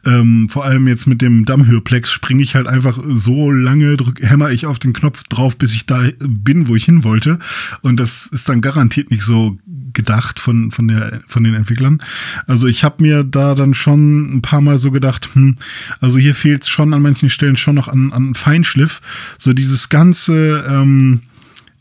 Ähm, 0.05 0.49
vor 0.49 0.65
allem 0.65 0.89
jetzt 0.89 1.07
mit 1.07 1.21
dem 1.21 1.45
Dammhörplex 1.45 2.13
springe 2.13 2.43
ich 2.43 2.55
halt 2.55 2.67
einfach 2.67 2.99
so 3.07 3.51
lange, 3.51 3.97
drück, 3.97 4.21
hämmer 4.23 4.51
ich 4.51 4.67
auf 4.67 4.79
den 4.79 4.93
Knopf 4.93 5.25
drauf, 5.25 5.59
bis 5.59 5.75
ich 5.75 5.87
da 5.87 6.09
bin, 6.21 6.69
wo 6.69 6.75
ich 6.75 6.85
hin 6.85 7.05
wollte. 7.05 7.39
Und 7.83 8.01
das 8.01 8.27
ist 8.27 8.49
dann 8.49 8.61
garantiert 8.61 9.11
nicht 9.11 9.23
so 9.23 9.59
gedacht 9.93 10.41
von, 10.41 10.71
von, 10.71 10.89
der, 10.89 11.21
von 11.27 11.45
den 11.45 11.55
Entwicklern. 11.55 12.01
Also 12.47 12.67
ich 12.67 12.85
habe 12.85 13.03
mir 13.03 13.25
da 13.25 13.55
dann 13.55 13.75
schon 13.75 14.37
ein 14.37 14.43
paar 14.43 14.61
Mal 14.61 14.79
so 14.79 14.91
gedacht, 14.91 15.29
hm, 15.35 15.57
also 16.01 16.19
hier 16.19 16.35
fehlt 16.35 16.63
es 16.63 16.69
schon 16.69 16.95
an 16.95 17.03
manchen 17.03 17.31
Stellen 17.31 17.57
schon 17.57 17.75
noch 17.75 17.89
an, 17.89 18.13
an 18.13 18.35
Feinschliff. 18.35 19.01
So 19.39 19.53
dieses 19.53 19.89
ganze, 19.89 20.65
ähm, 20.69 21.23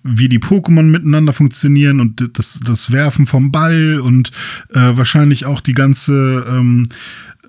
wie 0.08 0.30
die 0.30 0.40
Pokémon 0.40 0.84
miteinander 0.84 1.34
funktionieren 1.34 2.00
und 2.00 2.38
das, 2.38 2.60
das 2.66 2.92
Werfen 2.92 3.28
vom 3.28 3.52
Ball 3.52 4.00
und 4.00 4.32
äh, 4.74 4.80
wahrscheinlich 4.80 5.46
auch 5.46 5.62
die 5.62 5.74
ganze 5.74 6.46
ähm, 6.48 6.88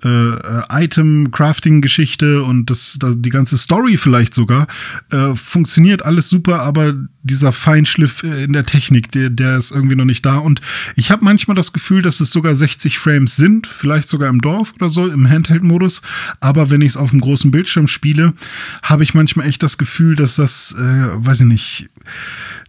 äh, 0.03 0.83
Item-Crafting-Geschichte 0.83 2.43
und 2.43 2.69
das, 2.69 2.97
das, 2.99 3.15
die 3.21 3.29
ganze 3.29 3.57
Story 3.57 3.97
vielleicht 3.97 4.33
sogar, 4.33 4.67
äh, 5.11 5.35
funktioniert 5.35 6.05
alles 6.05 6.29
super, 6.29 6.61
aber 6.61 6.93
dieser 7.23 7.51
Feinschliff 7.51 8.23
äh, 8.23 8.43
in 8.43 8.53
der 8.53 8.65
Technik, 8.65 9.11
der, 9.11 9.29
der 9.29 9.57
ist 9.57 9.71
irgendwie 9.71 9.95
noch 9.95 10.05
nicht 10.05 10.25
da. 10.25 10.37
Und 10.37 10.61
ich 10.95 11.11
habe 11.11 11.23
manchmal 11.23 11.55
das 11.55 11.73
Gefühl, 11.73 12.01
dass 12.01 12.19
es 12.19 12.31
sogar 12.31 12.55
60 12.55 12.97
Frames 12.97 13.35
sind, 13.35 13.67
vielleicht 13.67 14.07
sogar 14.07 14.29
im 14.29 14.41
Dorf 14.41 14.73
oder 14.75 14.89
so, 14.89 15.07
im 15.07 15.29
Handheld-Modus. 15.29 16.01
Aber 16.39 16.69
wenn 16.69 16.81
ich 16.81 16.89
es 16.89 16.97
auf 16.97 17.11
dem 17.11 17.21
großen 17.21 17.51
Bildschirm 17.51 17.87
spiele, 17.87 18.33
habe 18.83 19.03
ich 19.03 19.13
manchmal 19.13 19.47
echt 19.47 19.63
das 19.63 19.77
Gefühl, 19.77 20.15
dass 20.15 20.35
das, 20.35 20.75
äh, 20.77 21.25
weiß 21.25 21.41
ich 21.41 21.47
nicht, 21.47 21.89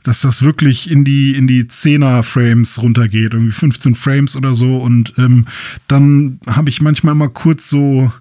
dass 0.03 0.23
das 0.23 0.43
wirklich 0.43 0.91
in 0.91 1.05
die, 1.05 1.35
in 1.35 1.47
die 1.47 1.65
10er 1.65 2.23
Frames 2.23 2.81
runtergeht, 2.83 3.35
irgendwie 3.35 3.53
15 3.53 3.95
Frames 3.95 4.37
oder 4.37 4.55
so. 4.55 4.79
Und 4.79 5.15
ähm, 5.19 5.47
dann 5.89 6.41
habe 6.47 6.71
ich 6.71 6.81
manchmal 6.81 7.15
mal 7.15 7.29
kurz 7.29 7.69
so 7.69 8.13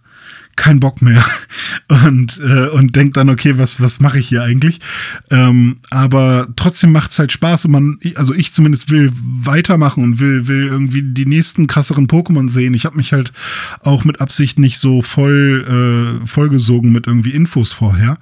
keinen 0.60 0.80
Bock 0.80 1.02
mehr 1.02 1.26
und, 1.88 2.40
äh, 2.40 2.68
und 2.68 2.96
denkt 2.96 3.18
dann, 3.18 3.30
okay, 3.30 3.58
was, 3.58 3.82
was 3.82 4.00
mache 4.00 4.20
ich 4.20 4.28
hier 4.28 4.44
eigentlich? 4.44 4.80
Ähm, 5.32 5.78
aber 5.90 6.50
trotzdem 6.56 6.92
macht 6.92 7.12
es 7.12 7.20
halt 7.20 7.32
Spaß 7.32 7.66
und 7.66 7.72
man, 7.72 8.00
also 8.16 8.34
ich 8.34 8.52
zumindest 8.54 8.92
will 8.92 9.12
weitermachen 9.14 10.04
und 10.04 10.20
will, 10.20 10.48
will 10.48 10.68
irgendwie 10.68 11.02
die 11.02 11.26
nächsten 11.26 11.66
krasseren 11.66 12.08
Pokémon 12.08 12.50
sehen. 12.50 12.74
Ich 12.74 12.86
habe 12.86 12.98
mich 12.98 13.14
halt 13.14 13.32
auch 13.82 14.04
mit 14.04 14.20
Absicht 14.22 14.60
nicht 14.60 14.80
so 14.80 15.02
voll 15.02 16.20
äh, 16.24 16.28
vollgesogen 16.28 16.92
mit 16.92 17.08
irgendwie 17.08 17.32
Infos 17.32 17.72
vorher. 17.72 18.18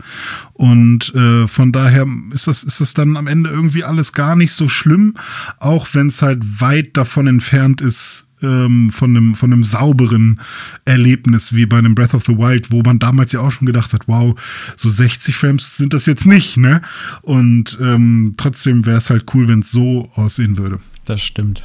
Und 0.53 1.13
äh, 1.15 1.47
von 1.47 1.71
daher 1.71 2.05
ist 2.31 2.47
das, 2.47 2.63
ist 2.63 2.81
das 2.81 2.93
dann 2.93 3.17
am 3.17 3.27
Ende 3.27 3.49
irgendwie 3.49 3.83
alles 3.83 4.13
gar 4.13 4.35
nicht 4.35 4.53
so 4.53 4.69
schlimm, 4.69 5.15
auch 5.59 5.88
wenn 5.93 6.07
es 6.07 6.21
halt 6.21 6.61
weit 6.61 6.97
davon 6.97 7.27
entfernt 7.27 7.81
ist, 7.81 8.26
ähm, 8.41 8.89
von, 8.91 9.15
einem, 9.15 9.35
von 9.35 9.51
einem 9.51 9.63
sauberen 9.63 10.41
Erlebnis 10.85 11.53
wie 11.53 11.65
bei 11.65 11.77
einem 11.77 11.95
Breath 11.95 12.13
of 12.13 12.25
the 12.25 12.38
Wild, 12.38 12.71
wo 12.71 12.81
man 12.81 12.99
damals 12.99 13.31
ja 13.31 13.41
auch 13.41 13.51
schon 13.51 13.65
gedacht 13.65 13.93
hat, 13.93 14.07
wow, 14.07 14.39
so 14.75 14.89
60 14.89 15.35
Frames 15.35 15.77
sind 15.77 15.93
das 15.93 16.05
jetzt 16.05 16.25
nicht, 16.25 16.57
ne? 16.57 16.81
Und 17.21 17.77
ähm, 17.81 18.33
trotzdem 18.38 18.85
wäre 18.85 18.97
es 18.97 19.09
halt 19.09 19.25
cool, 19.33 19.47
wenn 19.47 19.59
es 19.59 19.71
so 19.71 20.09
aussehen 20.15 20.57
würde. 20.57 20.79
Das 21.05 21.21
stimmt. 21.21 21.63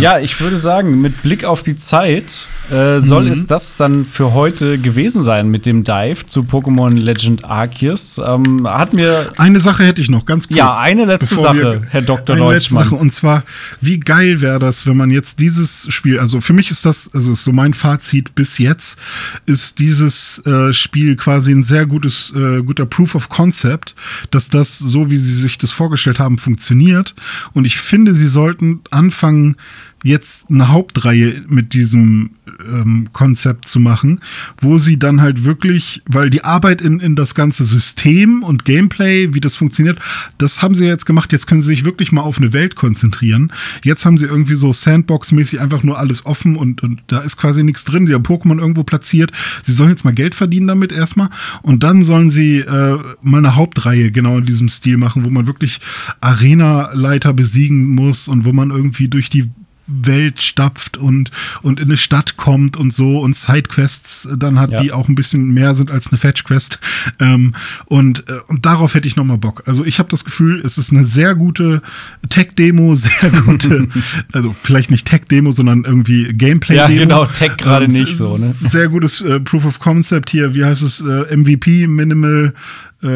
Ja. 0.00 0.18
ich 0.18 0.40
würde 0.40 0.56
sagen, 0.56 1.00
mit 1.00 1.22
Blick 1.22 1.44
auf 1.44 1.62
die 1.62 1.76
Zeit 1.76 2.46
äh, 2.70 3.00
soll 3.00 3.24
mhm. 3.24 3.32
es 3.32 3.46
das 3.46 3.76
dann 3.76 4.04
für 4.04 4.32
heute 4.32 4.78
gewesen 4.78 5.22
sein 5.22 5.48
mit 5.48 5.66
dem 5.66 5.84
Dive 5.84 6.26
zu 6.26 6.42
Pokémon 6.42 6.94
Legend 6.94 7.44
Arceus. 7.44 8.20
Ähm, 8.24 8.66
hat 8.66 8.94
mir 8.94 9.32
eine 9.36 9.60
Sache 9.60 9.84
hätte 9.84 10.00
ich 10.00 10.08
noch 10.08 10.24
ganz 10.24 10.48
kurz. 10.48 10.56
Ja, 10.56 10.78
eine 10.78 11.04
letzte 11.04 11.36
Sache, 11.36 11.82
Herr 11.90 12.02
Dr. 12.02 12.36
Eine 12.36 12.54
letzte 12.54 12.74
Sache 12.74 12.94
und 12.94 13.12
zwar, 13.12 13.42
wie 13.80 14.00
geil 14.00 14.40
wäre 14.40 14.58
das, 14.58 14.86
wenn 14.86 14.96
man 14.96 15.10
jetzt 15.10 15.40
dieses 15.40 15.86
Spiel, 15.92 16.18
also 16.18 16.40
für 16.40 16.54
mich 16.54 16.70
ist 16.70 16.86
das, 16.86 17.12
also 17.12 17.32
ist 17.32 17.44
so 17.44 17.52
mein 17.52 17.74
Fazit 17.74 18.34
bis 18.34 18.58
jetzt, 18.58 18.98
ist 19.46 19.78
dieses 19.78 20.38
äh, 20.46 20.72
Spiel 20.72 21.16
quasi 21.16 21.52
ein 21.52 21.62
sehr 21.62 21.86
gutes, 21.86 22.32
äh, 22.34 22.62
guter 22.62 22.86
Proof 22.86 23.14
of 23.14 23.28
Concept, 23.28 23.94
dass 24.30 24.48
das 24.48 24.78
so 24.78 25.10
wie 25.10 25.18
sie 25.18 25.34
sich 25.34 25.58
das 25.58 25.72
vorgestellt 25.72 26.18
haben 26.18 26.38
funktioniert. 26.38 27.14
Und 27.52 27.66
ich 27.66 27.76
finde, 27.78 28.14
sie 28.14 28.28
sollten 28.28 28.80
anfangen 28.90 29.56
jetzt 30.04 30.50
eine 30.50 30.68
Hauptreihe 30.68 31.42
mit 31.48 31.72
diesem 31.72 32.30
ähm, 32.70 33.08
Konzept 33.12 33.66
zu 33.66 33.80
machen, 33.80 34.20
wo 34.58 34.76
sie 34.76 34.98
dann 34.98 35.22
halt 35.22 35.44
wirklich, 35.44 36.02
weil 36.06 36.28
die 36.28 36.44
Arbeit 36.44 36.82
in, 36.82 37.00
in 37.00 37.16
das 37.16 37.34
ganze 37.34 37.64
System 37.64 38.42
und 38.42 38.66
Gameplay, 38.66 39.32
wie 39.32 39.40
das 39.40 39.56
funktioniert, 39.56 39.98
das 40.36 40.62
haben 40.62 40.74
sie 40.74 40.84
jetzt 40.84 41.06
gemacht. 41.06 41.32
Jetzt 41.32 41.46
können 41.46 41.62
sie 41.62 41.68
sich 41.68 41.84
wirklich 41.86 42.12
mal 42.12 42.20
auf 42.20 42.36
eine 42.36 42.52
Welt 42.52 42.76
konzentrieren. 42.76 43.50
Jetzt 43.82 44.04
haben 44.04 44.18
sie 44.18 44.26
irgendwie 44.26 44.54
so 44.54 44.72
Sandbox-mäßig 44.72 45.60
einfach 45.60 45.82
nur 45.82 45.98
alles 45.98 46.26
offen 46.26 46.56
und, 46.56 46.82
und 46.82 47.02
da 47.06 47.20
ist 47.20 47.38
quasi 47.38 47.64
nichts 47.64 47.84
drin. 47.84 48.06
Sie 48.06 48.12
haben 48.12 48.24
Pokémon 48.24 48.58
irgendwo 48.58 48.84
platziert. 48.84 49.32
Sie 49.62 49.72
sollen 49.72 49.90
jetzt 49.90 50.04
mal 50.04 50.14
Geld 50.14 50.34
verdienen 50.34 50.66
damit 50.66 50.92
erstmal 50.92 51.30
und 51.62 51.82
dann 51.82 52.04
sollen 52.04 52.28
sie 52.28 52.58
äh, 52.58 52.98
mal 53.22 53.38
eine 53.38 53.56
Hauptreihe 53.56 54.10
genau 54.10 54.36
in 54.36 54.44
diesem 54.44 54.68
Stil 54.68 54.98
machen, 54.98 55.24
wo 55.24 55.30
man 55.30 55.46
wirklich 55.46 55.80
Arena-Leiter 56.20 57.32
besiegen 57.32 57.88
muss 57.88 58.28
und 58.28 58.44
wo 58.44 58.52
man 58.52 58.70
irgendwie 58.70 59.08
durch 59.08 59.30
die 59.30 59.50
Welt 59.86 60.42
stapft 60.42 60.96
und, 60.96 61.30
und 61.62 61.78
in 61.80 61.86
eine 61.86 61.96
Stadt 61.96 62.36
kommt 62.36 62.76
und 62.76 62.92
so 62.92 63.20
und 63.20 63.36
Sidequests 63.36 64.28
dann 64.36 64.58
hat, 64.58 64.70
Ja. 64.70 64.80
die 64.82 64.92
auch 64.92 65.08
ein 65.08 65.14
bisschen 65.14 65.52
mehr 65.52 65.74
sind 65.74 65.90
als 65.90 66.08
eine 66.08 66.18
Fetch-Quest. 66.18 66.78
Ähm, 67.20 67.54
und, 67.86 68.28
äh, 68.28 68.38
und 68.48 68.64
darauf 68.66 68.94
hätte 68.94 69.08
ich 69.08 69.16
nochmal 69.16 69.38
Bock. 69.38 69.62
Also 69.66 69.84
ich 69.84 69.98
habe 69.98 70.08
das 70.08 70.24
Gefühl, 70.24 70.62
es 70.64 70.78
ist 70.78 70.90
eine 70.92 71.04
sehr 71.04 71.34
gute 71.34 71.82
Tech-Demo, 72.28 72.94
sehr 72.94 73.30
gute, 73.44 73.88
also 74.32 74.54
vielleicht 74.62 74.90
nicht 74.90 75.06
Tech-Demo, 75.06 75.50
sondern 75.52 75.84
irgendwie 75.84 76.32
Gameplay-Demo. 76.32 76.88
Ja, 76.94 76.98
genau, 77.00 77.26
Tech 77.26 77.56
gerade 77.56 77.86
Und 77.86 77.92
nicht 77.92 78.16
so, 78.16 78.36
ne? 78.38 78.54
Sehr 78.60 78.88
gutes 78.88 79.20
äh, 79.20 79.40
Proof 79.40 79.66
of 79.66 79.78
Concept 79.78 80.30
hier, 80.30 80.54
wie 80.54 80.64
heißt 80.64 80.82
es, 80.82 81.00
äh, 81.00 81.36
MVP, 81.36 81.86
Minimal, 81.86 82.54
äh, 83.02 83.06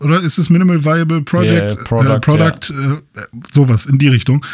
oder 0.00 0.20
ist 0.20 0.38
es 0.38 0.50
Minimal 0.50 0.84
Viable 0.84 1.22
Project? 1.22 1.78
Yeah, 1.78 1.84
Product, 1.84 2.14
äh, 2.16 2.20
Product 2.20 2.70
äh, 2.70 3.20
sowas 3.52 3.86
in 3.86 3.98
die 3.98 4.08
Richtung. 4.08 4.44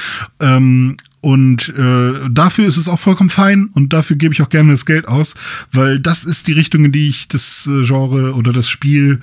Ähm, 0.41 0.97
und 1.21 1.73
äh, 1.77 2.29
dafür 2.31 2.67
ist 2.67 2.77
es 2.77 2.89
auch 2.89 2.99
vollkommen 2.99 3.31
fein 3.31 3.71
und 3.75 3.93
dafür 3.93 4.17
gebe 4.17 4.35
ich 4.35 4.43
auch 4.43 4.49
gerne 4.49 4.73
das 4.73 4.87
Geld 4.87 5.09
aus, 5.09 5.35
weil 5.73 5.99
das 5.99 6.25
ist 6.25 6.47
die 6.47 6.53
Richtung, 6.53 6.85
in 6.85 6.93
die 6.93 7.09
ich 7.09 7.29
das 7.29 7.67
äh, 7.67 7.85
Genre 7.85 8.35
oder 8.35 8.53
das 8.53 8.69
Spiel 8.69 9.21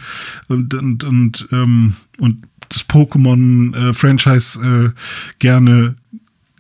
und, 0.48 0.74
und, 0.74 1.04
und, 1.04 1.48
ähm, 1.52 1.94
und 2.20 2.44
das 2.70 2.88
Pokémon-Franchise 2.90 4.60
äh, 4.60 5.00
gerne 5.40 5.96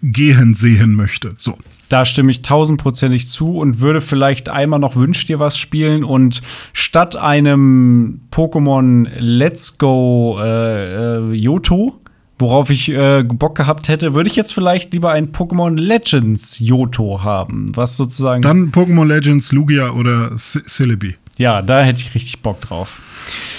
gehen 0.01 0.53
sehen 0.53 0.93
möchte. 0.93 1.35
So. 1.37 1.57
Da 1.89 2.05
stimme 2.05 2.31
ich 2.31 2.41
tausendprozentig 2.41 3.27
zu 3.27 3.57
und 3.57 3.79
würde 3.79 4.01
vielleicht 4.01 4.49
einmal 4.49 4.79
noch 4.79 4.95
Wünsch 4.95 5.25
dir 5.25 5.39
was 5.39 5.57
spielen 5.57 6.03
und 6.03 6.41
statt 6.73 7.15
einem 7.15 8.21
Pokémon 8.31 9.07
Let's 9.19 9.77
Go 9.77 10.39
äh, 10.41 11.17
äh, 11.17 11.33
Yoto, 11.33 12.01
worauf 12.43 12.69
ich 12.69 12.89
äh, 12.89 13.23
Bock 13.23 13.55
gehabt 13.55 13.87
hätte, 13.87 14.13
würde 14.13 14.29
ich 14.29 14.35
jetzt 14.35 14.53
vielleicht 14.53 14.93
lieber 14.93 15.11
ein 15.11 15.31
Pokémon 15.31 15.75
Legends 15.75 16.59
Yoto 16.59 17.23
haben, 17.23 17.75
was 17.75 17.97
sozusagen 17.97 18.41
Dann 18.41 18.71
Pokémon 18.71 19.07
Legends, 19.07 19.51
Lugia 19.51 19.91
oder 19.91 20.31
Celebi. 20.37 21.15
ja, 21.37 21.61
da 21.61 21.81
hätte 21.81 22.01
ich 22.01 22.13
richtig 22.13 22.41
Bock 22.41 22.61
drauf. 22.61 23.01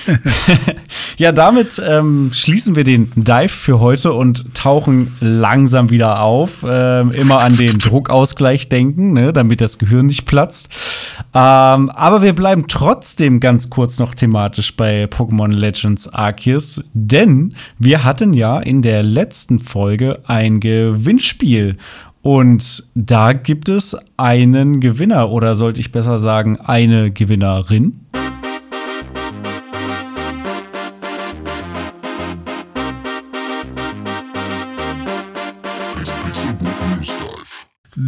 ja, 1.17 1.33
damit 1.33 1.81
ähm, 1.87 2.31
schließen 2.33 2.77
wir 2.77 2.85
den 2.85 3.11
Dive 3.15 3.49
für 3.49 3.81
heute 3.81 4.12
und 4.12 4.55
tauchen 4.55 5.17
langsam 5.21 5.91
wieder 5.91 6.23
auf. 6.23 6.65
Ähm, 6.69 7.12
immer 7.12 7.43
an 7.43 7.57
den 7.57 7.79
Druckausgleich 7.79 8.69
denken, 8.69 9.12
ne, 9.12 9.33
damit 9.33 9.61
das 9.61 9.79
Gehirn 9.79 10.07
nicht 10.07 10.27
platzt. 10.27 10.69
Ähm, 11.35 11.91
aber 11.91 12.23
wir 12.23 12.35
bleiben 12.35 12.67
trotzdem 12.69 13.41
ganz 13.41 13.71
kurz 13.71 13.99
noch 13.99 14.15
thematisch 14.15 14.77
bei 14.77 15.05
Pokémon 15.05 15.53
Legends 15.53 16.09
Arceus, 16.09 16.83
denn 16.93 17.55
wir 17.79 18.05
hatten 18.05 18.33
ja 18.33 18.59
in 18.59 18.83
der 18.83 19.03
letzten 19.03 19.61
Folge 19.61 20.21
ein 20.27 20.61
Gewinnspiel. 20.61 21.77
Und 22.23 22.85
da 22.95 23.35
gibt 23.35 23.69
es 23.69 23.97
einen 24.17 24.81
Gewinner 24.81 25.31
oder 25.31 25.57
sollte 25.57 25.81
ich 25.81 25.93
besser 25.93 26.19
sagen, 26.19 26.59
eine 26.59 27.11
Gewinnerin. 27.11 28.01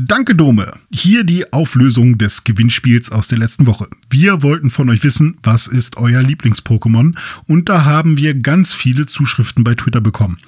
Danke, 0.08 0.36
Dome. 0.36 0.72
Hier 0.92 1.24
die 1.24 1.52
Auflösung 1.52 2.16
des 2.16 2.44
Gewinnspiels 2.44 3.10
aus 3.10 3.26
der 3.26 3.38
letzten 3.38 3.66
Woche. 3.66 3.88
Wir 4.08 4.40
wollten 4.40 4.70
von 4.70 4.88
euch 4.88 5.02
wissen, 5.02 5.36
was 5.42 5.66
ist 5.66 5.96
euer 5.96 6.22
Lieblings-Pokémon? 6.22 7.16
Und 7.48 7.68
da 7.68 7.84
haben 7.84 8.16
wir 8.16 8.34
ganz 8.34 8.72
viele 8.72 9.06
Zuschriften 9.06 9.64
bei 9.64 9.74
Twitter 9.74 10.00
bekommen. 10.00 10.38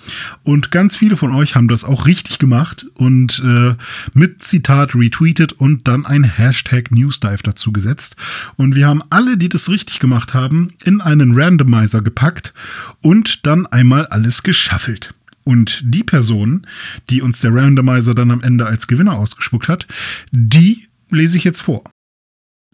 Und 0.45 0.71
ganz 0.71 0.95
viele 0.95 1.17
von 1.17 1.35
euch 1.35 1.57
haben 1.57 1.67
das 1.67 1.83
auch 1.83 2.07
richtig 2.07 2.39
gemacht 2.39 2.87
und 2.95 3.43
äh, 3.45 3.75
mit 4.15 4.45
Zitat 4.45 4.95
retweetet 4.95 5.55
und 5.55 5.89
dann 5.89 6.07
ein 6.07 6.23
Hashtag 6.23 6.93
Newsdive 6.93 7.43
dazu 7.43 7.73
gesetzt. 7.73 8.15
Und 8.55 8.77
wir 8.77 8.87
haben 8.87 9.03
alle, 9.11 9.37
die 9.37 9.49
das 9.49 9.69
richtig 9.69 9.99
gemacht 9.99 10.35
haben, 10.35 10.69
in 10.85 11.01
einen 11.01 11.35
Randomizer 11.35 12.01
gepackt 12.01 12.55
und 13.03 13.45
dann 13.45 13.67
einmal 13.67 14.07
alles 14.07 14.45
geschaffelt. 14.45 15.15
Und 15.49 15.80
die 15.82 16.05
Person, 16.05 16.66
die 17.09 17.22
uns 17.22 17.40
der 17.40 17.55
Randomizer 17.55 18.14
dann 18.14 18.30
am 18.30 18.42
Ende 18.42 18.66
als 18.66 18.86
Gewinner 18.86 19.16
ausgespuckt 19.16 19.66
hat, 19.66 19.86
die 20.30 20.88
lese 21.09 21.38
ich 21.38 21.44
jetzt 21.44 21.62
vor. 21.62 21.90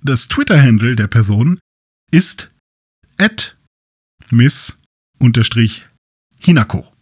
Das 0.02 0.26
Twitter-Handle 0.26 0.96
der 0.96 1.06
Person 1.06 1.60
ist 2.10 2.50
at 3.16 3.56
miss 4.32 4.76
unterstrich 5.20 5.86
Hinako. 6.40 6.92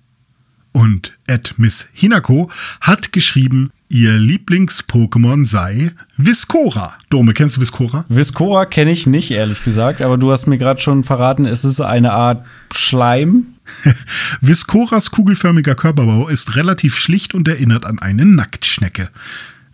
Und 0.72 1.12
at 1.28 1.54
miss 1.58 1.88
Hinako 1.92 2.50
hat 2.80 3.12
geschrieben, 3.12 3.70
ihr 3.88 4.12
Lieblings-Pokémon 4.12 5.44
sei 5.44 5.92
Viscora. 6.16 6.94
Dome, 7.10 7.34
kennst 7.34 7.56
du 7.56 7.60
Viscora? 7.60 8.06
Viscora 8.08 8.64
kenne 8.64 8.90
ich 8.90 9.06
nicht, 9.06 9.30
ehrlich 9.30 9.62
gesagt, 9.62 10.00
aber 10.00 10.16
du 10.16 10.32
hast 10.32 10.46
mir 10.46 10.56
gerade 10.56 10.80
schon 10.80 11.04
verraten, 11.04 11.44
es 11.44 11.64
ist 11.64 11.80
eine 11.80 12.12
Art 12.12 12.46
Schleim. 12.74 13.48
Viscoras 14.40 15.10
kugelförmiger 15.10 15.74
Körperbau 15.74 16.28
ist 16.28 16.56
relativ 16.56 16.96
schlicht 16.96 17.34
und 17.34 17.46
erinnert 17.48 17.84
an 17.84 17.98
eine 17.98 18.24
Nacktschnecke. 18.24 19.10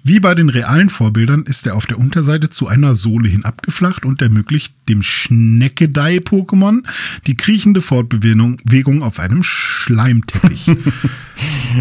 Wie 0.09 0.21
bei 0.21 0.35
den 0.35 0.49
realen 0.49 0.89
Vorbildern 0.89 1.43
ist 1.43 1.67
er 1.67 1.77
auf 1.77 1.85
der 1.85 1.99
Unterseite 1.99 2.49
zu 2.49 2.67
einer 2.67 2.95
Sohle 2.95 3.29
hin 3.29 3.45
abgeflacht 3.45 4.07
und 4.07 4.23
ermöglicht 4.23 4.73
dem 4.89 5.03
Schneckedei-Pokémon 5.03 6.85
die 7.27 7.37
kriechende 7.37 7.83
Fortbewegung 7.83 8.57
Bewegung 8.65 9.03
auf 9.03 9.19
einem 9.19 9.43
Schleimteppich. 9.43 10.71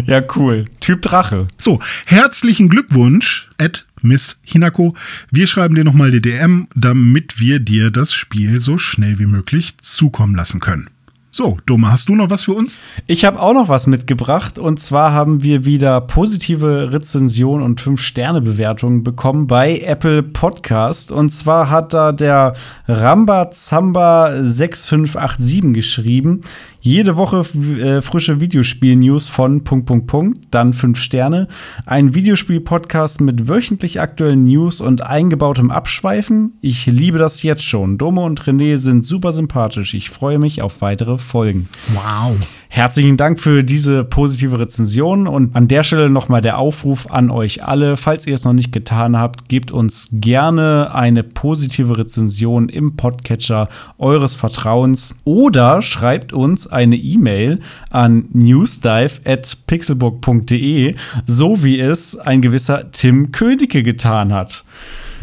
Ja, 0.06 0.22
cool. 0.36 0.66
Typ 0.80 1.00
Drache. 1.00 1.48
so, 1.56 1.80
herzlichen 2.04 2.68
Glückwunsch, 2.68 3.48
Ed 3.56 3.86
Miss 4.02 4.38
Hinako. 4.42 4.94
Wir 5.30 5.46
schreiben 5.46 5.74
dir 5.74 5.84
nochmal 5.84 6.10
die 6.10 6.20
DM, 6.20 6.68
damit 6.74 7.40
wir 7.40 7.58
dir 7.58 7.90
das 7.90 8.12
Spiel 8.12 8.60
so 8.60 8.76
schnell 8.76 9.18
wie 9.18 9.26
möglich 9.26 9.78
zukommen 9.78 10.36
lassen 10.36 10.60
können. 10.60 10.90
So, 11.30 11.58
Dome, 11.66 11.92
hast 11.92 12.08
du 12.08 12.14
noch 12.14 12.30
was 12.30 12.44
für 12.44 12.54
uns? 12.54 12.78
Ich 13.06 13.26
habe 13.26 13.38
auch 13.38 13.52
noch 13.52 13.68
was 13.68 13.86
mitgebracht 13.86 14.58
und 14.58 14.80
zwar 14.80 15.12
haben 15.12 15.42
wir 15.42 15.66
wieder 15.66 16.00
positive 16.00 16.90
Rezensionen 16.90 17.62
und 17.62 17.82
5-Sterne-Bewertungen 17.82 19.04
bekommen 19.04 19.46
bei 19.46 19.78
Apple 19.80 20.22
Podcast. 20.22 21.12
Und 21.12 21.28
zwar 21.28 21.68
hat 21.68 21.92
da 21.92 22.12
der 22.12 22.54
Ramba 22.86 23.50
Zamba 23.50 24.42
6587 24.42 25.74
geschrieben. 25.74 26.40
Jede 26.88 27.18
Woche 27.18 27.44
äh, 27.82 28.00
frische 28.00 28.40
Videospiel-News 28.40 29.28
von 29.28 29.62
Punkt, 29.62 29.84
Punkt, 29.84 30.06
Punkt, 30.06 30.38
dann 30.52 30.72
5 30.72 30.98
Sterne. 30.98 31.46
Ein 31.84 32.14
Videospiel-Podcast 32.14 33.20
mit 33.20 33.46
wöchentlich 33.46 34.00
aktuellen 34.00 34.44
News 34.44 34.80
und 34.80 35.02
eingebautem 35.02 35.70
Abschweifen. 35.70 36.54
Ich 36.62 36.86
liebe 36.86 37.18
das 37.18 37.42
jetzt 37.42 37.62
schon. 37.62 37.98
Dome 37.98 38.22
und 38.22 38.40
René 38.40 38.78
sind 38.78 39.04
super 39.04 39.34
sympathisch. 39.34 39.92
Ich 39.92 40.08
freue 40.08 40.38
mich 40.38 40.62
auf 40.62 40.80
weitere 40.80 41.18
Folgen. 41.18 41.68
Wow. 41.92 42.38
Herzlichen 42.70 43.16
Dank 43.16 43.40
für 43.40 43.64
diese 43.64 44.04
positive 44.04 44.60
Rezension 44.60 45.26
und 45.26 45.56
an 45.56 45.68
der 45.68 45.82
Stelle 45.82 46.10
nochmal 46.10 46.42
der 46.42 46.58
Aufruf 46.58 47.10
an 47.10 47.30
euch 47.30 47.64
alle. 47.64 47.96
Falls 47.96 48.26
ihr 48.26 48.34
es 48.34 48.44
noch 48.44 48.52
nicht 48.52 48.72
getan 48.72 49.16
habt, 49.16 49.48
gebt 49.48 49.70
uns 49.70 50.08
gerne 50.12 50.94
eine 50.94 51.22
positive 51.22 51.96
Rezension 51.96 52.68
im 52.68 52.94
Podcatcher 52.94 53.70
eures 53.96 54.34
Vertrauens 54.34 55.16
oder 55.24 55.80
schreibt 55.80 56.34
uns 56.34 56.66
eine 56.66 56.96
E-Mail 56.96 57.60
an 57.88 58.26
newsdive.pixelburg.de, 58.34 60.94
so 61.26 61.64
wie 61.64 61.80
es 61.80 62.18
ein 62.18 62.42
gewisser 62.42 62.92
Tim 62.92 63.32
Königke 63.32 63.82
getan 63.82 64.34
hat. 64.34 64.66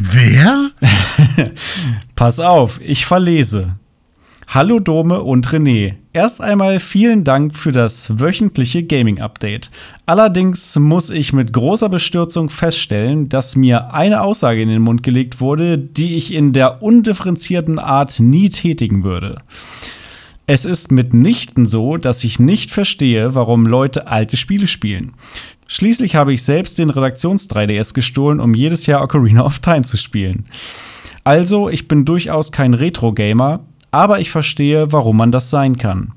Wer? 0.00 0.70
Pass 2.16 2.40
auf, 2.40 2.80
ich 2.82 3.06
verlese. 3.06 3.76
Hallo 4.48 4.78
Dome 4.78 5.22
und 5.22 5.48
René. 5.48 5.96
Erst 6.12 6.40
einmal 6.40 6.78
vielen 6.78 7.24
Dank 7.24 7.56
für 7.56 7.72
das 7.72 8.20
wöchentliche 8.20 8.84
Gaming-Update. 8.84 9.70
Allerdings 10.06 10.78
muss 10.78 11.10
ich 11.10 11.32
mit 11.32 11.52
großer 11.52 11.88
Bestürzung 11.88 12.48
feststellen, 12.48 13.28
dass 13.28 13.56
mir 13.56 13.92
eine 13.92 14.22
Aussage 14.22 14.62
in 14.62 14.68
den 14.68 14.82
Mund 14.82 15.02
gelegt 15.02 15.40
wurde, 15.40 15.76
die 15.76 16.16
ich 16.16 16.32
in 16.32 16.52
der 16.52 16.80
undifferenzierten 16.80 17.80
Art 17.80 18.20
nie 18.20 18.48
tätigen 18.48 19.02
würde. 19.02 19.42
Es 20.46 20.64
ist 20.64 20.92
mitnichten 20.92 21.66
so, 21.66 21.96
dass 21.96 22.22
ich 22.22 22.38
nicht 22.38 22.70
verstehe, 22.70 23.34
warum 23.34 23.66
Leute 23.66 24.06
alte 24.06 24.36
Spiele 24.36 24.68
spielen. 24.68 25.12
Schließlich 25.66 26.14
habe 26.14 26.32
ich 26.32 26.44
selbst 26.44 26.78
den 26.78 26.90
Redaktions-3DS 26.90 27.94
gestohlen, 27.94 28.38
um 28.38 28.54
jedes 28.54 28.86
Jahr 28.86 29.02
Ocarina 29.02 29.44
of 29.44 29.58
Time 29.58 29.82
zu 29.82 29.96
spielen. 29.96 30.46
Also, 31.24 31.68
ich 31.68 31.88
bin 31.88 32.04
durchaus 32.04 32.52
kein 32.52 32.74
Retro-Gamer, 32.74 33.64
aber 33.96 34.20
ich 34.20 34.30
verstehe, 34.30 34.92
warum 34.92 35.16
man 35.16 35.32
das 35.32 35.50
sein 35.50 35.78
kann. 35.78 36.12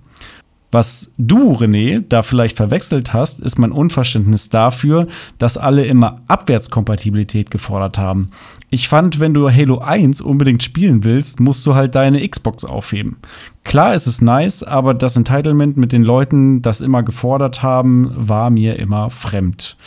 Was 0.72 1.16
du, 1.18 1.54
René, 1.54 2.04
da 2.08 2.22
vielleicht 2.22 2.58
verwechselt 2.58 3.12
hast, 3.12 3.40
ist 3.40 3.58
mein 3.58 3.72
Unverständnis 3.72 4.50
dafür, 4.50 5.08
dass 5.40 5.58
alle 5.58 5.86
immer 5.86 6.22
Abwärtskompatibilität 6.28 7.50
gefordert 7.50 7.98
haben. 7.98 8.28
Ich 8.72 8.88
fand, 8.88 9.20
wenn 9.20 9.34
du 9.34 9.50
Halo 9.50 9.80
1 9.80 10.22
unbedingt 10.22 10.62
spielen 10.62 11.04
willst, 11.04 11.40
musst 11.40 11.66
du 11.66 11.74
halt 11.74 11.96
deine 11.96 12.28
Xbox 12.28 12.66
aufheben. 12.66 13.18
Klar 13.64 13.94
ist 13.94 14.08
es 14.08 14.22
nice, 14.22 14.64
aber 14.64 14.96
das 14.96 15.16
Entitlement 15.16 15.78
mit 15.78 15.92
den 15.92 16.02
Leuten, 16.02 16.64
das 16.64 16.82
immer 16.82 17.04
gefordert 17.04 17.62
haben, 17.62 18.10
war 18.16 18.50
mir 18.50 18.80
immer 18.80 19.12
fremd. 19.12 19.78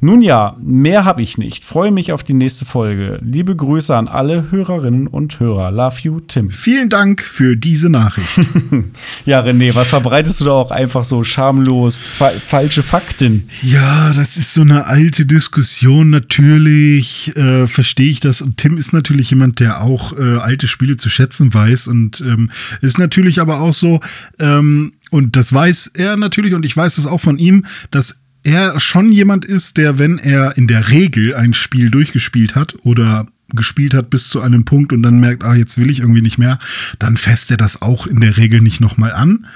Nun 0.00 0.22
ja, 0.22 0.56
mehr 0.60 1.04
habe 1.04 1.22
ich 1.22 1.38
nicht. 1.38 1.64
Freue 1.64 1.90
mich 1.90 2.12
auf 2.12 2.22
die 2.22 2.34
nächste 2.34 2.64
Folge. 2.64 3.18
Liebe 3.20 3.56
Grüße 3.56 3.96
an 3.96 4.06
alle 4.06 4.52
Hörerinnen 4.52 5.08
und 5.08 5.40
Hörer. 5.40 5.72
Love 5.72 5.96
you, 6.02 6.20
Tim. 6.20 6.50
Vielen 6.50 6.88
Dank 6.88 7.20
für 7.22 7.56
diese 7.56 7.88
Nachricht. 7.88 8.28
ja, 9.26 9.40
René, 9.40 9.74
was 9.74 9.90
verbreitest 9.90 10.40
du 10.40 10.44
da 10.44 10.52
auch 10.52 10.70
einfach 10.70 11.02
so 11.02 11.24
schamlos 11.24 12.06
fa 12.06 12.30
falsche 12.38 12.84
Fakten? 12.84 13.48
Ja, 13.62 14.12
das 14.12 14.36
ist 14.36 14.54
so 14.54 14.60
eine 14.60 14.86
alte 14.86 15.26
Diskussion. 15.26 16.10
Natürlich 16.10 17.36
äh, 17.36 17.66
verstehe 17.66 18.12
ich 18.12 18.20
das. 18.20 18.31
Und 18.40 18.56
Tim 18.56 18.76
ist 18.78 18.92
natürlich 18.92 19.30
jemand, 19.30 19.60
der 19.60 19.80
auch 19.80 20.16
äh, 20.16 20.38
alte 20.38 20.68
Spiele 20.68 20.96
zu 20.96 21.10
schätzen 21.10 21.52
weiß 21.52 21.88
und 21.88 22.20
ähm, 22.20 22.50
ist 22.80 22.98
natürlich 22.98 23.32
natürlich 23.32 23.40
aber 23.40 23.60
auch 23.60 23.74
so, 23.74 24.00
ähm, 24.38 24.92
und 25.10 25.36
das 25.36 25.52
weiß 25.52 25.92
er 25.94 26.16
natürlich, 26.16 26.54
und 26.54 26.64
ich 26.64 26.76
weiß 26.76 26.96
das 26.96 27.06
auch 27.06 27.20
von 27.20 27.38
ihm, 27.38 27.66
dass 27.90 28.16
er 28.42 28.80
schon 28.80 29.12
jemand 29.12 29.44
ist, 29.44 29.76
der, 29.76 29.98
wenn 29.98 30.18
er 30.18 30.56
in 30.56 30.66
der 30.66 30.88
Regel 30.90 31.34
ein 31.34 31.54
Spiel 31.54 31.90
durchgespielt 31.90 32.56
hat 32.56 32.74
oder 32.82 33.26
gespielt 33.54 33.92
hat 33.92 34.08
bis 34.08 34.28
zu 34.28 34.40
einem 34.40 34.64
Punkt 34.64 34.94
und 34.94 35.02
dann 35.02 35.20
merkt, 35.20 35.44
ah, 35.44 35.54
jetzt 35.54 35.76
will 35.76 35.90
ich 35.90 36.00
irgendwie 36.00 36.22
nicht 36.22 36.38
mehr, 36.38 36.58
dann 36.98 37.18
fässt 37.18 37.50
er 37.50 37.58
das 37.58 37.82
auch 37.82 38.06
in 38.06 38.20
der 38.20 38.38
Regel 38.38 38.62
nicht 38.62 38.80
nochmal 38.80 39.12
an. 39.12 39.46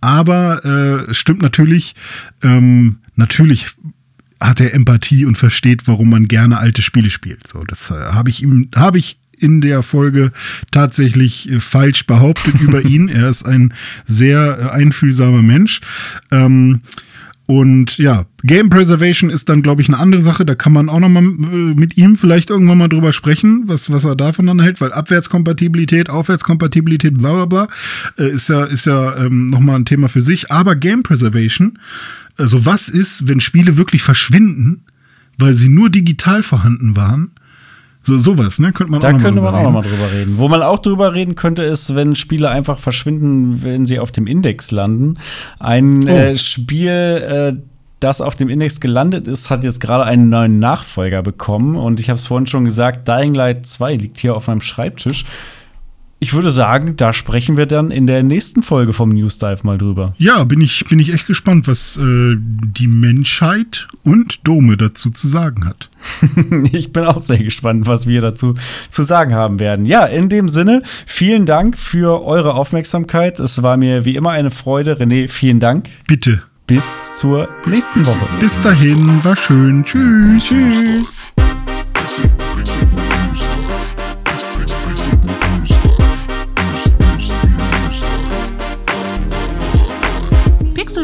Aber 0.00 0.64
äh, 1.08 1.14
stimmt 1.14 1.40
natürlich, 1.40 1.94
ähm, 2.42 2.98
natürlich 3.14 3.68
hat 4.40 4.60
er 4.60 4.74
Empathie 4.74 5.24
und 5.24 5.38
versteht, 5.38 5.86
warum 5.86 6.10
man 6.10 6.28
gerne 6.28 6.58
alte 6.58 6.82
Spiele 6.82 7.10
spielt. 7.10 7.46
So, 7.46 7.62
das 7.64 7.90
äh, 7.90 7.94
habe 7.94 8.30
ich 8.30 8.42
ihm, 8.42 8.68
habe 8.74 8.98
ich 8.98 9.18
in 9.38 9.60
der 9.60 9.82
Folge 9.82 10.32
tatsächlich 10.70 11.50
äh, 11.50 11.60
falsch 11.60 12.06
behauptet 12.06 12.54
über 12.60 12.84
ihn. 12.84 13.08
Er 13.08 13.28
ist 13.28 13.44
ein 13.44 13.72
sehr 14.04 14.58
äh, 14.58 14.70
einfühlsamer 14.70 15.42
Mensch. 15.42 15.80
Ähm, 16.30 16.80
und 17.46 17.96
ja, 17.98 18.26
Game 18.42 18.70
Preservation 18.70 19.30
ist 19.30 19.48
dann, 19.48 19.62
glaube 19.62 19.80
ich, 19.80 19.88
eine 19.88 19.98
andere 19.98 20.20
Sache. 20.20 20.44
Da 20.44 20.56
kann 20.56 20.72
man 20.72 20.88
auch 20.88 20.98
noch 20.98 21.08
mal 21.08 21.22
äh, 21.22 21.74
mit 21.74 21.96
ihm 21.96 22.16
vielleicht 22.16 22.50
irgendwann 22.50 22.78
mal 22.78 22.88
drüber 22.88 23.12
sprechen, 23.12 23.62
was, 23.66 23.92
was 23.92 24.04
er 24.04 24.16
davon 24.16 24.46
dann 24.46 24.60
hält, 24.60 24.80
weil 24.80 24.92
Abwärtskompatibilität, 24.92 26.10
Aufwärtskompatibilität, 26.10 27.16
bla 27.16 27.32
bla 27.32 27.46
bla, 27.46 27.68
äh, 28.18 28.30
ist 28.30 28.48
ja, 28.48 28.64
ist 28.64 28.86
ja 28.86 29.16
ähm, 29.16 29.46
noch 29.46 29.60
mal 29.60 29.76
ein 29.76 29.84
Thema 29.84 30.08
für 30.08 30.22
sich. 30.22 30.50
Aber 30.50 30.74
Game 30.74 31.04
Preservation, 31.04 31.78
also 32.36 32.66
was 32.66 32.88
ist, 32.88 33.28
wenn 33.28 33.40
Spiele 33.40 33.76
wirklich 33.76 34.02
verschwinden, 34.02 34.84
weil 35.38 35.54
sie 35.54 35.68
nur 35.68 35.90
digital 35.90 36.42
vorhanden 36.42 36.96
waren? 36.96 37.32
So, 38.06 38.16
sowas, 38.18 38.60
ne? 38.60 38.72
Könnte 38.72 38.92
man 38.92 39.00
da 39.00 39.08
auch 39.08 39.18
könnte 39.18 39.40
man 39.40 39.52
auch 39.52 39.62
noch 39.64 39.72
mal 39.72 39.82
drüber 39.82 40.12
reden. 40.12 40.38
Wo 40.38 40.46
man 40.46 40.62
auch 40.62 40.78
drüber 40.78 41.12
reden 41.12 41.34
könnte, 41.34 41.62
ist, 41.64 41.96
wenn 41.96 42.14
Spiele 42.14 42.48
einfach 42.48 42.78
verschwinden, 42.78 43.64
wenn 43.64 43.84
sie 43.84 43.98
auf 43.98 44.12
dem 44.12 44.28
Index 44.28 44.70
landen. 44.70 45.18
Ein 45.58 46.04
oh. 46.04 46.12
äh, 46.12 46.38
Spiel, 46.38 46.88
äh, 46.88 47.56
das 47.98 48.20
auf 48.20 48.36
dem 48.36 48.48
Index 48.48 48.78
gelandet 48.78 49.26
ist, 49.26 49.50
hat 49.50 49.64
jetzt 49.64 49.80
gerade 49.80 50.04
einen 50.04 50.28
neuen 50.28 50.60
Nachfolger 50.60 51.22
bekommen. 51.22 51.74
Und 51.74 51.98
ich 51.98 52.08
habe 52.08 52.16
es 52.16 52.28
vorhin 52.28 52.46
schon 52.46 52.64
gesagt, 52.64 53.08
Dying 53.08 53.34
Light 53.34 53.66
2 53.66 53.96
liegt 53.96 54.18
hier 54.18 54.36
auf 54.36 54.46
meinem 54.46 54.60
Schreibtisch. 54.60 55.24
Ich 56.18 56.32
würde 56.32 56.50
sagen, 56.50 56.96
da 56.96 57.12
sprechen 57.12 57.58
wir 57.58 57.66
dann 57.66 57.90
in 57.90 58.06
der 58.06 58.22
nächsten 58.22 58.62
Folge 58.62 58.94
vom 58.94 59.10
News 59.10 59.38
Dive 59.38 59.58
mal 59.64 59.76
drüber. 59.76 60.14
Ja, 60.16 60.44
bin 60.44 60.62
ich, 60.62 60.86
bin 60.86 60.98
ich 60.98 61.12
echt 61.12 61.26
gespannt, 61.26 61.68
was 61.68 61.98
äh, 61.98 62.36
die 62.38 62.88
Menschheit 62.88 63.86
und 64.02 64.40
Dome 64.44 64.78
dazu 64.78 65.10
zu 65.10 65.28
sagen 65.28 65.66
hat. 65.66 65.90
ich 66.72 66.92
bin 66.92 67.04
auch 67.04 67.20
sehr 67.20 67.42
gespannt, 67.42 67.86
was 67.86 68.06
wir 68.06 68.22
dazu 68.22 68.54
zu 68.88 69.02
sagen 69.02 69.34
haben 69.34 69.60
werden. 69.60 69.84
Ja, 69.84 70.06
in 70.06 70.30
dem 70.30 70.48
Sinne, 70.48 70.80
vielen 71.04 71.44
Dank 71.44 71.76
für 71.76 72.24
eure 72.24 72.54
Aufmerksamkeit. 72.54 73.38
Es 73.38 73.62
war 73.62 73.76
mir 73.76 74.06
wie 74.06 74.16
immer 74.16 74.30
eine 74.30 74.50
Freude. 74.50 74.98
René, 74.98 75.28
vielen 75.28 75.60
Dank. 75.60 75.90
Bitte. 76.06 76.42
Bis 76.66 77.18
zur 77.18 77.48
nächsten 77.66 78.06
Woche. 78.06 78.26
Bis 78.40 78.60
dahin, 78.62 79.22
war 79.22 79.36
schön. 79.36 79.84
Tschüss. 79.84 80.48
Tschüss. 80.48 81.32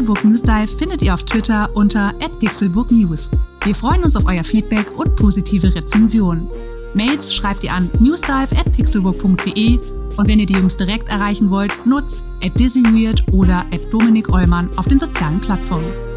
Pixelbook 0.03 0.25
News 0.25 0.41
Dive 0.41 0.67
findet 0.67 1.01
ihr 1.01 1.13
auf 1.13 1.23
Twitter 1.23 1.69
unter 1.75 2.13
@pixelbooknews. 2.39 3.29
Wir 3.63 3.73
freuen 3.73 4.03
uns 4.03 4.17
auf 4.17 4.25
euer 4.25 4.43
Feedback 4.43 4.85
und 4.97 5.15
positive 5.15 5.73
Rezensionen. 5.73 6.49
Mails 6.93 7.33
schreibt 7.33 7.63
ihr 7.63 7.71
an 7.71 7.89
newsdive@pixelbook.de 7.99 9.79
und 10.17 10.27
wenn 10.27 10.41
ihr 10.41 10.45
die 10.45 10.55
Jungs 10.55 10.75
direkt 10.75 11.07
erreichen 11.07 11.49
wollt, 11.49 11.73
nutzt 11.85 12.21
Disneyweird 12.59 13.23
oder 13.31 13.59
at 13.71 13.93
Dominik 13.93 14.27
Eulmann 14.27 14.69
auf 14.75 14.89
den 14.89 14.99
sozialen 14.99 15.39
Plattformen. 15.39 16.12